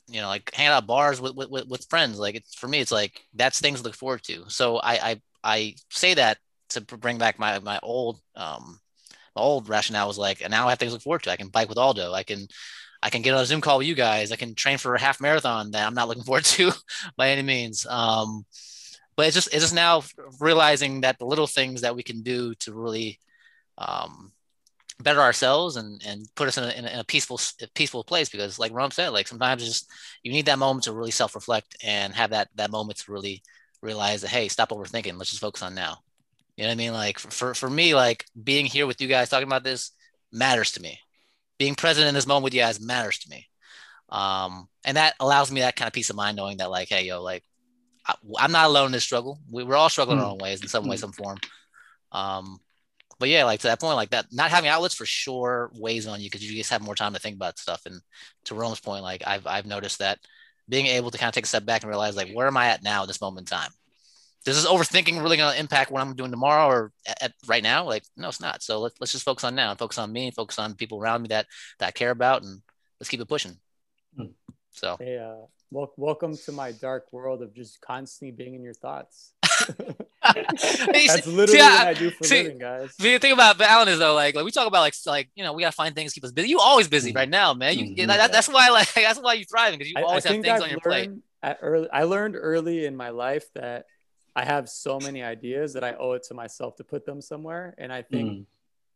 you 0.08 0.20
know, 0.20 0.28
like 0.28 0.52
hanging 0.54 0.72
out 0.72 0.82
at 0.82 0.86
bars 0.86 1.20
with, 1.20 1.34
with, 1.36 1.66
with 1.68 1.86
friends. 1.88 2.18
Like 2.18 2.34
it's 2.34 2.54
for 2.54 2.68
me, 2.68 2.80
it's 2.80 2.92
like 2.92 3.22
that's 3.34 3.60
things 3.60 3.80
to 3.80 3.84
look 3.84 3.94
forward 3.94 4.22
to. 4.24 4.44
So 4.48 4.78
I, 4.78 4.92
I, 4.92 5.20
I 5.44 5.74
say 5.90 6.14
that 6.14 6.38
to 6.70 6.80
bring 6.80 7.18
back 7.18 7.38
my, 7.38 7.58
my 7.60 7.78
old, 7.82 8.20
um, 8.36 8.80
my 9.34 9.42
old 9.42 9.68
rationale 9.68 10.08
was 10.08 10.18
like, 10.18 10.42
and 10.42 10.50
now 10.50 10.66
I 10.66 10.70
have 10.70 10.78
things 10.78 10.90
to 10.90 10.94
look 10.94 11.02
forward 11.02 11.22
to. 11.22 11.30
I 11.30 11.36
can 11.36 11.48
bike 11.48 11.68
with 11.68 11.78
Aldo. 11.78 12.12
I 12.12 12.22
can, 12.22 12.46
I 13.02 13.10
can 13.10 13.22
get 13.22 13.34
on 13.34 13.42
a 13.42 13.46
Zoom 13.46 13.60
call 13.60 13.78
with 13.78 13.86
you 13.86 13.94
guys. 13.94 14.30
I 14.30 14.36
can 14.36 14.54
train 14.54 14.78
for 14.78 14.94
a 14.94 15.00
half 15.00 15.20
marathon 15.20 15.70
that 15.72 15.86
I'm 15.86 15.94
not 15.94 16.08
looking 16.08 16.22
forward 16.24 16.44
to 16.44 16.72
by 17.16 17.30
any 17.30 17.42
means. 17.42 17.86
Um, 17.86 18.44
but 19.16 19.26
it's 19.26 19.34
just, 19.34 19.48
it's 19.48 19.62
just 19.62 19.74
now 19.74 20.02
realizing 20.40 21.02
that 21.02 21.18
the 21.18 21.26
little 21.26 21.46
things 21.46 21.82
that 21.82 21.94
we 21.94 22.02
can 22.02 22.22
do 22.22 22.54
to 22.56 22.72
really, 22.72 23.18
um, 23.78 24.32
better 25.02 25.20
ourselves 25.20 25.76
and 25.76 26.02
and 26.06 26.26
put 26.34 26.48
us 26.48 26.58
in 26.58 26.64
a, 26.64 26.70
in 26.70 26.98
a 27.00 27.04
peaceful 27.04 27.40
peaceful 27.74 28.04
place 28.04 28.28
because 28.28 28.58
like 28.58 28.72
Rom 28.72 28.90
said 28.90 29.10
like 29.10 29.28
sometimes 29.28 29.64
just 29.64 29.90
you 30.22 30.32
need 30.32 30.46
that 30.46 30.58
moment 30.58 30.84
to 30.84 30.92
really 30.92 31.10
self-reflect 31.10 31.76
and 31.82 32.14
have 32.14 32.30
that 32.30 32.48
that 32.54 32.70
moment 32.70 32.98
to 32.98 33.12
really 33.12 33.42
realize 33.82 34.22
that 34.22 34.28
hey 34.28 34.48
stop 34.48 34.70
overthinking. 34.70 35.18
Let's 35.18 35.30
just 35.30 35.42
focus 35.42 35.62
on 35.62 35.74
now. 35.74 35.98
You 36.56 36.64
know 36.64 36.68
what 36.68 36.74
I 36.74 36.76
mean? 36.76 36.92
Like 36.92 37.18
for 37.18 37.54
for 37.54 37.68
me 37.68 37.94
like 37.94 38.24
being 38.42 38.66
here 38.66 38.86
with 38.86 39.00
you 39.00 39.08
guys 39.08 39.28
talking 39.28 39.48
about 39.48 39.64
this 39.64 39.90
matters 40.32 40.72
to 40.72 40.82
me. 40.82 40.98
Being 41.58 41.74
present 41.74 42.08
in 42.08 42.14
this 42.14 42.26
moment 42.26 42.44
with 42.44 42.54
you 42.54 42.60
guys 42.60 42.80
matters 42.80 43.18
to 43.20 43.30
me. 43.30 43.48
Um 44.08 44.68
and 44.84 44.96
that 44.96 45.14
allows 45.20 45.50
me 45.50 45.60
that 45.60 45.76
kind 45.76 45.88
of 45.88 45.92
peace 45.92 46.10
of 46.10 46.16
mind 46.16 46.36
knowing 46.36 46.58
that 46.58 46.70
like 46.70 46.88
hey 46.88 47.04
yo 47.04 47.22
like 47.22 47.44
I, 48.06 48.14
am 48.40 48.52
not 48.52 48.66
alone 48.66 48.86
in 48.86 48.92
this 48.92 49.04
struggle. 49.04 49.38
We, 49.50 49.62
we're 49.62 49.76
all 49.76 49.88
struggling 49.88 50.18
mm. 50.18 50.22
our 50.22 50.32
own 50.32 50.38
ways 50.38 50.60
in 50.60 50.68
some 50.68 50.88
way 50.88 50.96
some 50.96 51.12
form. 51.12 51.38
Um 52.12 52.60
but 53.22 53.28
yeah, 53.28 53.44
like 53.44 53.60
to 53.60 53.68
that 53.68 53.80
point, 53.80 53.94
like 53.94 54.10
that, 54.10 54.26
not 54.32 54.50
having 54.50 54.68
outlets 54.68 54.96
for 54.96 55.06
sure 55.06 55.70
weighs 55.74 56.08
on 56.08 56.20
you 56.20 56.26
because 56.26 56.42
you 56.42 56.56
just 56.56 56.70
have 56.70 56.82
more 56.82 56.96
time 56.96 57.12
to 57.12 57.20
think 57.20 57.36
about 57.36 57.56
stuff. 57.56 57.86
And 57.86 58.00
to 58.46 58.56
Rome's 58.56 58.80
point, 58.80 59.04
like 59.04 59.22
I've 59.24 59.46
I've 59.46 59.64
noticed 59.64 60.00
that 60.00 60.18
being 60.68 60.86
able 60.86 61.12
to 61.12 61.18
kind 61.18 61.28
of 61.28 61.34
take 61.34 61.44
a 61.44 61.48
step 61.48 61.64
back 61.64 61.84
and 61.84 61.88
realize 61.88 62.16
like 62.16 62.32
where 62.32 62.48
am 62.48 62.56
I 62.56 62.66
at 62.66 62.82
now, 62.82 63.02
at 63.02 63.06
this 63.06 63.20
moment 63.20 63.48
in 63.48 63.56
time? 63.56 63.70
Is 64.44 64.56
this 64.56 64.66
overthinking 64.66 65.22
really 65.22 65.36
going 65.36 65.54
to 65.54 65.60
impact 65.60 65.92
what 65.92 66.02
I'm 66.02 66.16
doing 66.16 66.32
tomorrow 66.32 66.66
or 66.66 66.92
at, 67.06 67.22
at, 67.22 67.32
right 67.46 67.62
now? 67.62 67.84
Like, 67.84 68.02
no, 68.16 68.28
it's 68.28 68.40
not. 68.40 68.60
So 68.60 68.80
let's 68.80 68.96
let's 69.00 69.12
just 69.12 69.24
focus 69.24 69.44
on 69.44 69.54
now 69.54 69.70
and 69.70 69.78
focus 69.78 69.98
on 69.98 70.12
me 70.12 70.26
and 70.26 70.34
focus 70.34 70.58
on 70.58 70.74
people 70.74 71.00
around 71.00 71.22
me 71.22 71.28
that 71.28 71.46
that 71.78 71.86
I 71.86 71.92
care 71.92 72.10
about, 72.10 72.42
and 72.42 72.60
let's 72.98 73.08
keep 73.08 73.20
it 73.20 73.28
pushing. 73.28 73.56
Hmm. 74.16 74.32
So, 74.72 74.96
hey, 74.98 75.18
uh, 75.18 75.46
well, 75.72 75.90
welcome 75.96 76.36
to 76.36 76.52
my 76.52 76.70
dark 76.72 77.10
world 77.12 77.42
of 77.42 77.54
just 77.54 77.80
constantly 77.80 78.30
being 78.30 78.54
in 78.54 78.62
your 78.62 78.74
thoughts. 78.74 79.32
That's 80.22 81.26
literally 81.26 81.46
see, 81.46 81.58
what 81.58 81.86
I 81.86 81.94
do 81.94 82.10
for 82.10 82.24
see, 82.24 82.42
living, 82.42 82.58
guys. 82.58 82.94
The 82.98 83.18
thing 83.18 83.32
about 83.32 83.58
Alan 83.58 83.88
is 83.88 83.98
though, 83.98 84.14
like, 84.14 84.34
like 84.34 84.44
we 84.44 84.50
talk 84.50 84.66
about 84.66 84.80
like 84.80 84.94
like 85.06 85.30
you 85.34 85.42
know 85.42 85.54
we 85.54 85.62
gotta 85.62 85.74
find 85.74 85.94
things 85.94 86.12
keep 86.12 86.24
us 86.24 86.32
busy. 86.32 86.50
You 86.50 86.60
always 86.60 86.88
busy 86.88 87.10
mm-hmm. 87.10 87.16
right 87.16 87.28
now, 87.28 87.54
man. 87.54 87.78
You, 87.78 87.86
mm-hmm. 87.86 88.06
that, 88.06 88.32
that's 88.32 88.48
why 88.48 88.68
like 88.68 88.92
that's 88.94 89.18
why 89.18 89.32
you're 89.32 89.46
thriving 89.46 89.78
because 89.78 89.90
you 89.90 89.96
I, 89.98 90.02
always 90.02 90.26
I 90.26 90.34
have 90.34 90.42
things 90.42 90.60
I've 90.60 90.62
on 90.62 90.70
your 90.70 90.80
plate. 90.80 91.10
At 91.42 91.58
early, 91.62 91.88
I 91.90 92.04
learned 92.04 92.36
early 92.36 92.84
in 92.84 92.94
my 92.94 93.08
life 93.08 93.46
that 93.54 93.86
I 94.36 94.44
have 94.44 94.68
so 94.68 95.00
many 95.00 95.22
ideas 95.22 95.72
that 95.72 95.84
I 95.84 95.94
owe 95.94 96.12
it 96.12 96.24
to 96.24 96.34
myself 96.34 96.76
to 96.76 96.84
put 96.84 97.06
them 97.06 97.22
somewhere, 97.22 97.74
and 97.78 97.90
I 97.90 98.02
think 98.02 98.46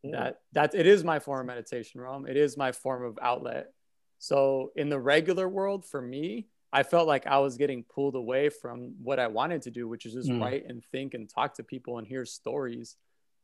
mm. 0.05 0.13
that 0.13 0.41
that 0.53 0.75
it 0.75 0.87
is 0.87 1.03
my 1.03 1.21
form 1.21 1.41
of 1.41 1.47
meditation, 1.47 2.03
Rome. 2.03 2.27
It 2.27 2.37
is 2.37 2.59
my 2.59 2.73
form 2.73 3.03
of 3.03 3.19
outlet. 3.23 3.73
So 4.19 4.73
in 4.77 4.91
the 4.91 4.99
regular 4.99 5.49
world, 5.49 5.85
for 5.85 6.01
me, 6.01 6.47
I 6.77 6.83
felt 6.83 7.09
like 7.09 7.27
I 7.27 7.39
was 7.39 7.57
getting 7.57 7.85
pulled 7.85 8.17
away 8.17 8.51
from 8.51 8.97
what 9.03 9.19
I 9.19 9.29
wanted 9.29 9.63
to 9.63 9.71
do, 9.71 9.89
which 9.89 10.05
is 10.05 10.13
just 10.13 10.29
mm. 10.29 10.43
write 10.43 10.67
and 10.69 10.85
think 10.93 11.15
and 11.15 11.27
talk 11.27 11.55
to 11.55 11.63
people 11.63 11.97
and 11.97 12.07
hear 12.07 12.27
stories. 12.27 12.97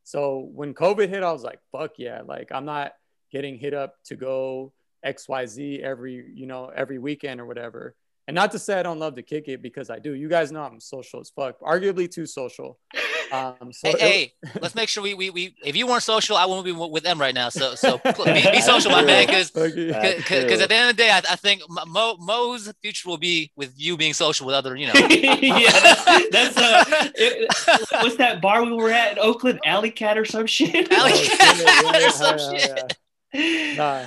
So 0.04 0.50
when 0.52 0.74
COVID 0.74 1.08
hit, 1.08 1.22
I 1.22 1.32
was 1.32 1.42
like, 1.42 1.58
fuck 1.72 1.92
yeah. 1.96 2.20
Like 2.26 2.52
I'm 2.52 2.66
not 2.66 2.92
getting 3.30 3.56
hit 3.56 3.72
up 3.72 3.94
to 4.04 4.16
go 4.16 4.74
XYZ 5.02 5.80
every, 5.80 6.30
you 6.34 6.44
know, 6.44 6.70
every 6.76 6.98
weekend 6.98 7.40
or 7.40 7.46
whatever. 7.46 7.96
And 8.28 8.34
not 8.34 8.52
to 8.52 8.58
say 8.58 8.78
I 8.78 8.82
don't 8.82 8.98
love 8.98 9.14
to 9.14 9.22
kick 9.22 9.48
it 9.48 9.62
because 9.62 9.88
I 9.88 9.98
do. 9.98 10.12
You 10.12 10.28
guys 10.28 10.52
know 10.52 10.62
I'm 10.62 10.78
social 10.78 11.18
as 11.20 11.30
fuck, 11.30 11.58
arguably 11.60 12.10
too 12.10 12.26
social. 12.26 12.78
Um, 13.32 13.72
so 13.72 13.96
hey, 13.96 13.98
hey, 13.98 14.50
let's 14.60 14.74
make 14.74 14.90
sure 14.90 15.02
we, 15.02 15.14
we 15.14 15.30
we 15.30 15.54
if 15.64 15.74
you 15.74 15.86
weren't 15.86 16.02
social, 16.02 16.36
I 16.36 16.44
wouldn't 16.44 16.66
be 16.66 16.72
with 16.72 17.02
them 17.02 17.18
right 17.18 17.34
now. 17.34 17.48
So 17.48 17.74
so 17.74 17.96
be, 18.04 18.22
be 18.24 18.60
social, 18.60 18.90
my 18.90 19.02
man, 19.02 19.26
because 19.26 19.50
because 19.50 20.60
at 20.60 20.68
the 20.68 20.74
end 20.74 20.90
of 20.90 20.96
the 20.96 21.02
day, 21.02 21.10
I, 21.10 21.18
I 21.18 21.36
think 21.36 21.62
Mo, 21.68 22.16
Mo's 22.20 22.70
future 22.82 23.08
will 23.08 23.16
be 23.16 23.50
with 23.56 23.72
you 23.76 23.96
being 23.96 24.12
social 24.12 24.44
with 24.44 24.54
other, 24.54 24.76
you 24.76 24.86
know. 24.86 24.92
yeah, 25.08 25.70
that's, 25.70 26.30
that's 26.30 26.56
uh, 26.58 27.08
it, 27.14 27.54
what's 28.02 28.16
that 28.16 28.42
bar 28.42 28.64
we 28.64 28.74
were 28.74 28.90
at 28.90 29.12
in 29.12 29.18
Oakland, 29.18 29.60
Alley 29.64 29.90
Cat 29.90 30.18
or 30.18 30.26
some 30.26 30.46
shit. 30.46 30.92
Alley 30.92 31.12
oh, 31.14 31.36
Cat 31.38 32.02
or 32.02 32.10
some 32.10 32.38
shit. 32.38 33.78
Nah, 33.78 34.04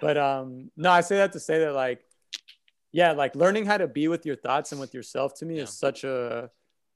but 0.00 0.18
um, 0.18 0.72
no, 0.76 0.90
I 0.90 1.02
say 1.02 1.18
that 1.18 1.32
to 1.34 1.40
say 1.40 1.60
that 1.60 1.74
like, 1.74 2.00
yeah, 2.90 3.12
like 3.12 3.36
learning 3.36 3.66
how 3.66 3.76
to 3.76 3.86
be 3.86 4.08
with 4.08 4.26
your 4.26 4.36
thoughts 4.36 4.72
and 4.72 4.80
with 4.80 4.94
yourself 4.94 5.34
to 5.34 5.46
me 5.46 5.58
yeah. 5.58 5.62
is 5.62 5.70
such 5.70 6.02
a 6.02 6.50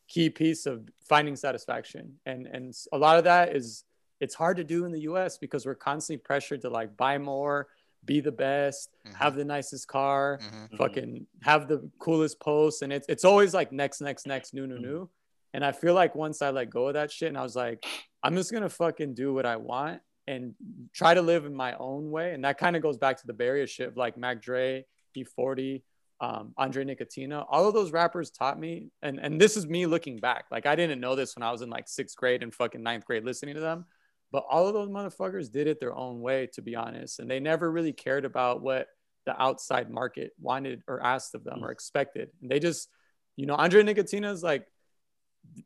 key 0.09 0.31
piece 0.31 0.67
of 0.67 0.89
finding 1.09 1.37
satisfaction 1.37 2.15
and 2.27 2.47
and 2.47 2.75
a 2.93 2.99
lot 2.99 3.19
of 3.19 3.25
that 3.25 3.55
is 3.57 3.85
it's 4.21 4.35
hard 4.35 4.57
to 4.57 4.65
do 4.65 4.85
in 4.85 4.93
the 4.93 5.01
us 5.01 5.39
because 5.39 5.65
we're 5.65 5.75
constantly 5.75 6.19
pressured 6.19 6.61
to 6.61 6.69
like 6.69 6.97
buy 6.97 7.19
more 7.19 7.69
be 8.05 8.21
the 8.21 8.33
best 8.33 8.91
mm-hmm. 9.07 9.17
have 9.17 9.35
the 9.35 9.45
nicest 9.45 9.89
car 9.89 10.39
mm-hmm. 10.43 10.77
fucking 10.77 11.27
have 11.43 11.69
the 11.69 11.89
coolest 11.99 12.39
posts 12.41 12.83
and 12.83 12.93
it's, 12.93 13.07
it's 13.09 13.25
always 13.25 13.55
like 13.55 13.73
next 13.73 14.01
next 14.01 14.27
next 14.27 14.55
new 14.55 14.67
new 14.67 14.75
mm-hmm. 14.75 14.85
new 14.85 15.11
and 15.55 15.65
i 15.65 15.73
feel 15.73 15.95
like 15.95 16.15
once 16.15 16.43
i 16.43 16.51
let 16.51 16.71
go 16.71 16.89
of 16.89 16.95
that 16.95 17.11
shit 17.11 17.29
and 17.29 17.39
i 17.39 17.43
was 17.43 17.57
like 17.57 17.85
i'm 18.23 18.37
just 18.37 18.53
gonna 18.53 18.69
fucking 18.69 19.15
do 19.15 19.33
what 19.33 19.47
i 19.47 19.57
want 19.57 20.01
and 20.27 20.55
try 20.93 21.15
to 21.15 21.23
live 21.23 21.47
in 21.47 21.55
my 21.55 21.75
own 21.79 22.11
way 22.11 22.35
and 22.35 22.45
that 22.45 22.59
kind 22.59 22.77
of 22.77 22.83
goes 22.83 22.99
back 22.99 23.17
to 23.17 23.27
the 23.27 23.33
Bay 23.33 23.47
Area 23.47 23.67
shit 23.67 23.89
of 23.89 23.97
like 23.97 24.17
mac 24.17 24.43
dre 24.43 24.85
e40 25.17 25.83
um, 26.21 26.53
Andre 26.57 26.85
Nickatina, 26.85 27.45
all 27.49 27.69
of 27.69 27.75
those 27.75 27.93
rappers 27.93 28.31
taught 28.31 28.59
me, 28.59 28.91
and 29.03 29.21
and 29.21 29.41
this 29.41 29.57
is 29.57 29.67
me 29.67 29.87
looking 29.87 30.19
back. 30.19 30.47
Like 30.51 30.67
I 30.67 30.75
didn't 30.75 31.01
know 31.01 31.15
this 31.15 31.37
when 31.37 31.43
I 31.43 31.53
was 31.53 31.63
in 31.63 31.71
like 31.71 31.89
sixth 31.89 32.17
grade 32.17 32.43
and 32.43 32.55
fucking 32.55 32.83
ninth 32.83 33.05
grade 33.05 33.25
listening 33.25 33.55
to 33.55 33.61
them, 33.61 33.85
but 34.33 34.45
all 34.51 34.67
of 34.67 34.75
those 34.75 34.89
motherfuckers 34.89 35.51
did 35.51 35.67
it 35.67 35.81
their 35.81 35.95
own 35.95 36.21
way, 36.21 36.49
to 36.55 36.63
be 36.63 36.75
honest, 36.75 37.21
and 37.21 37.31
they 37.31 37.41
never 37.41 37.71
really 37.71 37.93
cared 37.93 38.25
about 38.25 38.63
what 38.63 38.89
the 39.27 39.41
outside 39.41 39.91
market 39.91 40.33
wanted 40.41 40.83
or 40.89 41.03
asked 41.03 41.35
of 41.35 41.45
them 41.45 41.63
or 41.63 41.71
expected. 41.71 42.31
And 42.41 42.51
they 42.51 42.59
just, 42.59 42.89
you 43.37 43.47
know, 43.47 43.55
Andre 43.55 43.85
is 43.85 44.43
like 44.43 44.67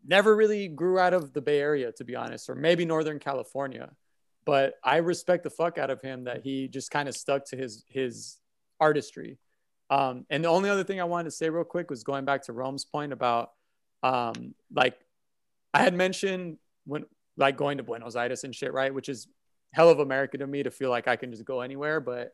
never 0.06 0.34
really 0.34 0.68
grew 0.68 0.98
out 0.98 1.14
of 1.14 1.32
the 1.32 1.40
Bay 1.40 1.60
Area, 1.60 1.92
to 1.92 2.04
be 2.04 2.14
honest, 2.14 2.50
or 2.50 2.54
maybe 2.54 2.84
Northern 2.84 3.18
California. 3.18 3.90
But 4.44 4.74
I 4.82 4.96
respect 4.96 5.44
the 5.44 5.50
fuck 5.50 5.78
out 5.78 5.90
of 5.90 6.02
him 6.02 6.24
that 6.24 6.42
he 6.42 6.68
just 6.68 6.90
kind 6.90 7.08
of 7.08 7.16
stuck 7.16 7.46
to 7.46 7.56
his 7.56 7.84
his 7.88 8.38
artistry 8.80 9.38
um, 9.92 10.24
and 10.30 10.42
the 10.42 10.48
only 10.48 10.70
other 10.70 10.84
thing 10.84 11.02
I 11.02 11.04
wanted 11.04 11.24
to 11.24 11.32
say 11.32 11.50
real 11.50 11.64
quick 11.64 11.90
was 11.90 12.02
going 12.02 12.24
back 12.24 12.44
to 12.44 12.54
Rome's 12.54 12.86
point 12.86 13.12
about 13.12 13.50
um, 14.02 14.54
like 14.74 14.98
I 15.74 15.82
had 15.82 15.92
mentioned 15.92 16.56
when 16.86 17.04
like 17.36 17.58
going 17.58 17.76
to 17.76 17.82
Buenos 17.82 18.16
Aires 18.16 18.42
and 18.44 18.54
shit, 18.54 18.72
right? 18.72 18.92
Which 18.92 19.10
is 19.10 19.28
hell 19.74 19.90
of 19.90 19.98
America 19.98 20.38
to 20.38 20.46
me 20.46 20.62
to 20.62 20.70
feel 20.70 20.88
like 20.88 21.08
I 21.08 21.16
can 21.16 21.30
just 21.30 21.44
go 21.44 21.60
anywhere. 21.60 22.00
But 22.00 22.32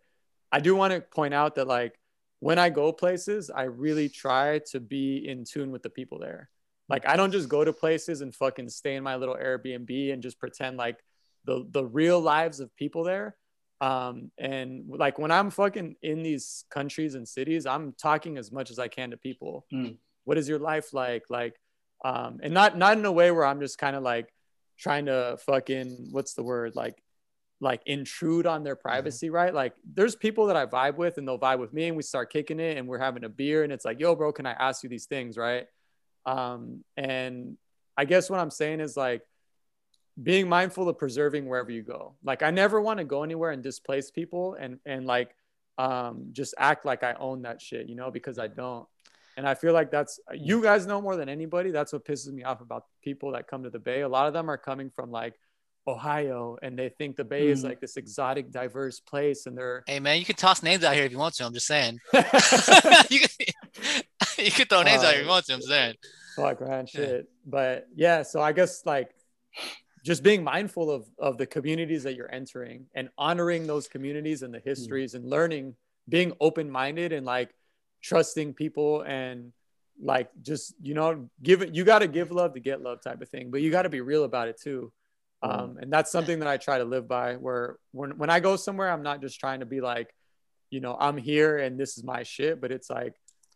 I 0.52 0.60
do 0.60 0.76
want 0.76 0.92
to 0.92 1.00
point 1.00 1.34
out 1.34 1.56
that 1.56 1.66
like 1.66 1.98
when 2.38 2.60
I 2.60 2.70
go 2.70 2.92
places, 2.92 3.50
I 3.50 3.64
really 3.64 4.08
try 4.08 4.60
to 4.70 4.78
be 4.78 5.28
in 5.28 5.42
tune 5.44 5.72
with 5.72 5.82
the 5.82 5.90
people 5.90 6.20
there. 6.20 6.48
Like 6.88 7.08
I 7.08 7.16
don't 7.16 7.32
just 7.32 7.48
go 7.48 7.64
to 7.64 7.72
places 7.72 8.20
and 8.20 8.32
fucking 8.32 8.68
stay 8.68 8.94
in 8.94 9.02
my 9.02 9.16
little 9.16 9.34
Airbnb 9.36 10.12
and 10.12 10.22
just 10.22 10.38
pretend 10.38 10.76
like 10.76 10.98
the 11.44 11.66
the 11.68 11.84
real 11.84 12.20
lives 12.20 12.60
of 12.60 12.74
people 12.76 13.02
there 13.02 13.34
um 13.80 14.30
and 14.38 14.84
like 14.88 15.18
when 15.18 15.30
i'm 15.30 15.50
fucking 15.50 15.94
in 16.02 16.22
these 16.22 16.64
countries 16.70 17.14
and 17.14 17.28
cities 17.28 17.64
i'm 17.64 17.92
talking 17.92 18.36
as 18.36 18.50
much 18.50 18.70
as 18.70 18.78
i 18.78 18.88
can 18.88 19.10
to 19.10 19.16
people 19.16 19.66
mm. 19.72 19.96
what 20.24 20.36
is 20.36 20.48
your 20.48 20.58
life 20.58 20.92
like 20.92 21.24
like 21.30 21.54
um 22.04 22.40
and 22.42 22.52
not 22.52 22.76
not 22.76 22.98
in 22.98 23.04
a 23.04 23.12
way 23.12 23.30
where 23.30 23.46
i'm 23.46 23.60
just 23.60 23.78
kind 23.78 23.94
of 23.94 24.02
like 24.02 24.32
trying 24.78 25.06
to 25.06 25.36
fucking 25.46 26.08
what's 26.10 26.34
the 26.34 26.42
word 26.42 26.74
like 26.74 27.00
like 27.60 27.82
intrude 27.86 28.46
on 28.46 28.62
their 28.62 28.74
mm-hmm. 28.74 28.88
privacy 28.88 29.26
mm-hmm. 29.26 29.36
right 29.36 29.54
like 29.54 29.74
there's 29.94 30.16
people 30.16 30.46
that 30.46 30.56
i 30.56 30.66
vibe 30.66 30.96
with 30.96 31.18
and 31.18 31.26
they'll 31.26 31.38
vibe 31.38 31.58
with 31.58 31.72
me 31.72 31.86
and 31.86 31.96
we 31.96 32.02
start 32.02 32.32
kicking 32.32 32.60
it 32.60 32.76
and 32.76 32.86
we're 32.86 32.98
having 32.98 33.24
a 33.24 33.28
beer 33.28 33.62
and 33.62 33.72
it's 33.72 33.84
like 33.84 34.00
yo 34.00 34.14
bro 34.14 34.32
can 34.32 34.46
i 34.46 34.52
ask 34.52 34.82
you 34.82 34.88
these 34.88 35.06
things 35.06 35.36
right 35.36 35.66
um 36.26 36.82
and 36.96 37.56
i 37.96 38.04
guess 38.04 38.28
what 38.28 38.40
i'm 38.40 38.50
saying 38.50 38.80
is 38.80 38.96
like 38.96 39.22
being 40.22 40.48
mindful 40.48 40.88
of 40.88 40.98
preserving 40.98 41.46
wherever 41.46 41.70
you 41.70 41.82
go. 41.82 42.14
Like 42.22 42.42
I 42.42 42.50
never 42.50 42.80
want 42.80 42.98
to 42.98 43.04
go 43.04 43.22
anywhere 43.22 43.50
and 43.50 43.62
displace 43.62 44.10
people 44.10 44.54
and 44.54 44.78
and 44.84 45.06
like 45.06 45.34
um 45.76 46.28
just 46.32 46.54
act 46.58 46.84
like 46.84 47.02
I 47.02 47.14
own 47.14 47.42
that 47.42 47.60
shit, 47.62 47.88
you 47.88 47.94
know, 47.94 48.10
because 48.10 48.38
I 48.38 48.48
don't. 48.48 48.86
And 49.36 49.46
I 49.46 49.54
feel 49.54 49.72
like 49.72 49.92
that's 49.92 50.18
you 50.34 50.62
guys 50.62 50.86
know 50.86 51.00
more 51.00 51.16
than 51.16 51.28
anybody. 51.28 51.70
That's 51.70 51.92
what 51.92 52.04
pisses 52.04 52.32
me 52.32 52.42
off 52.42 52.60
about 52.60 52.84
people 53.02 53.32
that 53.32 53.46
come 53.46 53.62
to 53.62 53.70
the 53.70 53.78
Bay. 53.78 54.00
A 54.00 54.08
lot 54.08 54.26
of 54.26 54.32
them 54.32 54.50
are 54.50 54.58
coming 54.58 54.90
from 54.90 55.12
like 55.12 55.34
Ohio 55.86 56.58
and 56.60 56.76
they 56.76 56.88
think 56.88 57.16
the 57.16 57.24
Bay 57.24 57.46
mm. 57.46 57.50
is 57.50 57.62
like 57.62 57.80
this 57.80 57.96
exotic, 57.96 58.50
diverse 58.50 58.98
place. 58.98 59.46
And 59.46 59.56
they're 59.56 59.84
hey 59.86 60.00
man, 60.00 60.18
you 60.18 60.24
can 60.24 60.34
toss 60.34 60.64
names 60.64 60.82
out 60.82 60.94
here 60.94 61.04
if 61.04 61.12
you 61.12 61.18
want 61.18 61.34
to. 61.36 61.46
I'm 61.46 61.54
just 61.54 61.68
saying. 61.68 62.00
you, 62.12 63.20
can, 63.20 63.28
you 64.38 64.50
throw 64.50 64.82
names 64.82 65.04
uh, 65.04 65.06
out 65.06 65.12
here 65.12 65.20
if 65.20 65.22
you 65.22 65.30
want 65.30 65.46
to. 65.46 65.54
I'm 65.54 65.62
saying. 65.62 65.94
Fuck 66.34 66.60
man, 66.60 66.86
shit. 66.86 67.28
But 67.46 67.86
yeah, 67.94 68.22
so 68.22 68.40
I 68.40 68.50
guess 68.50 68.84
like 68.84 69.12
just 70.08 70.22
being 70.22 70.42
mindful 70.42 70.90
of 70.90 71.04
of 71.18 71.36
the 71.36 71.46
communities 71.46 72.02
that 72.02 72.14
you're 72.16 72.32
entering 72.34 72.86
and 72.94 73.10
honoring 73.18 73.66
those 73.66 73.86
communities 73.94 74.40
and 74.42 74.54
the 74.54 74.62
histories 74.70 75.12
and 75.12 75.22
learning 75.28 75.74
being 76.08 76.32
open-minded 76.40 77.12
and 77.12 77.26
like 77.26 77.50
trusting 78.02 78.54
people 78.54 79.02
and 79.02 79.52
like 80.00 80.30
just 80.40 80.72
you 80.80 80.94
know 80.94 81.28
give 81.42 81.60
it 81.60 81.74
you 81.74 81.84
got 81.84 81.98
to 81.98 82.08
give 82.08 82.30
love 82.30 82.54
to 82.54 82.60
get 82.60 82.80
love 82.80 83.02
type 83.02 83.20
of 83.20 83.28
thing 83.28 83.50
but 83.50 83.60
you 83.60 83.70
got 83.70 83.82
to 83.82 83.90
be 83.90 84.00
real 84.00 84.24
about 84.24 84.48
it 84.48 84.58
too. 84.58 84.90
Um, 85.42 85.76
and 85.80 85.92
that's 85.92 86.10
something 86.10 86.38
that 86.40 86.48
i 86.48 86.56
try 86.56 86.78
to 86.78 86.84
live 86.94 87.06
by 87.06 87.34
where 87.34 87.76
when, 87.92 88.10
when 88.20 88.30
i 88.30 88.40
go 88.40 88.56
somewhere 88.56 88.90
i'm 88.90 89.02
not 89.10 89.20
just 89.20 89.38
trying 89.38 89.60
to 89.60 89.66
be 89.66 89.80
like 89.92 90.08
you 90.70 90.80
know 90.80 90.96
i'm 90.98 91.18
here 91.18 91.58
and 91.58 91.78
this 91.78 91.98
is 91.98 92.02
my 92.02 92.22
shit 92.22 92.60
but 92.62 92.72
it's 92.72 92.88
like 92.98 93.14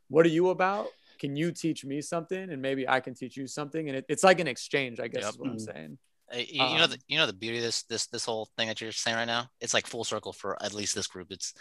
what 0.09 0.27
are 0.27 0.35
you 0.39 0.51
about? 0.51 0.89
Can 1.19 1.35
you 1.37 1.51
teach 1.65 1.81
me 1.93 2.03
something 2.03 2.51
and 2.53 2.61
maybe 2.61 2.87
i 2.87 3.01
can 3.01 3.15
teach 3.15 3.35
you 3.39 3.47
something? 3.47 3.89
And 3.89 3.97
it, 3.99 4.05
it's 4.13 4.23
like 4.23 4.39
an 4.39 4.47
exchange 4.47 5.01
i 5.01 5.09
guess 5.09 5.23
Yep. 5.23 5.33
is 5.35 5.39
what 5.41 5.49
i'm 5.51 5.57
Mm. 5.57 5.71
saying 5.73 5.99
Uh, 6.33 6.39
You, 6.39 6.65
you 6.67 6.79
know, 6.79 6.87
Um, 6.87 6.89
the, 6.89 6.99
you 7.09 7.19
know 7.19 7.27
the 7.27 7.33
beauty 7.33 7.59
of 7.59 7.63
this 7.65 7.83
this 7.85 8.07
this 8.07 8.25
whole 8.25 8.49
thing 8.57 8.69
that 8.69 8.81
you're 8.81 8.93
saying 8.93 9.17
right 9.17 9.27
now. 9.27 9.49
It's 9.61 9.75
like 9.75 9.87
full 9.87 10.05
circle 10.05 10.33
for 10.33 10.61
at 10.63 10.73
least 10.73 10.95
this 10.95 11.07
group. 11.07 11.29
It's 11.31 11.53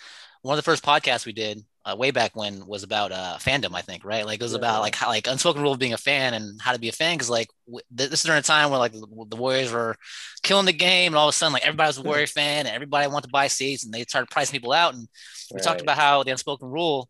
one 0.43 0.53
of 0.53 0.57
the 0.57 0.69
first 0.69 0.83
podcasts 0.83 1.25
we 1.25 1.33
did 1.33 1.63
uh, 1.85 1.95
way 1.97 2.11
back 2.11 2.35
when 2.35 2.65
was 2.65 2.83
about 2.83 3.11
uh, 3.11 3.37
fandom. 3.39 3.75
I 3.75 3.81
think 3.81 4.05
right, 4.05 4.25
like 4.25 4.39
it 4.39 4.43
was 4.43 4.53
Yeah, 4.53 4.57
about 4.57 4.81
like 4.81 4.95
how 4.95 5.07
like 5.09 5.27
unspoken 5.27 5.61
rule 5.61 5.73
of 5.73 5.79
being 5.79 5.93
a 5.93 5.97
fan 5.97 6.33
and 6.33 6.61
how 6.61 6.71
to 6.71 6.79
be 6.79 6.87
a 6.89 6.93
fan. 6.93 7.15
Because 7.15 7.29
like 7.29 7.49
w- 7.67 7.83
this 7.91 8.11
is 8.13 8.23
during 8.23 8.39
a 8.39 8.43
time 8.43 8.69
where 8.69 8.79
like 8.79 8.93
the, 8.93 9.35
Warriors 9.35 9.71
were 9.73 9.95
killing 10.43 10.65
the 10.65 10.73
game, 10.73 11.11
and 11.13 11.17
all 11.17 11.27
of 11.27 11.33
a 11.33 11.37
sudden 11.37 11.53
like 11.53 11.63
everybody 11.65 11.87
was 11.89 11.97
a 11.97 12.03
Warrior 12.03 12.27
fan, 12.39 12.65
and 12.65 12.73
everybody 12.75 13.07
wanted 13.07 13.23
to 13.23 13.29
buy 13.29 13.47
seats, 13.47 13.83
and 13.83 13.93
they 13.93 14.03
started 14.05 14.29
pricing 14.31 14.53
people 14.57 14.71
out. 14.71 14.93
And 14.93 15.07
we 15.53 15.59
talked 15.59 15.81
about 15.81 15.97
how 15.97 16.23
the 16.23 16.31
unspoken 16.31 16.69
rule 16.69 17.09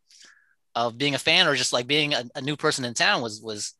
of 0.75 0.97
being 0.97 1.15
a 1.15 1.19
fan 1.19 1.47
or 1.47 1.55
just 1.55 1.73
like 1.73 1.87
being 1.87 2.13
a, 2.13 2.23
a 2.35 2.41
new 2.41 2.55
person 2.57 2.85
in 2.85 2.93
town 2.93 3.21
was 3.21 3.41
was 3.43 3.73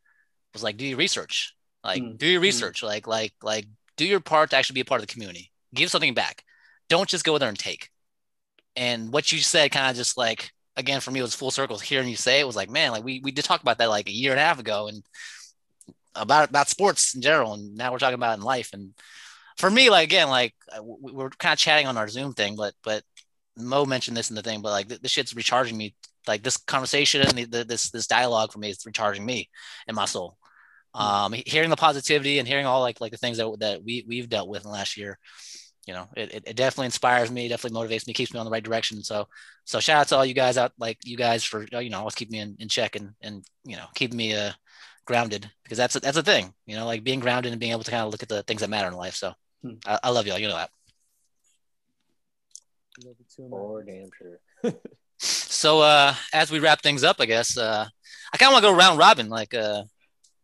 was 0.53 0.63
like 0.63 0.77
do 0.77 0.85
your 0.85 0.97
research 0.97 1.53
like 1.83 2.01
Mm, 2.01 2.17
do 2.17 2.27
your 2.27 2.41
mm. 2.41 2.43
research 2.43 2.83
like 2.83 3.07
like 3.07 3.33
like 3.41 3.65
do 3.97 4.05
your 4.05 4.19
part 4.19 4.49
to 4.49 4.55
actually 4.55 4.75
be 4.75 4.81
a 4.81 4.85
part 4.85 5.01
of 5.01 5.07
the 5.07 5.13
community. 5.13 5.51
Give 5.73 5.89
something 5.89 6.13
back. 6.13 6.43
Don't 6.89 7.09
just 7.09 7.23
go 7.23 7.37
there 7.37 7.49
and 7.49 7.57
take. 7.57 7.89
And 8.75 9.11
what 9.11 9.31
you 9.31 9.39
said 9.39 9.71
kind 9.71 9.89
of 9.89 9.95
just 9.95 10.17
like 10.17 10.51
again 10.77 11.01
for 11.01 11.11
me 11.11 11.19
it 11.19 11.23
was 11.23 11.35
full 11.35 11.51
circle 11.51 11.77
hearing 11.77 12.07
you 12.07 12.15
say 12.15 12.39
it 12.39 12.47
was 12.47 12.55
like 12.55 12.69
man 12.69 12.91
like 12.91 13.03
we, 13.03 13.19
we 13.21 13.31
did 13.31 13.43
talk 13.43 13.61
about 13.61 13.77
that 13.77 13.89
like 13.89 14.07
a 14.07 14.13
year 14.13 14.31
and 14.31 14.39
a 14.39 14.43
half 14.43 14.59
ago 14.59 14.87
and 14.87 15.03
about 16.15 16.49
about 16.49 16.69
sports 16.69 17.13
in 17.13 17.21
general 17.21 17.53
and 17.53 17.75
now 17.75 17.91
we're 17.91 17.99
talking 17.99 18.15
about 18.15 18.37
in 18.37 18.43
life. 18.43 18.71
And 18.73 18.93
for 19.57 19.69
me 19.69 19.89
like 19.89 20.05
again 20.05 20.29
like 20.29 20.53
uh, 20.75 20.81
we 20.83 21.11
we're 21.11 21.29
kind 21.29 21.53
of 21.53 21.59
chatting 21.59 21.87
on 21.87 21.97
our 21.97 22.07
zoom 22.07 22.33
thing 22.33 22.55
but 22.55 22.73
but 22.83 23.03
mo 23.57 23.85
mentioned 23.85 24.15
this 24.15 24.29
in 24.29 24.35
the 24.35 24.41
thing 24.41 24.61
but 24.61 24.71
like 24.71 24.87
th- 24.87 25.01
this 25.01 25.11
shit's 25.11 25.35
recharging 25.35 25.77
me. 25.77 25.95
Like 26.27 26.43
this 26.43 26.55
conversation 26.55 27.21
and 27.21 27.35
the, 27.35 27.45
the, 27.45 27.63
this 27.63 27.89
this 27.89 28.05
dialogue 28.05 28.51
for 28.51 28.59
me 28.59 28.69
is 28.69 28.85
recharging 28.85 29.25
me 29.25 29.49
and 29.87 29.95
my 29.95 30.05
soul 30.05 30.37
um 30.93 31.33
hearing 31.33 31.69
the 31.69 31.75
positivity 31.75 32.39
and 32.39 32.47
hearing 32.47 32.65
all 32.65 32.81
like 32.81 32.99
like 32.99 33.11
the 33.11 33.17
things 33.17 33.37
that, 33.37 33.55
that 33.59 33.83
we 33.83 34.03
we've 34.07 34.29
dealt 34.29 34.49
with 34.49 34.63
in 34.63 34.69
the 34.69 34.73
last 34.73 34.97
year 34.97 35.17
you 35.87 35.93
know 35.93 36.07
it, 36.15 36.33
it, 36.33 36.43
it 36.47 36.55
definitely 36.55 36.85
inspires 36.85 37.31
me 37.31 37.47
definitely 37.47 37.79
motivates 37.79 38.05
me 38.07 38.13
keeps 38.13 38.33
me 38.33 38.39
on 38.39 38.45
the 38.45 38.51
right 38.51 38.63
direction 38.63 39.01
so 39.03 39.27
so 39.65 39.79
shout 39.79 40.01
out 40.01 40.07
to 40.07 40.15
all 40.15 40.25
you 40.25 40.33
guys 40.33 40.57
out 40.57 40.73
like 40.77 40.97
you 41.05 41.17
guys 41.17 41.43
for 41.43 41.65
you 41.71 41.89
know 41.89 41.99
always 41.99 42.15
keep 42.15 42.29
me 42.29 42.39
in, 42.39 42.55
in 42.59 42.67
check 42.67 42.95
and 42.95 43.11
and 43.21 43.43
you 43.63 43.75
know 43.75 43.85
keep 43.95 44.13
me 44.13 44.35
uh 44.35 44.51
grounded 45.05 45.49
because 45.63 45.77
that's 45.77 45.95
a, 45.95 45.99
that's 45.99 46.17
a 46.17 46.23
thing 46.23 46.53
you 46.65 46.75
know 46.75 46.85
like 46.85 47.03
being 47.03 47.19
grounded 47.19 47.51
and 47.51 47.59
being 47.59 47.71
able 47.71 47.83
to 47.83 47.91
kind 47.91 48.03
of 48.03 48.11
look 48.11 48.21
at 48.23 48.29
the 48.29 48.43
things 48.43 48.61
that 48.61 48.69
matter 48.69 48.87
in 48.87 48.93
life 48.93 49.15
so 49.15 49.33
Hmm. 49.63 49.73
I, 49.85 49.99
I 50.05 50.09
love 50.09 50.25
y'all 50.25 50.39
you 50.39 50.47
know 50.47 50.55
that 50.55 50.71
Love 53.05 53.15
you 53.19 53.25
too, 53.35 53.49
man. 53.49 53.85
Damn 53.85 54.09
sure. 54.17 54.73
so 55.17 55.81
uh 55.81 56.15
as 56.33 56.49
we 56.51 56.59
wrap 56.59 56.81
things 56.81 57.03
up 57.03 57.17
i 57.19 57.25
guess 57.25 57.55
uh 57.57 57.85
i 58.33 58.37
kind 58.37 58.49
of 58.49 58.53
want 58.53 58.63
to 58.65 58.71
go 58.71 58.75
round 58.75 58.97
robin 58.97 59.29
like 59.29 59.53
uh 59.53 59.83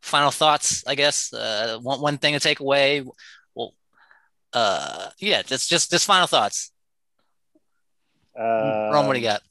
final 0.01 0.31
thoughts 0.31 0.83
i 0.87 0.95
guess 0.95 1.33
uh 1.33 1.77
one, 1.81 1.99
one 2.01 2.17
thing 2.17 2.33
to 2.33 2.39
take 2.39 2.59
away? 2.59 3.03
Well 3.55 3.73
uh 4.53 5.09
yeah 5.19 5.41
just 5.41 5.69
just 5.69 5.91
just 5.91 6.05
final 6.05 6.27
thoughts. 6.27 6.71
Uh, 8.39 8.89
Rome, 8.93 9.07
what 9.07 9.13
do 9.13 9.19
you 9.19 9.25
got? 9.25 9.41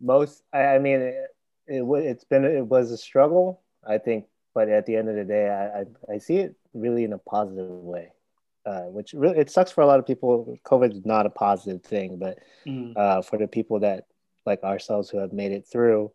Most 0.00 0.42
I, 0.52 0.76
I 0.76 0.78
mean 0.78 1.00
it, 1.00 1.14
it 1.66 1.82
it's 1.82 2.24
been 2.24 2.44
it 2.44 2.66
was 2.66 2.90
a 2.90 2.98
struggle 2.98 3.62
i 3.86 3.96
think 3.98 4.26
but 4.54 4.68
at 4.68 4.84
the 4.86 4.96
end 4.96 5.08
of 5.08 5.16
the 5.16 5.24
day 5.24 5.48
i 5.48 5.80
i, 5.80 6.14
I 6.14 6.18
see 6.18 6.36
it 6.36 6.54
really 6.74 7.04
in 7.04 7.12
a 7.14 7.18
positive 7.18 7.68
way 7.70 8.12
uh, 8.66 8.82
which 8.82 9.12
really 9.14 9.38
it 9.38 9.50
sucks 9.50 9.70
for 9.70 9.82
a 9.82 9.86
lot 9.86 9.98
of 9.98 10.06
people. 10.06 10.58
Covid 10.64 10.92
is 10.92 11.04
not 11.04 11.26
a 11.26 11.30
positive 11.30 11.82
thing 11.82 12.18
but 12.18 12.38
Mm. 12.66 12.96
uh, 12.96 13.20
for 13.20 13.38
the 13.38 13.46
people 13.46 13.80
that 13.80 14.06
like 14.46 14.62
ourselves 14.62 15.10
who 15.10 15.18
have 15.18 15.32
made 15.34 15.52
it 15.52 15.66
through 15.70 16.10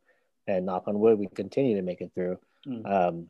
and 0.47 0.65
knock 0.65 0.87
on 0.87 0.99
wood 0.99 1.19
we 1.19 1.27
continue 1.27 1.75
to 1.75 1.83
make 1.83 2.01
it 2.01 2.11
through 2.15 2.39
Mm. 2.67 2.85
um, 2.85 3.29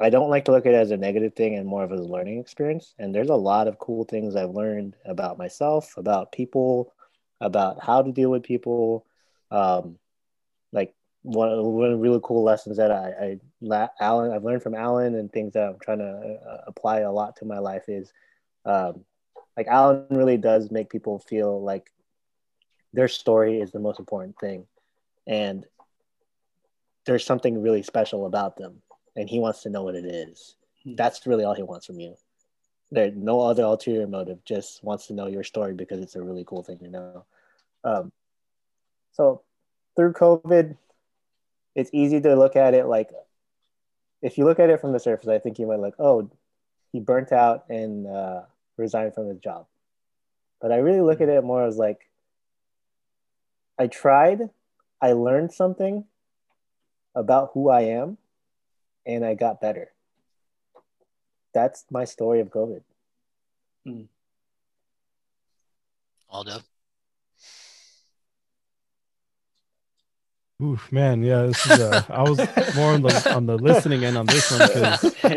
i 0.00 0.08
don't 0.08 0.30
like 0.30 0.44
to 0.44 0.52
look 0.52 0.66
at 0.66 0.72
it 0.72 0.76
as 0.76 0.92
a 0.92 0.96
negative 0.96 1.34
thing 1.34 1.56
and 1.56 1.66
more 1.66 1.82
of 1.82 1.90
a 1.90 1.96
learning 1.96 2.38
experience. 2.38 2.94
And 2.98 3.14
there's 3.14 3.30
a 3.30 3.34
lot 3.34 3.68
of 3.68 3.78
cool 3.78 4.04
things 4.04 4.36
i've 4.36 4.50
learned 4.50 4.96
about 5.04 5.38
myself 5.38 5.96
about 5.96 6.32
people 6.32 6.92
about 7.40 7.82
how 7.82 8.02
to 8.02 8.12
deal 8.12 8.30
with 8.30 8.42
people. 8.42 9.06
Um, 9.50 9.98
like 10.72 10.94
one 11.22 11.48
of, 11.48 11.64
one 11.64 11.90
the 11.90 11.96
really 11.96 12.20
cool 12.22 12.42
lessons 12.42 12.76
that 12.76 12.90
I, 12.90 13.38
I 13.72 13.88
Alan 14.00 14.32
I've 14.32 14.44
learned 14.44 14.62
from 14.62 14.74
Alan 14.74 15.14
and 15.14 15.32
things 15.32 15.52
that 15.54 15.68
I'm 15.68 15.78
trying 15.80 15.98
to 15.98 16.38
uh, 16.48 16.62
apply 16.66 17.00
a 17.00 17.12
lot 17.12 17.36
to 17.36 17.44
my 17.44 17.58
life 17.58 17.84
is 17.88 18.12
um, 18.64 19.04
like 19.56 19.66
Alan 19.66 20.06
really 20.10 20.36
does 20.36 20.70
make 20.70 20.90
people 20.90 21.18
feel 21.18 21.62
like 21.62 21.90
their 22.92 23.08
story 23.08 23.60
is 23.60 23.72
the 23.72 23.80
most 23.80 23.98
important 23.98 24.38
thing. 24.38 24.66
And 25.26 25.66
there's 27.06 27.24
something 27.24 27.62
really 27.62 27.82
special 27.82 28.26
about 28.26 28.56
them 28.56 28.82
and 29.14 29.28
he 29.28 29.38
wants 29.38 29.62
to 29.62 29.70
know 29.70 29.82
what 29.82 29.94
it 29.94 30.04
is. 30.04 30.56
Hmm. 30.84 30.94
that's 30.96 31.26
really 31.26 31.44
all 31.44 31.54
he 31.54 31.62
wants 31.62 31.86
from 31.86 32.00
you. 32.00 32.16
There's 32.90 33.14
no 33.16 33.40
other 33.40 33.64
ulterior 33.64 34.06
motive 34.06 34.44
just 34.44 34.84
wants 34.84 35.08
to 35.08 35.14
know 35.14 35.26
your 35.26 35.42
story 35.42 35.74
because 35.74 36.00
it's 36.00 36.14
a 36.14 36.22
really 36.22 36.44
cool 36.44 36.62
thing 36.62 36.78
to 36.78 36.88
know. 36.88 37.24
Um, 37.82 38.12
so 39.16 39.42
through 39.96 40.12
covid 40.12 40.76
it's 41.74 41.90
easy 41.92 42.20
to 42.20 42.36
look 42.36 42.54
at 42.54 42.74
it 42.74 42.86
like 42.86 43.10
if 44.22 44.38
you 44.38 44.44
look 44.44 44.60
at 44.60 44.70
it 44.70 44.80
from 44.80 44.92
the 44.92 45.00
surface 45.00 45.28
i 45.28 45.38
think 45.38 45.58
you 45.58 45.66
might 45.66 45.80
like 45.80 45.94
oh 45.98 46.30
he 46.92 47.00
burnt 47.00 47.32
out 47.32 47.64
and 47.68 48.06
uh, 48.06 48.42
resigned 48.76 49.12
from 49.12 49.26
his 49.28 49.38
job. 49.38 49.66
But 50.60 50.72
i 50.72 50.76
really 50.76 51.00
look 51.00 51.20
at 51.20 51.28
it 51.28 51.42
more 51.42 51.64
as 51.64 51.76
like 51.76 52.08
i 53.78 53.86
tried 53.86 54.50
i 55.00 55.12
learned 55.12 55.52
something 55.52 56.04
about 57.16 57.50
who 57.54 57.68
i 57.68 57.80
am 57.80 58.16
and 59.04 59.24
i 59.24 59.34
got 59.34 59.60
better 59.60 59.90
that's 61.52 61.84
my 61.90 62.04
story 62.04 62.38
of 62.40 62.50
covid 62.50 62.82
all 66.28 66.44
done 66.44 66.62
Oof, 70.62 70.90
man, 70.90 71.22
yeah, 71.22 71.42
this 71.42 71.66
is. 71.66 71.80
Uh, 71.80 72.02
I 72.08 72.22
was 72.22 72.38
more 72.74 72.94
on 72.94 73.02
the 73.02 73.34
on 73.34 73.44
the 73.44 73.58
listening 73.58 74.04
end 74.04 74.16
on 74.16 74.24
this 74.24 74.50
one 74.50 74.60
because 74.66 75.00
talking 75.20 75.36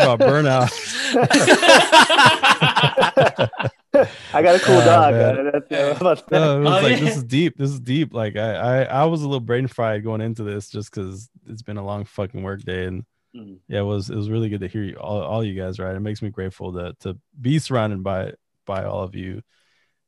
about 0.00 0.20
burnout. 0.20 0.70
i 4.32 4.42
got 4.42 4.54
a 4.54 4.60
cool 4.60 4.76
Oh, 4.76 4.84
dog 4.84 5.14
that's- 5.14 5.92
how 5.94 6.00
about 6.00 6.30
no, 6.30 6.56
it 6.58 6.64
was 6.64 6.68
Oh, 6.68 6.82
like 6.82 6.98
yeah. 6.98 7.04
this 7.04 7.16
is 7.16 7.24
deep. 7.24 7.56
This 7.56 7.70
is 7.70 7.80
deep. 7.80 8.14
Like 8.14 8.36
I, 8.36 8.54
I, 8.54 8.82
I 8.84 9.04
was 9.06 9.22
a 9.22 9.26
little 9.26 9.40
brain 9.40 9.66
fried 9.66 10.04
going 10.04 10.20
into 10.20 10.42
this 10.44 10.68
just 10.70 10.90
because 10.92 11.28
it's 11.46 11.62
been 11.62 11.76
a 11.76 11.84
long 11.84 12.04
fucking 12.04 12.42
work 12.42 12.62
day, 12.62 12.84
and 12.86 13.04
Mm. 13.36 13.58
yeah, 13.68 13.78
it 13.78 13.84
was 13.84 14.10
it 14.10 14.16
was 14.16 14.28
really 14.28 14.48
good 14.48 14.60
to 14.62 14.66
hear 14.66 14.82
you 14.82 14.96
all, 14.96 15.22
all 15.22 15.44
you 15.44 15.54
guys. 15.60 15.78
Right, 15.78 15.94
it 15.94 16.00
makes 16.00 16.20
me 16.20 16.30
grateful 16.30 16.72
to 16.72 16.94
to 17.00 17.16
be 17.40 17.60
surrounded 17.60 18.02
by 18.02 18.32
by 18.66 18.82
all 18.84 19.04
of 19.04 19.14
you, 19.14 19.42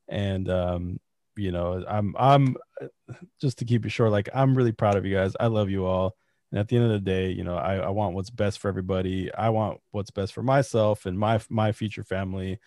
and 0.08 0.48
um, 0.50 0.98
you 1.36 1.52
know, 1.52 1.84
I'm 1.88 2.16
I'm 2.18 2.56
just 3.40 3.58
to 3.58 3.64
keep 3.64 3.86
it 3.86 3.90
short. 3.90 4.10
Like 4.10 4.28
I'm 4.34 4.56
really 4.56 4.72
proud 4.72 4.96
of 4.96 5.06
you 5.06 5.14
guys. 5.14 5.36
I 5.38 5.46
love 5.46 5.70
you 5.70 5.86
all. 5.86 6.16
And 6.50 6.58
at 6.58 6.66
the 6.68 6.74
end 6.76 6.86
of 6.86 6.90
the 6.90 6.98
day, 6.98 7.30
you 7.30 7.44
know, 7.44 7.56
I, 7.56 7.76
I 7.76 7.88
want 7.90 8.14
what's 8.14 8.28
best 8.28 8.58
for 8.58 8.66
everybody. 8.68 9.32
I 9.32 9.50
want 9.50 9.78
what's 9.92 10.10
best 10.10 10.32
for 10.32 10.42
myself 10.42 11.06
and 11.06 11.16
my 11.16 11.40
my 11.48 11.70
future 11.70 12.02
family 12.02 12.58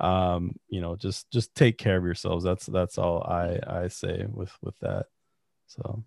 um 0.00 0.54
you 0.68 0.80
know 0.80 0.96
just 0.96 1.30
just 1.30 1.54
take 1.54 1.76
care 1.76 1.96
of 1.96 2.04
yourselves 2.04 2.44
that's 2.44 2.66
that's 2.66 2.98
all 2.98 3.22
i 3.24 3.58
i 3.66 3.88
say 3.88 4.24
with 4.30 4.52
with 4.62 4.78
that 4.78 5.06
so 5.66 6.04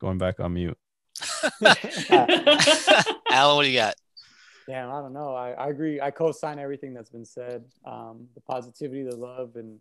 going 0.00 0.18
back 0.18 0.38
on 0.40 0.54
mute 0.54 0.78
alan 3.30 3.56
what 3.56 3.62
do 3.62 3.68
you 3.68 3.78
got 3.78 3.94
Damn, 4.70 4.92
I 4.92 5.00
don't 5.00 5.12
know. 5.12 5.34
I, 5.34 5.50
I 5.50 5.68
agree. 5.68 6.00
I 6.00 6.12
co-sign 6.12 6.60
everything 6.60 6.94
that's 6.94 7.10
been 7.10 7.24
said. 7.24 7.64
Um, 7.84 8.28
the 8.36 8.40
positivity, 8.40 9.02
the 9.02 9.16
love, 9.16 9.56
and 9.56 9.80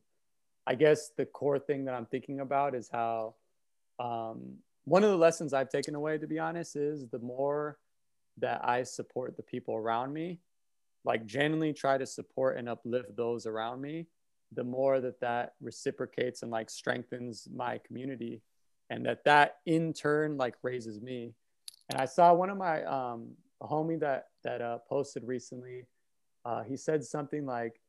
I 0.65 0.73
guess 0.73 1.11
the 1.15 1.27
core 1.27 1.59
thing 1.59 1.85
that 1.85 1.93
I'm 1.93 2.07
thinking 2.07 2.39
about 2.39 2.73
is 2.73 2.89
how 2.91 3.35
um, 3.99 4.55
one 4.85 5.03
of 5.03 5.11
the 5.11 5.17
lessons 5.17 5.53
I've 5.53 5.69
taken 5.69 5.93
away, 5.93 6.17
to 6.17 6.25
be 6.25 6.39
honest, 6.39 6.75
is 6.75 7.07
the 7.07 7.19
more 7.19 7.77
that 8.39 8.67
I 8.67 8.81
support 8.81 9.37
the 9.37 9.43
people 9.43 9.75
around 9.75 10.11
me, 10.11 10.39
like 11.05 11.25
genuinely 11.25 11.73
try 11.73 11.97
to 11.97 12.05
support 12.05 12.57
and 12.57 12.67
uplift 12.67 13.15
those 13.15 13.45
around 13.45 13.81
me, 13.81 14.07
the 14.53 14.63
more 14.63 14.99
that 14.99 15.19
that 15.21 15.53
reciprocates 15.61 16.41
and 16.41 16.51
like 16.51 16.69
strengthens 16.69 17.47
my 17.53 17.79
community, 17.85 18.41
and 18.89 19.05
that 19.05 19.23
that 19.25 19.57
in 19.65 19.93
turn 19.93 20.37
like 20.37 20.55
raises 20.63 21.01
me. 21.01 21.33
And 21.89 21.99
I 21.99 22.05
saw 22.05 22.33
one 22.33 22.49
of 22.49 22.57
my 22.57 22.83
um, 22.83 23.31
a 23.61 23.67
homie 23.67 23.99
that 23.99 24.27
that 24.43 24.61
uh, 24.61 24.79
posted 24.89 25.23
recently. 25.23 25.85
Uh, 26.45 26.63
he 26.63 26.77
said 26.77 27.03
something 27.03 27.45
like, 27.45 27.79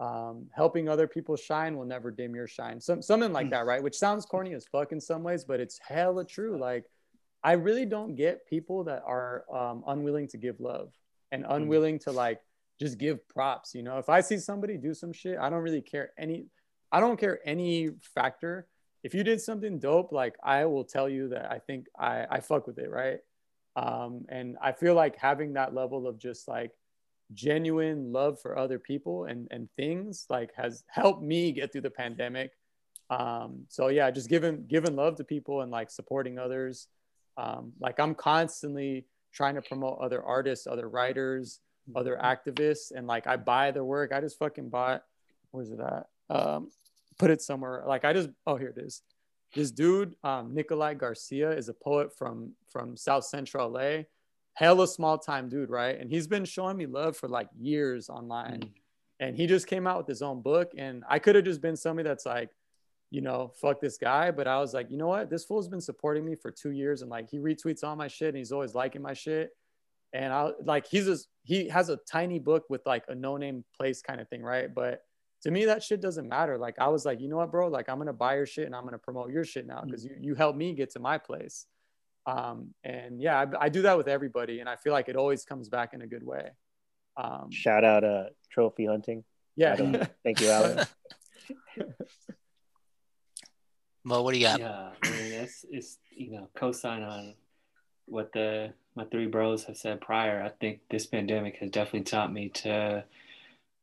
um, 0.00 0.46
"Helping 0.54 0.88
other 0.88 1.06
people 1.06 1.36
shine 1.36 1.76
will 1.76 1.86
never 1.86 2.10
dim 2.10 2.34
your 2.34 2.46
shine." 2.46 2.80
Some 2.80 3.02
something 3.02 3.32
like 3.32 3.50
that, 3.50 3.66
right? 3.66 3.82
Which 3.82 3.96
sounds 3.96 4.26
corny 4.26 4.54
as 4.54 4.66
fuck 4.66 4.92
in 4.92 5.00
some 5.00 5.22
ways, 5.22 5.44
but 5.44 5.60
it's 5.60 5.78
hella 5.78 6.24
true. 6.24 6.58
Like, 6.58 6.84
I 7.42 7.52
really 7.52 7.86
don't 7.86 8.14
get 8.14 8.46
people 8.46 8.84
that 8.84 9.02
are 9.06 9.44
um, 9.52 9.84
unwilling 9.86 10.28
to 10.28 10.36
give 10.36 10.60
love 10.60 10.92
and 11.32 11.44
unwilling 11.48 11.98
to 12.00 12.12
like 12.12 12.40
just 12.80 12.98
give 12.98 13.26
props. 13.28 13.74
You 13.74 13.82
know, 13.82 13.98
if 13.98 14.08
I 14.08 14.20
see 14.20 14.38
somebody 14.38 14.76
do 14.76 14.94
some 14.94 15.12
shit, 15.12 15.38
I 15.38 15.50
don't 15.50 15.62
really 15.62 15.82
care 15.82 16.10
any. 16.18 16.46
I 16.92 17.00
don't 17.00 17.18
care 17.18 17.40
any 17.44 17.90
factor. 18.00 18.66
If 19.02 19.14
you 19.14 19.24
did 19.24 19.40
something 19.40 19.78
dope, 19.78 20.12
like 20.12 20.36
I 20.42 20.64
will 20.66 20.84
tell 20.84 21.08
you 21.08 21.28
that 21.28 21.50
I 21.50 21.58
think 21.58 21.86
I 21.98 22.26
I 22.30 22.40
fuck 22.40 22.66
with 22.66 22.78
it, 22.78 22.90
right? 22.90 23.18
Um, 23.76 24.24
and 24.28 24.56
I 24.62 24.72
feel 24.72 24.94
like 24.94 25.16
having 25.16 25.52
that 25.54 25.74
level 25.74 26.06
of 26.06 26.18
just 26.18 26.48
like 26.48 26.72
genuine 27.34 28.12
love 28.12 28.40
for 28.40 28.56
other 28.56 28.78
people 28.78 29.24
and 29.24 29.48
and 29.50 29.68
things 29.76 30.26
like 30.30 30.50
has 30.56 30.84
helped 30.88 31.22
me 31.22 31.52
get 31.52 31.72
through 31.72 31.82
the 31.82 31.90
pandemic. 31.90 32.52
Um, 33.10 33.66
so 33.68 33.88
yeah, 33.88 34.10
just 34.10 34.28
giving 34.28 34.66
giving 34.66 34.96
love 34.96 35.16
to 35.16 35.24
people 35.24 35.60
and 35.60 35.70
like 35.70 35.90
supporting 35.90 36.38
others. 36.38 36.88
Um, 37.36 37.72
like 37.80 38.00
I'm 38.00 38.14
constantly 38.14 39.06
trying 39.36 39.54
to 39.54 39.62
promote 39.62 39.98
other 40.00 40.22
artists, 40.22 40.66
other 40.66 40.88
writers, 40.88 41.60
other 41.94 42.18
activists, 42.22 42.90
and 42.94 43.06
like 43.06 43.26
I 43.26 43.36
buy 43.36 43.70
their 43.70 43.84
work. 43.84 44.12
I 44.12 44.20
just 44.20 44.38
fucking 44.38 44.70
bought. 44.70 45.02
Where's 45.50 45.70
it 45.70 45.78
at? 45.78 46.06
Um, 46.34 46.70
put 47.18 47.30
it 47.30 47.42
somewhere. 47.42 47.84
Like 47.86 48.04
I 48.04 48.12
just 48.12 48.30
oh 48.46 48.56
here 48.56 48.74
it 48.76 48.80
is. 48.80 49.02
This 49.54 49.70
dude, 49.70 50.16
um, 50.24 50.54
Nikolai 50.54 50.94
Garcia, 50.94 51.50
is 51.52 51.68
a 51.68 51.74
poet 51.74 52.16
from 52.16 52.52
from 52.72 52.96
South 52.96 53.24
Central 53.24 53.70
LA. 53.70 54.04
Hell 54.56 54.74
Hella 54.74 54.88
small 54.88 55.18
time 55.18 55.50
dude, 55.50 55.68
right? 55.68 55.98
And 56.00 56.10
he's 56.10 56.26
been 56.26 56.46
showing 56.46 56.78
me 56.78 56.86
love 56.86 57.16
for 57.16 57.28
like 57.28 57.48
years 57.58 58.08
online. 58.08 58.60
Mm. 58.60 58.70
And 59.20 59.36
he 59.36 59.46
just 59.46 59.66
came 59.66 59.86
out 59.86 59.98
with 59.98 60.06
his 60.06 60.22
own 60.22 60.40
book. 60.40 60.72
And 60.76 61.04
I 61.08 61.18
could 61.18 61.34
have 61.34 61.44
just 61.44 61.60
been 61.60 61.76
somebody 61.76 62.08
that's 62.08 62.26
like, 62.26 62.50
you 63.10 63.20
know, 63.20 63.52
fuck 63.60 63.80
this 63.80 63.98
guy. 63.98 64.30
But 64.30 64.48
I 64.48 64.58
was 64.60 64.74
like, 64.74 64.90
you 64.90 64.96
know 64.96 65.08
what? 65.08 65.30
This 65.30 65.44
fool's 65.44 65.68
been 65.68 65.80
supporting 65.80 66.24
me 66.24 66.34
for 66.34 66.50
two 66.50 66.70
years. 66.70 67.02
And 67.02 67.10
like 67.10 67.30
he 67.30 67.38
retweets 67.38 67.84
all 67.84 67.96
my 67.96 68.08
shit 68.08 68.28
and 68.28 68.36
he's 68.36 68.52
always 68.52 68.74
liking 68.74 69.02
my 69.02 69.14
shit. 69.14 69.50
And 70.12 70.32
I 70.32 70.50
like 70.64 70.86
he's 70.86 71.06
just 71.06 71.28
he 71.42 71.68
has 71.68 71.88
a 71.88 71.98
tiny 72.10 72.38
book 72.38 72.64
with 72.68 72.82
like 72.86 73.04
a 73.08 73.14
no-name 73.14 73.64
place 73.76 74.02
kind 74.02 74.20
of 74.20 74.28
thing, 74.28 74.42
right? 74.42 74.72
But 74.72 75.02
to 75.42 75.50
me 75.50 75.64
that 75.66 75.82
shit 75.82 76.00
doesn't 76.00 76.28
matter 76.28 76.58
like 76.58 76.74
i 76.78 76.88
was 76.88 77.04
like 77.04 77.20
you 77.20 77.28
know 77.28 77.36
what 77.36 77.50
bro 77.50 77.68
like 77.68 77.88
i'm 77.88 77.98
gonna 77.98 78.12
buy 78.12 78.34
your 78.34 78.46
shit 78.46 78.66
and 78.66 78.74
i'm 78.74 78.84
gonna 78.84 78.98
promote 78.98 79.30
your 79.30 79.44
shit 79.44 79.66
now 79.66 79.80
because 79.84 80.04
you, 80.04 80.10
you 80.20 80.34
helped 80.34 80.58
me 80.58 80.74
get 80.74 80.90
to 80.90 80.98
my 80.98 81.18
place 81.18 81.66
um, 82.26 82.74
and 82.82 83.20
yeah 83.22 83.38
I, 83.38 83.66
I, 83.66 83.68
do 83.68 83.82
that 83.82 83.96
with 83.96 84.08
everybody 84.08 84.58
and 84.58 84.68
i 84.68 84.74
feel 84.74 84.92
like 84.92 85.08
it 85.08 85.14
always 85.14 85.44
comes 85.44 85.68
back 85.68 85.94
in 85.94 86.02
a 86.02 86.08
good 86.08 86.24
way 86.24 86.50
um, 87.16 87.50
shout 87.52 87.84
out 87.84 88.02
uh 88.02 88.24
trophy 88.50 88.86
hunting 88.86 89.22
yeah 89.54 89.76
thank 90.24 90.40
you 90.40 90.48
alan 90.50 90.86
well 94.06 94.24
what 94.24 94.32
do 94.32 94.38
you 94.38 94.46
got 94.46 94.60
yeah 94.60 94.90
i 95.02 95.10
mean 95.10 95.32
it's, 95.32 95.64
it's 95.70 95.98
you 96.10 96.30
know 96.30 96.48
co-sign 96.54 97.02
on 97.02 97.34
what 98.06 98.32
the 98.32 98.72
my 98.94 99.04
three 99.04 99.26
bros 99.26 99.64
have 99.64 99.76
said 99.76 100.00
prior 100.00 100.42
i 100.42 100.48
think 100.60 100.80
this 100.90 101.06
pandemic 101.06 101.56
has 101.56 101.70
definitely 101.70 102.02
taught 102.02 102.32
me 102.32 102.48
to 102.48 103.04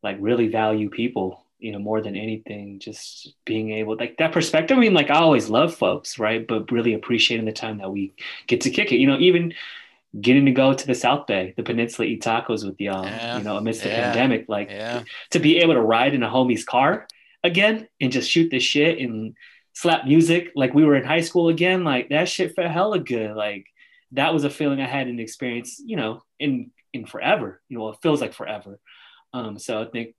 like 0.01 0.17
really 0.19 0.47
value 0.47 0.89
people 0.89 1.43
you 1.59 1.71
know 1.71 1.79
more 1.79 2.01
than 2.01 2.15
anything 2.15 2.79
just 2.79 3.33
being 3.45 3.71
able 3.71 3.95
like 3.97 4.17
that 4.17 4.31
perspective 4.31 4.77
i 4.77 4.79
mean 4.79 4.93
like 4.93 5.09
i 5.09 5.15
always 5.15 5.49
love 5.49 5.73
folks 5.73 6.17
right 6.17 6.47
but 6.47 6.71
really 6.71 6.93
appreciating 6.93 7.45
the 7.45 7.51
time 7.51 7.77
that 7.77 7.91
we 7.91 8.13
get 8.47 8.61
to 8.61 8.69
kick 8.69 8.91
it 8.91 8.97
you 8.97 9.07
know 9.07 9.17
even 9.17 9.53
getting 10.19 10.45
to 10.45 10.51
go 10.51 10.73
to 10.73 10.85
the 10.85 10.93
south 10.93 11.25
bay 11.25 11.53
the 11.57 11.63
peninsula 11.63 12.07
eat 12.07 12.21
tacos 12.23 12.65
with 12.65 12.79
y'all 12.79 13.05
yeah. 13.05 13.37
you 13.37 13.43
know 13.43 13.57
amidst 13.57 13.83
the 13.83 13.89
pandemic 13.89 14.45
like 14.47 14.69
yeah. 14.69 15.03
to 15.31 15.39
be 15.39 15.57
able 15.57 15.73
to 15.73 15.81
ride 15.81 16.13
in 16.13 16.21
a 16.21 16.29
homie's 16.29 16.63
car 16.63 17.07
again 17.43 17.87
and 17.99 18.11
just 18.11 18.29
shoot 18.29 18.49
the 18.51 18.59
shit 18.59 18.99
and 18.99 19.35
slap 19.73 20.05
music 20.05 20.51
like 20.55 20.73
we 20.73 20.85
were 20.85 20.95
in 20.95 21.03
high 21.03 21.21
school 21.21 21.49
again 21.49 21.83
like 21.83 22.09
that 22.09 22.29
shit 22.29 22.55
felt 22.55 22.71
hella 22.71 22.99
good 22.99 23.35
like 23.35 23.65
that 24.11 24.33
was 24.33 24.43
a 24.43 24.49
feeling 24.49 24.79
i 24.79 24.87
had 24.87 25.07
an 25.07 25.19
experience 25.19 25.81
you 25.83 25.97
know 25.97 26.21
in 26.39 26.71
in 26.93 27.05
forever 27.05 27.61
you 27.69 27.77
know 27.77 27.89
it 27.89 27.97
feels 28.01 28.21
like 28.21 28.33
forever 28.33 28.79
um, 29.33 29.57
so 29.57 29.81
I 29.81 29.85
think 29.85 30.15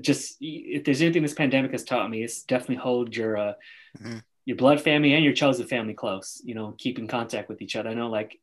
just 0.00 0.36
if 0.40 0.84
there's 0.84 1.02
anything 1.02 1.22
this 1.22 1.34
pandemic 1.34 1.72
has 1.72 1.84
taught 1.84 2.10
me, 2.10 2.22
it's 2.22 2.42
definitely 2.42 2.76
hold 2.76 3.14
your 3.14 3.36
uh, 3.36 3.52
mm-hmm. 3.98 4.18
your 4.44 4.56
blood 4.56 4.80
family 4.80 5.14
and 5.14 5.24
your 5.24 5.34
chosen 5.34 5.66
family 5.66 5.94
close. 5.94 6.40
You 6.44 6.54
know, 6.54 6.74
keep 6.78 6.98
in 6.98 7.06
contact 7.06 7.48
with 7.48 7.62
each 7.62 7.76
other. 7.76 7.90
I 7.90 7.94
know, 7.94 8.08
like 8.08 8.40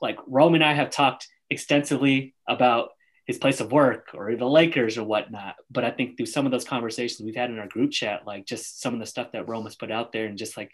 like 0.00 0.18
Rome 0.26 0.54
and 0.54 0.64
I 0.64 0.72
have 0.72 0.90
talked 0.90 1.28
extensively 1.50 2.34
about 2.48 2.90
his 3.26 3.38
place 3.38 3.60
of 3.60 3.72
work 3.72 4.10
or 4.14 4.34
the 4.36 4.46
Lakers 4.46 4.96
or 4.96 5.04
whatnot. 5.04 5.56
But 5.70 5.84
I 5.84 5.90
think 5.90 6.16
through 6.16 6.26
some 6.26 6.46
of 6.46 6.52
those 6.52 6.64
conversations 6.64 7.24
we've 7.24 7.34
had 7.34 7.50
in 7.50 7.58
our 7.58 7.66
group 7.66 7.90
chat, 7.90 8.26
like 8.26 8.46
just 8.46 8.80
some 8.80 8.94
of 8.94 9.00
the 9.00 9.06
stuff 9.06 9.32
that 9.32 9.48
Rome 9.48 9.64
has 9.64 9.74
put 9.74 9.90
out 9.90 10.12
there 10.12 10.26
and 10.26 10.38
just 10.38 10.56
like 10.56 10.70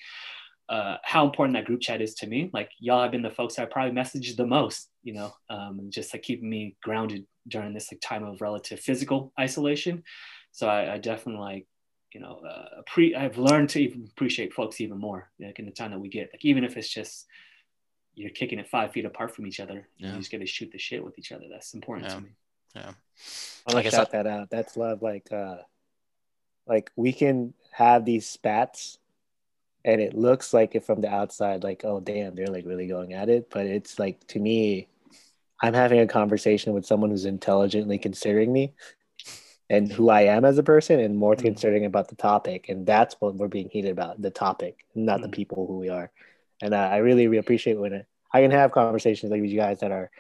uh, 0.69 0.97
how 1.03 1.25
important 1.25 1.57
that 1.57 1.65
group 1.65 1.81
chat 1.81 2.03
is 2.03 2.15
to 2.15 2.27
me. 2.27 2.51
Like 2.53 2.71
y'all 2.79 3.03
have 3.03 3.11
been 3.11 3.23
the 3.23 3.31
folks 3.31 3.59
I 3.59 3.65
probably 3.65 3.99
messaged 3.99 4.37
the 4.37 4.47
most, 4.47 4.91
you 5.03 5.15
know, 5.15 5.35
um, 5.49 5.87
just 5.89 6.15
like 6.15 6.23
keeping 6.23 6.49
me 6.49 6.77
grounded 6.83 7.27
during 7.49 7.73
this 7.73 7.91
like 7.91 8.01
time 8.01 8.25
of 8.25 8.41
relative 8.41 8.81
physical 8.81 9.33
isolation. 9.41 10.03
So 10.53 10.69
I, 10.69 10.95
I 10.95 10.99
definitely 10.99 11.41
like, 11.41 11.67
you 12.15 12.21
know, 12.21 12.43
uh, 12.47 12.83
pre- 12.87 13.15
I've 13.15 13.39
learned 13.39 13.71
to 13.71 13.81
even 13.81 14.09
appreciate 14.11 14.53
folks 14.53 14.81
even 14.83 14.99
more, 14.99 15.31
like 15.41 15.59
in 15.59 15.65
the 15.65 15.73
time 15.73 15.91
that 15.93 15.99
we 15.99 16.11
get, 16.11 16.29
like 16.33 16.45
even 16.45 16.65
if 16.65 16.77
it's 16.77 16.89
just 16.89 17.27
you're 18.15 18.31
kicking 18.31 18.59
it 18.59 18.69
five 18.69 18.93
feet 18.93 19.07
apart 19.07 19.35
from 19.35 19.47
each 19.47 19.61
other, 19.61 19.89
yeah. 19.97 20.13
you 20.13 20.19
just 20.19 20.31
get 20.31 20.41
to 20.41 20.47
shoot 20.47 20.71
the 20.71 20.79
shit 20.79 21.03
with 21.03 21.19
each 21.19 21.33
other. 21.33 21.45
That's 21.51 21.73
important 21.73 22.09
yeah. 22.09 22.17
to 22.17 22.21
me. 22.21 22.29
Yeah. 22.75 22.93
I 23.67 23.75
want 23.75 23.85
to 23.85 23.91
shout 23.91 24.13
that 24.13 24.27
out. 24.27 24.51
That's 24.51 24.77
love. 24.77 25.03
Like, 25.03 25.31
uh, 25.31 25.57
like 26.67 26.91
we 26.97 27.13
can 27.13 27.55
have 27.73 28.05
these 28.05 28.27
spats 28.27 28.99
and 29.85 30.01
it 30.01 30.15
looks 30.15 30.53
like 30.53 30.75
it 30.75 30.85
from 30.85 31.01
the 31.01 31.09
outside 31.09 31.63
like 31.63 31.83
oh 31.85 32.01
damn 32.01 32.35
they're 32.35 32.47
like 32.47 32.67
really 32.67 32.87
going 32.87 33.13
at 33.13 33.29
it 33.29 33.49
but 33.51 33.67
it's 33.67 33.99
like 33.99 34.25
to 34.27 34.39
me 34.39 34.89
i'm 35.61 35.75
having 35.75 36.01
a 36.01 36.07
conversation 36.07 36.73
with 36.73 36.87
someone 36.87 37.11
who's 37.11 37.25
intelligently 37.25 37.99
considering 37.99 38.53
me 38.53 38.73
and 39.71 39.91
who 39.91 40.11
i 40.11 40.23
am 40.23 40.45
as 40.45 40.59
a 40.59 40.63
person 40.63 41.01
and 41.01 41.17
more 41.17 41.35
mm-hmm. 41.35 41.47
considering 41.47 41.85
about 41.85 42.09
the 42.09 42.17
topic 42.17 42.69
and 42.69 42.87
that's 42.87 43.17
what 43.21 43.35
we're 43.35 43.49
being 43.49 43.69
heated 43.71 43.91
about 43.91 44.21
the 44.21 44.31
topic 44.31 44.85
not 44.95 45.17
mm-hmm. 45.17 45.23
the 45.25 45.29
people 45.31 45.67
who 45.67 45.79
we 45.79 45.89
are 45.89 46.11
and 46.61 46.75
uh, 46.75 46.77
i 46.77 46.99
really, 46.99 47.27
really 47.27 47.39
appreciate 47.39 47.79
when 47.79 47.93
it, 47.93 48.07
i 48.33 48.41
can 48.41 48.51
have 48.51 48.73
conversations 48.73 49.33
like 49.33 49.41
with 49.41 49.51
you 49.51 49.59
guys 49.59 49.81
that 49.81 49.93
are 49.93 50.11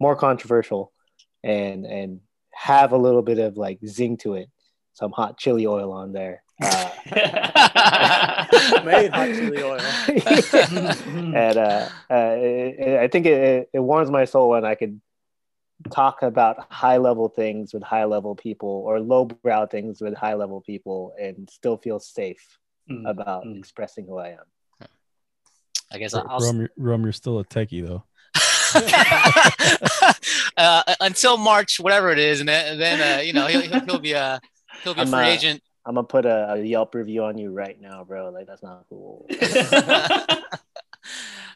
more 0.00 0.16
controversial 0.16 0.92
and 1.42 1.86
and 1.86 2.20
have 2.52 2.92
a 2.92 2.96
little 2.96 3.22
bit 3.22 3.38
of 3.38 3.56
like 3.56 3.78
zing 3.86 4.16
to 4.18 4.34
it 4.34 4.48
some 4.92 5.10
hot 5.10 5.38
chili 5.38 5.66
oil 5.66 5.92
on 5.92 6.12
there 6.12 6.42
uh, 6.62 6.90
made 8.84 9.10
hot 9.10 9.28
chili 9.28 9.62
oil. 9.62 9.80
and 11.34 11.58
uh, 11.58 11.88
uh, 12.10 12.36
it, 12.38 12.98
I 13.00 13.08
think 13.08 13.26
it, 13.26 13.68
it 13.72 13.80
warms 13.80 14.10
my 14.10 14.24
soul 14.24 14.50
when 14.50 14.64
I 14.64 14.74
could 14.74 15.00
talk 15.90 16.22
about 16.22 16.72
high 16.72 16.98
level 16.98 17.28
things 17.28 17.74
with 17.74 17.82
high 17.82 18.04
level 18.04 18.36
people 18.36 18.84
or 18.86 19.00
low 19.00 19.24
brow 19.24 19.66
things 19.66 20.00
with 20.00 20.14
high 20.14 20.34
level 20.34 20.60
people 20.60 21.14
and 21.20 21.48
still 21.50 21.76
feel 21.76 21.98
safe 21.98 22.58
mm. 22.90 23.08
about 23.08 23.44
mm. 23.44 23.58
expressing 23.58 24.06
who 24.06 24.18
I 24.18 24.28
am. 24.30 24.88
I 25.90 25.98
guess 25.98 26.14
I'll 26.14 26.40
Rome, 26.40 26.68
Rome, 26.78 27.02
you're 27.02 27.12
still 27.12 27.38
a 27.38 27.44
techie 27.44 27.86
though. 27.86 28.04
Uh, 30.56 30.82
until 31.00 31.36
March, 31.36 31.80
whatever 31.80 32.10
it 32.10 32.18
is, 32.18 32.40
and 32.40 32.48
then, 32.48 32.72
and 32.72 32.80
then 32.80 33.18
uh, 33.18 33.22
you 33.22 33.32
know 33.32 33.46
he'll, 33.46 33.80
he'll, 33.84 33.98
be 33.98 34.12
a 34.12 34.40
he'll 34.82 34.94
be 34.94 35.02
a 35.02 35.06
free 35.06 35.18
uh, 35.18 35.24
agent 35.24 35.62
I'm 35.84 35.94
gonna 35.94 36.06
put 36.06 36.26
a, 36.26 36.52
a, 36.52 36.62
Yelp 36.62 36.94
review 36.94 37.24
on 37.24 37.38
you 37.38 37.50
right 37.50 37.80
now, 37.80 38.04
bro. 38.04 38.30
Like 38.30 38.46
that's 38.46 38.62
not 38.62 38.84
cool. 38.88 39.26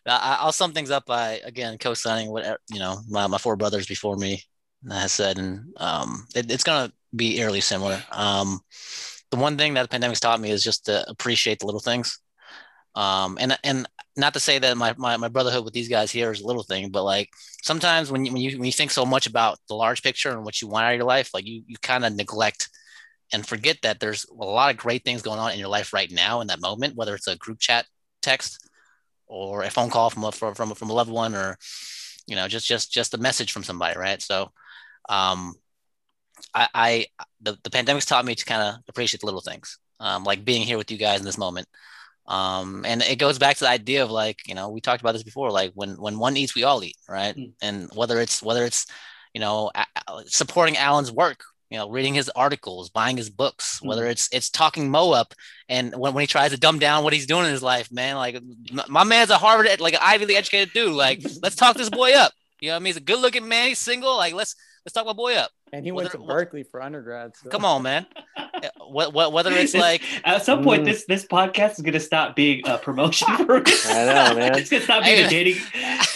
I'll 0.06 0.52
sum 0.52 0.72
things 0.72 0.90
up 0.90 1.06
by 1.06 1.40
again 1.44 1.78
co-signing 1.78 2.30
what 2.30 2.60
you 2.72 2.78
know 2.78 2.98
my, 3.08 3.26
my 3.26 3.38
four 3.38 3.56
brothers 3.56 3.86
before 3.86 4.16
me 4.16 4.42
has 4.88 5.12
said, 5.12 5.38
and 5.38 5.72
um, 5.76 6.26
it, 6.34 6.50
it's 6.50 6.64
gonna 6.64 6.92
be 7.14 7.38
eerily 7.38 7.60
similar. 7.60 8.02
Um, 8.10 8.60
the 9.30 9.36
one 9.36 9.56
thing 9.56 9.74
that 9.74 9.82
the 9.82 9.88
pandemic's 9.88 10.20
taught 10.20 10.40
me 10.40 10.50
is 10.50 10.64
just 10.64 10.86
to 10.86 11.08
appreciate 11.08 11.60
the 11.60 11.66
little 11.66 11.80
things. 11.80 12.18
Um, 12.96 13.38
and 13.40 13.56
and 13.62 13.86
not 14.16 14.32
to 14.32 14.40
say 14.40 14.58
that 14.58 14.76
my, 14.76 14.94
my, 14.96 15.18
my 15.18 15.28
brotherhood 15.28 15.64
with 15.64 15.74
these 15.74 15.90
guys 15.90 16.10
here 16.10 16.32
is 16.32 16.40
a 16.40 16.46
little 16.46 16.62
thing, 16.62 16.90
but 16.90 17.04
like 17.04 17.28
sometimes 17.62 18.10
when 18.10 18.24
you, 18.24 18.32
when 18.32 18.40
you 18.40 18.58
when 18.58 18.64
you 18.64 18.72
think 18.72 18.90
so 18.90 19.04
much 19.04 19.26
about 19.26 19.58
the 19.68 19.74
large 19.74 20.02
picture 20.02 20.30
and 20.30 20.44
what 20.44 20.62
you 20.62 20.68
want 20.68 20.86
out 20.86 20.92
of 20.92 20.96
your 20.96 21.04
life, 21.04 21.34
like 21.34 21.46
you 21.46 21.62
you 21.66 21.76
kind 21.82 22.04
of 22.04 22.14
neglect 22.14 22.70
and 23.32 23.46
forget 23.46 23.78
that 23.82 24.00
there's 24.00 24.24
a 24.24 24.34
lot 24.34 24.70
of 24.70 24.76
great 24.76 25.04
things 25.04 25.22
going 25.22 25.38
on 25.38 25.52
in 25.52 25.58
your 25.58 25.68
life 25.68 25.92
right 25.92 26.10
now 26.10 26.40
in 26.40 26.46
that 26.46 26.60
moment, 26.60 26.96
whether 26.96 27.14
it's 27.14 27.26
a 27.26 27.36
group 27.36 27.58
chat 27.58 27.86
text 28.22 28.68
or 29.26 29.62
a 29.62 29.70
phone 29.70 29.90
call 29.90 30.10
from 30.10 30.24
a, 30.24 30.32
from, 30.32 30.54
from, 30.54 30.74
from 30.74 30.90
a 30.90 30.92
loved 30.92 31.10
one 31.10 31.34
or, 31.34 31.58
you 32.26 32.36
know, 32.36 32.46
just, 32.46 32.66
just, 32.66 32.92
just 32.92 33.14
a 33.14 33.18
message 33.18 33.50
from 33.52 33.64
somebody. 33.64 33.98
Right. 33.98 34.22
So, 34.22 34.52
um, 35.08 35.54
I, 36.54 36.68
I 36.74 37.06
the, 37.40 37.58
the 37.64 37.70
pandemic's 37.70 38.06
taught 38.06 38.24
me 38.24 38.34
to 38.34 38.44
kind 38.44 38.62
of 38.62 38.76
appreciate 38.88 39.20
the 39.20 39.26
little 39.26 39.40
things, 39.40 39.78
um, 39.98 40.22
like 40.22 40.44
being 40.44 40.62
here 40.62 40.78
with 40.78 40.90
you 40.90 40.98
guys 40.98 41.18
in 41.18 41.24
this 41.26 41.38
moment. 41.38 41.66
Um, 42.28 42.84
and 42.84 43.02
it 43.02 43.18
goes 43.18 43.38
back 43.38 43.56
to 43.56 43.64
the 43.64 43.70
idea 43.70 44.02
of 44.02 44.10
like, 44.10 44.46
you 44.46 44.54
know, 44.54 44.68
we 44.68 44.80
talked 44.80 45.00
about 45.00 45.12
this 45.12 45.22
before, 45.22 45.50
like 45.50 45.72
when 45.74 45.94
when 45.94 46.18
one 46.18 46.36
eats, 46.36 46.54
we 46.54 46.64
all 46.64 46.82
eat, 46.82 46.96
right? 47.08 47.36
Mm. 47.36 47.52
And 47.62 47.90
whether 47.94 48.20
it's 48.20 48.42
whether 48.42 48.64
it's, 48.64 48.86
you 49.32 49.40
know, 49.40 49.70
supporting 50.26 50.76
Alan's 50.76 51.12
work, 51.12 51.44
you 51.70 51.78
know, 51.78 51.88
reading 51.88 52.14
his 52.14 52.28
articles, 52.30 52.90
buying 52.90 53.16
his 53.16 53.30
books, 53.30 53.80
whether 53.82 54.06
it's 54.06 54.28
it's 54.32 54.50
talking 54.50 54.90
Mo 54.90 55.12
up, 55.12 55.34
and 55.68 55.94
when, 55.96 56.14
when 56.14 56.22
he 56.22 56.26
tries 56.26 56.52
to 56.52 56.58
dumb 56.58 56.78
down 56.78 57.04
what 57.04 57.12
he's 57.12 57.26
doing 57.26 57.44
in 57.44 57.52
his 57.52 57.62
life, 57.62 57.92
man, 57.92 58.16
like 58.16 58.36
m- 58.36 58.80
my 58.88 59.04
man's 59.04 59.30
a 59.30 59.38
Harvard, 59.38 59.80
like 59.80 59.94
an 59.94 60.00
Ivy 60.02 60.26
League 60.26 60.36
educated 60.36 60.72
dude, 60.72 60.92
like 60.92 61.22
let's 61.42 61.56
talk 61.56 61.76
this 61.76 61.90
boy 61.90 62.12
up. 62.12 62.32
You 62.60 62.68
know 62.68 62.74
what 62.74 62.76
I 62.76 62.78
mean? 62.80 62.86
He's 62.86 62.96
a 62.96 63.00
good 63.00 63.20
looking 63.20 63.48
man. 63.48 63.68
He's 63.68 63.78
single. 63.78 64.16
Like 64.16 64.34
let's 64.34 64.56
let's 64.84 64.94
talk 64.94 65.06
my 65.06 65.12
boy 65.12 65.34
up. 65.34 65.50
And 65.72 65.84
he 65.84 65.90
went 65.92 66.10
to 66.12 66.18
Berkeley 66.18 66.62
for 66.62 66.80
undergrad. 66.80 67.36
So. 67.36 67.50
Come 67.50 67.64
on, 67.64 67.82
man. 67.82 68.06
Wh- 68.80 69.10
wh- 69.10 69.32
whether 69.32 69.52
it's 69.52 69.74
like 69.88 70.02
at 70.24 70.44
some 70.44 70.62
point 70.62 70.82
Mm. 70.82 70.86
this 70.86 71.04
this 71.06 71.26
podcast 71.26 71.72
is 71.72 71.80
gonna 71.80 72.00
stop 72.00 72.36
being 72.36 72.62
a 72.66 72.78
promotion 72.78 73.26
for 73.46 73.56
I 73.56 74.04
know, 74.04 74.34
man. 74.36 74.54
it's 74.58 74.70
gonna 74.70 74.82
stop 74.84 75.02
being 75.04 75.16
Hey, 75.16 75.24
a 75.24 75.28
dating 75.28 75.62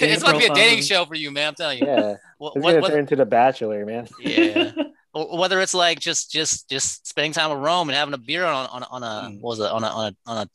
it's 0.00 0.22
about 0.22 0.32
to 0.32 0.38
be 0.38 0.46
a 0.46 0.54
dating 0.54 0.82
show 0.84 1.04
for 1.04 1.14
you, 1.16 1.30
man. 1.30 1.48
I'm 1.48 1.54
telling 1.54 1.78
you. 1.80 1.86
Yeah, 1.86 2.14
Wh- 2.40 2.52
it's 2.54 2.62
what- 2.62 2.62
gonna 2.62 2.80
what- 2.80 2.90
turn 2.90 3.00
into 3.00 3.16
The 3.16 3.26
Bachelor, 3.26 3.84
man. 3.84 4.08
yeah. 4.20 4.72
Whether 5.12 5.60
it's 5.60 5.74
like 5.74 5.98
just 5.98 6.30
just 6.30 6.70
just 6.70 7.06
spending 7.08 7.32
time 7.32 7.50
with 7.50 7.58
Rome 7.58 7.88
and 7.88 7.96
having 7.96 8.14
a 8.14 8.18
beer 8.18 8.44
on 8.46 8.66
on 8.68 8.84
on 8.84 9.02
a 9.02 9.28
Mm. 9.30 9.40
what 9.40 9.50
was 9.50 9.60
it 9.60 9.66
on 9.70 9.82
a 9.82 9.88
on 9.88 10.12
a 10.26 10.30
on 10.30 10.46
a 10.46 10.50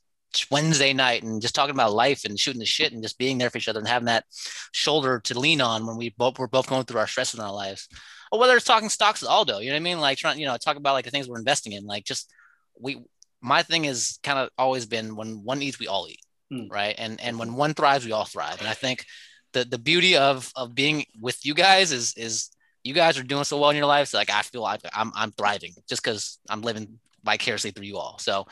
Wednesday 0.49 0.93
night 0.93 1.23
and 1.23 1.41
just 1.41 1.53
talking 1.55 1.75
about 1.75 1.93
life 1.93 2.23
and 2.25 2.39
shooting 2.39 2.59
the 2.59 2.65
shit 2.65 2.91
and 2.93 3.03
just 3.03 3.17
being 3.17 3.37
there 3.37 3.49
for 3.49 3.57
each 3.57 3.67
other 3.67 3.79
and 3.79 3.87
having 3.87 4.05
that 4.07 4.23
shoulder 4.71 5.19
to 5.21 5.37
lean 5.39 5.59
on 5.61 5.85
when 5.85 5.97
we 5.97 6.09
both 6.17 6.39
we're 6.39 6.47
both 6.47 6.67
going 6.67 6.83
through 6.85 6.99
our 6.99 7.07
stress 7.07 7.33
in 7.33 7.39
our 7.41 7.51
lives. 7.53 7.87
Or 8.31 8.39
whether 8.39 8.55
it's 8.55 8.65
talking 8.65 8.89
stocks 8.89 9.21
with 9.21 9.29
Aldo, 9.29 9.59
you 9.59 9.67
know 9.67 9.73
what 9.73 9.77
I 9.77 9.83
mean? 9.83 9.99
Like 9.99 10.17
trying, 10.17 10.39
you 10.39 10.45
know, 10.45 10.57
talk 10.57 10.77
about 10.77 10.93
like 10.93 11.05
the 11.05 11.11
things 11.11 11.27
we're 11.27 11.37
investing 11.37 11.73
in. 11.73 11.85
Like 11.85 12.05
just 12.05 12.31
we 12.79 13.03
my 13.41 13.61
thing 13.63 13.85
is 13.85 14.19
kind 14.23 14.39
of 14.39 14.49
always 14.57 14.85
been 14.85 15.15
when 15.15 15.43
one 15.43 15.61
eats, 15.61 15.79
we 15.79 15.87
all 15.87 16.07
eat. 16.09 16.19
Mm. 16.51 16.71
Right. 16.71 16.95
And 16.97 17.19
and 17.21 17.39
when 17.39 17.55
one 17.55 17.73
thrives, 17.73 18.05
we 18.05 18.11
all 18.11 18.25
thrive. 18.25 18.59
And 18.59 18.67
I 18.67 18.73
think 18.73 19.05
the 19.53 19.63
the 19.65 19.77
beauty 19.77 20.17
of 20.17 20.51
of 20.55 20.75
being 20.75 21.05
with 21.19 21.45
you 21.45 21.53
guys 21.53 21.91
is 21.91 22.13
is 22.17 22.49
you 22.83 22.93
guys 22.93 23.17
are 23.17 23.23
doing 23.23 23.43
so 23.43 23.59
well 23.59 23.71
in 23.71 23.75
your 23.75 23.87
lives. 23.87 24.11
So 24.11 24.17
like 24.17 24.29
I 24.29 24.41
feel 24.41 24.61
like 24.61 24.81
I'm 24.93 25.11
I'm 25.15 25.31
thriving 25.31 25.73
just 25.89 26.03
because 26.03 26.39
I'm 26.49 26.61
living 26.61 26.99
vicariously 27.23 27.71
through 27.71 27.85
you 27.85 27.97
all. 27.97 28.17
So 28.19 28.45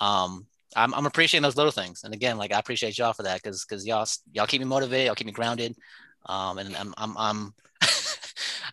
um 0.00 0.46
I'm, 0.76 0.92
I'm 0.94 1.06
appreciating 1.06 1.42
those 1.42 1.56
little 1.56 1.72
things. 1.72 2.02
And 2.04 2.12
again, 2.12 2.36
like 2.36 2.52
I 2.52 2.58
appreciate 2.58 2.98
y'all 2.98 3.12
for 3.12 3.22
that 3.22 3.42
because 3.42 3.64
because 3.64 3.86
y'all 3.86 4.06
y'all 4.32 4.46
keep 4.46 4.60
me 4.60 4.66
motivated, 4.66 5.06
y'all 5.06 5.14
keep 5.14 5.26
me 5.26 5.32
grounded. 5.32 5.76
Um 6.26 6.58
and 6.58 6.76
I'm 6.76 6.94
I'm 6.96 7.16
I'm 7.16 7.54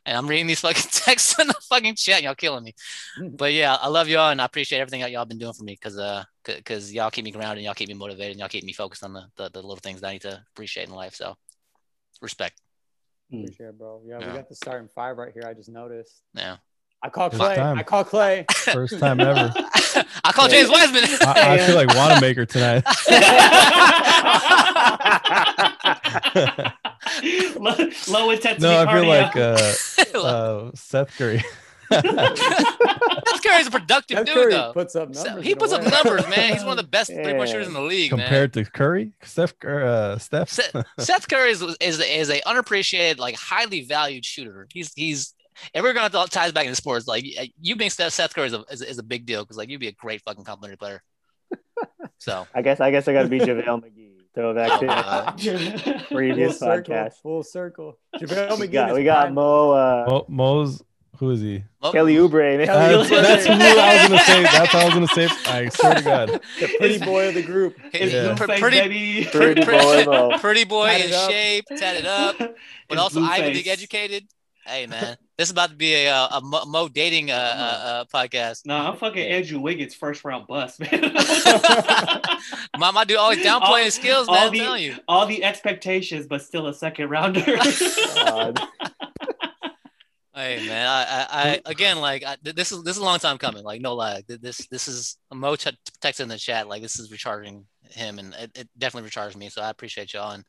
and 0.05 0.17
I'm 0.17 0.27
reading 0.27 0.47
these 0.47 0.59
fucking 0.61 0.83
texts 0.91 1.37
in 1.39 1.47
the 1.47 1.53
fucking 1.69 1.95
chat. 1.95 2.21
Y'all 2.23 2.35
killing 2.35 2.63
me. 2.63 2.73
But 3.29 3.53
yeah, 3.53 3.75
I 3.75 3.87
love 3.87 4.07
y'all 4.07 4.29
and 4.29 4.41
I 4.41 4.45
appreciate 4.45 4.79
everything 4.79 5.01
that 5.01 5.11
y'all 5.11 5.25
been 5.25 5.37
doing 5.39 5.53
for 5.53 5.63
me 5.63 5.73
because 5.73 5.97
uh 5.97 6.23
because 6.43 6.93
y'all 6.93 7.09
keep 7.09 7.25
me 7.25 7.31
grounded, 7.31 7.57
and 7.57 7.65
y'all 7.65 7.73
keep 7.73 7.87
me 7.89 7.95
motivated, 7.95 8.31
and 8.31 8.39
y'all 8.39 8.49
keep 8.49 8.63
me 8.63 8.73
focused 8.73 9.03
on 9.03 9.13
the, 9.13 9.23
the 9.35 9.49
the 9.49 9.61
little 9.61 9.77
things 9.77 10.01
that 10.01 10.09
I 10.09 10.13
need 10.13 10.21
to 10.21 10.43
appreciate 10.53 10.87
in 10.87 10.93
life. 10.93 11.15
So 11.15 11.35
respect. 12.21 12.61
Appreciate 13.33 13.67
it, 13.69 13.77
bro. 13.79 14.01
Yeah, 14.05 14.19
Yeah. 14.19 14.27
we 14.27 14.33
got 14.33 14.47
the 14.49 14.55
starting 14.55 14.87
five 14.93 15.17
right 15.17 15.33
here. 15.33 15.43
I 15.47 15.53
just 15.55 15.69
noticed. 15.69 16.21
Yeah. 16.35 16.57
I 17.03 17.09
call 17.09 17.27
It's 17.27 17.35
Clay. 17.37 17.55
time. 17.55 17.77
I 17.77 17.83
call 17.83 18.03
Clay. 18.03 18.45
First 18.51 18.97
time 18.99 19.19
ever. 19.19 19.51
I 20.23 20.31
call 20.31 20.47
James 20.47 20.69
Wiseman. 20.69 21.03
I, 21.21 21.55
I 21.55 21.57
feel 21.59 21.75
like 21.75 21.93
Wanamaker 21.95 22.45
tonight. 22.45 22.83
low, 27.55 27.75
low 28.09 28.29
intensity 28.31 28.61
No, 28.63 28.79
I 28.79 28.93
feel 28.93 29.03
cardio. 29.03 29.07
like 29.07 29.35
uh, 29.35 29.73
uh, 30.23 30.71
Seth 30.75 31.17
Curry. 31.17 31.43
Seth 31.91 33.43
Curry's 33.43 33.67
a 33.67 33.71
productive 33.71 34.17
Steph 34.17 34.25
dude, 34.25 34.35
Curry 34.35 34.51
though. 34.53 34.73
puts 34.73 34.95
up 34.95 35.09
numbers. 35.09 35.43
he 35.45 35.55
puts 35.55 35.71
up 35.73 35.83
way. 35.83 35.89
numbers, 35.89 36.27
man. 36.29 36.53
He's 36.53 36.63
one 36.63 36.71
of 36.71 36.83
the 36.83 36.89
best 36.89 37.11
three 37.13 37.33
point 37.33 37.49
shooters 37.49 37.67
in 37.67 37.73
the 37.73 37.81
league, 37.81 38.11
man. 38.11 38.19
compared 38.21 38.53
to 38.53 38.65
Curry, 38.65 39.11
Steph, 39.23 39.57
Cur- 39.59 39.83
uh, 39.83 40.17
Steph. 40.17 40.49
Seth, 40.49 40.75
Seth 40.99 41.27
Curry 41.27 41.51
is, 41.51 41.61
is 41.79 41.99
is 41.99 42.29
a 42.29 42.47
unappreciated, 42.47 43.19
like 43.19 43.35
highly 43.35 43.81
valued 43.85 44.25
shooter. 44.25 44.67
He's 44.71 44.91
he's. 44.95 45.33
If 45.73 45.83
we're 45.83 45.93
gonna 45.93 46.09
th- 46.09 46.29
ties 46.31 46.51
back 46.51 46.65
into 46.65 46.75
sports, 46.75 47.07
like 47.07 47.23
you 47.61 47.75
being 47.77 47.89
Seth, 47.89 48.11
Seth 48.13 48.33
Curry 48.35 48.47
is 48.47 48.53
a, 48.53 48.63
is, 48.69 48.81
a- 48.81 48.89
is 48.89 48.97
a 48.97 49.03
big 49.03 49.25
deal 49.25 49.43
because 49.43 49.55
like 49.57 49.69
you'd 49.69 49.79
be 49.79 49.87
a 49.87 49.93
great 49.93 50.21
fucking 50.23 50.43
complimentary 50.43 50.77
player. 50.77 51.01
So 52.17 52.45
I 52.55 52.61
guess 52.61 52.79
I 52.81 52.91
guess 52.91 53.07
I 53.07 53.13
got 53.13 53.21
to 53.23 53.29
be 53.29 53.39
JaVale 53.39 53.63
McGee. 53.65 54.14
Throw 54.35 54.51
it 54.51 54.55
back 54.55 54.79
to 54.81 54.87
Uh, 54.87 55.31
Full 55.37 55.99
previous 56.17 56.59
circle. 56.59 56.93
podcast. 56.93 57.13
Full 57.21 57.43
circle. 57.43 57.97
JaVale 58.19 58.59
We 58.59 58.67
McGee 58.67 58.71
got 58.73 58.91
is 58.91 58.97
we 58.97 59.03
got. 59.05 59.33
Mo 59.33 59.71
uh, 59.71 60.05
Mo, 60.09 60.25
Mo's. 60.27 60.83
Who 61.19 61.29
is 61.31 61.39
he? 61.39 61.63
oh, 61.81 61.93
Kelly 61.93 62.15
Oubre. 62.15 62.57
Man. 62.57 62.65
Kelly 62.67 63.07
That's, 63.07 63.09
Oubre. 63.09 63.21
that's 63.21 63.45
who 63.45 63.53
I 63.53 63.93
was 64.01 64.09
gonna 64.09 64.19
say. 64.19 64.43
That's 64.43 64.71
how 64.73 64.79
I 64.79 64.85
was 64.85 64.93
gonna 64.93 65.07
say. 65.07 65.29
I 65.47 65.69
swear 65.69 65.95
to 65.95 66.01
God. 66.01 66.29
the 66.59 66.67
pretty 66.77 66.99
boy 66.99 67.29
of 67.29 67.35
the 67.35 67.41
group. 67.41 67.77
It's 67.93 68.13
Yeah. 68.13 68.35
Blueface, 68.35 68.37
Pr- 68.57 68.59
pretty. 68.59 69.25
Pretty 69.27 69.63
boy 69.65 70.03
Mo. 70.05 70.37
pretty 70.39 70.65
boy 70.65 70.87
Tatted 70.87 71.05
in 71.07 71.13
up. 71.13 71.31
shape, 71.31 71.65
tatted 71.77 72.05
up, 72.05 72.37
but 72.37 72.55
It's 72.89 72.99
also 73.01 73.21
Ivy 73.21 73.43
Blueface. 73.43 73.53
League 73.53 73.67
educated. 73.67 74.27
Hey 74.65 74.87
man, 74.87 75.15
this 75.37 75.47
is 75.47 75.51
about 75.51 75.69
to 75.69 75.75
be 75.75 75.93
a 75.93 76.09
uh, 76.09 76.39
a 76.39 76.41
Mo, 76.41 76.65
Mo 76.65 76.87
dating 76.87 77.29
uh, 77.29 77.35
uh, 77.35 77.37
uh 77.37 78.05
podcast. 78.05 78.65
No, 78.65 78.75
I'm 78.75 78.97
fucking 78.97 79.23
Andrew 79.23 79.59
Wiggins 79.59 79.93
first 79.93 80.25
round 80.25 80.47
bust, 80.47 80.79
man. 80.79 81.11
My, 82.77 82.91
my 82.91 83.03
dude 83.05 83.17
always 83.17 83.39
downplaying 83.39 83.61
All- 83.61 83.75
his 83.75 83.93
skills, 83.93 84.27
all 84.27 84.33
man. 84.35 84.47
I'm 84.47 84.53
the- 84.53 84.59
telling 84.59 84.83
you. 84.83 84.95
All 85.07 85.25
the 85.27 85.43
expectations, 85.43 86.25
but 86.27 86.41
still 86.41 86.67
a 86.67 86.73
second 86.73 87.09
rounder. 87.09 87.43
Hey 90.35 90.57
man, 90.67 90.85
I, 90.85 91.01
I, 91.03 91.27
I 91.29 91.61
again 91.65 91.99
like 91.99 92.25
I, 92.25 92.35
this 92.41 92.71
is 92.73 92.83
this 92.83 92.97
is 92.97 93.01
a 93.01 93.05
long 93.05 93.19
time 93.19 93.37
coming. 93.37 93.63
Like 93.63 93.81
no 93.81 93.95
lie, 93.95 94.21
this 94.27 94.67
this 94.67 94.87
is 94.89 95.17
Mo 95.33 95.55
t- 95.55 95.71
texted 96.01 96.21
in 96.21 96.29
the 96.29 96.37
chat 96.37 96.67
like 96.67 96.81
this 96.81 96.99
is 96.99 97.09
recharging 97.09 97.65
him, 97.91 98.19
and 98.19 98.33
it, 98.35 98.51
it 98.55 98.69
definitely 98.77 99.05
recharged 99.05 99.37
me. 99.37 99.49
So 99.49 99.61
I 99.61 99.69
appreciate 99.69 100.13
y'all. 100.13 100.31
And 100.31 100.45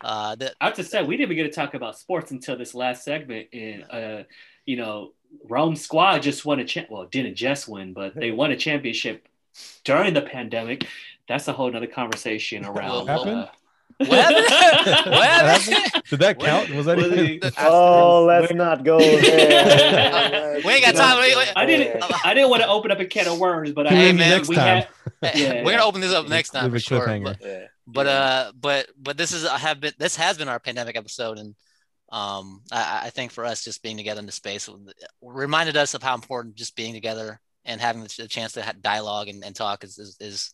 uh, 0.00 0.34
the, 0.34 0.52
I 0.60 0.66
have 0.66 0.74
to 0.74 0.84
say, 0.84 1.02
we 1.02 1.16
didn't 1.16 1.32
even 1.32 1.44
get 1.44 1.52
to 1.52 1.60
talk 1.60 1.74
about 1.74 1.98
sports 1.98 2.30
until 2.30 2.56
this 2.56 2.74
last 2.74 3.04
segment. 3.04 3.48
And, 3.52 3.84
uh, 3.90 4.22
you 4.66 4.76
know, 4.76 5.12
Rome 5.48 5.76
squad 5.76 6.22
just 6.22 6.44
won 6.44 6.60
a 6.60 6.64
champ. 6.64 6.88
Well, 6.90 7.06
didn't 7.06 7.34
just 7.34 7.68
win, 7.68 7.92
but 7.92 8.14
they 8.14 8.30
won 8.32 8.50
a 8.50 8.56
championship 8.56 9.28
during 9.84 10.14
the 10.14 10.22
pandemic. 10.22 10.86
That's 11.28 11.48
a 11.48 11.52
whole 11.52 11.70
nother 11.70 11.86
conversation 11.86 12.64
around. 12.66 12.90
uh, 12.90 12.98
what 13.04 13.08
happened? 13.08 13.36
what 13.36 13.36
happened? 13.36 13.61
Did 14.00 14.10
that 16.20 16.36
count? 16.38 16.70
Was 16.70 16.86
that 16.86 16.96
Was 16.96 17.12
even? 17.12 17.50
Oh, 17.58 18.24
let's 18.24 18.52
not 18.52 18.84
go 18.84 18.98
there. 18.98 20.60
We 20.64 20.72
ain't 20.72 20.84
got 20.84 20.94
time. 20.94 21.18
Wait, 21.18 21.36
wait. 21.36 21.52
I 21.56 21.66
didn't. 21.66 22.02
I 22.24 22.34
didn't 22.34 22.50
want 22.50 22.62
to 22.62 22.68
open 22.68 22.90
up 22.90 23.00
a 23.00 23.04
can 23.04 23.26
of 23.26 23.38
worms, 23.38 23.72
but 23.72 23.86
I 23.86 23.90
Hey, 23.90 23.96
hey, 23.96 24.06
man, 24.08 24.16
man, 24.16 24.30
next 24.30 24.48
we 24.48 24.56
time. 24.56 24.84
had 25.20 25.34
Yeah. 25.34 25.64
We're 25.64 25.72
gonna 25.72 25.84
open 25.84 26.00
this 26.00 26.12
up 26.12 26.28
next 26.28 26.50
time 26.50 26.70
for 26.70 26.78
sure. 26.78 27.06
But, 27.20 27.38
Yeah. 27.40 27.66
but 27.86 28.06
uh, 28.06 28.52
but 28.58 28.88
but 28.96 29.16
this 29.16 29.32
is 29.32 29.44
I 29.44 29.58
have 29.58 29.80
been 29.80 29.92
this 29.98 30.16
has 30.16 30.38
been 30.38 30.48
our 30.48 30.60
pandemic 30.60 30.96
episode, 30.96 31.38
and 31.38 31.54
um, 32.10 32.62
I, 32.70 33.02
I 33.04 33.10
think 33.10 33.32
for 33.32 33.44
us 33.44 33.64
just 33.64 33.82
being 33.82 33.96
together 33.96 34.20
in 34.20 34.26
the 34.26 34.32
space 34.32 34.68
reminded 35.22 35.76
us 35.76 35.94
of 35.94 36.02
how 36.02 36.14
important 36.14 36.54
just 36.56 36.76
being 36.76 36.92
together 36.92 37.40
and 37.64 37.80
having 37.80 38.02
the 38.02 38.08
chance 38.28 38.52
to 38.52 38.62
ha- 38.62 38.72
dialogue 38.80 39.28
and, 39.28 39.44
and 39.44 39.54
talk 39.56 39.84
is, 39.84 39.98
is 39.98 40.16
is 40.20 40.52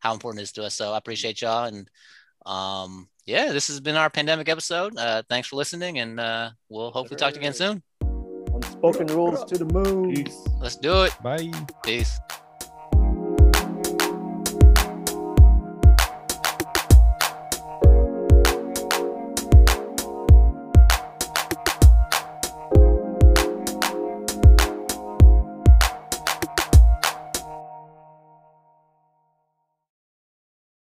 how 0.00 0.12
important 0.12 0.40
it 0.40 0.44
is 0.44 0.52
to 0.52 0.64
us. 0.64 0.74
So 0.74 0.92
I 0.92 0.98
appreciate 0.98 1.42
y'all, 1.42 1.64
and 1.64 1.88
um, 2.48 3.08
yeah, 3.26 3.52
this 3.52 3.68
has 3.68 3.78
been 3.78 3.94
our 3.94 4.08
pandemic 4.08 4.48
episode. 4.48 4.96
Uh, 4.96 5.22
thanks 5.28 5.48
for 5.48 5.56
listening, 5.56 5.98
and 5.98 6.18
uh, 6.18 6.50
we'll 6.68 6.90
hopefully 6.90 7.18
talk 7.18 7.34
to 7.34 7.36
you 7.36 7.40
again 7.40 7.52
soon. 7.52 7.82
Unspoken 8.54 9.06
rules 9.08 9.44
to 9.44 9.58
the 9.58 9.66
moon. 9.66 10.14
Peace. 10.14 10.36
Let's 10.58 10.76
do 10.76 11.02
it. 11.04 11.14
Bye. 11.22 11.52
Peace. 11.84 12.18